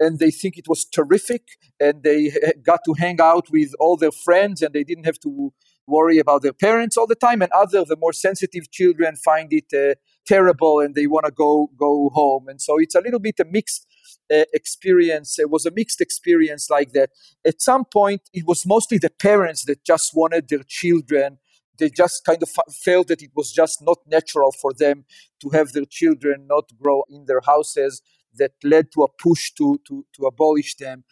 and 0.00 0.18
they 0.18 0.30
think 0.30 0.58
it 0.58 0.68
was 0.68 0.84
terrific 0.84 1.42
and 1.78 2.02
they 2.02 2.32
got 2.62 2.80
to 2.84 2.94
hang 2.94 3.20
out 3.20 3.50
with 3.50 3.72
all 3.78 3.96
their 3.96 4.10
friends 4.10 4.62
and 4.62 4.74
they 4.74 4.84
didn't 4.84 5.04
have 5.04 5.18
to 5.20 5.52
worry 5.86 6.18
about 6.18 6.42
their 6.42 6.52
parents 6.52 6.96
all 6.96 7.06
the 7.06 7.14
time 7.14 7.42
and 7.42 7.50
other 7.52 7.84
the 7.84 7.96
more 7.96 8.12
sensitive 8.12 8.70
children 8.70 9.16
find 9.16 9.52
it 9.52 9.72
uh, 9.74 9.94
terrible 10.26 10.80
and 10.80 10.94
they 10.94 11.06
want 11.06 11.26
to 11.26 11.32
go 11.32 11.70
go 11.76 12.10
home. 12.14 12.48
And 12.48 12.60
so 12.60 12.78
it's 12.78 12.94
a 12.94 13.00
little 13.00 13.20
bit 13.20 13.40
a 13.40 13.44
mixed 13.44 13.86
experience 14.30 15.38
it 15.38 15.50
was 15.50 15.66
a 15.66 15.70
mixed 15.70 16.00
experience 16.00 16.70
like 16.70 16.92
that 16.92 17.10
at 17.46 17.60
some 17.60 17.84
point 17.84 18.22
it 18.32 18.46
was 18.46 18.64
mostly 18.64 18.96
the 18.96 19.10
parents 19.10 19.64
that 19.66 19.84
just 19.84 20.12
wanted 20.14 20.48
their 20.48 20.62
children 20.66 21.38
they 21.78 21.90
just 21.90 22.24
kind 22.24 22.42
of 22.42 22.48
felt 22.70 23.08
that 23.08 23.22
it 23.22 23.30
was 23.34 23.52
just 23.52 23.82
not 23.82 23.98
natural 24.06 24.52
for 24.52 24.72
them 24.72 25.04
to 25.40 25.50
have 25.50 25.72
their 25.72 25.84
children 25.84 26.46
not 26.46 26.70
grow 26.80 27.02
in 27.08 27.24
their 27.26 27.40
houses 27.44 28.02
that 28.36 28.52
led 28.64 28.90
to 28.92 29.02
a 29.02 29.08
push 29.08 29.52
to, 29.52 29.78
to, 29.86 30.06
to 30.14 30.26
abolish 30.26 30.76
them. 30.76 31.04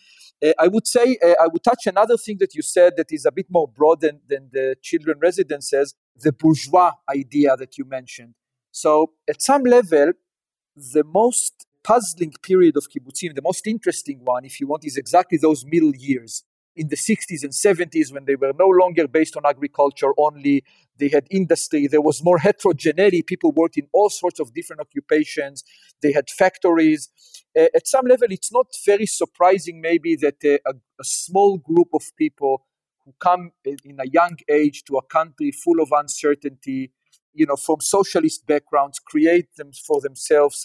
Uh, 0.43 0.53
I 0.59 0.69
would 0.69 0.87
say, 0.87 1.19
uh, 1.23 1.35
I 1.41 1.49
would 1.49 1.63
touch 1.63 1.87
another 1.87 2.17
thing 2.17 2.39
that 2.41 2.55
you 2.55 2.63
said 2.63 2.95
that 2.97 3.13
is 3.13 3.27
a 3.27 3.33
bit 3.33 3.47
more 3.51 3.69
broad 3.69 4.01
than, 4.01 4.21
than 4.27 4.49
the 4.53 4.77
children 4.81 5.19
residences, 5.21 5.95
the 6.17 6.33
bourgeois 6.33 6.93
idea 7.15 7.57
that 7.57 7.77
you 7.77 7.85
mentioned. 7.85 8.35
So, 8.73 9.13
at 9.29 9.43
some 9.43 9.65
level, 9.65 10.13
the 10.77 11.05
most 11.05 11.67
puzzling 11.83 12.33
period 12.43 12.77
of 12.77 12.89
kibbutzim, 12.89 13.35
the 13.35 13.43
most 13.43 13.67
interesting 13.67 14.21
one, 14.25 14.45
if 14.45 14.61
you 14.61 14.67
want, 14.67 14.85
is 14.85 14.97
exactly 14.97 15.39
those 15.39 15.65
middle 15.65 15.95
years. 15.95 16.45
In 16.77 16.89
the 16.89 16.97
60s 16.97 17.43
and 17.43 17.53
70s 17.53 18.13
when 18.13 18.27
they 18.27 18.37
were 18.37 18.53
no 18.59 18.69
longer 18.69 19.09
based 19.09 19.37
on 19.37 19.45
agriculture 19.45 20.13
only 20.17 20.63
they 20.99 21.09
had 21.09 21.27
industry 21.29 21.89
there 21.89 22.01
was 22.01 22.23
more 22.23 22.39
heterogeneity 22.39 23.23
people 23.23 23.51
worked 23.51 23.77
in 23.77 23.89
all 23.93 24.09
sorts 24.09 24.39
of 24.39 24.55
different 24.55 24.81
occupations 24.81 25.65
they 26.01 26.13
had 26.13 26.31
factories. 26.31 27.09
Uh, 27.59 27.67
at 27.75 27.89
some 27.89 28.07
level 28.07 28.29
it's 28.31 28.53
not 28.53 28.67
very 28.87 29.05
surprising 29.05 29.81
maybe 29.81 30.15
that 30.15 30.37
uh, 30.45 30.71
a, 30.71 30.75
a, 31.01 31.05
small 31.05 31.59
group 31.59 31.89
of 31.93 32.03
people 32.17 32.65
who 33.05 33.13
come 33.19 33.51
in 33.65 33.99
a 33.99 34.07
young 34.07 34.37
age 34.49 34.85
to 34.85 34.97
a 34.97 35.03
country 35.03 35.51
full 35.51 35.81
of 35.83 35.91
uncertainty 35.91 36.93
you 37.35 37.47
know 37.47 37.57
from 37.57 37.81
socialist 37.81 38.47
backgrounds 38.47 39.01
create 39.01 39.57
them 39.57 39.73
for 39.73 40.01
themselves 40.01 40.65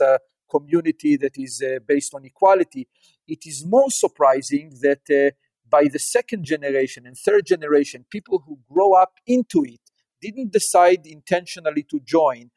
community 0.50 1.18
that 1.18 1.38
is 1.38 1.62
uh, 1.62 1.80
based 1.88 2.14
on 2.14 2.26
equality. 2.26 2.88
It 3.28 3.40
is 3.46 3.66
more 3.66 3.90
surprising 3.90 4.78
that 4.82 5.02
uh, 5.10 5.36
by 5.70 5.86
the 5.92 6.00
second 6.00 6.46
generation 6.46 7.06
and 7.06 7.18
third 7.18 7.46
generation, 7.46 8.06
people 8.10 8.44
who 8.46 8.60
grow 8.72 8.94
up 8.94 9.14
into 9.26 9.64
it 9.64 9.82
didn't 10.22 10.52
decide 10.52 11.06
intentionally 11.06 11.84
to 11.84 12.00
join. 12.00 12.50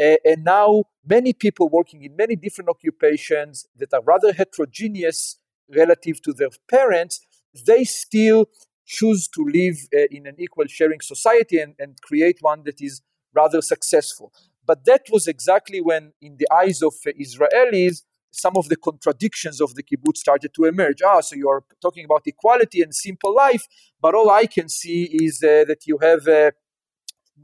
Uh, 0.00 0.16
and 0.24 0.44
now, 0.44 0.84
many 1.06 1.32
people 1.32 1.68
working 1.68 2.02
in 2.02 2.16
many 2.16 2.36
different 2.36 2.68
occupations 2.68 3.66
that 3.76 3.92
are 3.92 4.02
rather 4.02 4.32
heterogeneous 4.32 5.38
relative 5.74 6.20
to 6.22 6.32
their 6.32 6.48
parents, 6.70 7.20
they 7.66 7.84
still 7.84 8.46
choose 8.86 9.28
to 9.28 9.44
live 9.44 9.76
uh, 9.94 10.06
in 10.10 10.26
an 10.26 10.36
equal 10.38 10.66
sharing 10.66 11.00
society 11.00 11.58
and, 11.58 11.74
and 11.78 12.00
create 12.02 12.38
one 12.40 12.62
that 12.64 12.80
is 12.80 13.02
rather 13.34 13.62
successful. 13.62 14.32
But 14.64 14.84
that 14.84 15.02
was 15.10 15.26
exactly 15.26 15.80
when, 15.80 16.12
in 16.20 16.36
the 16.38 16.48
eyes 16.52 16.82
of 16.82 16.94
uh, 17.06 17.10
Israelis, 17.20 18.02
some 18.30 18.56
of 18.56 18.68
the 18.68 18.76
contradictions 18.76 19.60
of 19.60 19.74
the 19.74 19.82
kibbutz 19.82 20.18
started 20.18 20.54
to 20.54 20.64
emerge. 20.64 21.02
Ah, 21.04 21.20
so 21.20 21.36
you 21.36 21.48
are 21.48 21.62
talking 21.80 22.04
about 22.04 22.22
equality 22.26 22.80
and 22.80 22.94
simple 22.94 23.34
life, 23.34 23.66
but 24.00 24.14
all 24.14 24.30
I 24.30 24.46
can 24.46 24.68
see 24.68 25.04
is 25.04 25.42
uh, 25.42 25.64
that 25.66 25.86
you 25.86 25.98
have 25.98 26.26
uh, 26.26 26.52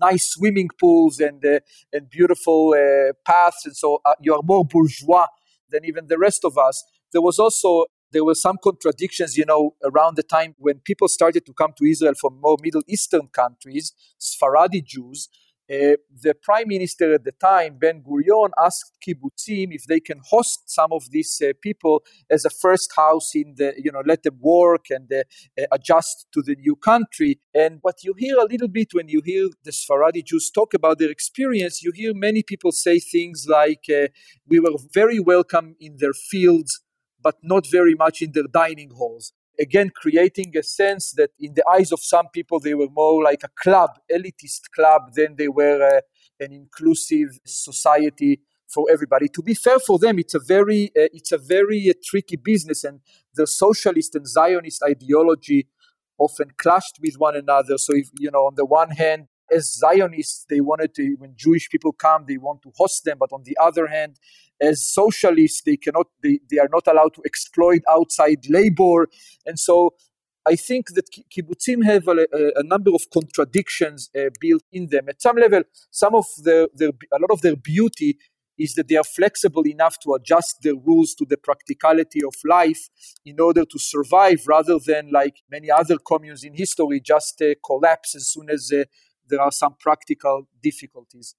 nice 0.00 0.30
swimming 0.30 0.70
pools 0.80 1.20
and 1.20 1.44
uh, 1.44 1.60
and 1.92 2.08
beautiful 2.08 2.74
uh, 2.74 3.12
paths, 3.24 3.66
and 3.66 3.76
so 3.76 4.00
uh, 4.04 4.14
you 4.20 4.34
are 4.34 4.42
more 4.42 4.64
bourgeois 4.64 5.26
than 5.70 5.84
even 5.84 6.06
the 6.06 6.18
rest 6.18 6.44
of 6.44 6.56
us. 6.56 6.82
There 7.12 7.22
was 7.22 7.38
also 7.38 7.84
there 8.10 8.24
were 8.24 8.34
some 8.34 8.56
contradictions, 8.62 9.36
you 9.36 9.44
know, 9.44 9.74
around 9.84 10.16
the 10.16 10.22
time 10.22 10.54
when 10.58 10.78
people 10.78 11.08
started 11.08 11.44
to 11.44 11.52
come 11.52 11.72
to 11.76 11.84
Israel 11.84 12.14
from 12.18 12.40
more 12.40 12.56
Middle 12.62 12.82
Eastern 12.88 13.28
countries, 13.28 13.92
Sephardi 14.18 14.80
Jews. 14.80 15.28
Uh, 15.70 15.96
the 16.22 16.34
prime 16.40 16.66
minister 16.66 17.12
at 17.12 17.24
the 17.24 17.32
time, 17.32 17.76
Ben 17.78 18.02
Gurion, 18.02 18.50
asked 18.58 18.96
kibbutzim 19.06 19.68
if 19.70 19.84
they 19.84 20.00
can 20.00 20.18
host 20.24 20.62
some 20.70 20.90
of 20.92 21.10
these 21.10 21.42
uh, 21.42 21.52
people 21.60 22.02
as 22.30 22.46
a 22.46 22.50
first 22.50 22.90
house 22.96 23.34
in 23.34 23.54
the, 23.56 23.74
you 23.76 23.92
know, 23.92 24.02
let 24.06 24.22
them 24.22 24.38
work 24.40 24.86
and 24.88 25.12
uh, 25.12 25.22
uh 25.60 25.66
adjust 25.72 26.26
to 26.32 26.40
the 26.40 26.56
new 26.56 26.74
country. 26.74 27.38
And 27.54 27.80
what 27.82 28.02
you 28.02 28.14
hear 28.16 28.38
a 28.38 28.46
little 28.46 28.68
bit 28.68 28.94
when 28.94 29.08
you 29.08 29.20
hear 29.22 29.48
the 29.62 29.70
Sfaradi 29.70 30.24
Jews 30.24 30.50
talk 30.50 30.72
about 30.72 30.98
their 30.98 31.10
experience, 31.10 31.82
you 31.82 31.92
hear 31.94 32.14
many 32.14 32.42
people 32.42 32.72
say 32.72 32.98
things 32.98 33.46
like, 33.46 33.84
uh, 33.90 34.08
"We 34.46 34.60
were 34.60 34.76
very 34.94 35.18
welcome 35.18 35.76
in 35.78 35.98
their 35.98 36.14
fields." 36.14 36.80
But 37.20 37.36
not 37.42 37.66
very 37.66 37.96
much 37.96 38.22
in 38.22 38.30
their 38.32 38.46
dining 38.62 38.90
halls 38.90 39.32
again 39.58 39.90
creating 39.94 40.56
a 40.56 40.62
sense 40.62 41.12
that 41.12 41.30
in 41.38 41.54
the 41.54 41.64
eyes 41.70 41.92
of 41.92 42.00
some 42.00 42.28
people 42.28 42.60
they 42.60 42.74
were 42.74 42.88
more 42.90 43.22
like 43.22 43.42
a 43.44 43.48
club 43.62 43.90
elitist 44.10 44.70
club 44.74 45.12
than 45.14 45.36
they 45.36 45.48
were 45.48 45.82
uh, 45.82 46.00
an 46.44 46.52
inclusive 46.52 47.38
society 47.44 48.40
for 48.68 48.86
everybody. 48.90 49.28
To 49.28 49.42
be 49.42 49.54
fair 49.54 49.78
for 49.78 49.98
them 49.98 50.18
it's 50.18 50.34
a 50.34 50.38
very 50.38 50.86
uh, 50.88 51.08
it's 51.12 51.32
a 51.32 51.38
very 51.38 51.90
uh, 51.90 51.94
tricky 52.04 52.36
business 52.36 52.84
and 52.84 53.00
the 53.34 53.46
socialist 53.46 54.14
and 54.14 54.26
zionist 54.26 54.82
ideology 54.82 55.68
often 56.18 56.48
clashed 56.58 56.98
with 57.00 57.14
one 57.16 57.36
another. 57.36 57.78
So 57.78 57.94
if 57.94 58.10
you 58.14 58.30
know 58.30 58.46
on 58.46 58.54
the 58.56 58.66
one 58.66 58.90
hand 58.90 59.28
as 59.52 59.74
zionists 59.74 60.46
they 60.48 60.60
wanted 60.60 60.94
to 60.94 61.14
when 61.18 61.32
jewish 61.36 61.68
people 61.70 61.92
come 61.92 62.24
they 62.26 62.36
want 62.36 62.62
to 62.62 62.72
host 62.76 63.04
them 63.04 63.16
but 63.18 63.32
on 63.32 63.42
the 63.44 63.56
other 63.60 63.86
hand 63.86 64.16
as 64.60 64.84
socialists 64.84 65.62
they 65.62 65.76
cannot 65.76 66.06
they, 66.22 66.40
they 66.50 66.58
are 66.58 66.68
not 66.72 66.86
allowed 66.86 67.14
to 67.14 67.22
exploit 67.24 67.82
outside 67.88 68.38
labor 68.48 69.08
and 69.46 69.58
so 69.58 69.94
I 70.46 70.56
think 70.56 70.94
that 70.94 71.10
kibbutzim 71.12 71.84
have 71.84 72.08
a, 72.08 72.26
a, 72.56 72.62
number 72.62 72.90
of 72.94 73.10
contradictions 73.12 74.08
uh, 74.16 74.30
built 74.40 74.62
in 74.72 74.88
them. 74.88 75.10
At 75.10 75.20
some 75.20 75.36
level, 75.36 75.62
some 75.90 76.14
of 76.14 76.24
their, 76.42 76.68
their, 76.74 76.88
a 77.12 77.18
lot 77.20 77.30
of 77.30 77.42
their 77.42 77.56
beauty 77.56 78.16
is 78.58 78.74
that 78.74 78.88
they 78.88 78.96
are 78.96 79.04
flexible 79.04 79.66
enough 79.66 79.98
to 80.00 80.14
adjust 80.14 80.62
their 80.62 80.74
rules 80.74 81.14
to 81.14 81.24
the 81.28 81.36
practicality 81.36 82.22
of 82.24 82.34
life 82.44 82.88
in 83.24 83.40
order 83.40 83.64
to 83.64 83.78
survive, 83.78 84.42
rather 84.46 84.78
than 84.84 85.10
like 85.12 85.42
many 85.50 85.70
other 85.70 85.96
communes 85.98 86.44
in 86.44 86.54
history, 86.54 87.00
just 87.00 87.40
uh, 87.40 87.54
collapse 87.64 88.16
as 88.16 88.28
soon 88.28 88.50
as 88.50 88.72
uh, 88.72 88.84
there 89.28 89.40
are 89.40 89.52
some 89.52 89.74
practical 89.78 90.48
difficulties. 90.62 91.34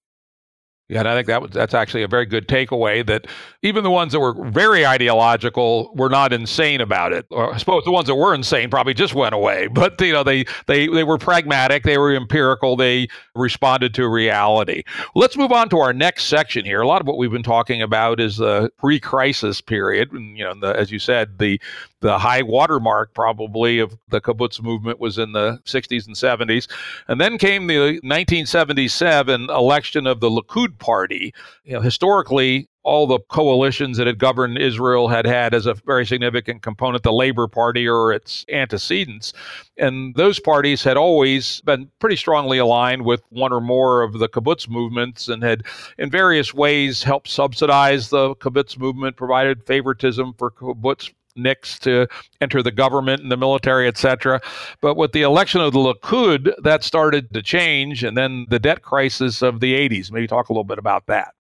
Yeah, 0.89 1.01
and 1.01 1.07
I 1.07 1.15
think 1.15 1.27
that 1.27 1.39
was, 1.39 1.51
that's 1.51 1.75
actually 1.75 2.01
a 2.01 2.07
very 2.07 2.25
good 2.25 2.47
takeaway 2.47 3.05
that 3.05 3.27
even 3.61 3.83
the 3.83 3.91
ones 3.91 4.11
that 4.11 4.19
were 4.19 4.33
very 4.49 4.87
ideological 4.87 5.91
were 5.93 6.09
not 6.09 6.33
insane 6.33 6.81
about 6.81 7.13
it. 7.13 7.27
Or 7.29 7.53
I 7.53 7.57
suppose 7.57 7.83
the 7.85 7.91
ones 7.91 8.07
that 8.07 8.15
were 8.15 8.33
insane 8.33 8.71
probably 8.71 8.95
just 8.95 9.13
went 9.13 9.35
away. 9.35 9.67
But 9.79 10.01
you 10.01 10.11
know, 10.11 10.23
they 10.23 10.45
they 10.67 10.87
they 10.87 11.05
were 11.05 11.17
pragmatic, 11.17 11.83
they 11.83 11.97
were 11.97 12.13
empirical, 12.13 12.75
they 12.75 13.07
responded 13.33 13.93
to 13.93 14.09
reality. 14.09 14.83
Let's 15.15 15.37
move 15.37 15.53
on 15.53 15.69
to 15.69 15.77
our 15.77 15.93
next 15.93 16.25
section 16.25 16.65
here. 16.65 16.81
A 16.81 16.87
lot 16.87 16.99
of 16.99 17.07
what 17.07 17.17
we've 17.17 17.31
been 17.31 17.43
talking 17.43 17.81
about 17.81 18.19
is 18.19 18.37
the 18.37 18.69
pre-crisis 18.77 19.61
period, 19.61 20.11
and 20.11 20.37
you 20.37 20.43
know, 20.43 20.53
the, 20.59 20.77
as 20.77 20.91
you 20.91 20.99
said, 20.99 21.37
the 21.37 21.61
the 22.01 22.17
high 22.17 22.41
watermark 22.41 23.13
probably 23.13 23.79
of 23.79 23.97
the 24.09 24.21
kibbutz 24.21 24.61
movement 24.61 24.99
was 24.99 25.17
in 25.17 25.33
the 25.33 25.59
60s 25.65 26.07
and 26.07 26.15
70s. 26.15 26.67
And 27.07 27.19
then 27.19 27.37
came 27.37 27.67
the 27.67 27.99
1977 28.03 29.49
election 29.49 30.07
of 30.07 30.19
the 30.19 30.29
Likud 30.29 30.78
party. 30.79 31.33
You 31.63 31.73
know, 31.73 31.81
historically, 31.81 32.67
all 32.83 33.05
the 33.05 33.19
coalitions 33.29 33.97
that 33.97 34.07
had 34.07 34.17
governed 34.17 34.57
Israel 34.57 35.07
had 35.09 35.25
had 35.25 35.53
as 35.53 35.65
a 35.65 35.73
very 35.73 36.05
significant 36.05 36.61
component 36.61 37.03
the 37.03 37.11
Labor 37.11 37.47
Party 37.47 37.87
or 37.87 38.11
its 38.11 38.45
antecedents. 38.49 39.33
And 39.77 40.15
those 40.15 40.39
parties 40.39 40.83
had 40.83 40.97
always 40.97 41.61
been 41.61 41.91
pretty 41.99 42.15
strongly 42.15 42.57
aligned 42.57 43.05
with 43.05 43.21
one 43.29 43.53
or 43.53 43.61
more 43.61 44.01
of 44.01 44.13
the 44.13 44.29
kibbutz 44.29 44.69
movements 44.69 45.27
and 45.27 45.43
had, 45.43 45.63
in 45.97 46.09
various 46.09 46.53
ways, 46.53 47.03
helped 47.03 47.27
subsidize 47.27 48.09
the 48.09 48.35
kibbutz 48.35 48.77
movement, 48.77 49.17
provided 49.17 49.65
favoritism 49.65 50.33
for 50.37 50.49
kibbutz 50.49 51.11
Nicks 51.41 51.79
to 51.79 52.07
enter 52.41 52.61
the 52.61 52.71
government 52.71 53.21
and 53.21 53.31
the 53.31 53.37
military, 53.37 53.87
etc. 53.87 54.41
But 54.81 54.95
with 54.95 55.11
the 55.11 55.21
election 55.21 55.61
of 55.61 55.73
the 55.73 55.79
Likud, 55.79 56.53
that 56.63 56.83
started 56.83 57.33
to 57.33 57.41
change, 57.41 58.03
and 58.03 58.17
then 58.17 58.45
the 58.49 58.59
debt 58.59 58.81
crisis 58.81 59.41
of 59.41 59.59
the 59.59 59.73
80s. 59.73 60.11
Maybe 60.11 60.27
talk 60.27 60.49
a 60.49 60.53
little 60.53 60.63
bit 60.63 60.79
about 60.79 61.07
that. 61.07 61.33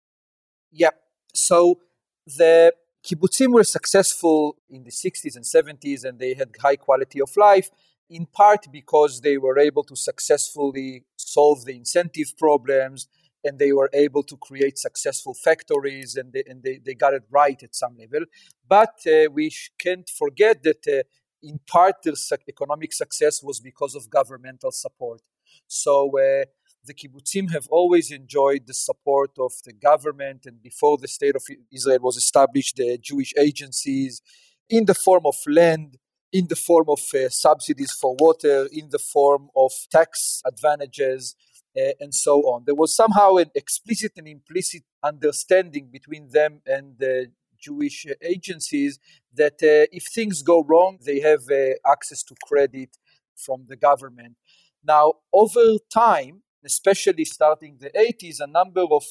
Yep. 0.72 0.96
So 1.34 1.80
the 2.26 2.74
kibbutzim 3.06 3.54
were 3.54 3.64
successful 3.64 4.58
in 4.70 4.84
the 4.84 4.92
60s 4.92 5.36
and 5.36 5.46
70s, 5.46 6.04
and 6.04 6.20
they 6.20 6.34
had 6.34 6.50
high 6.62 6.76
quality 6.76 7.22
of 7.22 7.36
life, 7.38 7.70
in 8.10 8.26
part 8.26 8.68
because 8.72 9.22
they 9.22 9.38
were 9.38 9.58
able 9.60 9.84
to 9.84 9.96
successfully 9.96 11.04
solve 11.16 11.66
the 11.66 11.76
incentive 11.76 12.34
problems 12.38 13.08
and 13.44 13.60
they 13.60 13.72
were 13.72 13.90
able 13.94 14.24
to 14.24 14.38
create 14.38 14.78
successful 14.78 15.34
factories 15.34 16.16
and 16.16 16.34
they, 16.34 16.44
and 16.48 16.64
they, 16.64 16.80
they 16.84 16.94
got 16.94 17.14
it 17.14 17.24
right 17.30 17.62
at 17.64 17.76
some 17.76 17.96
level. 17.98 18.26
But 18.68 18.96
uh, 19.08 19.30
we 19.32 19.52
can't 19.80 20.10
forget 20.10 20.64
that 20.64 20.88
uh, 20.88 21.04
in 21.42 21.60
part 21.68 21.96
their 22.04 22.14
economic 22.48 22.94
success 22.94 23.42
was 23.44 23.60
because 23.60 23.96
of 23.96 24.10
governmental 24.10 24.72
support. 24.72 25.22
So 25.68 26.10
uh, 26.18 26.46
the 26.88 26.94
kibbutzim 26.94 27.52
have 27.52 27.68
always 27.70 28.12
enjoyed 28.12 28.66
the 28.66 28.74
support 28.74 29.32
of 29.38 29.52
the 29.66 29.74
government, 29.74 30.46
and 30.46 30.62
before 30.62 30.98
the 30.98 31.08
state 31.08 31.36
of 31.36 31.44
Israel 31.72 32.00
was 32.02 32.18
established, 32.18 32.78
the 32.78 32.98
Jewish 32.98 33.34
agencies 33.38 34.22
in 34.70 34.86
the 34.86 34.96
form 34.96 35.26
of 35.26 35.36
land, 35.48 35.98
in 36.32 36.48
the 36.48 36.56
form 36.56 36.88
of 36.90 37.00
uh, 37.14 37.30
subsidies 37.30 37.92
for 37.92 38.16
water, 38.20 38.68
in 38.72 38.90
the 38.90 39.00
form 39.00 39.50
of 39.56 39.72
tax 39.92 40.42
advantages, 40.46 41.36
uh, 41.78 41.92
and 42.00 42.14
so 42.14 42.42
on. 42.42 42.64
There 42.66 42.76
was 42.76 42.96
somehow 42.96 43.36
an 43.36 43.52
explicit 43.56 44.14
and 44.18 44.28
implicit 44.28 44.84
understanding 45.04 45.90
between 45.92 46.30
them 46.30 46.62
and 46.66 46.96
the 46.98 47.32
Jewish 47.60 48.06
agencies 48.22 49.00
that 49.34 49.56
uh, 49.64 49.90
if 49.92 50.06
things 50.14 50.42
go 50.42 50.64
wrong, 50.64 51.00
they 51.04 51.20
have 51.20 51.44
uh, 51.52 51.74
access 51.86 52.24
to 52.24 52.36
credit 52.44 52.98
from 53.36 53.66
the 53.68 53.76
government. 53.76 54.36
Now, 54.84 55.14
over 55.34 55.78
time, 55.92 56.44
especially 56.66 57.26
starting 57.26 57.78
the 57.80 57.90
80s, 57.90 58.40
a 58.40 58.48
number 58.48 58.86
of 58.92 59.04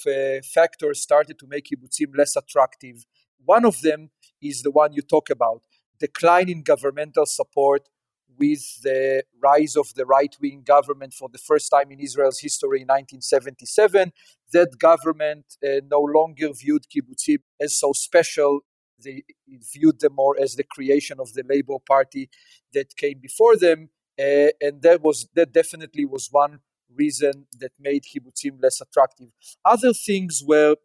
factors 0.45 1.01
started 1.01 1.39
to 1.39 1.47
make 1.47 1.67
kibbutzim 1.67 2.17
less 2.17 2.37
attractive. 2.37 3.05
One 3.45 3.65
of 3.65 3.81
them 3.81 4.11
is 4.43 4.63
the 4.63 4.71
one 4.71 4.93
you 4.93 5.03
talk 5.03 5.31
about 5.31 5.63
decline 5.99 6.49
in 6.49 6.63
governmental 6.63 7.27
support 7.27 7.89
with 8.39 8.83
the 8.83 9.25
rise 9.43 9.77
of 9.77 9.93
the 9.95 10.07
right 10.07 10.35
wing 10.41 10.63
government 10.65 11.15
for 11.15 11.29
the 11.29 11.39
first 11.39 11.71
time 11.71 11.91
in 11.91 12.01
Israel's 12.01 12.41
history 12.41 12.81
in 12.83 12.87
1977. 12.87 14.13
That 14.53 14.79
government 14.79 15.47
uh, 15.65 15.81
no 15.91 16.01
longer 16.01 16.53
viewed 16.53 16.85
kibbutzim 16.89 17.39
as 17.61 17.77
so 17.77 17.93
special. 17.93 18.61
They 19.03 19.25
viewed 19.75 20.01
them 20.01 20.15
more 20.15 20.37
as 20.41 20.55
the 20.55 20.65
creation 20.65 21.19
of 21.21 21.33
the 21.35 21.45
Labor 21.49 21.79
Party 21.87 22.31
that 22.73 22.97
came 22.97 23.19
before 23.21 23.57
them. 23.57 23.91
Uh, 24.19 24.51
and 24.61 24.81
that 24.83 25.03
was 25.03 25.29
that 25.35 25.53
definitely 25.53 26.07
was 26.07 26.29
one 26.31 26.61
reason 26.95 27.47
that 27.61 27.73
made 27.79 28.05
kibbutzim 28.05 28.63
less 28.63 28.81
attractive. 28.81 29.29
Other 29.65 29.93
things 29.93 30.43
were 30.47 30.77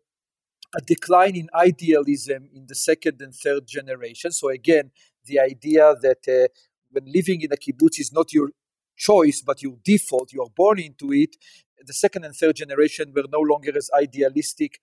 a 0.76 0.82
decline 0.82 1.36
in 1.36 1.50
idealism 1.54 2.50
in 2.54 2.66
the 2.68 2.76
second 2.76 3.22
and 3.22 3.34
third 3.34 3.68
generation. 3.68 4.32
So 4.32 4.50
again, 4.50 4.92
the 5.26 5.40
idea 5.40 5.94
that 6.02 6.28
uh, 6.28 6.48
when 6.92 7.06
living 7.12 7.42
in 7.42 7.52
a 7.52 7.58
kibbutz 7.58 8.00
is 8.00 8.12
not 8.14 8.34
your 8.34 8.50
choice 8.98 9.42
but 9.42 9.62
your 9.62 9.76
default, 9.84 10.34
you 10.34 10.42
are 10.42 10.50
born 10.56 10.80
into 10.80 11.12
it. 11.14 11.36
The 11.86 11.94
second 11.94 12.26
and 12.26 12.36
third 12.36 12.56
generation 12.58 13.12
were 13.16 13.26
no 13.32 13.40
longer 13.40 13.72
as 13.76 13.90
idealistic 13.98 14.80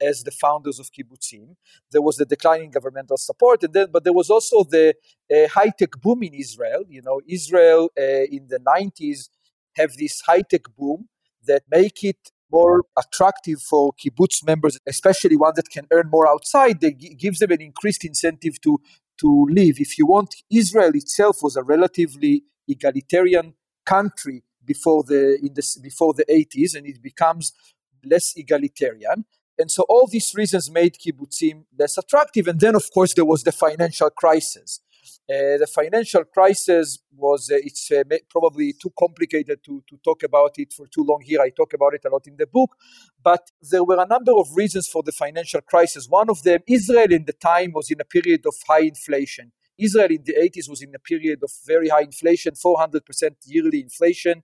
as 0.00 0.24
the 0.24 0.30
founders 0.30 0.78
of 0.78 0.90
kibbutzim. 0.92 1.56
There 1.90 2.02
was 2.02 2.16
the 2.16 2.26
declining 2.26 2.70
governmental 2.70 3.16
support, 3.16 3.62
and 3.62 3.72
then 3.72 3.88
but 3.92 4.04
there 4.04 4.12
was 4.12 4.30
also 4.30 4.64
the 4.64 4.94
uh, 5.34 5.48
high 5.48 5.72
tech 5.78 5.92
boom 6.02 6.22
in 6.22 6.34
Israel. 6.34 6.84
You 6.88 7.02
know, 7.02 7.20
Israel 7.26 7.90
uh, 7.98 8.24
in 8.36 8.48
the 8.48 8.58
90s 8.58 9.28
have 9.76 9.92
this 9.96 10.20
high 10.22 10.42
tech 10.42 10.64
boom 10.76 11.08
that 11.46 11.62
make 11.70 12.04
it 12.04 12.30
more 12.50 12.84
attractive 12.98 13.60
for 13.62 13.92
kibbutz 13.94 14.44
members, 14.46 14.78
especially 14.86 15.36
one 15.36 15.54
that 15.56 15.70
can 15.70 15.86
earn 15.90 16.10
more 16.10 16.28
outside. 16.28 16.80
They 16.80 16.92
g- 16.92 17.14
gives 17.14 17.38
them 17.38 17.50
an 17.50 17.62
increased 17.62 18.04
incentive 18.04 18.60
to 18.60 18.78
to 19.22 19.46
live. 19.50 19.76
If 19.78 19.98
you 19.98 20.06
want, 20.06 20.34
Israel 20.50 20.92
itself 20.94 21.38
was 21.42 21.56
a 21.56 21.62
relatively 21.62 22.44
egalitarian 22.68 23.54
country 23.84 24.42
before 24.64 25.02
the 25.02 25.38
in 25.42 25.54
the 25.54 25.64
before 25.82 26.12
the 26.14 26.24
80s, 26.26 26.76
and 26.76 26.86
it 26.86 27.02
becomes 27.02 27.52
less 28.04 28.36
egalitarian. 28.36 29.24
And 29.58 29.70
so 29.70 29.84
all 29.88 30.06
these 30.06 30.34
reasons 30.34 30.70
made 30.70 30.94
kibbutzim 30.94 31.64
less 31.78 31.98
attractive. 31.98 32.48
And 32.48 32.58
then, 32.58 32.74
of 32.74 32.90
course, 32.92 33.14
there 33.14 33.24
was 33.24 33.42
the 33.42 33.52
financial 33.52 34.10
crisis. 34.10 34.80
Uh, 35.30 35.56
the 35.56 35.68
financial 35.72 36.24
crisis 36.24 36.98
was 37.16 37.48
uh, 37.50 37.56
it's 37.56 37.92
uh, 37.92 38.02
probably 38.28 38.72
too 38.72 38.92
complicated 38.98 39.62
to, 39.64 39.82
to 39.88 39.96
talk 40.04 40.24
about 40.24 40.50
it 40.56 40.72
for 40.72 40.86
too 40.88 41.04
long 41.04 41.20
here. 41.22 41.40
I 41.40 41.50
talk 41.50 41.72
about 41.74 41.94
it 41.94 42.02
a 42.04 42.10
lot 42.10 42.26
in 42.26 42.36
the 42.36 42.46
book. 42.46 42.74
But 43.22 43.52
there 43.70 43.84
were 43.84 44.02
a 44.02 44.06
number 44.06 44.32
of 44.32 44.48
reasons 44.56 44.88
for 44.88 45.02
the 45.04 45.12
financial 45.12 45.60
crisis. 45.60 46.08
One 46.08 46.28
of 46.28 46.42
them 46.42 46.60
israel 46.66 47.12
in 47.12 47.24
the 47.24 47.34
time 47.34 47.70
was 47.72 47.90
in 47.90 48.00
a 48.00 48.04
period 48.04 48.44
of 48.46 48.54
high 48.66 48.80
inflation. 48.80 49.52
Israel 49.78 50.10
in 50.10 50.22
the 50.24 50.34
80s 50.34 50.68
was 50.68 50.82
in 50.82 50.92
a 50.94 50.98
period 50.98 51.38
of 51.44 51.52
very 51.66 51.88
high 51.88 52.02
inflation 52.02 52.54
400% 52.54 53.00
yearly 53.46 53.80
inflation. 53.80 54.42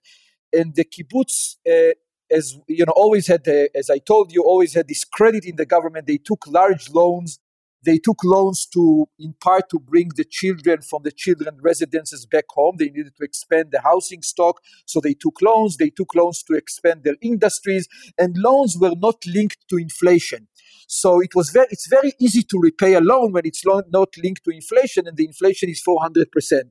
And 0.53 0.77
the 0.77 0.85
kibbutz 0.85 1.57
uh, 1.69 1.95
as 2.31 2.57
you 2.69 2.85
know 2.85 2.93
always 2.95 3.27
had 3.27 3.49
as 3.75 3.89
i 3.89 3.97
told 3.97 4.33
you 4.33 4.45
always 4.45 4.75
had 4.75 4.87
this 4.87 5.05
credit 5.05 5.45
in 5.45 5.57
the 5.57 5.67
government. 5.67 6.07
They 6.07 6.19
took 6.19 6.47
large 6.47 6.89
loans 6.91 7.41
they 7.89 7.97
took 7.99 8.23
loans 8.23 8.67
to, 8.67 9.09
in 9.19 9.33
part, 9.41 9.71
to 9.71 9.79
bring 9.79 10.11
the 10.15 10.25
children 10.25 10.83
from 10.83 11.05
the 11.05 11.11
children 11.11 11.57
residences 11.63 12.27
back 12.27 12.45
home. 12.51 12.77
They 12.79 12.91
needed 12.91 13.17
to 13.17 13.25
expand 13.25 13.71
the 13.73 13.81
housing 13.81 14.21
stock, 14.21 14.61
so 14.85 15.01
they 15.01 15.15
took 15.15 15.41
loans. 15.41 15.79
They 15.79 15.89
took 15.89 16.15
loans 16.15 16.43
to 16.45 16.53
expand 16.55 17.05
their 17.05 17.17
industries, 17.23 17.89
and 18.19 18.37
loans 18.37 18.77
were 18.77 18.95
not 18.95 19.25
linked 19.27 19.67
to 19.71 19.79
inflation. 19.79 20.49
So 20.87 21.21
it 21.21 21.35
was 21.35 21.49
very, 21.49 21.69
it's 21.71 21.89
very 21.89 22.13
easy 22.21 22.43
to 22.43 22.59
repay 22.61 22.93
a 22.93 23.01
loan 23.01 23.33
when 23.33 23.47
it's 23.47 23.65
not 23.65 24.11
linked 24.23 24.45
to 24.45 24.51
inflation, 24.51 25.09
and 25.09 25.17
the 25.17 25.25
inflation 25.25 25.71
is 25.71 25.81
400 25.81 26.31
percent. 26.31 26.71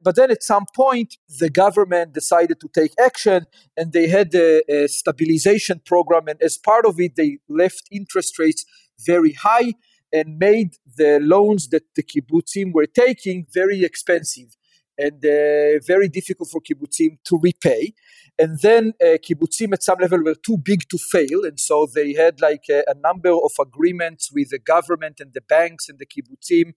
But 0.00 0.16
then 0.16 0.30
at 0.30 0.42
some 0.42 0.64
point, 0.74 1.18
the 1.38 1.50
government 1.50 2.14
decided 2.14 2.58
to 2.60 2.68
take 2.72 2.92
action 2.98 3.46
and 3.76 3.92
they 3.92 4.06
had 4.06 4.32
a, 4.32 4.62
a, 4.72 4.86
stabilization 4.86 5.82
program. 5.84 6.28
And 6.28 6.40
as 6.40 6.56
part 6.56 6.86
of 6.86 7.00
it, 7.00 7.16
they 7.16 7.38
left 7.48 7.88
interest 7.90 8.38
rates 8.38 8.64
very 9.04 9.32
high 9.32 9.74
and 10.12 10.38
made 10.38 10.76
the 10.96 11.18
loans 11.20 11.68
that 11.68 11.84
the 11.94 12.02
kibbutzim 12.02 12.72
were 12.72 12.86
taking 12.86 13.46
very 13.52 13.84
expensive 13.84 14.56
and 14.98 15.24
uh, 15.24 15.78
very 15.86 16.08
difficult 16.08 16.48
for 16.48 16.60
kibbutzim 16.60 17.18
to 17.24 17.38
repay. 17.38 17.94
And 18.38 18.58
then 18.60 18.94
uh, 19.00 19.18
kibbutzim 19.18 19.72
at 19.72 19.82
some 19.82 19.98
level 20.00 20.22
were 20.22 20.34
too 20.34 20.58
big 20.58 20.88
to 20.90 20.98
fail, 20.98 21.44
and 21.44 21.58
so 21.58 21.86
they 21.92 22.14
had 22.14 22.40
like 22.40 22.64
a, 22.70 22.84
a 22.88 22.94
number 22.94 23.30
of 23.30 23.52
agreements 23.60 24.30
with 24.32 24.50
the 24.50 24.58
government 24.58 25.20
and 25.20 25.32
the 25.34 25.40
banks 25.40 25.88
and 25.88 25.98
the 25.98 26.06
kibbutzim 26.06 26.74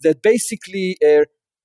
that 0.00 0.22
basically 0.22 0.96
uh, 1.04 1.24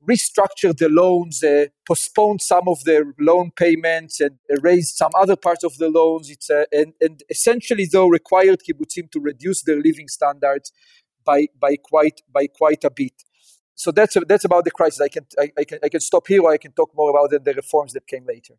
restructured 0.10 0.78
the 0.78 0.90
loans, 0.90 1.44
uh, 1.44 1.68
postponed 1.88 2.42
some 2.42 2.68
of 2.68 2.84
their 2.84 3.14
loan 3.20 3.52
payments, 3.56 4.20
and 4.20 4.38
raised 4.62 4.96
some 4.96 5.12
other 5.18 5.36
parts 5.36 5.64
of 5.64 5.78
the 5.78 5.90
loans. 5.90 6.30
It's 6.30 6.50
and, 6.50 6.94
and 7.00 7.24
essentially 7.30 7.86
though 7.86 8.08
required 8.08 8.62
kibbutzim 8.68 9.12
to 9.12 9.20
reduce 9.20 9.64
their 9.64 9.82
living 9.82 10.08
standards 10.08 10.72
by 11.24 11.48
by 11.60 11.76
quite 11.76 12.22
by 12.32 12.48
quite 12.48 12.84
a 12.84 12.90
bit. 12.90 13.14
So 13.76 13.92
that's 13.92 14.18
that's 14.28 14.46
about 14.46 14.66
the 14.66 14.72
crisis. 14.72 15.02
I 15.02 15.10
can 15.10 15.26
I, 15.40 15.52
I 15.58 15.64
can 15.64 15.80
I 15.84 15.90
can 15.90 16.00
stop 16.00 16.28
here, 16.28 16.42
or 16.42 16.52
I 16.52 16.58
can 16.58 16.72
talk 16.72 16.92
more 16.96 17.10
about 17.10 17.32
the, 17.32 17.40
the 17.40 17.54
reforms 17.54 17.94
that 17.94 18.08
came 18.08 18.26
later. 18.26 18.56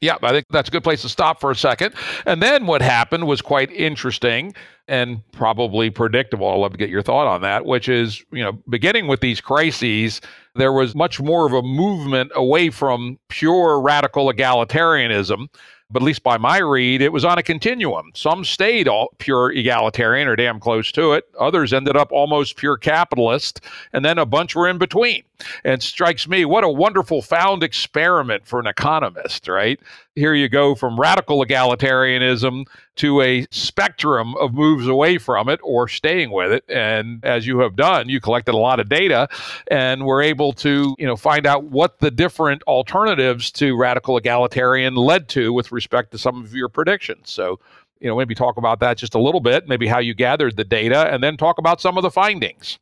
Yeah, 0.00 0.16
I 0.22 0.30
think 0.30 0.46
that's 0.50 0.68
a 0.68 0.72
good 0.72 0.84
place 0.84 1.02
to 1.02 1.08
stop 1.08 1.40
for 1.40 1.50
a 1.50 1.56
second. 1.56 1.92
And 2.24 2.40
then 2.40 2.66
what 2.66 2.82
happened 2.82 3.26
was 3.26 3.42
quite 3.42 3.72
interesting 3.72 4.54
and 4.86 5.22
probably 5.32 5.90
predictable. 5.90 6.48
I'd 6.48 6.60
love 6.60 6.72
to 6.72 6.78
get 6.78 6.88
your 6.88 7.02
thought 7.02 7.26
on 7.26 7.40
that, 7.42 7.66
which 7.66 7.88
is, 7.88 8.24
you 8.30 8.44
know, 8.44 8.52
beginning 8.68 9.08
with 9.08 9.20
these 9.20 9.40
crises, 9.40 10.20
there 10.54 10.72
was 10.72 10.94
much 10.94 11.20
more 11.20 11.46
of 11.46 11.52
a 11.52 11.62
movement 11.62 12.30
away 12.36 12.70
from 12.70 13.18
pure 13.28 13.80
radical 13.80 14.32
egalitarianism 14.32 15.48
but 15.90 16.02
at 16.02 16.06
least 16.06 16.22
by 16.22 16.36
my 16.36 16.58
read, 16.58 17.00
it 17.00 17.12
was 17.12 17.24
on 17.24 17.38
a 17.38 17.42
continuum. 17.42 18.10
Some 18.14 18.44
stayed 18.44 18.88
all 18.88 19.14
pure 19.18 19.50
egalitarian 19.52 20.28
or 20.28 20.36
damn 20.36 20.60
close 20.60 20.92
to 20.92 21.12
it. 21.12 21.24
Others 21.40 21.72
ended 21.72 21.96
up 21.96 22.12
almost 22.12 22.56
pure 22.56 22.76
capitalist, 22.76 23.62
and 23.92 24.04
then 24.04 24.18
a 24.18 24.26
bunch 24.26 24.54
were 24.54 24.68
in 24.68 24.76
between. 24.78 25.22
And 25.64 25.82
strikes 25.82 26.28
me, 26.28 26.44
what 26.44 26.64
a 26.64 26.68
wonderful 26.68 27.22
found 27.22 27.62
experiment 27.62 28.46
for 28.46 28.60
an 28.60 28.66
economist, 28.66 29.48
right? 29.48 29.80
Here 30.18 30.34
you 30.34 30.48
go 30.48 30.74
from 30.74 30.98
radical 30.98 31.44
egalitarianism 31.44 32.64
to 32.96 33.20
a 33.20 33.46
spectrum 33.52 34.34
of 34.34 34.52
moves 34.52 34.88
away 34.88 35.16
from 35.16 35.48
it 35.48 35.60
or 35.62 35.86
staying 35.86 36.32
with 36.32 36.50
it. 36.50 36.64
And 36.68 37.24
as 37.24 37.46
you 37.46 37.60
have 37.60 37.76
done, 37.76 38.08
you 38.08 38.20
collected 38.20 38.52
a 38.54 38.58
lot 38.58 38.80
of 38.80 38.88
data 38.88 39.28
and 39.70 40.04
were 40.04 40.20
able 40.20 40.52
to, 40.54 40.96
you 40.98 41.06
know, 41.06 41.14
find 41.14 41.46
out 41.46 41.66
what 41.66 42.00
the 42.00 42.10
different 42.10 42.64
alternatives 42.64 43.52
to 43.52 43.76
radical 43.76 44.16
egalitarian 44.16 44.96
led 44.96 45.28
to 45.28 45.52
with 45.52 45.70
respect 45.70 46.10
to 46.10 46.18
some 46.18 46.42
of 46.42 46.52
your 46.52 46.68
predictions. 46.68 47.30
So, 47.30 47.60
you 48.00 48.08
know, 48.08 48.16
maybe 48.16 48.34
talk 48.34 48.56
about 48.56 48.80
that 48.80 48.98
just 48.98 49.14
a 49.14 49.20
little 49.20 49.40
bit, 49.40 49.68
maybe 49.68 49.86
how 49.86 50.00
you 50.00 50.14
gathered 50.14 50.56
the 50.56 50.64
data, 50.64 51.12
and 51.12 51.22
then 51.22 51.36
talk 51.36 51.58
about 51.58 51.80
some 51.80 51.96
of 51.96 52.02
the 52.02 52.10
findings. 52.10 52.76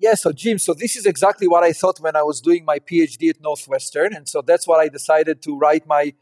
Yeah, 0.00 0.14
so 0.14 0.32
Jim, 0.32 0.58
so 0.58 0.72
this 0.72 0.96
is 0.96 1.04
exactly 1.04 1.46
what 1.46 1.62
I 1.62 1.74
thought 1.74 2.00
when 2.00 2.16
I 2.16 2.22
was 2.22 2.40
doing 2.40 2.64
my 2.64 2.78
PhD 2.78 3.28
at 3.28 3.40
Northwestern. 3.42 4.14
And 4.14 4.26
so 4.26 4.40
that's 4.40 4.66
what 4.66 4.80
I 4.80 4.88
decided 4.88 5.42
to 5.42 5.58
write 5.58 5.86
my 5.86 6.14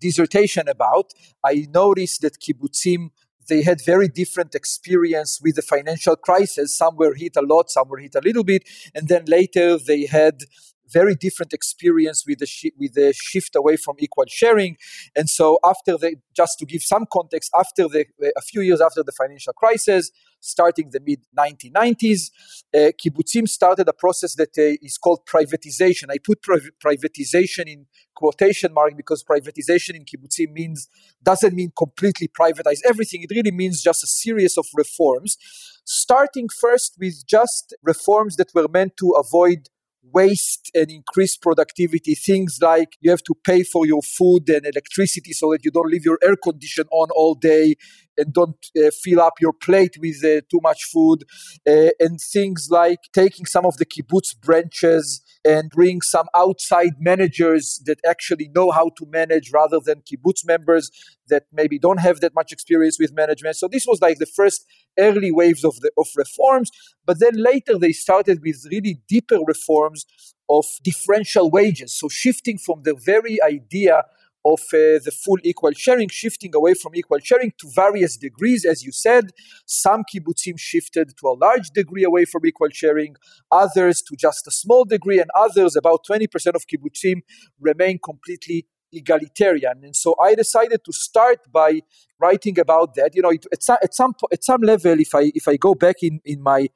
dissertation 0.00 0.68
about. 0.68 1.12
I 1.44 1.66
noticed 1.72 2.22
that 2.22 2.40
kibbutzim, 2.40 3.10
they 3.48 3.62
had 3.62 3.80
very 3.84 4.08
different 4.08 4.54
experience 4.54 5.40
with 5.42 5.56
the 5.56 5.62
financial 5.62 6.16
crisis. 6.16 6.76
Some 6.76 6.96
were 6.96 7.14
hit 7.14 7.36
a 7.36 7.42
lot, 7.42 7.70
some 7.70 7.88
were 7.88 7.98
hit 7.98 8.14
a 8.14 8.20
little 8.20 8.44
bit. 8.44 8.62
And 8.94 9.08
then 9.08 9.24
later 9.26 9.78
they 9.78 10.06
had 10.06 10.44
very 10.92 11.14
different 11.14 11.52
experience 11.52 12.24
with 12.26 12.38
the 12.38 12.46
sh- 12.46 12.74
with 12.78 12.94
the 12.94 13.12
shift 13.12 13.56
away 13.56 13.76
from 13.76 13.96
equal 13.98 14.24
sharing. 14.28 14.76
And 15.16 15.28
so 15.28 15.58
after 15.64 15.96
the 15.96 16.16
just 16.36 16.58
to 16.58 16.66
give 16.66 16.82
some 16.82 17.06
context, 17.12 17.50
after 17.58 17.88
the 17.88 18.06
a 18.36 18.42
few 18.42 18.60
years 18.60 18.80
after 18.80 19.02
the 19.02 19.12
financial 19.12 19.52
crisis, 19.52 20.10
starting 20.40 20.90
the 20.90 21.00
mid 21.00 21.20
1990s, 21.36 22.30
uh, 22.74 22.78
kibbutzim 23.00 23.48
started 23.48 23.88
a 23.88 23.92
process 23.92 24.34
that 24.34 24.50
uh, 24.58 24.76
is 24.82 24.98
called 24.98 25.20
privatization. 25.26 26.04
I 26.10 26.18
put 26.18 26.42
pri- 26.42 26.70
privatization 26.84 27.66
in 27.66 27.86
quotation 28.14 28.72
mark 28.72 28.96
because 28.96 29.24
privatization 29.24 29.94
in 29.94 30.04
kibbutzim 30.04 30.52
means 30.52 30.88
doesn't 31.22 31.54
mean 31.54 31.72
completely 31.76 32.28
privatize 32.28 32.80
everything. 32.84 33.22
It 33.22 33.30
really 33.34 33.50
means 33.50 33.82
just 33.82 34.04
a 34.04 34.06
series 34.06 34.58
of 34.58 34.66
reforms, 34.74 35.36
starting 35.84 36.48
first 36.48 36.96
with 36.98 37.26
just 37.26 37.74
reforms 37.82 38.36
that 38.36 38.54
were 38.54 38.68
meant 38.68 38.96
to 38.98 39.10
avoid 39.10 39.68
waste 40.12 40.70
and 40.74 40.90
increase 40.90 41.36
productivity. 41.36 42.14
Things 42.14 42.58
like 42.60 42.96
you 43.00 43.10
have 43.10 43.22
to 43.24 43.34
pay 43.44 43.62
for 43.62 43.86
your 43.86 44.02
food 44.02 44.48
and 44.48 44.66
electricity 44.66 45.32
so 45.32 45.52
that 45.52 45.64
you 45.64 45.70
don't 45.70 45.90
leave 45.90 46.04
your 46.04 46.18
air 46.22 46.36
condition 46.36 46.84
on 46.90 47.08
all 47.14 47.34
day 47.34 47.74
and 48.16 48.32
don't 48.32 48.66
uh, 48.76 48.90
fill 48.90 49.20
up 49.20 49.34
your 49.40 49.52
plate 49.52 49.96
with 49.98 50.24
uh, 50.24 50.40
too 50.50 50.60
much 50.62 50.84
food. 50.84 51.24
Uh, 51.66 51.90
and 52.00 52.20
things 52.20 52.68
like 52.70 52.98
taking 53.12 53.46
some 53.46 53.66
of 53.66 53.76
the 53.78 53.86
kibbutz 53.86 54.38
branches 54.38 55.22
and 55.44 55.70
bring 55.70 56.00
some 56.00 56.26
outside 56.34 56.94
managers 57.00 57.82
that 57.86 57.98
actually 58.06 58.48
know 58.54 58.70
how 58.70 58.90
to 58.96 59.06
manage 59.06 59.50
rather 59.52 59.80
than 59.80 60.02
kibbutz 60.02 60.46
members 60.46 60.90
that 61.28 61.44
maybe 61.52 61.78
don't 61.78 62.00
have 62.00 62.20
that 62.20 62.34
much 62.34 62.52
experience 62.52 62.98
with 62.98 63.12
management. 63.12 63.56
So 63.56 63.68
this 63.68 63.86
was 63.86 64.00
like 64.00 64.18
the 64.18 64.26
first 64.26 64.66
early 64.98 65.32
waves 65.32 65.64
of 65.64 65.80
the 65.80 65.90
of 65.96 66.08
reforms, 66.16 66.70
but 67.06 67.18
then 67.18 67.34
later 67.34 67.78
they 67.78 67.92
started 67.92 68.40
with 68.42 68.66
really 68.70 69.00
deeper 69.08 69.38
reforms 69.46 70.04
of 70.48 70.66
differential 70.82 71.50
wages. 71.50 71.94
So 71.94 72.08
shifting 72.08 72.58
from 72.58 72.82
the 72.82 72.94
very 72.94 73.42
idea 73.42 74.04
of 74.44 74.60
uh, 74.72 74.98
the 75.04 75.12
full 75.12 75.38
equal 75.42 75.72
sharing, 75.72 76.08
shifting 76.08 76.54
away 76.54 76.74
from 76.74 76.94
equal 76.94 77.18
sharing 77.22 77.52
to 77.58 77.68
various 77.74 78.16
degrees. 78.16 78.64
As 78.64 78.82
you 78.82 78.92
said, 78.92 79.30
some 79.66 80.02
kibbutzim 80.12 80.58
shifted 80.58 81.16
to 81.18 81.28
a 81.28 81.36
large 81.38 81.70
degree 81.70 82.04
away 82.04 82.24
from 82.24 82.44
equal 82.46 82.70
sharing, 82.72 83.16
others 83.50 84.02
to 84.02 84.16
just 84.16 84.46
a 84.46 84.50
small 84.50 84.84
degree, 84.84 85.20
and 85.20 85.30
others, 85.34 85.76
about 85.76 86.04
20% 86.08 86.26
of 86.54 86.66
kibbutzim, 86.66 87.20
remain 87.60 87.98
completely 87.98 88.66
egalitarian. 88.92 89.84
And 89.84 89.96
so 89.96 90.14
I 90.20 90.34
decided 90.34 90.84
to 90.84 90.92
start 90.92 91.40
by 91.50 91.80
writing 92.20 92.58
about 92.58 92.94
that. 92.96 93.14
You 93.14 93.22
know, 93.22 93.30
it, 93.30 93.46
at, 93.52 93.62
some, 93.62 93.78
at 93.82 93.94
some 93.94 94.14
at 94.30 94.44
some 94.44 94.60
level, 94.60 95.00
if 95.00 95.14
I 95.14 95.32
if 95.34 95.48
I 95.48 95.56
go 95.56 95.74
back 95.74 96.02
in 96.02 96.20
in 96.24 96.42
my 96.42 96.68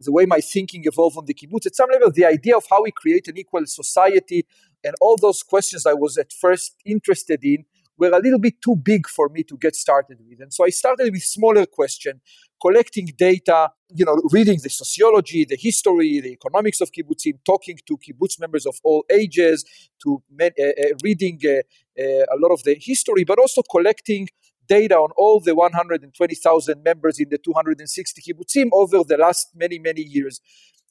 the 0.00 0.12
way 0.12 0.26
my 0.26 0.40
thinking 0.40 0.82
evolved 0.84 1.18
on 1.18 1.26
the 1.26 1.34
kibbutz, 1.34 1.66
at 1.66 1.74
some 1.74 1.90
level, 1.90 2.10
the 2.10 2.24
idea 2.24 2.56
of 2.56 2.64
how 2.70 2.82
we 2.82 2.92
create 2.92 3.26
an 3.28 3.36
equal 3.36 3.66
society 3.66 4.46
and 4.84 4.94
all 5.00 5.16
those 5.16 5.42
questions 5.42 5.86
I 5.86 5.94
was 5.94 6.18
at 6.18 6.32
first 6.32 6.76
interested 6.84 7.44
in 7.44 7.64
were 7.98 8.10
a 8.10 8.20
little 8.20 8.38
bit 8.38 8.62
too 8.62 8.76
big 8.76 9.08
for 9.08 9.28
me 9.28 9.42
to 9.42 9.56
get 9.56 9.74
started 9.74 10.18
with. 10.28 10.40
And 10.40 10.52
so 10.52 10.64
I 10.64 10.70
started 10.70 11.12
with 11.12 11.22
smaller 11.22 11.66
question, 11.66 12.20
collecting 12.60 13.06
data, 13.16 13.70
you 13.94 14.04
know, 14.04 14.20
reading 14.30 14.60
the 14.62 14.70
sociology, 14.70 15.44
the 15.44 15.56
history, 15.56 16.20
the 16.20 16.32
economics 16.32 16.80
of 16.80 16.92
kibbutzim, 16.92 17.38
talking 17.44 17.78
to 17.86 17.98
kibbutz 17.98 18.38
members 18.38 18.66
of 18.66 18.78
all 18.84 19.04
ages, 19.10 19.64
to 20.02 20.22
uh, 20.40 20.44
uh, 20.44 20.72
reading 21.02 21.40
uh, 21.44 22.02
a 22.02 22.36
lot 22.38 22.52
of 22.52 22.62
the 22.62 22.76
history, 22.80 23.24
but 23.24 23.38
also 23.38 23.62
collecting 23.62 24.28
data 24.68 24.94
on 24.94 25.10
all 25.16 25.40
the 25.40 25.54
120,000 25.54 26.82
members 26.84 27.18
in 27.18 27.28
the 27.30 27.38
260 27.38 28.22
kibbutzim 28.22 28.68
over 28.72 29.02
the 29.02 29.16
last 29.16 29.48
many, 29.56 29.78
many 29.78 30.02
years. 30.02 30.40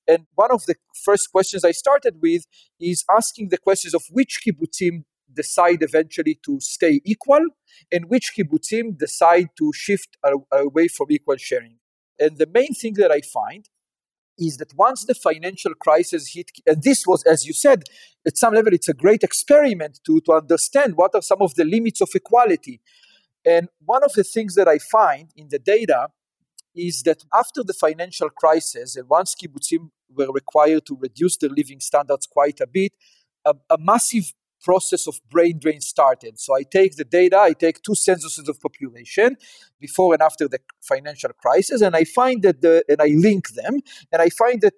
And 0.08 0.26
one 0.36 0.52
of 0.52 0.66
the 0.66 0.76
first 0.96 1.32
questions 1.32 1.66
I 1.66 1.72
started 1.72 2.16
with 2.22 2.46
is 2.80 3.04
asking 3.16 3.50
the 3.50 3.58
questions 3.58 3.94
of 3.94 4.04
which 4.10 4.42
kibbutzim 4.46 5.04
decide 5.34 5.84
eventually 5.84 6.40
to 6.46 6.60
stay 6.62 7.02
equal 7.04 7.46
and 7.92 8.06
which 8.06 8.32
kibbutzim 8.38 8.98
decide 8.98 9.50
to 9.58 9.72
shift 9.74 10.18
away 10.52 10.88
from 10.88 11.08
equal 11.10 11.36
sharing. 11.38 11.76
And 12.20 12.38
the 12.38 12.48
main 12.48 12.74
thing 12.74 12.94
that 12.94 13.12
I 13.12 13.22
find 13.22 13.68
is 14.40 14.58
that 14.58 14.74
once 14.76 15.06
the 15.06 15.16
financial 15.16 15.74
crisis 15.74 16.34
hit, 16.34 16.52
and 16.66 16.84
this 16.84 17.06
was, 17.06 17.24
as 17.24 17.46
you 17.46 17.54
said, 17.54 17.84
at 18.26 18.38
some 18.38 18.54
level, 18.54 18.74
it's 18.74 18.90
a 18.90 18.94
great 18.94 19.24
experiment 19.24 20.00
to, 20.06 20.22
to 20.22 20.34
understand 20.34 20.96
what 20.96 21.16
are 21.16 21.22
some 21.22 21.42
of 21.42 21.56
the 21.56 21.66
limits 21.66 22.02
of 22.02 22.10
equality. 22.14 22.80
And 23.46 23.70
one 23.84 24.04
of 24.04 24.14
the 24.14 24.24
things 24.24 24.56
that 24.56 24.68
I 24.68 24.78
find 24.78 25.32
in 25.36 25.48
the 25.50 25.60
data 25.60 26.10
is 26.78 27.04
that 27.04 27.24
after 27.34 27.64
the 27.64 27.74
financial 27.74 28.30
crisis, 28.30 28.96
and 28.96 29.10
once 29.10 29.36
kibbutzim 29.36 29.90
were 30.16 30.32
required 30.32 30.86
to 30.86 30.98
reduce 31.00 31.38
their 31.38 31.50
living 31.50 31.80
standards 31.80 32.28
quite 32.28 32.60
a 32.62 32.68
bit, 32.68 32.94
a, 33.46 33.54
a 33.70 33.78
massive 33.78 34.34
process 34.64 35.08
of 35.08 35.20
brain 35.30 35.60
drain 35.60 35.82
started. 35.82 36.40
So 36.40 36.56
I 36.56 36.64
take 36.64 36.96
the 36.96 37.04
data, 37.04 37.38
I 37.38 37.54
take 37.54 37.82
two 37.82 37.96
censuses 37.96 38.50
of 38.50 38.60
population 38.60 39.38
before 39.80 40.14
and 40.14 40.22
after 40.22 40.48
the 40.48 40.60
financial 40.82 41.32
crisis, 41.34 41.82
and 41.82 41.96
I 41.96 42.04
find 42.04 42.42
that 42.44 42.62
the, 42.62 42.84
and 42.90 43.02
I 43.02 43.10
link 43.16 43.50
them, 43.50 43.80
and 44.12 44.22
I 44.22 44.30
find 44.30 44.62
that 44.62 44.74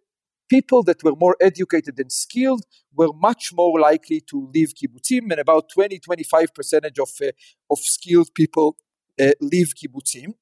people 0.50 0.84
that 0.84 1.04
were 1.04 1.16
more 1.16 1.36
educated 1.40 2.00
and 2.00 2.12
skilled 2.12 2.66
were 2.94 3.14
much 3.14 3.54
more 3.54 3.80
likely 3.80 4.20
to 4.22 4.50
leave 4.54 4.74
kibbutzim, 4.74 5.32
and 5.32 5.40
about 5.40 5.70
20 5.74 6.00
25 6.00 6.54
percentage 6.54 7.00
of, 7.00 7.10
uh, 7.22 7.32
of 7.72 7.80
skilled 7.80 8.34
people 8.34 8.76
uh, 9.20 9.32
leave 9.40 9.74
kibbutzim. 9.76 10.34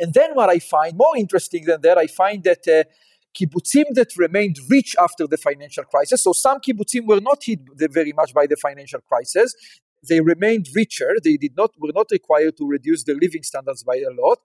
And 0.00 0.14
then 0.14 0.30
what 0.34 0.48
I 0.48 0.58
find 0.58 0.96
more 0.96 1.16
interesting 1.16 1.66
than 1.66 1.82
that, 1.82 1.98
I 1.98 2.06
find 2.06 2.42
that 2.44 2.66
uh, 2.66 2.84
kibbutzim 3.36 3.94
that 3.94 4.16
remained 4.16 4.56
rich 4.68 4.96
after 4.98 5.26
the 5.26 5.36
financial 5.36 5.84
crisis. 5.84 6.22
So 6.22 6.32
some 6.32 6.58
kibbutzim 6.58 7.06
were 7.06 7.20
not 7.20 7.44
hit 7.44 7.60
very 7.76 8.12
much 8.12 8.32
by 8.34 8.46
the 8.46 8.56
financial 8.56 9.00
crisis. 9.00 9.54
They 10.08 10.20
remained 10.20 10.68
richer. 10.74 11.16
They 11.22 11.36
did 11.36 11.56
not 11.56 11.72
were 11.78 11.92
not 11.94 12.06
required 12.10 12.56
to 12.56 12.66
reduce 12.66 13.04
their 13.04 13.16
living 13.16 13.42
standards 13.42 13.82
by 13.84 13.96
a 13.96 14.10
lot. 14.10 14.38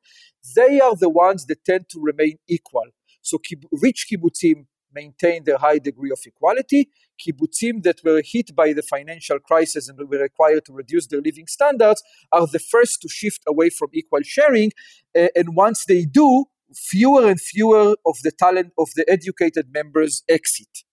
They 0.55 0.81
are 0.81 0.95
the 0.95 1.09
ones 1.09 1.45
that 1.45 1.63
tend 1.63 1.87
to 1.89 1.99
remain 2.01 2.37
equal. 2.47 2.87
So 3.21 3.39
rich 3.71 4.07
kibbutzim 4.11 4.65
maintain 4.95 5.43
their 5.43 5.57
high 5.57 5.77
degree 5.77 6.11
of 6.11 6.19
equality. 6.25 6.89
Kibbutzim 7.21 7.83
that 7.83 8.03
were 8.03 8.21
hit 8.23 8.55
by 8.55 8.73
the 8.73 8.81
financial 8.81 9.39
crisis 9.39 9.89
and 9.89 9.99
were 9.99 10.19
required 10.19 10.65
to 10.65 10.73
reduce 10.73 11.07
their 11.07 11.21
living 11.21 11.47
standards 11.47 12.01
are 12.31 12.47
the 12.47 12.59
first 12.59 13.01
to 13.01 13.09
shift 13.09 13.41
away 13.47 13.69
from 13.69 13.89
equal 13.93 14.21
sharing. 14.23 14.71
Uh, 15.17 15.27
and 15.35 15.55
once 15.55 15.85
they 15.85 16.05
do, 16.05 16.45
fewer 16.73 17.27
and 17.27 17.39
fewer 17.39 17.95
of 18.05 18.15
the 18.23 18.31
talent 18.31 18.73
of 18.77 18.89
the 18.95 19.05
educated 19.09 19.71
members 19.71 20.23
exit. 20.27 20.83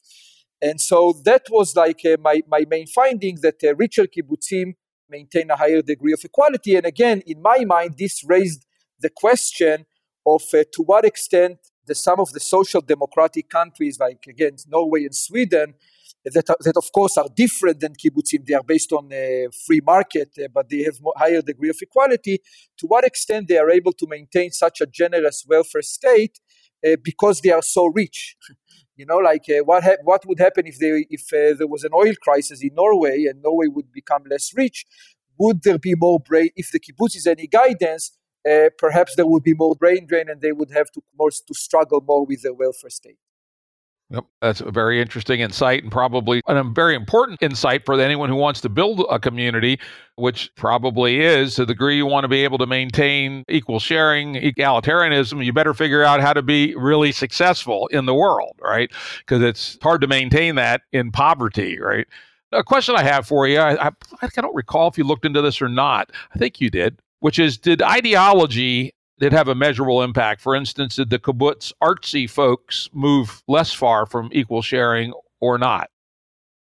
And 0.60 0.80
so 0.80 1.20
that 1.24 1.46
was 1.50 1.74
like 1.74 2.00
uh, 2.04 2.16
my, 2.20 2.42
my 2.48 2.64
main 2.68 2.86
finding 2.86 3.38
that 3.42 3.56
uh, 3.64 3.74
richer 3.74 4.06
kibbutzim 4.06 4.74
maintain 5.08 5.50
a 5.50 5.56
higher 5.56 5.82
degree 5.82 6.12
of 6.12 6.24
equality. 6.24 6.76
And 6.76 6.86
again, 6.86 7.22
in 7.26 7.42
my 7.42 7.64
mind, 7.64 7.96
this 7.98 8.22
raised 8.24 8.64
the 9.00 9.10
question 9.10 9.86
of 10.24 10.42
uh, 10.54 10.62
to 10.74 10.82
what 10.84 11.04
extent 11.04 11.58
the 11.86 11.94
some 11.94 12.20
of 12.20 12.32
the 12.32 12.40
social 12.40 12.80
democratic 12.80 13.48
countries, 13.48 13.98
like 13.98 14.24
again 14.28 14.56
Norway 14.68 15.04
and 15.04 15.14
Sweden, 15.14 15.74
that, 16.24 16.46
that 16.60 16.76
of 16.76 16.90
course 16.92 17.16
are 17.16 17.28
different 17.34 17.80
than 17.80 17.94
kibbutzim. 17.94 18.46
They 18.46 18.54
are 18.54 18.62
based 18.62 18.92
on 18.92 19.08
a 19.12 19.48
free 19.66 19.80
market, 19.84 20.30
uh, 20.38 20.48
but 20.52 20.68
they 20.68 20.82
have 20.82 20.98
higher 21.16 21.42
degree 21.42 21.70
of 21.70 21.78
equality. 21.80 22.40
To 22.78 22.86
what 22.86 23.04
extent 23.04 23.48
they 23.48 23.58
are 23.58 23.70
able 23.70 23.92
to 23.94 24.06
maintain 24.06 24.50
such 24.50 24.80
a 24.80 24.86
generous 24.86 25.44
welfare 25.48 25.82
state 25.82 26.38
uh, 26.86 26.96
because 27.02 27.40
they 27.40 27.50
are 27.50 27.62
so 27.62 27.86
rich? 27.86 28.36
you 28.96 29.06
know, 29.06 29.18
like 29.18 29.44
uh, 29.48 29.64
what 29.64 29.82
ha- 29.82 30.02
what 30.04 30.24
would 30.26 30.38
happen 30.38 30.66
if 30.66 30.78
they 30.78 31.06
if 31.10 31.22
uh, 31.32 31.56
there 31.56 31.66
was 31.66 31.84
an 31.84 31.92
oil 31.94 32.14
crisis 32.22 32.62
in 32.62 32.70
Norway 32.74 33.26
and 33.26 33.42
Norway 33.42 33.66
would 33.66 33.90
become 33.92 34.22
less 34.30 34.52
rich? 34.56 34.86
Would 35.38 35.62
there 35.62 35.78
be 35.78 35.94
more 35.96 36.20
brain 36.20 36.50
if 36.54 36.70
the 36.70 36.78
kibbutz 36.78 37.16
is 37.16 37.26
any 37.26 37.46
guidance? 37.46 38.12
Uh, 38.48 38.70
perhaps 38.78 39.14
there 39.16 39.26
would 39.26 39.42
be 39.42 39.54
more 39.54 39.74
brain 39.74 40.06
drain 40.06 40.28
and 40.28 40.40
they 40.40 40.52
would 40.52 40.70
have 40.70 40.90
to 40.90 41.02
more 41.18 41.30
to 41.30 41.54
struggle 41.54 42.00
more 42.00 42.26
with 42.26 42.42
the 42.42 42.52
welfare 42.52 42.90
state. 42.90 43.18
Yep, 44.12 44.24
that's 44.42 44.60
a 44.60 44.70
very 44.70 45.00
interesting 45.00 45.40
insight 45.40 45.82
and 45.82 45.90
probably 45.90 46.42
a 46.46 46.64
very 46.64 46.94
important 46.94 47.42
insight 47.42 47.86
for 47.86 47.98
anyone 47.98 48.28
who 48.28 48.34
wants 48.34 48.60
to 48.60 48.68
build 48.68 49.06
a 49.08 49.18
community, 49.18 49.80
which 50.16 50.54
probably 50.54 51.20
is 51.20 51.54
to 51.54 51.62
the 51.62 51.72
degree 51.72 51.96
you 51.96 52.04
want 52.04 52.24
to 52.24 52.28
be 52.28 52.44
able 52.44 52.58
to 52.58 52.66
maintain 52.66 53.42
equal 53.48 53.80
sharing, 53.80 54.34
egalitarianism, 54.34 55.42
you 55.42 55.50
better 55.50 55.72
figure 55.72 56.02
out 56.02 56.20
how 56.20 56.34
to 56.34 56.42
be 56.42 56.74
really 56.74 57.10
successful 57.10 57.86
in 57.86 58.04
the 58.04 58.14
world, 58.14 58.52
right? 58.60 58.90
Because 59.20 59.42
it's 59.42 59.78
hard 59.82 60.02
to 60.02 60.06
maintain 60.06 60.56
that 60.56 60.82
in 60.92 61.10
poverty, 61.10 61.78
right? 61.80 62.06
A 62.52 62.62
question 62.62 62.94
I 62.94 63.02
have 63.04 63.26
for 63.26 63.48
you, 63.48 63.60
I, 63.60 63.86
I, 63.86 63.90
I 64.20 64.28
don't 64.42 64.54
recall 64.54 64.88
if 64.88 64.98
you 64.98 65.04
looked 65.04 65.24
into 65.24 65.40
this 65.40 65.62
or 65.62 65.70
not. 65.70 66.12
I 66.34 66.38
think 66.38 66.60
you 66.60 66.68
did, 66.68 67.00
which 67.22 67.38
is 67.38 67.56
did 67.56 67.80
ideology 67.82 68.92
did 69.20 69.32
have 69.32 69.46
a 69.46 69.54
measurable 69.54 70.02
impact. 70.02 70.40
For 70.40 70.56
instance, 70.56 70.96
did 70.96 71.10
the 71.10 71.20
kibbutz 71.20 71.72
Artzi 71.80 72.28
folks 72.28 72.88
move 72.92 73.44
less 73.46 73.72
far 73.72 74.06
from 74.06 74.28
equal 74.32 74.60
sharing 74.60 75.12
or 75.40 75.56
not? 75.56 75.88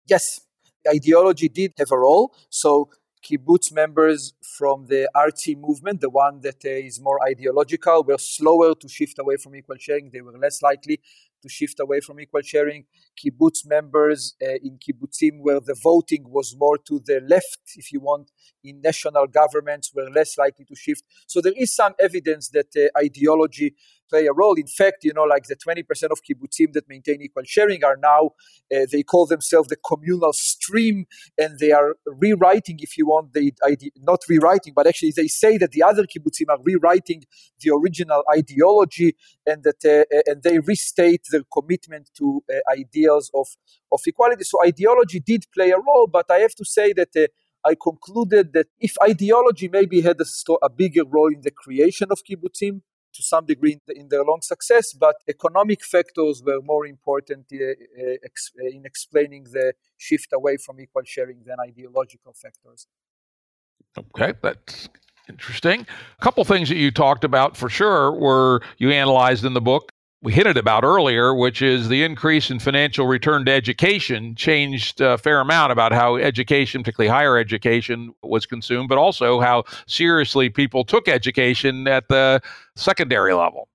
Yes, 0.08 0.40
ideology 0.88 1.50
did 1.50 1.74
have 1.78 1.92
a 1.92 1.98
role. 1.98 2.34
So 2.50 2.90
kibbutz 3.22 3.74
members 3.74 4.34
from 4.58 4.86
the 4.88 5.10
Artzi 5.14 5.58
movement, 5.58 6.00
the 6.00 6.10
one 6.10 6.40
that 6.42 6.64
uh, 6.64 6.70
is 6.70 7.02
more 7.02 7.20
ideological, 7.28 8.06
were 8.06 8.18
slower 8.18 8.76
to 8.76 8.88
shift 8.88 9.20
away 9.20 9.36
from 9.36 9.58
equal 9.58 9.76
sharing. 9.78 10.10
They 10.10 10.22
were 10.22 10.38
less 10.38 10.62
likely 10.62 11.02
to 11.42 11.50
shift 11.50 11.80
away 11.80 12.00
from 12.00 12.20
equal 12.20 12.42
sharing. 12.42 12.86
Kibbutz 13.18 13.66
members 13.66 14.36
uh, 14.42 14.56
in 14.64 14.78
kibbutzim 14.78 15.40
where 15.40 15.60
the 15.60 15.76
voting 15.82 16.26
was 16.28 16.56
more 16.58 16.78
to 16.78 17.02
the 17.06 17.22
left, 17.28 17.60
if 17.76 17.92
you 17.92 18.00
want, 18.00 18.32
in 18.64 18.82
national 18.82 19.28
governments 19.28 19.92
were 19.94 20.10
less 20.10 20.38
likely 20.38 20.66
to 20.66 20.76
shift. 20.76 21.04
So 21.28 21.42
there 21.42 21.54
is 21.56 21.76
some 21.76 21.94
evidence 22.00 22.50
that 22.50 22.76
uh, 22.76 23.00
ideology 23.00 23.76
play 24.10 24.28
a 24.28 24.34
role. 24.34 24.56
In 24.56 24.68
fact, 24.68 25.04
you 25.04 25.14
know, 25.14 25.24
like 25.24 25.44
the 25.44 25.56
20% 25.56 25.84
of 26.12 26.20
kibbutzim 26.24 26.74
that 26.74 26.88
maintain 26.88 27.22
equal 27.22 27.44
sharing 27.46 27.84
are 27.84 27.98
now, 27.98 28.32
uh, 28.74 28.86
they 28.92 29.04
call 29.04 29.26
themselves 29.26 29.70
the 29.70 29.76
communal 29.76 30.34
stream, 30.34 31.06
and 31.38 31.60
they 31.60 31.72
are 31.72 31.96
rewriting, 32.06 32.78
if 32.80 32.98
you 32.98 33.08
want, 33.08 33.34
the 33.34 33.54
idea, 33.66 33.90
not 33.98 34.22
rewriting, 34.30 34.74
but 34.76 34.88
actually 34.88 35.14
they 35.16 35.28
say 35.28 35.58
that 35.58 35.72
the 35.72 35.84
other 35.84 36.04
kibbutzim 36.04 36.50
are 36.50 36.60
rewriting 36.64 37.24
the 37.62 37.72
original 37.72 38.24
ideology, 38.36 39.16
and 39.46 39.64
that 39.64 39.84
uh, 39.86 40.32
and 40.32 40.44
they 40.44 40.60
restate 40.60 41.22
their 41.32 41.44
commitment 41.52 42.10
to 42.18 42.44
uh, 42.52 42.60
ideals 42.72 43.32
of 43.34 43.48
of 43.92 44.02
equality. 44.06 44.44
So 44.44 44.58
ideology 44.66 45.20
did 45.20 45.46
play 45.54 45.72
a 45.72 45.78
role, 45.78 46.08
but 46.12 46.30
I 46.30 46.40
have 46.40 46.56
to 46.56 46.66
say 46.66 46.94
that. 46.94 47.10
Uh, 47.16 47.28
I 47.68 47.76
concluded 47.82 48.54
that 48.54 48.68
if 48.80 48.94
ideology 49.02 49.68
maybe 49.68 50.02
had 50.02 50.18
a, 50.22 50.26
a, 50.62 50.70
bigger 50.70 51.04
role 51.04 51.34
in 51.34 51.42
the 51.42 51.50
creation 51.50 52.10
of 52.12 52.20
kibbutzim, 52.24 52.82
to 53.16 53.24
some 53.24 53.46
degree 53.46 53.74
in, 53.74 53.82
the, 53.88 53.98
in 53.98 54.08
their 54.10 54.24
long 54.24 54.42
success, 54.42 54.94
but 54.94 55.16
economic 55.28 55.84
factors 55.84 56.44
were 56.46 56.62
more 56.62 56.86
important 56.86 57.46
uh, 57.54 57.58
uh, 57.58 58.14
uh, 58.14 58.68
in 58.68 58.86
explaining 58.86 59.44
the 59.46 59.74
shift 59.98 60.30
away 60.34 60.58
from 60.58 60.80
equal 60.80 61.04
sharing 61.06 61.44
than 61.46 61.58
ideological 61.60 62.34
factors. 62.34 62.88
Okay, 63.98 64.34
that's 64.42 64.90
interesting. 65.30 65.88
A 66.20 66.22
couple 66.22 66.44
things 66.44 66.70
that 66.70 66.78
you 66.78 66.92
talked 66.92 67.24
about 67.24 67.56
for 67.56 67.70
sure 67.70 68.12
were 68.12 68.62
you 68.78 68.92
analyzed 68.92 69.46
in 69.46 69.54
the 69.54 69.62
book 69.62 69.92
we 70.26 70.34
hinted 70.34 70.58
about 70.58 70.84
earlier, 70.84 71.36
which 71.36 71.62
is 71.62 71.88
the 71.88 72.02
increase 72.02 72.50
in 72.50 72.58
financial 72.58 73.06
return 73.06 73.46
to 73.46 73.52
education 73.52 74.34
changed 74.34 75.00
a 75.00 75.20
fair 75.20 75.40
amount 75.40 75.72
about 75.72 75.92
how 75.92 76.16
education, 76.16 76.82
particularly 76.82 77.10
higher 77.10 77.38
education, 77.38 78.12
was 78.24 78.48
consumed, 78.48 78.90
but 78.90 78.98
also 78.98 79.40
how 79.40 79.64
seriously 79.86 80.50
people 80.50 80.84
took 80.84 81.08
education 81.08 81.88
at 81.88 82.08
the 82.10 82.42
secondary 82.76 83.36
level. 83.36 83.70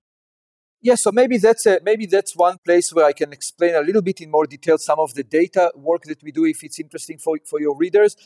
Yeah, 0.81 0.95
so 0.95 1.13
maybe 1.13 1.37
that's 1.37 1.65
a, 1.65 1.79
maybe 1.85 2.05
that's 2.05 2.35
one 2.35 2.57
place 2.65 2.91
where 2.91 3.05
I 3.05 3.13
can 3.13 3.31
explain 3.31 3.73
a 3.73 3.81
little 3.81 4.01
bit 4.01 4.19
in 4.19 4.29
more 4.29 4.45
detail 4.45 4.77
some 4.77 4.99
of 4.99 5.13
the 5.13 5.23
data 5.23 5.71
work 5.73 6.03
that 6.03 6.21
we 6.21 6.33
do 6.33 6.43
if 6.43 6.65
it's 6.65 6.81
interesting 6.81 7.17
for, 7.17 7.37
for 7.45 7.61
your 7.61 7.77
readers. 7.77 8.17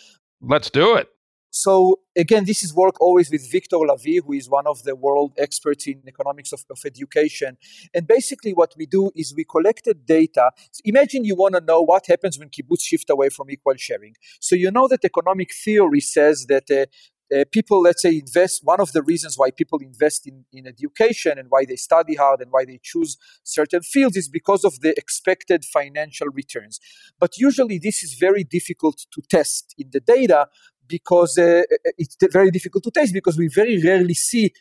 Let's 0.42 0.72
do 0.72 0.96
it. 0.96 1.10
So 1.56 2.00
again, 2.18 2.44
this 2.44 2.66
is 2.66 2.76
work 2.76 3.00
always 3.00 3.32
with 3.32 3.50
Victor 3.50 3.78
Lavy, 3.78 4.18
who 4.18 4.34
is 4.34 4.50
one 4.50 4.68
of 4.68 4.84
the 4.84 4.94
world 4.94 5.32
experts 5.38 5.88
in 5.88 6.02
economics 6.06 6.52
of, 6.52 6.66
of 6.70 6.80
education. 6.86 7.58
And 7.94 8.06
basically, 8.06 8.52
what 8.52 8.74
we 8.78 8.86
do 8.86 9.10
is 9.16 9.34
we 9.34 9.46
collected 9.46 10.06
data. 10.06 10.52
So 10.74 10.82
imagine 10.84 11.24
you 11.24 11.36
want 11.36 11.56
to 11.56 11.62
know 11.62 11.82
what 11.82 12.08
happens 12.08 12.38
when 12.38 12.50
kibbutz 12.50 12.82
shift 12.82 13.10
away 13.10 13.30
from 13.30 13.50
equal 13.50 13.76
sharing. 13.78 14.16
So 14.42 14.58
you 14.58 14.70
know 14.70 14.90
that 14.90 15.06
economic 15.06 15.54
theory 15.54 16.02
says 16.02 16.46
that 16.48 16.70
uh, 16.70 16.88
uh, 17.34 17.44
people, 17.52 17.82
let's 17.82 18.02
say, 18.02 18.18
invest. 18.18 18.62
One 18.64 18.80
of 18.80 18.92
the 18.92 19.02
reasons 19.02 19.38
why 19.38 19.52
people 19.52 19.80
invest 19.80 20.28
in, 20.28 20.46
in 20.54 20.68
education 20.68 21.40
and 21.40 21.48
why 21.50 21.66
they 21.66 21.76
study 21.76 22.16
hard 22.16 22.42
and 22.42 22.52
why 22.52 22.66
they 22.66 22.80
choose 22.82 23.18
certain 23.44 23.82
fields 23.82 24.18
is 24.18 24.30
because 24.30 24.64
of 24.64 24.80
the 24.82 24.98
expected 24.98 25.66
financial 25.66 26.28
returns. 26.28 26.80
But 27.20 27.38
usually, 27.38 27.80
this 27.80 28.04
is 28.04 28.14
very 28.14 28.44
difficult 28.44 29.06
to 29.12 29.22
test 29.22 29.74
in 29.78 29.90
the 29.92 30.00
data 30.00 30.48
because 30.88 31.38
uh, 31.38 31.64
it's 31.98 32.16
very 32.32 32.52
difficult 32.52 32.84
to 32.84 32.92
test 32.92 33.14
because 33.14 33.38
we 33.38 33.48
very 33.48 33.82
rarely 33.82 34.14
see 34.14 34.52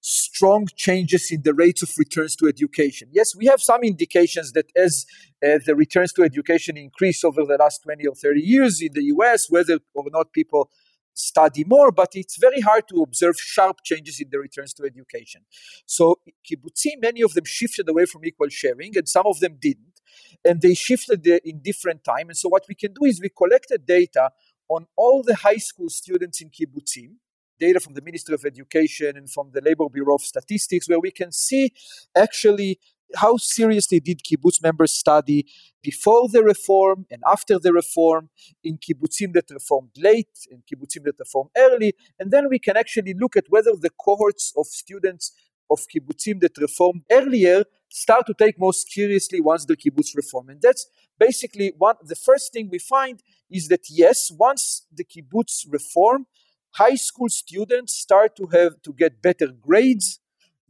strong 0.00 0.66
changes 0.76 1.30
in 1.30 1.42
the 1.42 1.52
rates 1.52 1.82
of 1.82 1.90
returns 1.98 2.34
to 2.36 2.48
education. 2.48 3.08
Yes, 3.12 3.36
we 3.36 3.46
have 3.46 3.60
some 3.60 3.82
indications 3.82 4.52
that 4.52 4.66
as 4.74 5.04
uh, 5.44 5.58
the 5.64 5.74
returns 5.76 6.12
to 6.14 6.22
education 6.22 6.76
increase 6.76 7.22
over 7.22 7.44
the 7.44 7.56
last 7.58 7.82
20 7.82 8.06
or 8.06 8.14
30 8.14 8.40
years 8.40 8.80
in 8.80 8.92
the 8.94 9.04
US, 9.16 9.50
whether 9.50 9.78
or 9.94 10.06
not 10.10 10.32
people 10.32 10.70
study 11.14 11.64
more, 11.64 11.92
but 11.92 12.10
it's 12.14 12.36
very 12.36 12.60
hard 12.60 12.88
to 12.88 13.02
observe 13.02 13.38
sharp 13.38 13.78
changes 13.84 14.20
in 14.20 14.28
the 14.30 14.38
returns 14.38 14.72
to 14.74 14.84
education. 14.84 15.42
So 15.86 16.20
kibbutzim, 16.48 17.02
many 17.02 17.22
of 17.22 17.34
them 17.34 17.44
shifted 17.44 17.88
away 17.88 18.06
from 18.06 18.24
equal 18.24 18.48
sharing, 18.48 18.96
and 18.96 19.08
some 19.08 19.26
of 19.26 19.40
them 19.40 19.58
didn't, 19.60 20.00
and 20.44 20.60
they 20.60 20.74
shifted 20.74 21.26
in 21.26 21.60
different 21.62 22.04
time. 22.04 22.28
And 22.28 22.36
so 22.36 22.48
what 22.48 22.64
we 22.68 22.74
can 22.74 22.92
do 22.92 23.04
is 23.06 23.20
we 23.20 23.28
collected 23.28 23.86
data 23.86 24.30
on 24.68 24.86
all 24.96 25.22
the 25.22 25.36
high 25.36 25.56
school 25.56 25.90
students 25.90 26.40
in 26.40 26.50
kibbutzim, 26.50 27.16
data 27.58 27.78
from 27.78 27.94
the 27.94 28.02
Ministry 28.02 28.34
of 28.34 28.44
Education 28.44 29.16
and 29.16 29.30
from 29.30 29.50
the 29.52 29.60
Labor 29.60 29.88
Bureau 29.92 30.14
of 30.14 30.22
Statistics, 30.22 30.88
where 30.88 31.00
we 31.00 31.10
can 31.10 31.30
see 31.30 31.72
actually 32.16 32.80
how 33.16 33.36
seriously 33.36 34.00
did 34.00 34.22
kibbutz 34.22 34.62
members 34.62 34.92
study 34.92 35.46
before 35.82 36.28
the 36.28 36.42
reform 36.42 37.06
and 37.10 37.22
after 37.30 37.58
the 37.58 37.72
reform. 37.72 38.30
In 38.62 38.78
kibbutzim 38.78 39.32
that 39.34 39.50
reformed 39.50 39.90
late 39.96 40.46
and 40.50 40.62
kibbutzim 40.66 41.04
that 41.04 41.18
reformed 41.18 41.50
early. 41.56 41.94
And 42.18 42.30
then 42.30 42.48
we 42.48 42.58
can 42.58 42.76
actually 42.76 43.14
look 43.14 43.36
at 43.36 43.46
whether 43.48 43.72
the 43.74 43.90
cohorts 43.90 44.52
of 44.56 44.66
students 44.66 45.32
of 45.70 45.86
kibbutzim 45.94 46.40
that 46.40 46.58
reformed 46.58 47.02
earlier 47.10 47.64
start 47.90 48.26
to 48.26 48.34
take 48.34 48.58
more 48.58 48.72
seriously 48.72 49.40
once 49.40 49.64
the 49.64 49.76
kibbutz 49.76 50.16
reform. 50.16 50.48
And 50.48 50.60
that's 50.60 50.86
basically 51.18 51.72
one 51.76 51.96
the 52.02 52.14
first 52.14 52.52
thing 52.52 52.68
we 52.70 52.78
find 52.78 53.22
is 53.50 53.68
that 53.68 53.90
yes 53.90 54.30
once 54.30 54.86
the 54.92 55.04
kibbutz 55.04 55.66
reform 55.68 56.26
high 56.74 56.94
school 56.94 57.28
students 57.28 57.96
start 57.96 58.36
to 58.36 58.46
have 58.52 58.80
to 58.82 58.92
get 58.92 59.20
better 59.20 59.48
grades 59.48 60.19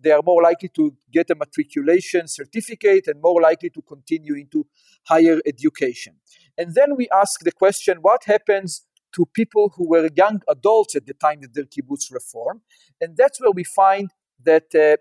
they 0.02 0.10
are 0.10 0.22
more 0.24 0.42
likely 0.42 0.68
to 0.68 0.94
get 1.12 1.30
a 1.30 1.34
matriculation 1.34 2.26
certificate 2.26 3.06
and 3.06 3.20
more 3.20 3.40
likely 3.40 3.70
to 3.70 3.82
continue 3.82 4.34
into 4.34 4.66
higher 5.04 5.40
education 5.46 6.14
and 6.58 6.74
then 6.74 6.96
we 6.96 7.08
ask 7.14 7.40
the 7.40 7.52
question 7.52 7.98
what 8.00 8.24
happens 8.24 8.86
to 9.12 9.26
people 9.34 9.72
who 9.76 9.88
were 9.88 10.08
young 10.14 10.40
adults 10.48 10.94
at 10.94 11.06
the 11.06 11.14
time 11.14 11.40
that 11.40 11.54
the 11.54 11.64
kibbutz 11.64 12.12
reform 12.12 12.62
and 13.00 13.16
that's 13.16 13.40
where 13.40 13.52
we 13.52 13.64
find 13.64 14.10
that 14.44 14.74
uh, 14.74 14.96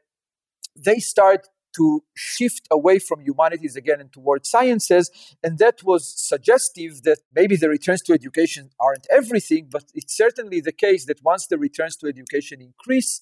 they 0.75 0.99
start 0.99 1.47
to 1.75 2.03
shift 2.15 2.67
away 2.71 2.99
from 2.99 3.21
humanities 3.21 3.75
again 3.75 3.99
and 3.99 4.11
towards 4.11 4.49
sciences. 4.49 5.11
And 5.43 5.57
that 5.59 5.83
was 5.83 6.07
suggestive 6.07 7.03
that 7.03 7.19
maybe 7.33 7.55
the 7.55 7.69
returns 7.69 8.01
to 8.03 8.13
education 8.13 8.71
aren't 8.79 9.07
everything, 9.09 9.67
but 9.71 9.85
it's 9.93 10.15
certainly 10.15 10.61
the 10.61 10.71
case 10.71 11.05
that 11.05 11.23
once 11.23 11.47
the 11.47 11.57
returns 11.57 11.95
to 11.97 12.07
education 12.07 12.61
increase, 12.61 13.21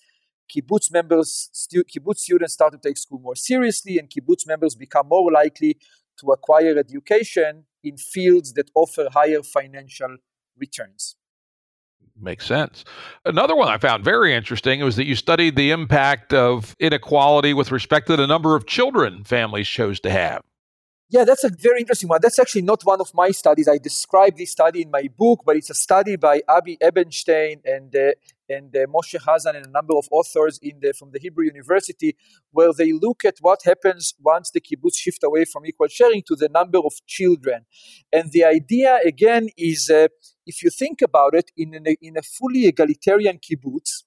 kibbutz 0.54 0.92
members, 0.92 1.50
stu- 1.52 1.84
kibbutz 1.84 2.20
students 2.20 2.54
start 2.54 2.74
to 2.74 2.80
take 2.80 2.98
school 2.98 3.20
more 3.20 3.36
seriously, 3.36 3.98
and 3.98 4.10
kibbutz 4.10 4.48
members 4.48 4.76
become 4.76 5.08
more 5.08 5.32
likely 5.32 5.78
to 6.20 6.32
acquire 6.32 6.78
education 6.78 7.66
in 7.84 7.98
fields 7.98 8.54
that 8.54 8.70
offer 8.76 9.08
higher 9.12 9.44
financial 9.44 10.18
returns. 10.58 11.16
Makes 12.20 12.48
sense. 12.48 12.84
Another 13.26 13.56
one 13.56 13.68
I 13.68 13.78
found 13.78 14.04
very 14.04 14.34
interesting 14.34 14.84
was 14.84 14.96
that 14.96 15.06
you 15.06 15.16
studied 15.16 15.56
the 15.56 15.70
impact 15.70 16.34
of 16.34 16.76
inequality 16.80 17.54
with 17.54 17.72
respect 17.72 18.08
to 18.08 18.16
the 18.16 18.26
number 18.26 18.56
of 18.56 18.66
children 18.66 19.24
families 19.24 19.68
chose 19.68 20.00
to 20.00 20.10
have. 20.10 20.42
Yeah, 21.10 21.24
that's 21.24 21.46
a 21.46 21.50
very 21.50 21.80
interesting 21.80 22.10
one. 22.10 22.20
That's 22.22 22.38
actually 22.38 22.64
not 22.64 22.84
one 22.84 23.00
of 23.00 23.14
my 23.14 23.32
studies. 23.32 23.70
I 23.70 23.78
describe 23.78 24.36
this 24.36 24.52
study 24.52 24.82
in 24.82 24.92
my 24.92 25.08
book, 25.18 25.44
but 25.46 25.56
it's 25.56 25.70
a 25.70 25.74
study 25.74 26.18
by 26.18 26.42
Avi 26.50 26.78
Ebenstein 26.82 27.62
and 27.64 27.96
uh, 27.96 28.12
and 28.50 28.76
uh, 28.76 28.86
Moshe 28.88 29.18
Hazan 29.20 29.56
and 29.56 29.66
a 29.66 29.70
number 29.70 29.94
of 29.96 30.08
authors 30.12 30.60
in 30.62 30.80
the, 30.82 30.94
from 30.94 31.12
the 31.12 31.20
Hebrew 31.20 31.46
University, 31.46 32.16
where 32.52 32.74
they 32.74 32.92
look 32.94 33.24
at 33.26 33.36
what 33.42 33.60
happens 33.64 34.14
once 34.22 34.52
the 34.52 34.62
kibbutz 34.62 34.96
shift 34.96 35.24
away 35.24 35.46
from 35.46 35.66
equal 35.66 35.88
sharing 35.88 36.24
to 36.24 36.36
the 36.36 36.50
number 36.50 36.80
of 36.80 36.94
children. 37.06 37.66
And 38.12 38.32
the 38.32 38.46
idea 38.46 39.00
again 39.06 39.50
is, 39.58 39.90
uh, 39.90 40.08
if 40.46 40.64
you 40.64 40.70
think 40.70 41.02
about 41.02 41.36
it, 41.36 41.52
in, 41.58 41.76
a, 41.86 41.98
in 42.02 42.18
a 42.18 42.22
fully 42.22 42.68
egalitarian 42.68 43.40
kibbutz, 43.40 44.04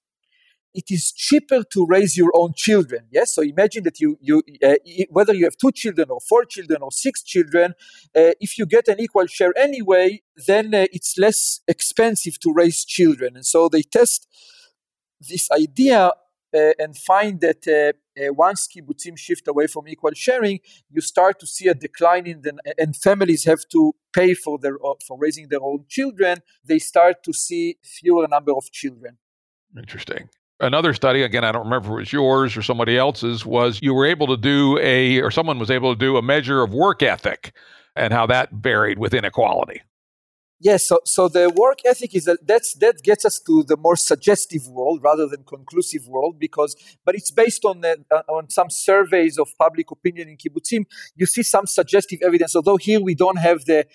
it 0.73 0.85
is 0.89 1.11
cheaper 1.11 1.63
to 1.63 1.85
raise 1.85 2.15
your 2.15 2.31
own 2.33 2.53
children. 2.55 3.05
Yes, 3.11 3.33
so 3.33 3.41
imagine 3.41 3.83
that 3.83 3.99
you 3.99 4.17
you 4.21 4.41
uh, 4.63 4.75
whether 5.09 5.33
you 5.33 5.45
have 5.45 5.57
two 5.57 5.71
children 5.71 6.09
or 6.09 6.19
four 6.21 6.45
children 6.45 6.81
or 6.81 6.91
six 6.91 7.23
children, 7.23 7.73
uh, 8.15 8.31
if 8.39 8.57
you 8.57 8.65
get 8.65 8.87
an 8.87 8.99
equal 8.99 9.27
share 9.27 9.53
anyway, 9.57 10.21
then 10.47 10.73
uh, 10.73 10.85
it's 10.91 11.17
less 11.17 11.61
expensive 11.67 12.39
to 12.39 12.53
raise 12.53 12.85
children. 12.85 13.35
And 13.35 13.45
so 13.45 13.69
they 13.69 13.81
test 13.81 14.27
this 15.19 15.49
idea 15.51 16.11
uh, 16.53 16.71
and 16.79 16.97
find 16.97 17.39
that 17.41 17.67
uh, 17.67 18.21
uh, 18.21 18.33
once 18.33 18.67
kibbutzim 18.67 19.17
shift 19.17 19.47
away 19.47 19.67
from 19.67 19.87
equal 19.87 20.11
sharing, 20.13 20.59
you 20.89 21.01
start 21.01 21.39
to 21.39 21.47
see 21.47 21.67
a 21.67 21.73
decline 21.73 22.27
in 22.27 22.41
the 22.41 22.53
and 22.77 22.95
families 22.95 23.45
have 23.45 23.67
to 23.71 23.93
pay 24.13 24.33
for 24.33 24.57
their 24.57 24.77
for 25.05 25.17
raising 25.17 25.49
their 25.49 25.61
own 25.61 25.85
children. 25.89 26.41
They 26.63 26.79
start 26.79 27.23
to 27.23 27.33
see 27.33 27.77
fewer 27.83 28.27
number 28.27 28.53
of 28.53 28.71
children. 28.71 29.17
Interesting 29.77 30.29
another 30.61 30.93
study 30.93 31.23
again 31.23 31.43
i 31.43 31.51
don't 31.51 31.65
remember 31.65 31.87
if 31.87 31.91
it 31.91 31.95
was 31.95 32.13
yours 32.13 32.55
or 32.55 32.61
somebody 32.61 32.97
else's 32.97 33.45
was 33.45 33.79
you 33.81 33.93
were 33.93 34.05
able 34.05 34.27
to 34.27 34.37
do 34.37 34.77
a 34.79 35.19
or 35.21 35.31
someone 35.31 35.59
was 35.59 35.71
able 35.71 35.93
to 35.93 35.99
do 35.99 36.17
a 36.17 36.21
measure 36.21 36.61
of 36.61 36.73
work 36.73 37.03
ethic 37.03 37.53
and 37.95 38.13
how 38.13 38.25
that 38.25 38.49
varied 38.51 38.97
with 38.97 39.13
inequality. 39.13 39.81
Yes 40.59 40.87
so, 40.87 40.99
so 41.05 41.27
the 41.27 41.49
work 41.49 41.79
ethic 41.85 42.15
is 42.15 42.25
that 42.25 42.45
that's 42.47 42.75
that 42.75 43.01
gets 43.01 43.25
us 43.25 43.39
to 43.47 43.63
the 43.63 43.75
more 43.77 43.95
suggestive 43.95 44.67
world 44.67 45.01
rather 45.03 45.27
than 45.27 45.43
conclusive 45.43 46.07
world 46.07 46.39
because 46.39 46.75
but 47.03 47.15
it's 47.15 47.31
based 47.31 47.65
on 47.65 47.81
the, 47.81 48.05
uh, 48.11 48.21
on 48.29 48.49
some 48.49 48.69
surveys 48.69 49.39
of 49.39 49.49
public 49.57 49.89
opinion 49.89 50.29
in 50.29 50.37
kibbutzim. 50.37 50.85
You 51.15 51.25
see 51.25 51.43
some 51.43 51.65
suggestive 51.65 52.19
evidence 52.21 52.55
although 52.55 52.77
here 52.77 53.01
we 53.01 53.15
don't 53.15 53.39
have 53.39 53.65
the 53.65 53.87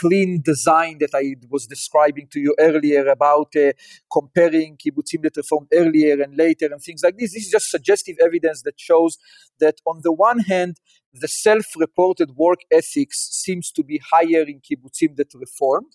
clean 0.00 0.40
design 0.42 0.98
that 0.98 1.14
I 1.14 1.36
was 1.50 1.66
describing 1.66 2.28
to 2.32 2.40
you 2.40 2.54
earlier 2.58 3.06
about 3.08 3.54
uh, 3.56 3.72
comparing 4.12 4.76
kibbutzim 4.76 5.22
that 5.22 5.36
reformed 5.36 5.68
earlier 5.72 6.20
and 6.22 6.36
later 6.36 6.66
and 6.66 6.80
things 6.80 7.02
like 7.02 7.16
this. 7.18 7.32
This 7.32 7.46
is 7.46 7.50
just 7.50 7.70
suggestive 7.70 8.16
evidence 8.22 8.62
that 8.62 8.78
shows 8.78 9.18
that 9.60 9.76
on 9.86 10.00
the 10.02 10.12
one 10.12 10.40
hand, 10.40 10.78
the 11.12 11.28
self-reported 11.28 12.30
work 12.36 12.60
ethics 12.72 13.28
seems 13.30 13.70
to 13.72 13.82
be 13.82 14.00
higher 14.10 14.42
in 14.42 14.60
kibbutzim 14.60 15.16
that 15.16 15.32
reformed, 15.34 15.92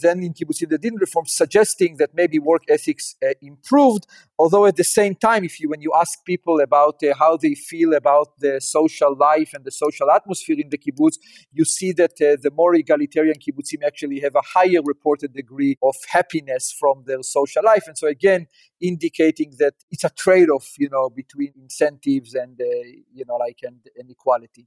then 0.00 0.22
in 0.22 0.32
kibbutzim 0.32 0.68
that 0.70 0.80
didn't 0.80 1.00
reform, 1.00 1.26
suggesting 1.26 1.96
that 1.96 2.14
maybe 2.14 2.38
work 2.38 2.62
ethics 2.68 3.16
uh, 3.22 3.32
improved. 3.40 4.06
Although 4.38 4.66
at 4.66 4.76
the 4.76 4.84
same 4.84 5.14
time, 5.14 5.44
if 5.44 5.60
you 5.60 5.68
when 5.68 5.82
you 5.82 5.92
ask 5.94 6.24
people 6.24 6.60
about 6.60 7.02
uh, 7.02 7.14
how 7.18 7.36
they 7.36 7.54
feel 7.54 7.94
about 7.94 8.38
the 8.38 8.60
social 8.60 9.14
life 9.16 9.52
and 9.54 9.64
the 9.64 9.70
social 9.70 10.10
atmosphere 10.10 10.56
in 10.58 10.70
the 10.70 10.78
kibbutz, 10.78 11.16
you 11.52 11.64
see 11.64 11.92
that 11.92 12.12
uh, 12.20 12.36
the 12.40 12.50
more 12.54 12.74
egalitarian 12.74 13.36
kibbutzim 13.36 13.82
actually 13.84 14.20
have 14.20 14.34
a 14.34 14.42
higher 14.42 14.82
reported 14.82 15.32
degree 15.32 15.76
of 15.82 15.94
happiness 16.08 16.72
from 16.72 17.04
their 17.06 17.22
social 17.22 17.62
life, 17.64 17.84
and 17.86 17.96
so 17.96 18.06
again 18.06 18.46
indicating 18.80 19.54
that 19.58 19.74
it's 19.92 20.04
a 20.04 20.10
trade-off, 20.10 20.74
you 20.76 20.88
know, 20.88 21.08
between 21.08 21.52
incentives 21.56 22.34
and 22.34 22.60
uh, 22.60 22.64
you 23.12 23.24
know 23.26 23.36
like 23.36 23.60
and, 23.62 23.78
and 23.96 24.10
equality. 24.10 24.66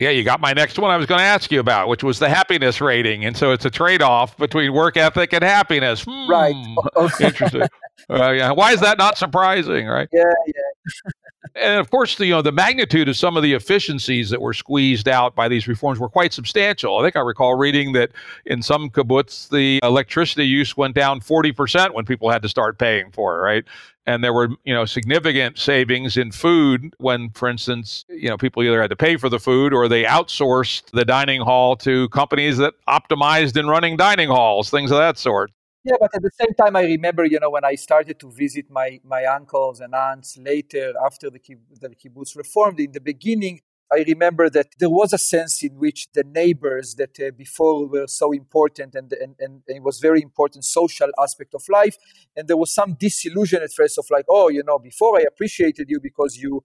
Yeah, 0.00 0.10
you 0.10 0.24
got 0.24 0.40
my 0.40 0.52
next 0.52 0.78
one 0.78 0.90
I 0.90 0.96
was 0.96 1.06
going 1.06 1.20
to 1.20 1.24
ask 1.24 1.52
you 1.52 1.60
about, 1.60 1.88
which 1.88 2.02
was 2.02 2.18
the 2.18 2.28
happiness 2.28 2.80
rating. 2.80 3.24
And 3.24 3.36
so 3.36 3.52
it's 3.52 3.64
a 3.64 3.70
trade 3.70 4.02
off 4.02 4.36
between 4.36 4.72
work 4.72 4.96
ethic 4.96 5.32
and 5.32 5.44
happiness. 5.44 6.04
Hmm. 6.08 6.28
Right. 6.28 6.76
Interesting. 7.20 7.68
Uh, 8.10 8.32
yeah. 8.32 8.50
Why 8.50 8.72
is 8.72 8.80
that 8.80 8.98
not 8.98 9.16
surprising, 9.18 9.86
right? 9.86 10.08
Yeah, 10.12 10.24
yeah. 10.46 11.10
and 11.54 11.80
of 11.80 11.90
course, 11.90 12.16
the, 12.16 12.26
you 12.26 12.32
know, 12.32 12.42
the 12.42 12.52
magnitude 12.52 13.08
of 13.08 13.16
some 13.16 13.36
of 13.36 13.42
the 13.42 13.54
efficiencies 13.54 14.30
that 14.30 14.40
were 14.40 14.52
squeezed 14.52 15.08
out 15.08 15.34
by 15.34 15.48
these 15.48 15.66
reforms 15.66 15.98
were 15.98 16.08
quite 16.08 16.32
substantial. 16.32 16.98
I 16.98 17.02
think 17.02 17.16
I 17.16 17.20
recall 17.20 17.54
reading 17.54 17.92
that 17.92 18.10
in 18.46 18.62
some 18.62 18.90
kibbutz, 18.90 19.48
the 19.48 19.80
electricity 19.82 20.46
use 20.46 20.76
went 20.76 20.94
down 20.94 21.20
40% 21.20 21.94
when 21.94 22.04
people 22.04 22.30
had 22.30 22.42
to 22.42 22.48
start 22.48 22.78
paying 22.78 23.10
for 23.10 23.38
it, 23.38 23.42
right? 23.42 23.64
and 24.06 24.22
there 24.22 24.32
were 24.32 24.48
you 24.64 24.74
know 24.74 24.84
significant 24.84 25.58
savings 25.58 26.16
in 26.16 26.30
food 26.30 26.94
when 26.98 27.30
for 27.30 27.48
instance 27.48 28.04
you 28.08 28.28
know 28.28 28.36
people 28.36 28.62
either 28.62 28.80
had 28.80 28.90
to 28.90 28.96
pay 28.96 29.16
for 29.16 29.28
the 29.28 29.38
food 29.38 29.72
or 29.72 29.88
they 29.88 30.04
outsourced 30.04 30.90
the 30.90 31.04
dining 31.04 31.40
hall 31.40 31.76
to 31.76 32.08
companies 32.10 32.56
that 32.58 32.74
optimized 32.88 33.56
in 33.56 33.66
running 33.66 33.96
dining 33.96 34.28
halls 34.28 34.70
things 34.70 34.90
of 34.90 34.98
that 34.98 35.18
sort 35.18 35.50
yeah 35.84 35.96
but 36.00 36.14
at 36.14 36.22
the 36.22 36.30
same 36.40 36.54
time 36.54 36.76
i 36.76 36.82
remember 36.82 37.24
you 37.24 37.38
know 37.38 37.50
when 37.50 37.64
i 37.64 37.74
started 37.74 38.18
to 38.18 38.30
visit 38.30 38.66
my 38.70 39.00
my 39.04 39.24
uncles 39.24 39.80
and 39.80 39.94
aunts 39.94 40.36
later 40.38 40.92
after 41.04 41.30
the, 41.30 41.40
the 41.80 41.88
kibbutz 41.90 42.36
reformed 42.36 42.80
in 42.80 42.92
the 42.92 43.00
beginning 43.00 43.60
I 43.92 44.02
remember 44.08 44.48
that 44.50 44.68
there 44.78 44.90
was 44.90 45.12
a 45.12 45.18
sense 45.18 45.62
in 45.62 45.78
which 45.78 46.08
the 46.14 46.24
neighbors 46.24 46.94
that 46.96 47.20
uh, 47.20 47.30
before 47.36 47.86
were 47.86 48.06
so 48.08 48.32
important 48.32 48.94
and, 48.94 49.12
and, 49.12 49.36
and 49.38 49.62
it 49.68 49.82
was 49.82 50.00
very 50.00 50.22
important 50.22 50.64
social 50.64 51.08
aspect 51.22 51.54
of 51.54 51.62
life. 51.68 51.96
And 52.34 52.48
there 52.48 52.56
was 52.56 52.72
some 52.72 52.94
disillusion 52.94 53.62
at 53.62 53.72
first 53.72 53.98
of 53.98 54.06
like, 54.10 54.24
oh, 54.28 54.48
you 54.48 54.62
know, 54.64 54.78
before 54.78 55.18
I 55.18 55.22
appreciated 55.22 55.90
you 55.90 56.00
because 56.00 56.36
you 56.36 56.64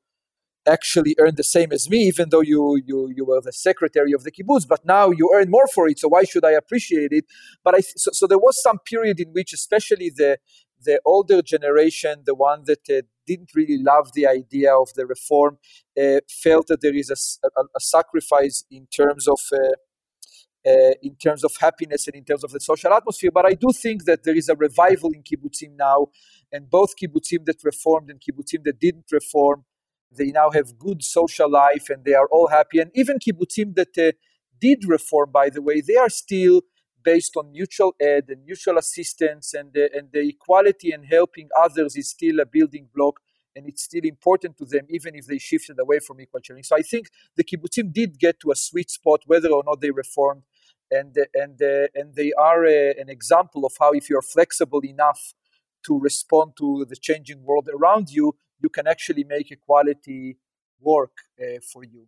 actually 0.69 1.15
earned 1.19 1.37
the 1.37 1.43
same 1.43 1.71
as 1.71 1.89
me, 1.89 1.99
even 2.03 2.29
though 2.29 2.45
you 2.53 2.81
you 2.85 3.11
you 3.17 3.25
were 3.25 3.41
the 3.41 3.51
secretary 3.51 4.13
of 4.13 4.23
the 4.23 4.31
kibbutz. 4.31 4.65
But 4.67 4.85
now 4.85 5.05
you 5.19 5.29
earn 5.35 5.49
more 5.49 5.67
for 5.67 5.87
it, 5.89 5.99
so 5.99 6.07
why 6.07 6.23
should 6.23 6.45
I 6.45 6.51
appreciate 6.51 7.11
it? 7.11 7.25
But 7.63 7.75
I 7.75 7.81
so, 7.81 8.11
so 8.19 8.27
there 8.27 8.43
was 8.47 8.61
some 8.61 8.79
period 8.79 9.19
in 9.19 9.29
which, 9.37 9.51
especially 9.53 10.09
the 10.21 10.31
the 10.81 11.01
older 11.05 11.41
generation, 11.41 12.23
the 12.25 12.35
one 12.35 12.63
that 12.65 12.83
uh, 12.89 13.01
didn't 13.27 13.51
really 13.53 13.79
love 13.91 14.13
the 14.13 14.25
idea 14.27 14.73
of 14.73 14.93
the 14.93 15.05
reform, 15.05 15.57
uh, 16.01 16.19
felt 16.29 16.67
that 16.67 16.81
there 16.81 16.95
is 16.95 17.09
a, 17.09 17.19
a, 17.59 17.63
a 17.75 17.79
sacrifice 17.79 18.63
in 18.71 18.87
terms 18.87 19.27
of. 19.27 19.39
Uh, 19.51 19.75
uh, 20.67 20.91
in 21.01 21.15
terms 21.15 21.45
of 21.45 21.53
happiness 21.57 22.05
and 22.07 22.17
in 22.17 22.25
terms 22.25 22.43
of 22.43 22.51
the 22.51 22.59
social 22.59 22.93
atmosphere, 22.93 23.31
but 23.33 23.45
I 23.45 23.53
do 23.53 23.69
think 23.71 24.03
that 24.03 24.23
there 24.25 24.35
is 24.35 24.49
a 24.49 24.55
revival 24.55 25.11
in 25.11 25.23
kibbutzim 25.23 25.77
now, 25.77 26.07
and 26.51 26.69
both 26.69 26.97
kibbutzim 27.01 27.45
that 27.45 27.63
reformed 27.63 28.09
and 28.09 28.19
kibbutzim 28.19 28.65
that 28.65 28.77
didn't 28.77 29.05
reform 29.09 29.63
they 30.11 30.31
now 30.31 30.49
have 30.51 30.77
good 30.77 31.03
social 31.03 31.49
life 31.49 31.89
and 31.89 32.03
they 32.03 32.13
are 32.13 32.27
all 32.31 32.47
happy. 32.47 32.79
And 32.79 32.91
even 32.95 33.19
kibbutzim 33.19 33.75
that 33.75 33.97
uh, 33.97 34.11
did 34.59 34.87
reform, 34.87 35.31
by 35.31 35.49
the 35.49 35.61
way, 35.61 35.81
they 35.81 35.95
are 35.95 36.09
still 36.09 36.61
based 37.01 37.37
on 37.37 37.51
mutual 37.51 37.95
aid 38.01 38.25
and 38.27 38.43
mutual 38.43 38.77
assistance, 38.77 39.53
and 39.53 39.75
uh, 39.77 39.87
and 39.97 40.09
the 40.11 40.27
equality 40.27 40.91
and 40.91 41.05
helping 41.05 41.47
others 41.57 41.95
is 41.95 42.09
still 42.09 42.39
a 42.39 42.45
building 42.45 42.87
block. 42.93 43.19
And 43.55 43.67
it's 43.67 43.83
still 43.83 44.03
important 44.03 44.57
to 44.59 44.65
them, 44.65 44.85
even 44.89 45.15
if 45.15 45.25
they 45.25 45.37
shifted 45.37 45.79
away 45.79 45.99
from 45.99 46.21
equal 46.21 46.39
sharing. 46.41 46.63
So 46.63 46.77
I 46.77 46.81
think 46.81 47.07
the 47.35 47.43
kibbutzim 47.43 47.91
did 47.91 48.19
get 48.19 48.39
to 48.41 48.51
a 48.51 48.55
sweet 48.55 48.89
spot, 48.91 49.21
whether 49.25 49.49
or 49.49 49.63
not 49.65 49.81
they 49.81 49.91
reformed, 49.91 50.43
and 50.91 51.17
uh, 51.17 51.25
and 51.33 51.61
uh, 51.61 51.87
and 51.95 52.15
they 52.15 52.31
are 52.33 52.65
uh, 52.65 52.93
an 53.01 53.09
example 53.09 53.65
of 53.65 53.73
how, 53.79 53.91
if 53.91 54.09
you're 54.09 54.21
flexible 54.21 54.81
enough 54.83 55.33
to 55.85 55.99
respond 55.99 56.53
to 56.57 56.85
the 56.87 56.95
changing 56.95 57.43
world 57.43 57.69
around 57.73 58.09
you, 58.09 58.35
you 58.61 58.69
can 58.69 58.87
actually 58.87 59.23
make 59.23 59.51
equality 59.51 60.37
work 60.79 61.11
uh, 61.41 61.59
for 61.61 61.83
you. 61.83 62.07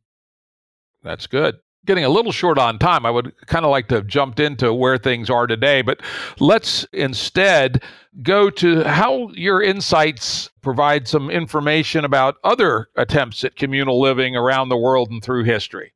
That's 1.04 1.28
good. 1.28 1.58
Getting 1.84 2.04
a 2.04 2.10
little 2.10 2.32
short 2.32 2.60
on 2.60 2.78
time, 2.78 3.08
I 3.08 3.10
would 3.10 3.34
kind 3.48 3.66
of 3.66 3.72
like 3.72 3.88
to 3.88 3.96
have 3.96 4.06
jumped 4.06 4.40
into 4.40 4.72
where 4.72 5.00
things 5.00 5.32
are 5.32 5.48
today, 5.48 5.82
but 5.82 6.00
let's 6.40 6.86
instead 6.94 7.82
go 8.22 8.52
to 8.52 8.84
how 8.84 9.30
your 9.30 9.64
insights 9.64 10.52
provide 10.62 11.08
some 11.08 11.32
information 11.32 12.06
about 12.06 12.36
other 12.44 12.90
attempts 12.96 13.44
at 13.44 13.56
communal 13.56 14.00
living 14.00 14.36
around 14.36 14.70
the 14.70 14.78
world 14.78 15.10
and 15.10 15.24
through 15.24 15.44
history. 15.44 15.94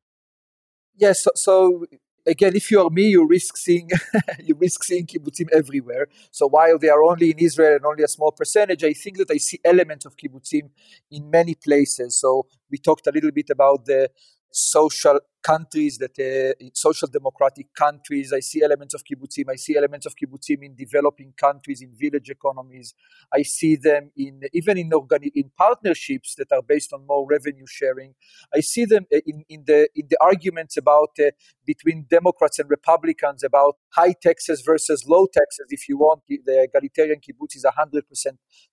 Yes, 0.96 1.20
so, 1.20 1.30
so 1.36 1.86
again, 2.26 2.56
if 2.56 2.70
you 2.70 2.80
are 2.80 2.90
me, 2.90 3.08
you 3.08 3.26
risk 3.26 3.56
seeing 3.56 3.90
you 4.44 4.54
risk 4.56 4.84
seeing 4.84 5.06
kibbutzim 5.06 5.48
everywhere. 5.52 6.08
So 6.30 6.48
while 6.48 6.78
they 6.78 6.88
are 6.88 7.02
only 7.02 7.30
in 7.30 7.38
Israel 7.38 7.76
and 7.76 7.84
only 7.84 8.02
a 8.02 8.08
small 8.08 8.32
percentage, 8.32 8.84
I 8.84 8.92
think 8.92 9.18
that 9.18 9.30
I 9.30 9.38
see 9.38 9.60
elements 9.64 10.04
of 10.04 10.16
kibbutzim 10.16 10.70
in 11.10 11.30
many 11.30 11.54
places. 11.54 12.20
So 12.20 12.46
we 12.70 12.78
talked 12.78 13.06
a 13.06 13.12
little 13.12 13.30
bit 13.30 13.50
about 13.50 13.86
the 13.86 14.10
social 14.50 15.20
countries 15.46 15.98
that 15.98 16.16
uh, 16.18 16.64
social 16.74 17.08
democratic 17.18 17.72
countries. 17.72 18.32
I 18.32 18.40
see 18.40 18.62
elements 18.68 18.94
of 18.94 19.02
kibbutzim. 19.08 19.46
I 19.48 19.54
see 19.64 19.76
elements 19.76 20.06
of 20.06 20.14
kibbutzim 20.20 20.60
in 20.68 20.74
developing 20.74 21.34
countries 21.46 21.80
in 21.82 21.90
village 22.04 22.28
economies. 22.30 22.94
I 23.32 23.42
see 23.42 23.76
them 23.76 24.10
in 24.16 24.34
even 24.52 24.76
in 24.78 24.90
organi- 24.90 25.36
in 25.42 25.50
partnerships 25.56 26.34
that 26.38 26.50
are 26.50 26.62
based 26.62 26.92
on 26.92 27.06
more 27.06 27.24
revenue 27.34 27.68
sharing. 27.68 28.14
I 28.52 28.60
see 28.60 28.84
them 28.86 29.06
uh, 29.14 29.18
in, 29.30 29.44
in 29.48 29.60
the 29.70 29.88
in 29.94 30.06
the 30.10 30.18
arguments 30.20 30.76
about 30.76 31.12
uh, 31.20 31.30
between 31.64 32.06
democrats 32.10 32.58
and 32.58 32.68
republicans 32.68 33.44
about 33.44 33.74
high 33.90 34.14
taxes 34.26 34.62
versus 34.70 35.04
low 35.06 35.26
taxes. 35.38 35.66
If 35.70 35.88
you 35.88 35.96
want 35.98 36.22
the 36.28 36.56
egalitarian 36.68 37.20
kibbutz 37.20 37.54
is 37.54 37.64
a 37.64 37.72
100% 37.72 38.02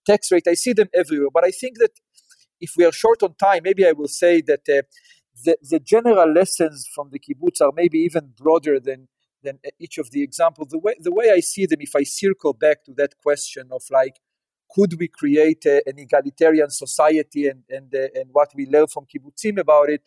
tax 0.08 0.32
rate. 0.32 0.48
I 0.48 0.56
see 0.56 0.74
them 0.74 0.90
everywhere. 1.02 1.30
But 1.38 1.46
i 1.46 1.52
think 1.52 1.78
that 1.84 1.94
if 2.60 2.72
we 2.78 2.86
are 2.86 2.96
short 3.04 3.22
on 3.28 3.34
time 3.36 3.62
maybe 3.64 3.84
i 3.86 3.92
will 4.00 4.14
say 4.24 4.34
that 4.42 4.66
uh, 4.78 4.82
the, 5.44 5.58
the 5.62 5.80
general 5.80 6.32
lessons 6.32 6.88
from 6.94 7.10
the 7.12 7.20
kibbutz 7.20 7.62
are 7.62 7.72
maybe 7.76 8.00
even 8.00 8.34
broader 8.38 8.80
than 8.80 9.08
than 9.44 9.60
each 9.78 9.98
of 9.98 10.12
the 10.12 10.24
examples. 10.24 10.70
The 10.70 10.80
way 10.80 10.96
the 11.00 11.12
way 11.12 11.32
I 11.32 11.40
see 11.42 11.66
them, 11.66 11.82
if 11.82 11.96
I 11.96 12.04
circle 12.04 12.54
back 12.54 12.84
to 12.86 12.94
that 12.96 13.18
question 13.22 13.70
of 13.72 13.84
like, 13.92 14.20
could 14.74 14.94
we 15.00 15.08
create 15.08 15.66
a, 15.66 15.82
an 15.86 16.00
egalitarian 16.00 16.70
society 16.70 17.48
and 17.48 17.64
and 17.70 17.94
uh, 17.94 18.20
and 18.20 18.30
what 18.32 18.50
we 18.56 18.66
learn 18.66 18.88
from 18.88 19.06
kibbutzim 19.06 19.60
about 19.60 19.90
it, 19.90 20.02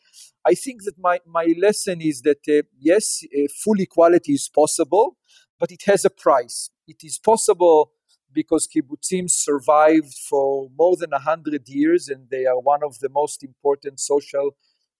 I 0.45 0.55
think 0.55 0.84
that 0.84 0.99
my 0.99 1.20
my 1.26 1.55
lesson 1.61 2.01
is 2.01 2.22
that 2.22 2.43
uh, 2.49 2.62
yes, 2.78 3.24
uh, 3.24 3.47
full 3.62 3.80
equality 3.80 4.32
is 4.32 4.49
possible, 4.49 5.16
but 5.61 5.70
it 5.70 5.82
has 5.87 6.05
a 6.05 6.11
price. 6.11 6.70
It 6.89 7.03
is 7.03 7.18
possible 7.18 7.93
because 8.32 8.68
kibbutzim 8.68 9.30
survived 9.30 10.14
for 10.28 10.68
more 10.78 10.97
than 10.97 11.12
a 11.12 11.18
hundred 11.18 11.68
years, 11.68 12.09
and 12.09 12.28
they 12.30 12.45
are 12.47 12.61
one 12.61 12.82
of 12.82 12.99
the 12.99 13.09
most 13.09 13.43
important 13.45 14.01
social 14.01 14.57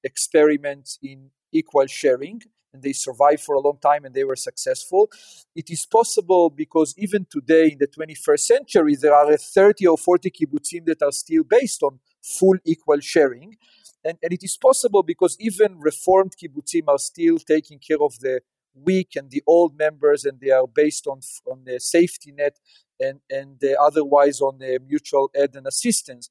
experiments 0.07 0.99
in 1.03 1.31
equal 1.53 1.87
sharing 1.87 2.41
and 2.77 2.83
they 2.83 2.93
survived 2.93 3.43
for 3.43 3.55
a 3.55 3.61
long 3.61 3.79
time 3.81 4.05
and 4.05 4.15
they 4.15 4.25
were 4.25 4.37
successful. 4.37 5.11
It 5.55 5.71
is 5.71 5.87
possible 5.87 6.51
because 6.51 6.95
even 6.99 7.27
today 7.31 7.71
in 7.73 7.79
the 7.79 7.89
21st 7.89 8.41
century, 8.41 8.97
there 8.97 9.15
are 9.15 9.37
30 9.37 9.87
or 9.87 9.99
40 9.99 10.31
kibbutzim 10.31 10.85
that 10.87 11.03
are 11.03 11.13
still 11.13 11.45
based 11.45 11.83
on 11.83 12.01
full 12.23 12.59
equal 12.65 13.01
sharing. 13.01 13.57
And, 14.05 14.19
and 14.23 14.33
it 14.33 14.45
is 14.45 14.57
possible 14.57 15.03
because 15.03 15.37
even 15.41 15.81
reformed 15.81 16.35
kibbutzim 16.41 16.85
are 16.89 16.99
still 16.99 17.39
taking 17.39 17.79
care 17.79 18.01
of 18.01 18.19
the 18.21 18.41
weak 18.75 19.17
and 19.17 19.31
the 19.31 19.43
old 19.47 19.77
members, 19.79 20.25
and 20.27 20.39
they 20.39 20.51
are 20.51 20.67
based 20.67 21.07
on, 21.07 21.21
on 21.51 21.63
the 21.65 21.81
safety 21.81 22.31
net 22.31 22.59
and, 23.01 23.21
and 23.31 23.63
uh, 23.65 23.83
otherwise 23.83 24.41
on 24.41 24.59
the 24.59 24.79
mutual 24.87 25.31
aid 25.35 25.57
and 25.57 25.67
assistance. 25.67 26.29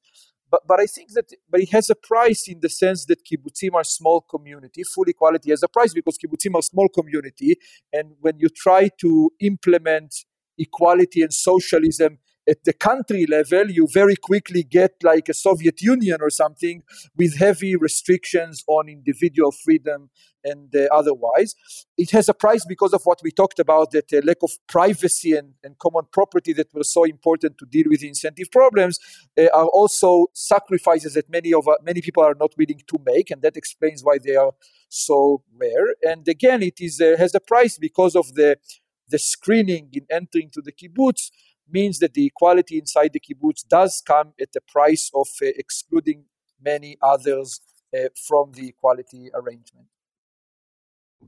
But, 0.56 0.66
but 0.66 0.80
I 0.80 0.86
think 0.86 1.12
that 1.12 1.30
but 1.50 1.60
it 1.60 1.70
has 1.70 1.90
a 1.90 1.94
price 1.94 2.48
in 2.48 2.60
the 2.60 2.68
sense 2.68 3.04
that 3.06 3.24
kibbutzim 3.24 3.74
are 3.74 3.84
small 3.84 4.20
community. 4.22 4.82
Full 4.84 5.04
equality 5.04 5.50
has 5.50 5.62
a 5.62 5.68
price 5.68 5.92
because 5.92 6.16
kibbutzim 6.16 6.54
are 6.54 6.62
small 6.62 6.88
community, 6.88 7.56
and 7.92 8.12
when 8.20 8.38
you 8.38 8.48
try 8.48 8.88
to 9.00 9.30
implement 9.40 10.14
equality 10.58 11.20
and 11.20 11.32
socialism 11.32 12.18
at 12.48 12.64
the 12.64 12.72
country 12.72 13.26
level, 13.26 13.70
you 13.70 13.88
very 13.92 14.16
quickly 14.16 14.62
get 14.62 14.92
like 15.02 15.28
a 15.28 15.34
Soviet 15.34 15.82
Union 15.82 16.18
or 16.20 16.30
something 16.30 16.82
with 17.16 17.36
heavy 17.36 17.76
restrictions 17.76 18.62
on 18.68 18.88
individual 18.88 19.50
freedom 19.50 20.10
and 20.44 20.74
uh, 20.76 20.86
otherwise. 20.92 21.56
It 21.96 22.10
has 22.12 22.28
a 22.28 22.34
price 22.34 22.64
because 22.64 22.92
of 22.92 23.02
what 23.02 23.18
we 23.22 23.30
talked 23.32 23.58
about 23.58 23.90
that 23.90 24.12
uh, 24.12 24.20
lack 24.24 24.38
of 24.42 24.52
privacy 24.68 25.32
and, 25.32 25.54
and 25.64 25.76
common 25.78 26.04
property 26.12 26.52
that 26.52 26.72
were 26.72 26.84
so 26.84 27.04
important 27.04 27.58
to 27.58 27.66
deal 27.66 27.86
with 27.88 28.04
incentive 28.04 28.50
problems 28.52 28.98
uh, 29.36 29.48
are 29.52 29.66
also 29.66 30.26
sacrifices 30.32 31.14
that 31.14 31.28
many 31.28 31.52
of 31.52 31.66
uh, 31.66 31.74
many 31.82 32.00
people 32.00 32.22
are 32.22 32.36
not 32.38 32.52
willing 32.56 32.80
to 32.86 32.98
make, 33.04 33.30
and 33.30 33.42
that 33.42 33.56
explains 33.56 34.04
why 34.04 34.18
they 34.22 34.36
are 34.36 34.52
so 34.88 35.42
rare. 35.60 35.94
And 36.02 36.26
again, 36.28 36.62
it 36.62 36.80
is 36.80 37.00
uh, 37.00 37.16
has 37.18 37.34
a 37.34 37.40
price 37.40 37.76
because 37.76 38.14
of 38.14 38.34
the 38.34 38.56
the 39.08 39.18
screening 39.18 39.88
in 39.92 40.06
entering 40.10 40.50
to 40.50 40.60
the 40.60 40.72
kibbutz 40.72 41.30
means 41.70 41.98
that 41.98 42.14
the 42.14 42.26
equality 42.26 42.78
inside 42.78 43.12
the 43.12 43.20
kibbutz 43.20 43.66
does 43.66 44.02
come 44.06 44.32
at 44.40 44.52
the 44.52 44.60
price 44.60 45.10
of 45.14 45.28
uh, 45.42 45.46
excluding 45.56 46.24
many 46.62 46.96
others 47.02 47.60
uh, 47.94 48.08
from 48.26 48.52
the 48.52 48.68
equality 48.68 49.30
arrangement. 49.34 49.86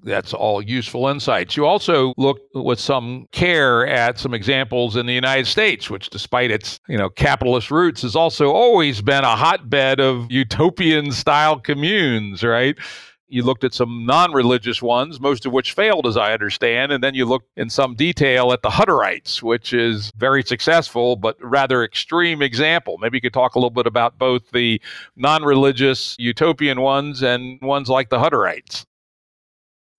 That's 0.05 0.33
all 0.33 0.63
useful 0.63 1.09
insights. 1.09 1.57
You 1.57 1.67
also 1.67 2.13
look 2.17 2.39
with 2.55 2.79
some 2.79 3.27
care 3.33 3.87
at 3.87 4.19
some 4.19 4.33
examples 4.33 4.97
in 4.97 5.07
the 5.07 5.15
United 5.15 5.47
States, 5.47 5.91
which, 5.91 6.11
despite 6.11 6.51
its 6.51 6.79
you 6.89 6.97
know 6.97 7.09
capitalist 7.09 7.71
roots, 7.71 8.03
has 8.03 8.15
also 8.15 8.53
always 8.53 9.03
been 9.03 9.25
a 9.25 9.35
hotbed 9.35 9.99
of 9.99 10.31
utopian 10.31 11.11
style 11.11 11.59
communes, 11.59 12.45
right? 12.45 12.77
You 13.29 13.43
looked 13.43 13.65
at 13.65 13.75
some 13.75 14.07
non 14.07 14.33
religious 14.33 14.81
ones, 14.81 15.21
most 15.21 15.45
of 15.45 15.53
which 15.53 15.73
failed, 15.73 16.07
as 16.07 16.17
I 16.17 16.33
understand. 16.33 16.93
And 16.93 17.05
then 17.05 17.15
you 17.15 17.27
looked 17.27 17.51
in 17.57 17.69
some 17.69 17.95
detail 17.95 18.53
at 18.53 18.63
the 18.63 18.71
Hutterites, 18.71 19.43
which 19.43 19.73
is 19.73 20.11
very 20.17 20.43
successful, 20.43 21.17
but 21.17 21.37
rather 21.41 21.85
extreme 21.85 22.41
example. 22.41 22.97
Maybe 22.99 23.19
you 23.19 23.23
could 23.23 23.35
talk 23.35 23.55
a 23.55 23.59
little 23.59 23.71
bit 23.71 23.87
about 23.87 24.19
both 24.19 24.51
the 24.51 24.81
non 25.17 25.43
religious 25.45 26.17
utopian 26.19 26.81
ones 26.81 27.23
and 27.23 27.61
ones 27.61 27.89
like 27.89 28.09
the 28.09 28.19
Hutterites. 28.19 28.85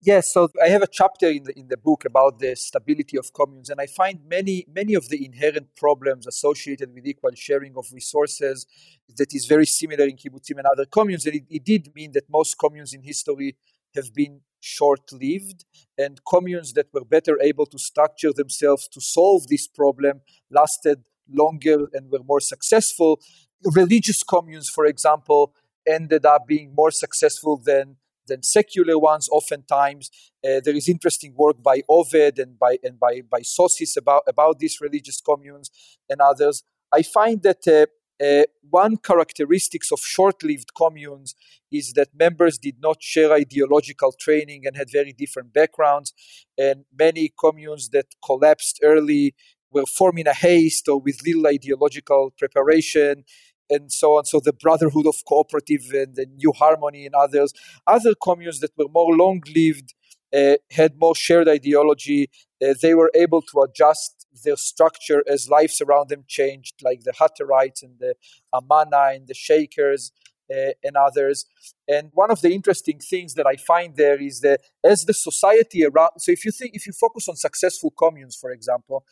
Yes, 0.01 0.31
so 0.31 0.49
I 0.63 0.69
have 0.69 0.81
a 0.81 0.87
chapter 0.87 1.27
in 1.27 1.43
the 1.43 1.59
in 1.59 1.67
the 1.67 1.75
book 1.75 2.05
about 2.05 2.39
the 2.39 2.55
stability 2.55 3.17
of 3.17 3.33
communes, 3.33 3.69
and 3.69 3.81
I 3.81 3.85
find 3.85 4.21
many 4.25 4.65
many 4.73 4.93
of 4.93 5.09
the 5.09 5.25
inherent 5.25 5.75
problems 5.75 6.25
associated 6.25 6.93
with 6.93 7.05
equal 7.05 7.31
sharing 7.35 7.75
of 7.75 7.91
resources 7.91 8.65
that 9.17 9.33
is 9.33 9.45
very 9.45 9.65
similar 9.65 10.05
in 10.05 10.15
kibbutzim 10.15 10.57
and 10.57 10.67
other 10.67 10.85
communes. 10.85 11.25
And 11.25 11.35
it, 11.35 11.43
it 11.49 11.65
did 11.65 11.93
mean 11.93 12.13
that 12.13 12.29
most 12.29 12.57
communes 12.57 12.93
in 12.93 13.03
history 13.03 13.57
have 13.93 14.13
been 14.13 14.39
short-lived, 14.61 15.65
and 15.97 16.21
communes 16.25 16.71
that 16.73 16.87
were 16.93 17.03
better 17.03 17.37
able 17.41 17.65
to 17.65 17.77
structure 17.77 18.31
themselves 18.31 18.87
to 18.89 19.01
solve 19.01 19.47
this 19.47 19.67
problem 19.67 20.21
lasted 20.49 20.99
longer 21.29 21.87
and 21.91 22.09
were 22.09 22.23
more 22.23 22.39
successful. 22.39 23.19
Religious 23.65 24.23
communes, 24.23 24.69
for 24.69 24.85
example, 24.85 25.53
ended 25.85 26.25
up 26.25 26.47
being 26.47 26.73
more 26.73 26.91
successful 26.91 27.57
than 27.57 27.97
than 28.29 28.41
secular 28.43 28.97
ones. 29.11 29.27
Oftentimes, 29.29 30.09
uh, 30.47 30.61
there 30.63 30.77
is 30.81 30.87
interesting 30.87 31.33
work 31.35 31.57
by 31.61 31.77
Oved 31.89 32.39
and 32.43 32.57
by 32.57 32.73
and 32.83 32.95
by 33.05 33.13
by 33.35 33.41
Sosis 33.41 33.97
about 33.97 34.23
about 34.33 34.55
these 34.59 34.75
religious 34.81 35.19
communes 35.29 35.67
and 36.09 36.19
others. 36.21 36.63
I 36.99 37.01
find 37.03 37.43
that 37.43 37.63
uh, 37.67 37.85
uh, 38.23 38.43
one 38.81 38.97
characteristics 38.97 39.91
of 39.91 39.99
short-lived 39.99 40.71
communes 40.75 41.35
is 41.71 41.93
that 41.93 42.09
members 42.25 42.57
did 42.57 42.77
not 42.81 42.97
share 43.01 43.31
ideological 43.31 44.11
training 44.25 44.65
and 44.65 44.75
had 44.75 44.89
very 44.99 45.13
different 45.13 45.53
backgrounds, 45.53 46.13
and 46.57 46.85
many 47.05 47.31
communes 47.43 47.89
that 47.89 48.07
collapsed 48.25 48.79
early 48.83 49.35
were 49.71 49.85
formed 49.85 50.19
in 50.19 50.27
a 50.27 50.33
haste 50.33 50.87
or 50.89 50.99
with 50.99 51.25
little 51.25 51.47
ideological 51.47 52.33
preparation 52.37 53.23
and 53.69 53.91
so 53.91 54.17
on. 54.17 54.25
So 54.25 54.39
the 54.39 54.53
Brotherhood 54.53 55.07
of 55.07 55.23
Cooperative 55.25 55.91
and 55.93 56.15
the 56.15 56.25
New 56.25 56.51
Harmony 56.51 57.05
and 57.05 57.15
others, 57.15 57.53
other 57.85 58.13
communes 58.21 58.59
that 58.59 58.71
were 58.77 58.87
more 58.89 59.15
long-lived, 59.15 59.93
uh, 60.33 60.55
had 60.71 60.99
more 60.99 61.15
shared 61.15 61.47
ideology. 61.47 62.29
Uh, 62.63 62.73
they 62.81 62.93
were 62.93 63.11
able 63.15 63.41
to 63.41 63.61
adjust 63.61 64.27
their 64.43 64.55
structure 64.55 65.23
as 65.27 65.49
lives 65.49 65.81
around 65.81 66.09
them 66.09 66.23
changed, 66.27 66.75
like 66.83 67.01
the 67.03 67.11
Hutterites 67.11 67.81
and 67.83 67.97
the 67.99 68.15
Amana 68.53 69.15
and 69.15 69.27
the 69.27 69.33
Shakers. 69.33 70.11
Uh, 70.51 70.73
and 70.83 70.97
others. 70.97 71.45
And 71.87 72.09
one 72.13 72.31
of 72.31 72.41
the 72.41 72.51
interesting 72.51 72.97
things 72.97 73.35
that 73.35 73.45
I 73.45 73.55
find 73.55 73.95
there 73.95 74.19
is 74.19 74.41
that 74.41 74.61
as 74.83 75.05
the 75.05 75.13
society 75.13 75.85
around, 75.85 76.13
so 76.17 76.31
if 76.31 76.43
you 76.43 76.51
think, 76.51 76.71
if 76.73 76.87
you 76.87 76.91
focus 76.91 77.29
on 77.29 77.35
successful 77.35 77.91
communes, 77.91 78.35
for 78.35 78.49
example, 78.49 79.05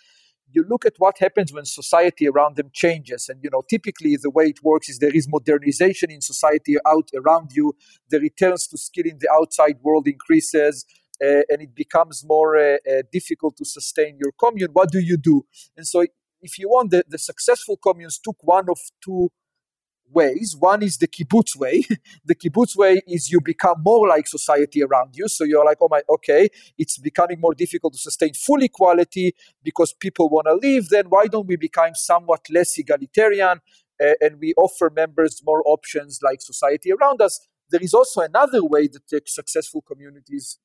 you 0.52 0.66
look 0.70 0.86
at 0.86 0.94
what 0.98 1.18
happens 1.20 1.54
when 1.54 1.66
society 1.66 2.28
around 2.28 2.56
them 2.56 2.70
changes. 2.74 3.30
And 3.30 3.44
you 3.44 3.50
know 3.50 3.64
typically 3.70 4.16
the 4.16 4.30
way 4.30 4.46
it 4.46 4.64
works 4.64 4.90
is 4.90 5.00
there 5.00 5.16
is 5.16 5.28
modernization 5.28 6.12
in 6.12 6.22
society 6.22 6.78
out 6.86 7.10
around 7.16 7.52
you. 7.54 7.76
The 8.10 8.20
returns 8.20 8.68
to 8.68 8.78
skill 8.78 9.06
in 9.06 9.18
the 9.20 9.30
outside 9.32 9.78
world 9.82 10.08
increases 10.08 10.86
uh, 11.22 11.42
and 11.50 11.62
it 11.62 11.76
becomes 11.76 12.24
more 12.26 12.58
uh, 12.58 12.78
uh, 12.90 13.04
difficult 13.12 13.58
to 13.58 13.66
sustain 13.66 14.18
your 14.20 14.32
commune. 14.40 14.70
What 14.74 14.92
do 14.92 15.00
you 15.00 15.18
do? 15.18 15.46
And 15.76 15.88
so 15.88 16.06
if 16.42 16.60
you 16.60 16.70
want 16.70 16.92
the, 16.92 17.04
the 17.08 17.18
successful 17.18 17.78
communes 17.78 18.20
took 18.20 18.38
one 18.42 18.68
of 18.70 18.78
two 19.04 19.32
ways. 20.12 20.56
One 20.58 20.84
is 20.84 20.98
the 20.98 21.08
kibbutz 21.08 21.56
way. 21.56 21.84
the 22.26 22.36
kibbutz 22.36 22.76
way 22.76 23.02
is 23.08 23.32
you 23.32 23.42
become 23.42 23.82
more 23.84 24.08
like 24.08 24.28
society 24.28 24.84
around 24.84 25.16
you. 25.16 25.28
So 25.28 25.44
you're 25.44 25.66
like, 25.66 25.78
oh 25.82 25.88
my, 25.90 26.02
okay, 26.10 26.50
it's 26.78 26.98
becoming 26.98 27.40
more 27.40 27.54
difficult 27.54 27.94
to 27.94 28.00
sustain 28.00 28.34
full 28.34 28.62
equality 28.64 29.36
because 29.64 29.94
people 29.94 30.30
want 30.30 30.48
to 30.48 30.68
live. 30.68 30.90
Then 30.90 31.06
why 31.10 31.28
don't 31.28 31.48
we 31.48 31.56
become 31.56 31.96
somewhat 31.96 32.46
less 32.50 32.78
egalitarian 32.78 33.60
uh, 34.02 34.14
and 34.22 34.40
we 34.40 34.54
offer 34.56 34.92
members 34.94 35.42
more 35.46 35.64
options 35.66 36.20
like 36.22 36.42
society 36.42 36.92
around 36.92 37.22
us? 37.22 37.40
There 37.70 37.82
is 37.82 37.94
also 37.94 38.22
another 38.22 38.64
way 38.64 38.88
that 38.88 39.28
successful 39.28 39.82
communities 39.82 40.58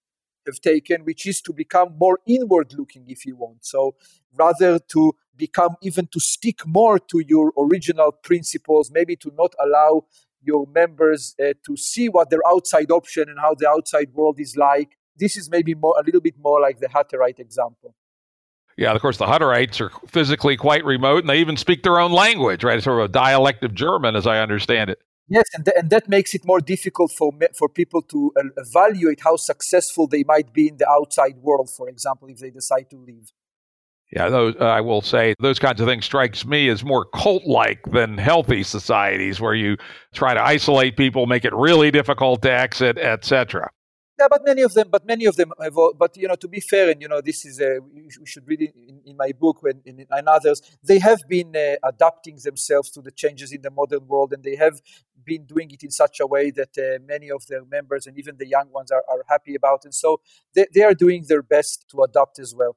have 0.46 0.60
taken, 0.60 1.02
which 1.04 1.26
is 1.26 1.40
to 1.42 1.52
become 1.52 1.96
more 1.98 2.18
inward 2.26 2.74
looking, 2.76 3.04
if 3.08 3.24
you 3.26 3.36
want. 3.36 3.64
So 3.64 3.94
rather 4.36 4.78
to 4.78 5.14
become 5.36 5.76
even 5.82 6.06
to 6.12 6.20
stick 6.20 6.66
more 6.66 6.98
to 6.98 7.22
your 7.26 7.52
original 7.58 8.12
principles, 8.12 8.90
maybe 8.92 9.16
to 9.16 9.30
not 9.36 9.54
allow 9.62 10.04
your 10.42 10.66
members 10.74 11.34
uh, 11.40 11.52
to 11.66 11.76
see 11.76 12.08
what 12.08 12.30
their 12.30 12.46
outside 12.46 12.90
option 12.90 13.28
and 13.28 13.38
how 13.38 13.54
the 13.54 13.68
outside 13.68 14.12
world 14.12 14.40
is 14.40 14.56
like. 14.56 14.96
This 15.16 15.36
is 15.36 15.50
maybe 15.50 15.74
more 15.74 15.94
a 15.98 16.04
little 16.04 16.20
bit 16.20 16.34
more 16.38 16.60
like 16.60 16.80
the 16.80 16.88
Hutterite 16.88 17.38
example. 17.38 17.94
Yeah, 18.76 18.92
of 18.92 19.02
course, 19.02 19.18
the 19.18 19.26
Hutterites 19.26 19.80
are 19.80 19.90
physically 20.08 20.56
quite 20.56 20.84
remote, 20.84 21.18
and 21.18 21.28
they 21.28 21.38
even 21.38 21.56
speak 21.56 21.82
their 21.82 22.00
own 22.00 22.10
language, 22.12 22.64
right? 22.64 22.76
It's 22.76 22.84
sort 22.84 23.00
of 23.00 23.10
a 23.10 23.12
dialect 23.12 23.62
of 23.64 23.74
German, 23.74 24.16
as 24.16 24.26
I 24.26 24.38
understand 24.38 24.90
it. 24.90 24.98
Yes, 25.28 25.44
and, 25.54 25.64
th- 25.64 25.76
and 25.78 25.90
that 25.90 26.08
makes 26.08 26.34
it 26.34 26.44
more 26.44 26.60
difficult 26.60 27.12
for 27.12 27.32
me- 27.32 27.48
for 27.54 27.68
people 27.68 28.02
to 28.02 28.32
uh, 28.36 28.44
evaluate 28.56 29.20
how 29.22 29.36
successful 29.36 30.06
they 30.06 30.24
might 30.24 30.52
be 30.52 30.68
in 30.68 30.78
the 30.78 30.88
outside 30.88 31.36
world. 31.38 31.70
For 31.70 31.88
example, 31.88 32.28
if 32.28 32.38
they 32.38 32.50
decide 32.50 32.90
to 32.90 32.96
leave. 32.96 33.30
Yeah, 34.12 34.28
those, 34.28 34.54
uh, 34.60 34.64
I 34.64 34.82
will 34.82 35.00
say 35.00 35.34
those 35.38 35.58
kinds 35.58 35.80
of 35.80 35.88
things 35.88 36.04
strikes 36.04 36.44
me 36.44 36.68
as 36.68 36.84
more 36.84 37.06
cult-like 37.06 37.80
than 37.92 38.18
healthy 38.18 38.62
societies 38.62 39.40
where 39.40 39.54
you 39.54 39.78
try 40.12 40.34
to 40.34 40.42
isolate 40.42 40.98
people, 40.98 41.24
make 41.24 41.46
it 41.46 41.54
really 41.54 41.90
difficult 41.90 42.42
to 42.42 42.52
exit, 42.52 42.98
etc. 42.98 43.70
Yeah, 44.18 44.28
but 44.28 44.44
many 44.44 44.60
of 44.60 44.74
them, 44.74 44.88
but 44.90 45.06
many 45.06 45.24
of 45.24 45.36
them 45.36 45.52
have. 45.60 45.74
But 45.98 46.16
you 46.18 46.28
know, 46.28 46.34
to 46.34 46.46
be 46.46 46.60
fair, 46.60 46.90
and 46.90 47.00
you 47.00 47.08
know, 47.08 47.22
this 47.22 47.46
is 47.46 47.58
we 47.58 48.26
should 48.26 48.46
read 48.46 48.60
it 48.60 48.74
in, 48.76 49.00
in 49.06 49.16
my 49.16 49.32
book 49.32 49.60
and 49.64 49.80
in, 49.86 50.00
in 50.00 50.28
others. 50.28 50.60
They 50.84 50.98
have 50.98 51.20
been 51.26 51.56
uh, 51.56 51.76
adapting 51.82 52.36
themselves 52.44 52.90
to 52.90 53.00
the 53.00 53.10
changes 53.10 53.50
in 53.50 53.62
the 53.62 53.70
modern 53.70 54.06
world, 54.06 54.34
and 54.34 54.44
they 54.44 54.56
have 54.56 54.82
been 55.24 55.46
doing 55.46 55.70
it 55.70 55.82
in 55.82 55.90
such 55.90 56.20
a 56.20 56.26
way 56.26 56.50
that 56.50 56.76
uh, 56.76 57.02
many 57.08 57.30
of 57.30 57.46
their 57.46 57.64
members 57.64 58.06
and 58.06 58.18
even 58.18 58.36
the 58.36 58.46
young 58.46 58.70
ones 58.70 58.90
are, 58.90 59.04
are 59.08 59.24
happy 59.28 59.54
about. 59.54 59.84
And 59.84 59.94
so 59.94 60.20
they, 60.54 60.66
they 60.74 60.82
are 60.82 60.94
doing 60.94 61.24
their 61.26 61.42
best 61.42 61.86
to 61.92 62.02
adapt 62.02 62.38
as 62.38 62.54
well. 62.54 62.76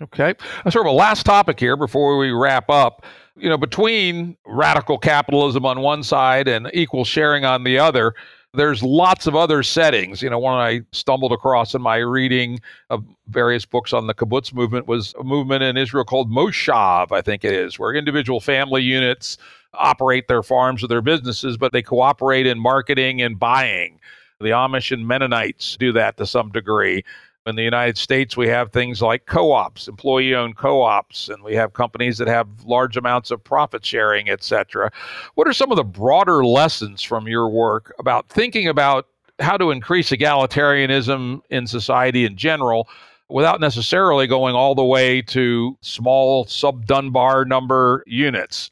Okay. 0.00 0.34
Sort 0.70 0.86
of 0.86 0.92
a 0.92 0.96
last 0.96 1.26
topic 1.26 1.60
here 1.60 1.76
before 1.76 2.16
we 2.18 2.30
wrap 2.30 2.70
up. 2.70 3.04
You 3.36 3.48
know, 3.48 3.56
between 3.56 4.36
radical 4.46 4.98
capitalism 4.98 5.64
on 5.64 5.80
one 5.80 6.02
side 6.02 6.48
and 6.48 6.70
equal 6.72 7.04
sharing 7.04 7.44
on 7.44 7.64
the 7.64 7.78
other, 7.78 8.14
there's 8.54 8.82
lots 8.82 9.26
of 9.26 9.34
other 9.34 9.62
settings. 9.62 10.22
You 10.22 10.30
know, 10.30 10.38
one 10.38 10.58
I 10.58 10.80
stumbled 10.92 11.32
across 11.32 11.74
in 11.74 11.82
my 11.82 11.96
reading 11.96 12.60
of 12.90 13.04
various 13.28 13.64
books 13.64 13.92
on 13.92 14.06
the 14.06 14.14
kibbutz 14.14 14.52
movement 14.52 14.86
was 14.86 15.14
a 15.18 15.24
movement 15.24 15.62
in 15.62 15.76
Israel 15.76 16.04
called 16.04 16.30
Moshav, 16.30 17.12
I 17.12 17.22
think 17.22 17.44
it 17.44 17.52
is, 17.52 17.78
where 17.78 17.94
individual 17.94 18.40
family 18.40 18.82
units 18.82 19.38
operate 19.74 20.28
their 20.28 20.42
farms 20.42 20.84
or 20.84 20.88
their 20.88 21.00
businesses, 21.00 21.56
but 21.56 21.72
they 21.72 21.82
cooperate 21.82 22.46
in 22.46 22.58
marketing 22.58 23.22
and 23.22 23.38
buying. 23.38 23.98
The 24.40 24.50
Amish 24.50 24.92
and 24.92 25.06
Mennonites 25.06 25.76
do 25.78 25.92
that 25.92 26.16
to 26.18 26.26
some 26.26 26.50
degree. 26.50 27.04
In 27.44 27.56
the 27.56 27.62
United 27.62 27.98
States, 27.98 28.36
we 28.36 28.46
have 28.48 28.70
things 28.70 29.02
like 29.02 29.26
co 29.26 29.50
ops, 29.50 29.88
employee 29.88 30.34
owned 30.34 30.56
co 30.56 30.82
ops, 30.82 31.28
and 31.28 31.42
we 31.42 31.56
have 31.56 31.72
companies 31.72 32.18
that 32.18 32.28
have 32.28 32.46
large 32.64 32.96
amounts 32.96 33.32
of 33.32 33.42
profit 33.42 33.84
sharing, 33.84 34.28
et 34.28 34.44
cetera. 34.44 34.92
What 35.34 35.48
are 35.48 35.52
some 35.52 35.72
of 35.72 35.76
the 35.76 35.84
broader 35.84 36.44
lessons 36.44 37.02
from 37.02 37.26
your 37.26 37.48
work 37.48 37.94
about 37.98 38.28
thinking 38.28 38.68
about 38.68 39.08
how 39.40 39.56
to 39.56 39.72
increase 39.72 40.10
egalitarianism 40.10 41.40
in 41.50 41.66
society 41.66 42.24
in 42.24 42.36
general 42.36 42.88
without 43.28 43.60
necessarily 43.60 44.28
going 44.28 44.54
all 44.54 44.76
the 44.76 44.84
way 44.84 45.20
to 45.22 45.76
small 45.80 46.44
sub 46.46 46.86
Dunbar 46.86 47.44
number 47.44 48.04
units? 48.06 48.70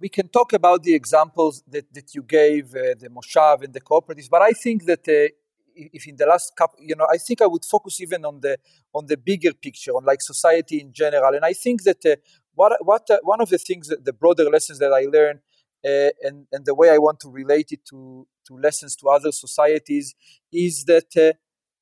we 0.00 0.08
can 0.08 0.28
talk 0.28 0.52
about 0.52 0.82
the 0.82 0.94
examples 0.94 1.62
that, 1.68 1.92
that 1.92 2.14
you 2.14 2.22
gave, 2.22 2.74
uh, 2.74 2.94
the 2.98 3.08
Moshav 3.10 3.62
and 3.62 3.72
the 3.74 3.80
cooperatives, 3.80 4.30
but 4.30 4.42
I 4.42 4.52
think 4.52 4.84
that 4.84 5.08
uh, 5.08 5.34
if 5.92 6.06
in 6.06 6.16
the 6.16 6.26
last 6.26 6.54
couple 6.56 6.78
you 6.82 6.94
know 6.96 7.06
i 7.10 7.16
think 7.16 7.40
i 7.40 7.46
would 7.46 7.64
focus 7.64 8.00
even 8.00 8.24
on 8.24 8.40
the 8.40 8.58
on 8.94 9.06
the 9.06 9.16
bigger 9.16 9.52
picture 9.52 9.92
on 9.92 10.04
like 10.04 10.20
society 10.20 10.80
in 10.80 10.92
general 10.92 11.34
and 11.34 11.44
i 11.44 11.52
think 11.52 11.82
that 11.84 12.04
uh, 12.06 12.16
what 12.54 12.72
what 12.84 13.08
uh, 13.10 13.18
one 13.22 13.40
of 13.40 13.48
the 13.48 13.58
things 13.58 13.88
that 13.88 14.04
the 14.04 14.12
broader 14.12 14.44
lessons 14.44 14.78
that 14.78 14.92
i 14.92 15.04
learned 15.16 15.40
uh, 15.84 16.10
and 16.22 16.46
and 16.52 16.64
the 16.66 16.74
way 16.74 16.90
i 16.90 16.98
want 16.98 17.20
to 17.20 17.28
relate 17.28 17.68
it 17.70 17.84
to 17.84 18.26
to 18.46 18.56
lessons 18.56 18.96
to 18.96 19.08
other 19.08 19.32
societies 19.32 20.14
is 20.52 20.84
that 20.84 21.16
uh, 21.16 21.32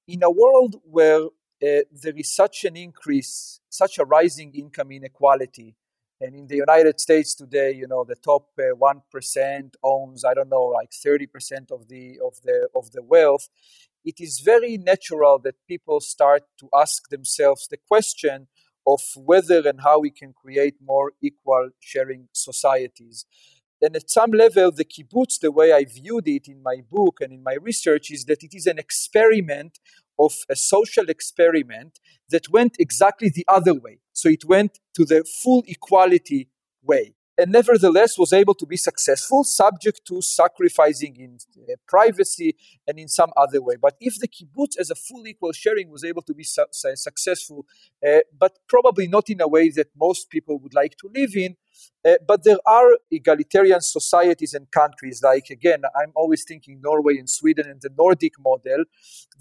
in 0.06 0.22
a 0.22 0.30
world 0.30 0.76
where 0.84 1.22
uh, 1.24 1.82
there 2.02 2.16
is 2.16 2.34
such 2.34 2.64
an 2.64 2.76
increase 2.76 3.60
such 3.70 3.98
a 3.98 4.04
rising 4.04 4.54
income 4.54 4.90
inequality 4.92 5.74
and 6.20 6.34
in 6.34 6.46
the 6.46 6.56
United 6.56 6.98
States 6.98 7.34
today, 7.34 7.72
you 7.72 7.86
know, 7.86 8.04
the 8.04 8.14
top 8.16 8.48
uh, 8.58 8.74
one 8.74 9.02
owns 9.82 10.24
I 10.24 10.34
don't 10.34 10.48
know, 10.48 10.62
like 10.64 10.92
thirty 10.92 11.26
percent 11.26 11.70
of 11.70 11.88
the 11.88 12.18
of 12.24 12.40
the 12.42 12.68
of 12.74 12.90
the 12.92 13.02
wealth. 13.02 13.48
It 14.06 14.20
is 14.20 14.38
very 14.38 14.78
natural 14.78 15.40
that 15.40 15.56
people 15.66 16.00
start 16.00 16.44
to 16.60 16.68
ask 16.72 17.08
themselves 17.08 17.66
the 17.66 17.76
question 17.76 18.46
of 18.86 19.00
whether 19.16 19.66
and 19.68 19.80
how 19.80 19.98
we 19.98 20.12
can 20.12 20.32
create 20.32 20.76
more 20.80 21.10
equal 21.20 21.70
sharing 21.80 22.28
societies. 22.32 23.26
And 23.82 23.96
at 23.96 24.08
some 24.08 24.30
level, 24.30 24.70
the 24.70 24.84
kibbutz, 24.84 25.40
the 25.40 25.50
way 25.50 25.72
I 25.72 25.84
viewed 25.84 26.28
it 26.28 26.46
in 26.46 26.62
my 26.62 26.76
book 26.88 27.18
and 27.20 27.32
in 27.32 27.42
my 27.42 27.54
research, 27.54 28.12
is 28.12 28.26
that 28.26 28.44
it 28.44 28.54
is 28.54 28.68
an 28.68 28.78
experiment 28.78 29.80
of 30.20 30.32
a 30.48 30.54
social 30.54 31.10
experiment 31.10 31.98
that 32.30 32.48
went 32.48 32.76
exactly 32.78 33.28
the 33.28 33.44
other 33.48 33.74
way. 33.74 33.98
So 34.12 34.28
it 34.28 34.44
went 34.44 34.78
to 34.94 35.04
the 35.04 35.24
full 35.42 35.64
equality 35.66 36.48
way. 36.80 37.15
And 37.38 37.52
nevertheless 37.52 38.18
was 38.18 38.32
able 38.32 38.54
to 38.54 38.66
be 38.66 38.78
successful, 38.78 39.44
subject 39.44 40.00
to 40.08 40.22
sacrificing 40.22 41.16
in 41.16 41.38
uh, 41.58 41.74
privacy 41.86 42.56
and 42.86 42.98
in 42.98 43.08
some 43.08 43.30
other 43.36 43.60
way. 43.60 43.76
But 43.80 43.94
if 44.00 44.18
the 44.18 44.28
kibbutz, 44.28 44.78
as 44.78 44.90
a 44.90 44.94
full 44.94 45.26
equal 45.26 45.52
sharing, 45.52 45.90
was 45.90 46.02
able 46.02 46.22
to 46.22 46.34
be 46.34 46.44
su- 46.44 46.64
successful, 46.72 47.66
uh, 48.06 48.20
but 48.38 48.58
probably 48.68 49.06
not 49.06 49.28
in 49.28 49.40
a 49.42 49.48
way 49.48 49.68
that 49.70 49.88
most 49.98 50.30
people 50.30 50.58
would 50.60 50.74
like 50.74 50.96
to 50.98 51.10
live 51.14 51.36
in, 51.36 51.56
Uh, 52.04 52.14
but 52.26 52.44
there 52.44 52.58
are 52.66 52.96
egalitarian 53.10 53.80
societies 53.80 54.54
and 54.54 54.70
countries, 54.70 55.20
like 55.22 55.50
again, 55.50 55.82
I'm 56.00 56.12
always 56.14 56.44
thinking 56.44 56.80
Norway 56.82 57.18
and 57.18 57.28
Sweden 57.28 57.68
and 57.68 57.80
the 57.80 57.90
Nordic 57.96 58.34
model, 58.38 58.84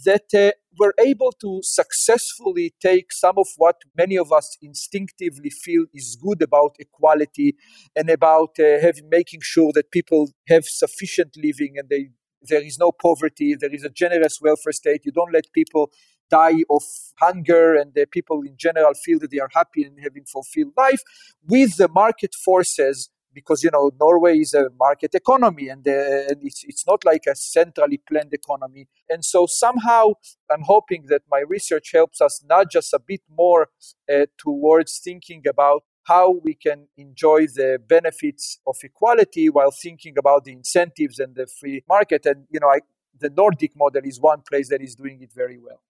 that 0.04 0.34
uh, 0.34 0.52
were 0.80 0.94
able 1.00 1.32
to 1.42 1.60
successfully 1.64 2.74
take 2.82 3.12
some 3.12 3.38
of 3.38 3.48
what 3.58 3.78
many 3.98 4.18
of 4.18 4.32
us 4.32 4.58
instinctively 4.62 5.50
feel 5.50 5.86
is 5.94 6.18
good 6.22 6.42
about 6.42 6.76
equality 6.80 7.56
and 7.96 8.10
about 8.10 8.58
uh, 8.60 8.80
having, 8.82 9.10
making 9.10 9.42
sure 9.42 9.72
that 9.74 9.92
people 9.92 10.30
have 10.48 10.66
sufficient 10.66 11.36
living 11.38 11.76
and 11.78 11.90
they 11.90 12.10
there 12.48 12.62
is 12.64 12.78
no 12.78 12.92
poverty 12.92 13.56
there 13.56 13.74
is 13.74 13.84
a 13.84 13.90
generous 13.90 14.40
welfare 14.40 14.72
state 14.72 15.02
you 15.04 15.12
don't 15.12 15.34
let 15.34 15.52
people 15.52 15.92
die 16.30 16.64
of 16.70 16.84
hunger 17.20 17.76
and 17.76 17.94
the 17.94 18.06
people 18.06 18.42
in 18.42 18.56
general 18.58 18.94
feel 18.94 19.20
that 19.20 19.32
they 19.32 19.40
are 19.40 19.50
happy 19.54 19.84
and 19.84 20.00
having 20.02 20.26
fulfilled 20.26 20.74
life 20.78 21.02
with 21.48 21.78
the 21.78 21.88
market 21.88 22.34
forces 22.34 23.10
because 23.36 23.64
you 23.64 23.70
know 23.72 23.92
Norway 24.00 24.40
is 24.40 24.54
a 24.56 24.70
market 24.80 25.14
economy 25.14 25.68
and, 25.68 25.88
uh, 25.88 26.30
and 26.30 26.38
it's 26.42 26.64
it's 26.64 26.88
not 26.88 27.06
like 27.06 27.24
a 27.28 27.36
centrally 27.36 27.98
planned 27.98 28.34
economy. 28.34 28.88
And 29.10 29.24
so 29.24 29.46
somehow 29.46 30.14
I'm 30.50 30.64
hoping 30.64 31.06
that 31.10 31.24
my 31.30 31.44
research 31.48 31.92
helps 31.94 32.22
us 32.22 32.44
not 32.50 32.72
just 32.72 32.94
a 32.94 33.00
bit 33.00 33.22
more 33.30 33.68
uh, 34.12 34.26
towards 34.38 35.00
thinking 35.00 35.44
about 35.48 35.84
how 36.04 36.40
we 36.44 36.54
can 36.54 36.88
enjoy 36.98 37.48
the 37.48 37.80
benefits 37.86 38.60
of 38.66 38.78
equality 38.84 39.50
while 39.50 39.72
thinking 39.72 40.18
about 40.18 40.46
the 40.46 40.54
incentives 40.54 41.20
and 41.20 41.36
the 41.36 41.46
free 41.46 41.84
market. 41.88 42.26
And 42.26 42.46
you 42.50 42.60
know 42.62 42.70
I, 42.70 42.80
the 43.20 43.30
Nordic 43.30 43.76
model 43.76 44.04
is 44.06 44.20
one 44.20 44.42
place 44.50 44.70
that 44.70 44.82
is 44.82 44.96
doing 44.96 45.22
it 45.22 45.34
very 45.34 45.60
well 45.60 45.82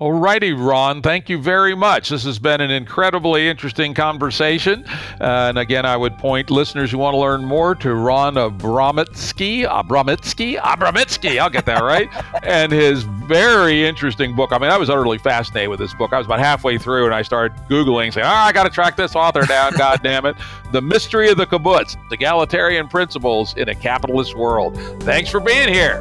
all 0.00 0.12
righty, 0.12 0.52
Ran. 0.52 1.02
Thank 1.02 1.28
you 1.28 1.38
very 1.42 1.74
much. 1.74 2.10
This 2.10 2.22
has 2.22 2.38
been 2.38 2.60
an 2.60 2.70
incredibly 2.70 3.48
interesting 3.48 3.94
conversation. 3.94 4.84
Uh, 5.20 5.48
and 5.48 5.58
again, 5.58 5.84
I 5.84 5.96
would 5.96 6.16
point 6.18 6.50
listeners 6.50 6.92
who 6.92 6.98
want 6.98 7.14
to 7.14 7.18
learn 7.18 7.44
more 7.44 7.74
to 7.76 7.94
Ran 7.94 8.34
Abramitzky, 8.34 9.66
Abramitzky, 9.66 10.56
Abramitzky. 10.56 11.40
I'll 11.40 11.50
get 11.50 11.66
that 11.66 11.82
right. 11.82 12.08
and 12.44 12.70
his 12.70 13.02
very 13.02 13.84
interesting 13.84 14.36
book. 14.36 14.52
I 14.52 14.58
mean, 14.58 14.70
I 14.70 14.78
was 14.78 14.88
utterly 14.88 15.18
fascinated 15.18 15.68
with 15.68 15.80
this 15.80 15.92
book. 15.94 16.12
I 16.12 16.18
was 16.18 16.26
about 16.26 16.38
halfway 16.38 16.78
through 16.78 17.06
and 17.06 17.14
I 17.14 17.22
started 17.22 17.58
Googling, 17.68 18.12
saying, 18.12 18.24
oh, 18.24 18.30
I 18.30 18.52
got 18.52 18.64
to 18.64 18.70
track 18.70 18.96
this 18.96 19.16
author 19.16 19.42
down. 19.42 19.72
God 19.76 20.00
damn 20.04 20.26
it. 20.26 20.36
The 20.70 20.80
Mystery 20.80 21.28
of 21.30 21.38
the 21.38 21.46
Kibbutz, 21.46 21.96
Egalitarian 22.12 22.86
Principles 22.86 23.52
in 23.56 23.68
a 23.68 23.74
Capitalist 23.74 24.36
World. 24.36 24.78
Thanks 25.02 25.28
for 25.28 25.40
being 25.40 25.68
here. 25.68 26.00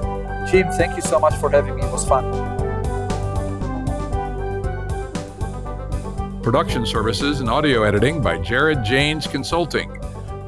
Jim, 0.52 0.70
thank 0.74 0.96
you 0.96 1.02
so 1.02 1.20
much 1.20 1.34
for 1.40 1.50
having 1.50 1.76
me. 1.76 1.82
It 1.82 1.92
was 1.92 2.06
fun. 2.06 2.47
Production 6.48 6.86
services 6.86 7.42
and 7.42 7.50
audio 7.50 7.84
editing 7.84 8.22
by 8.22 8.38
Jared 8.38 8.82
Janes 8.82 9.28
Consulting. 9.28 9.92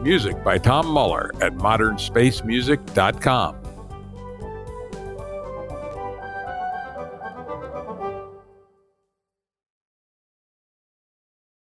Music 0.01 0.41
by 0.45 0.57
Tom 0.57 0.87
Muller 0.87 1.33
at 1.41 1.55
modernspacemusic.com. 1.55 3.58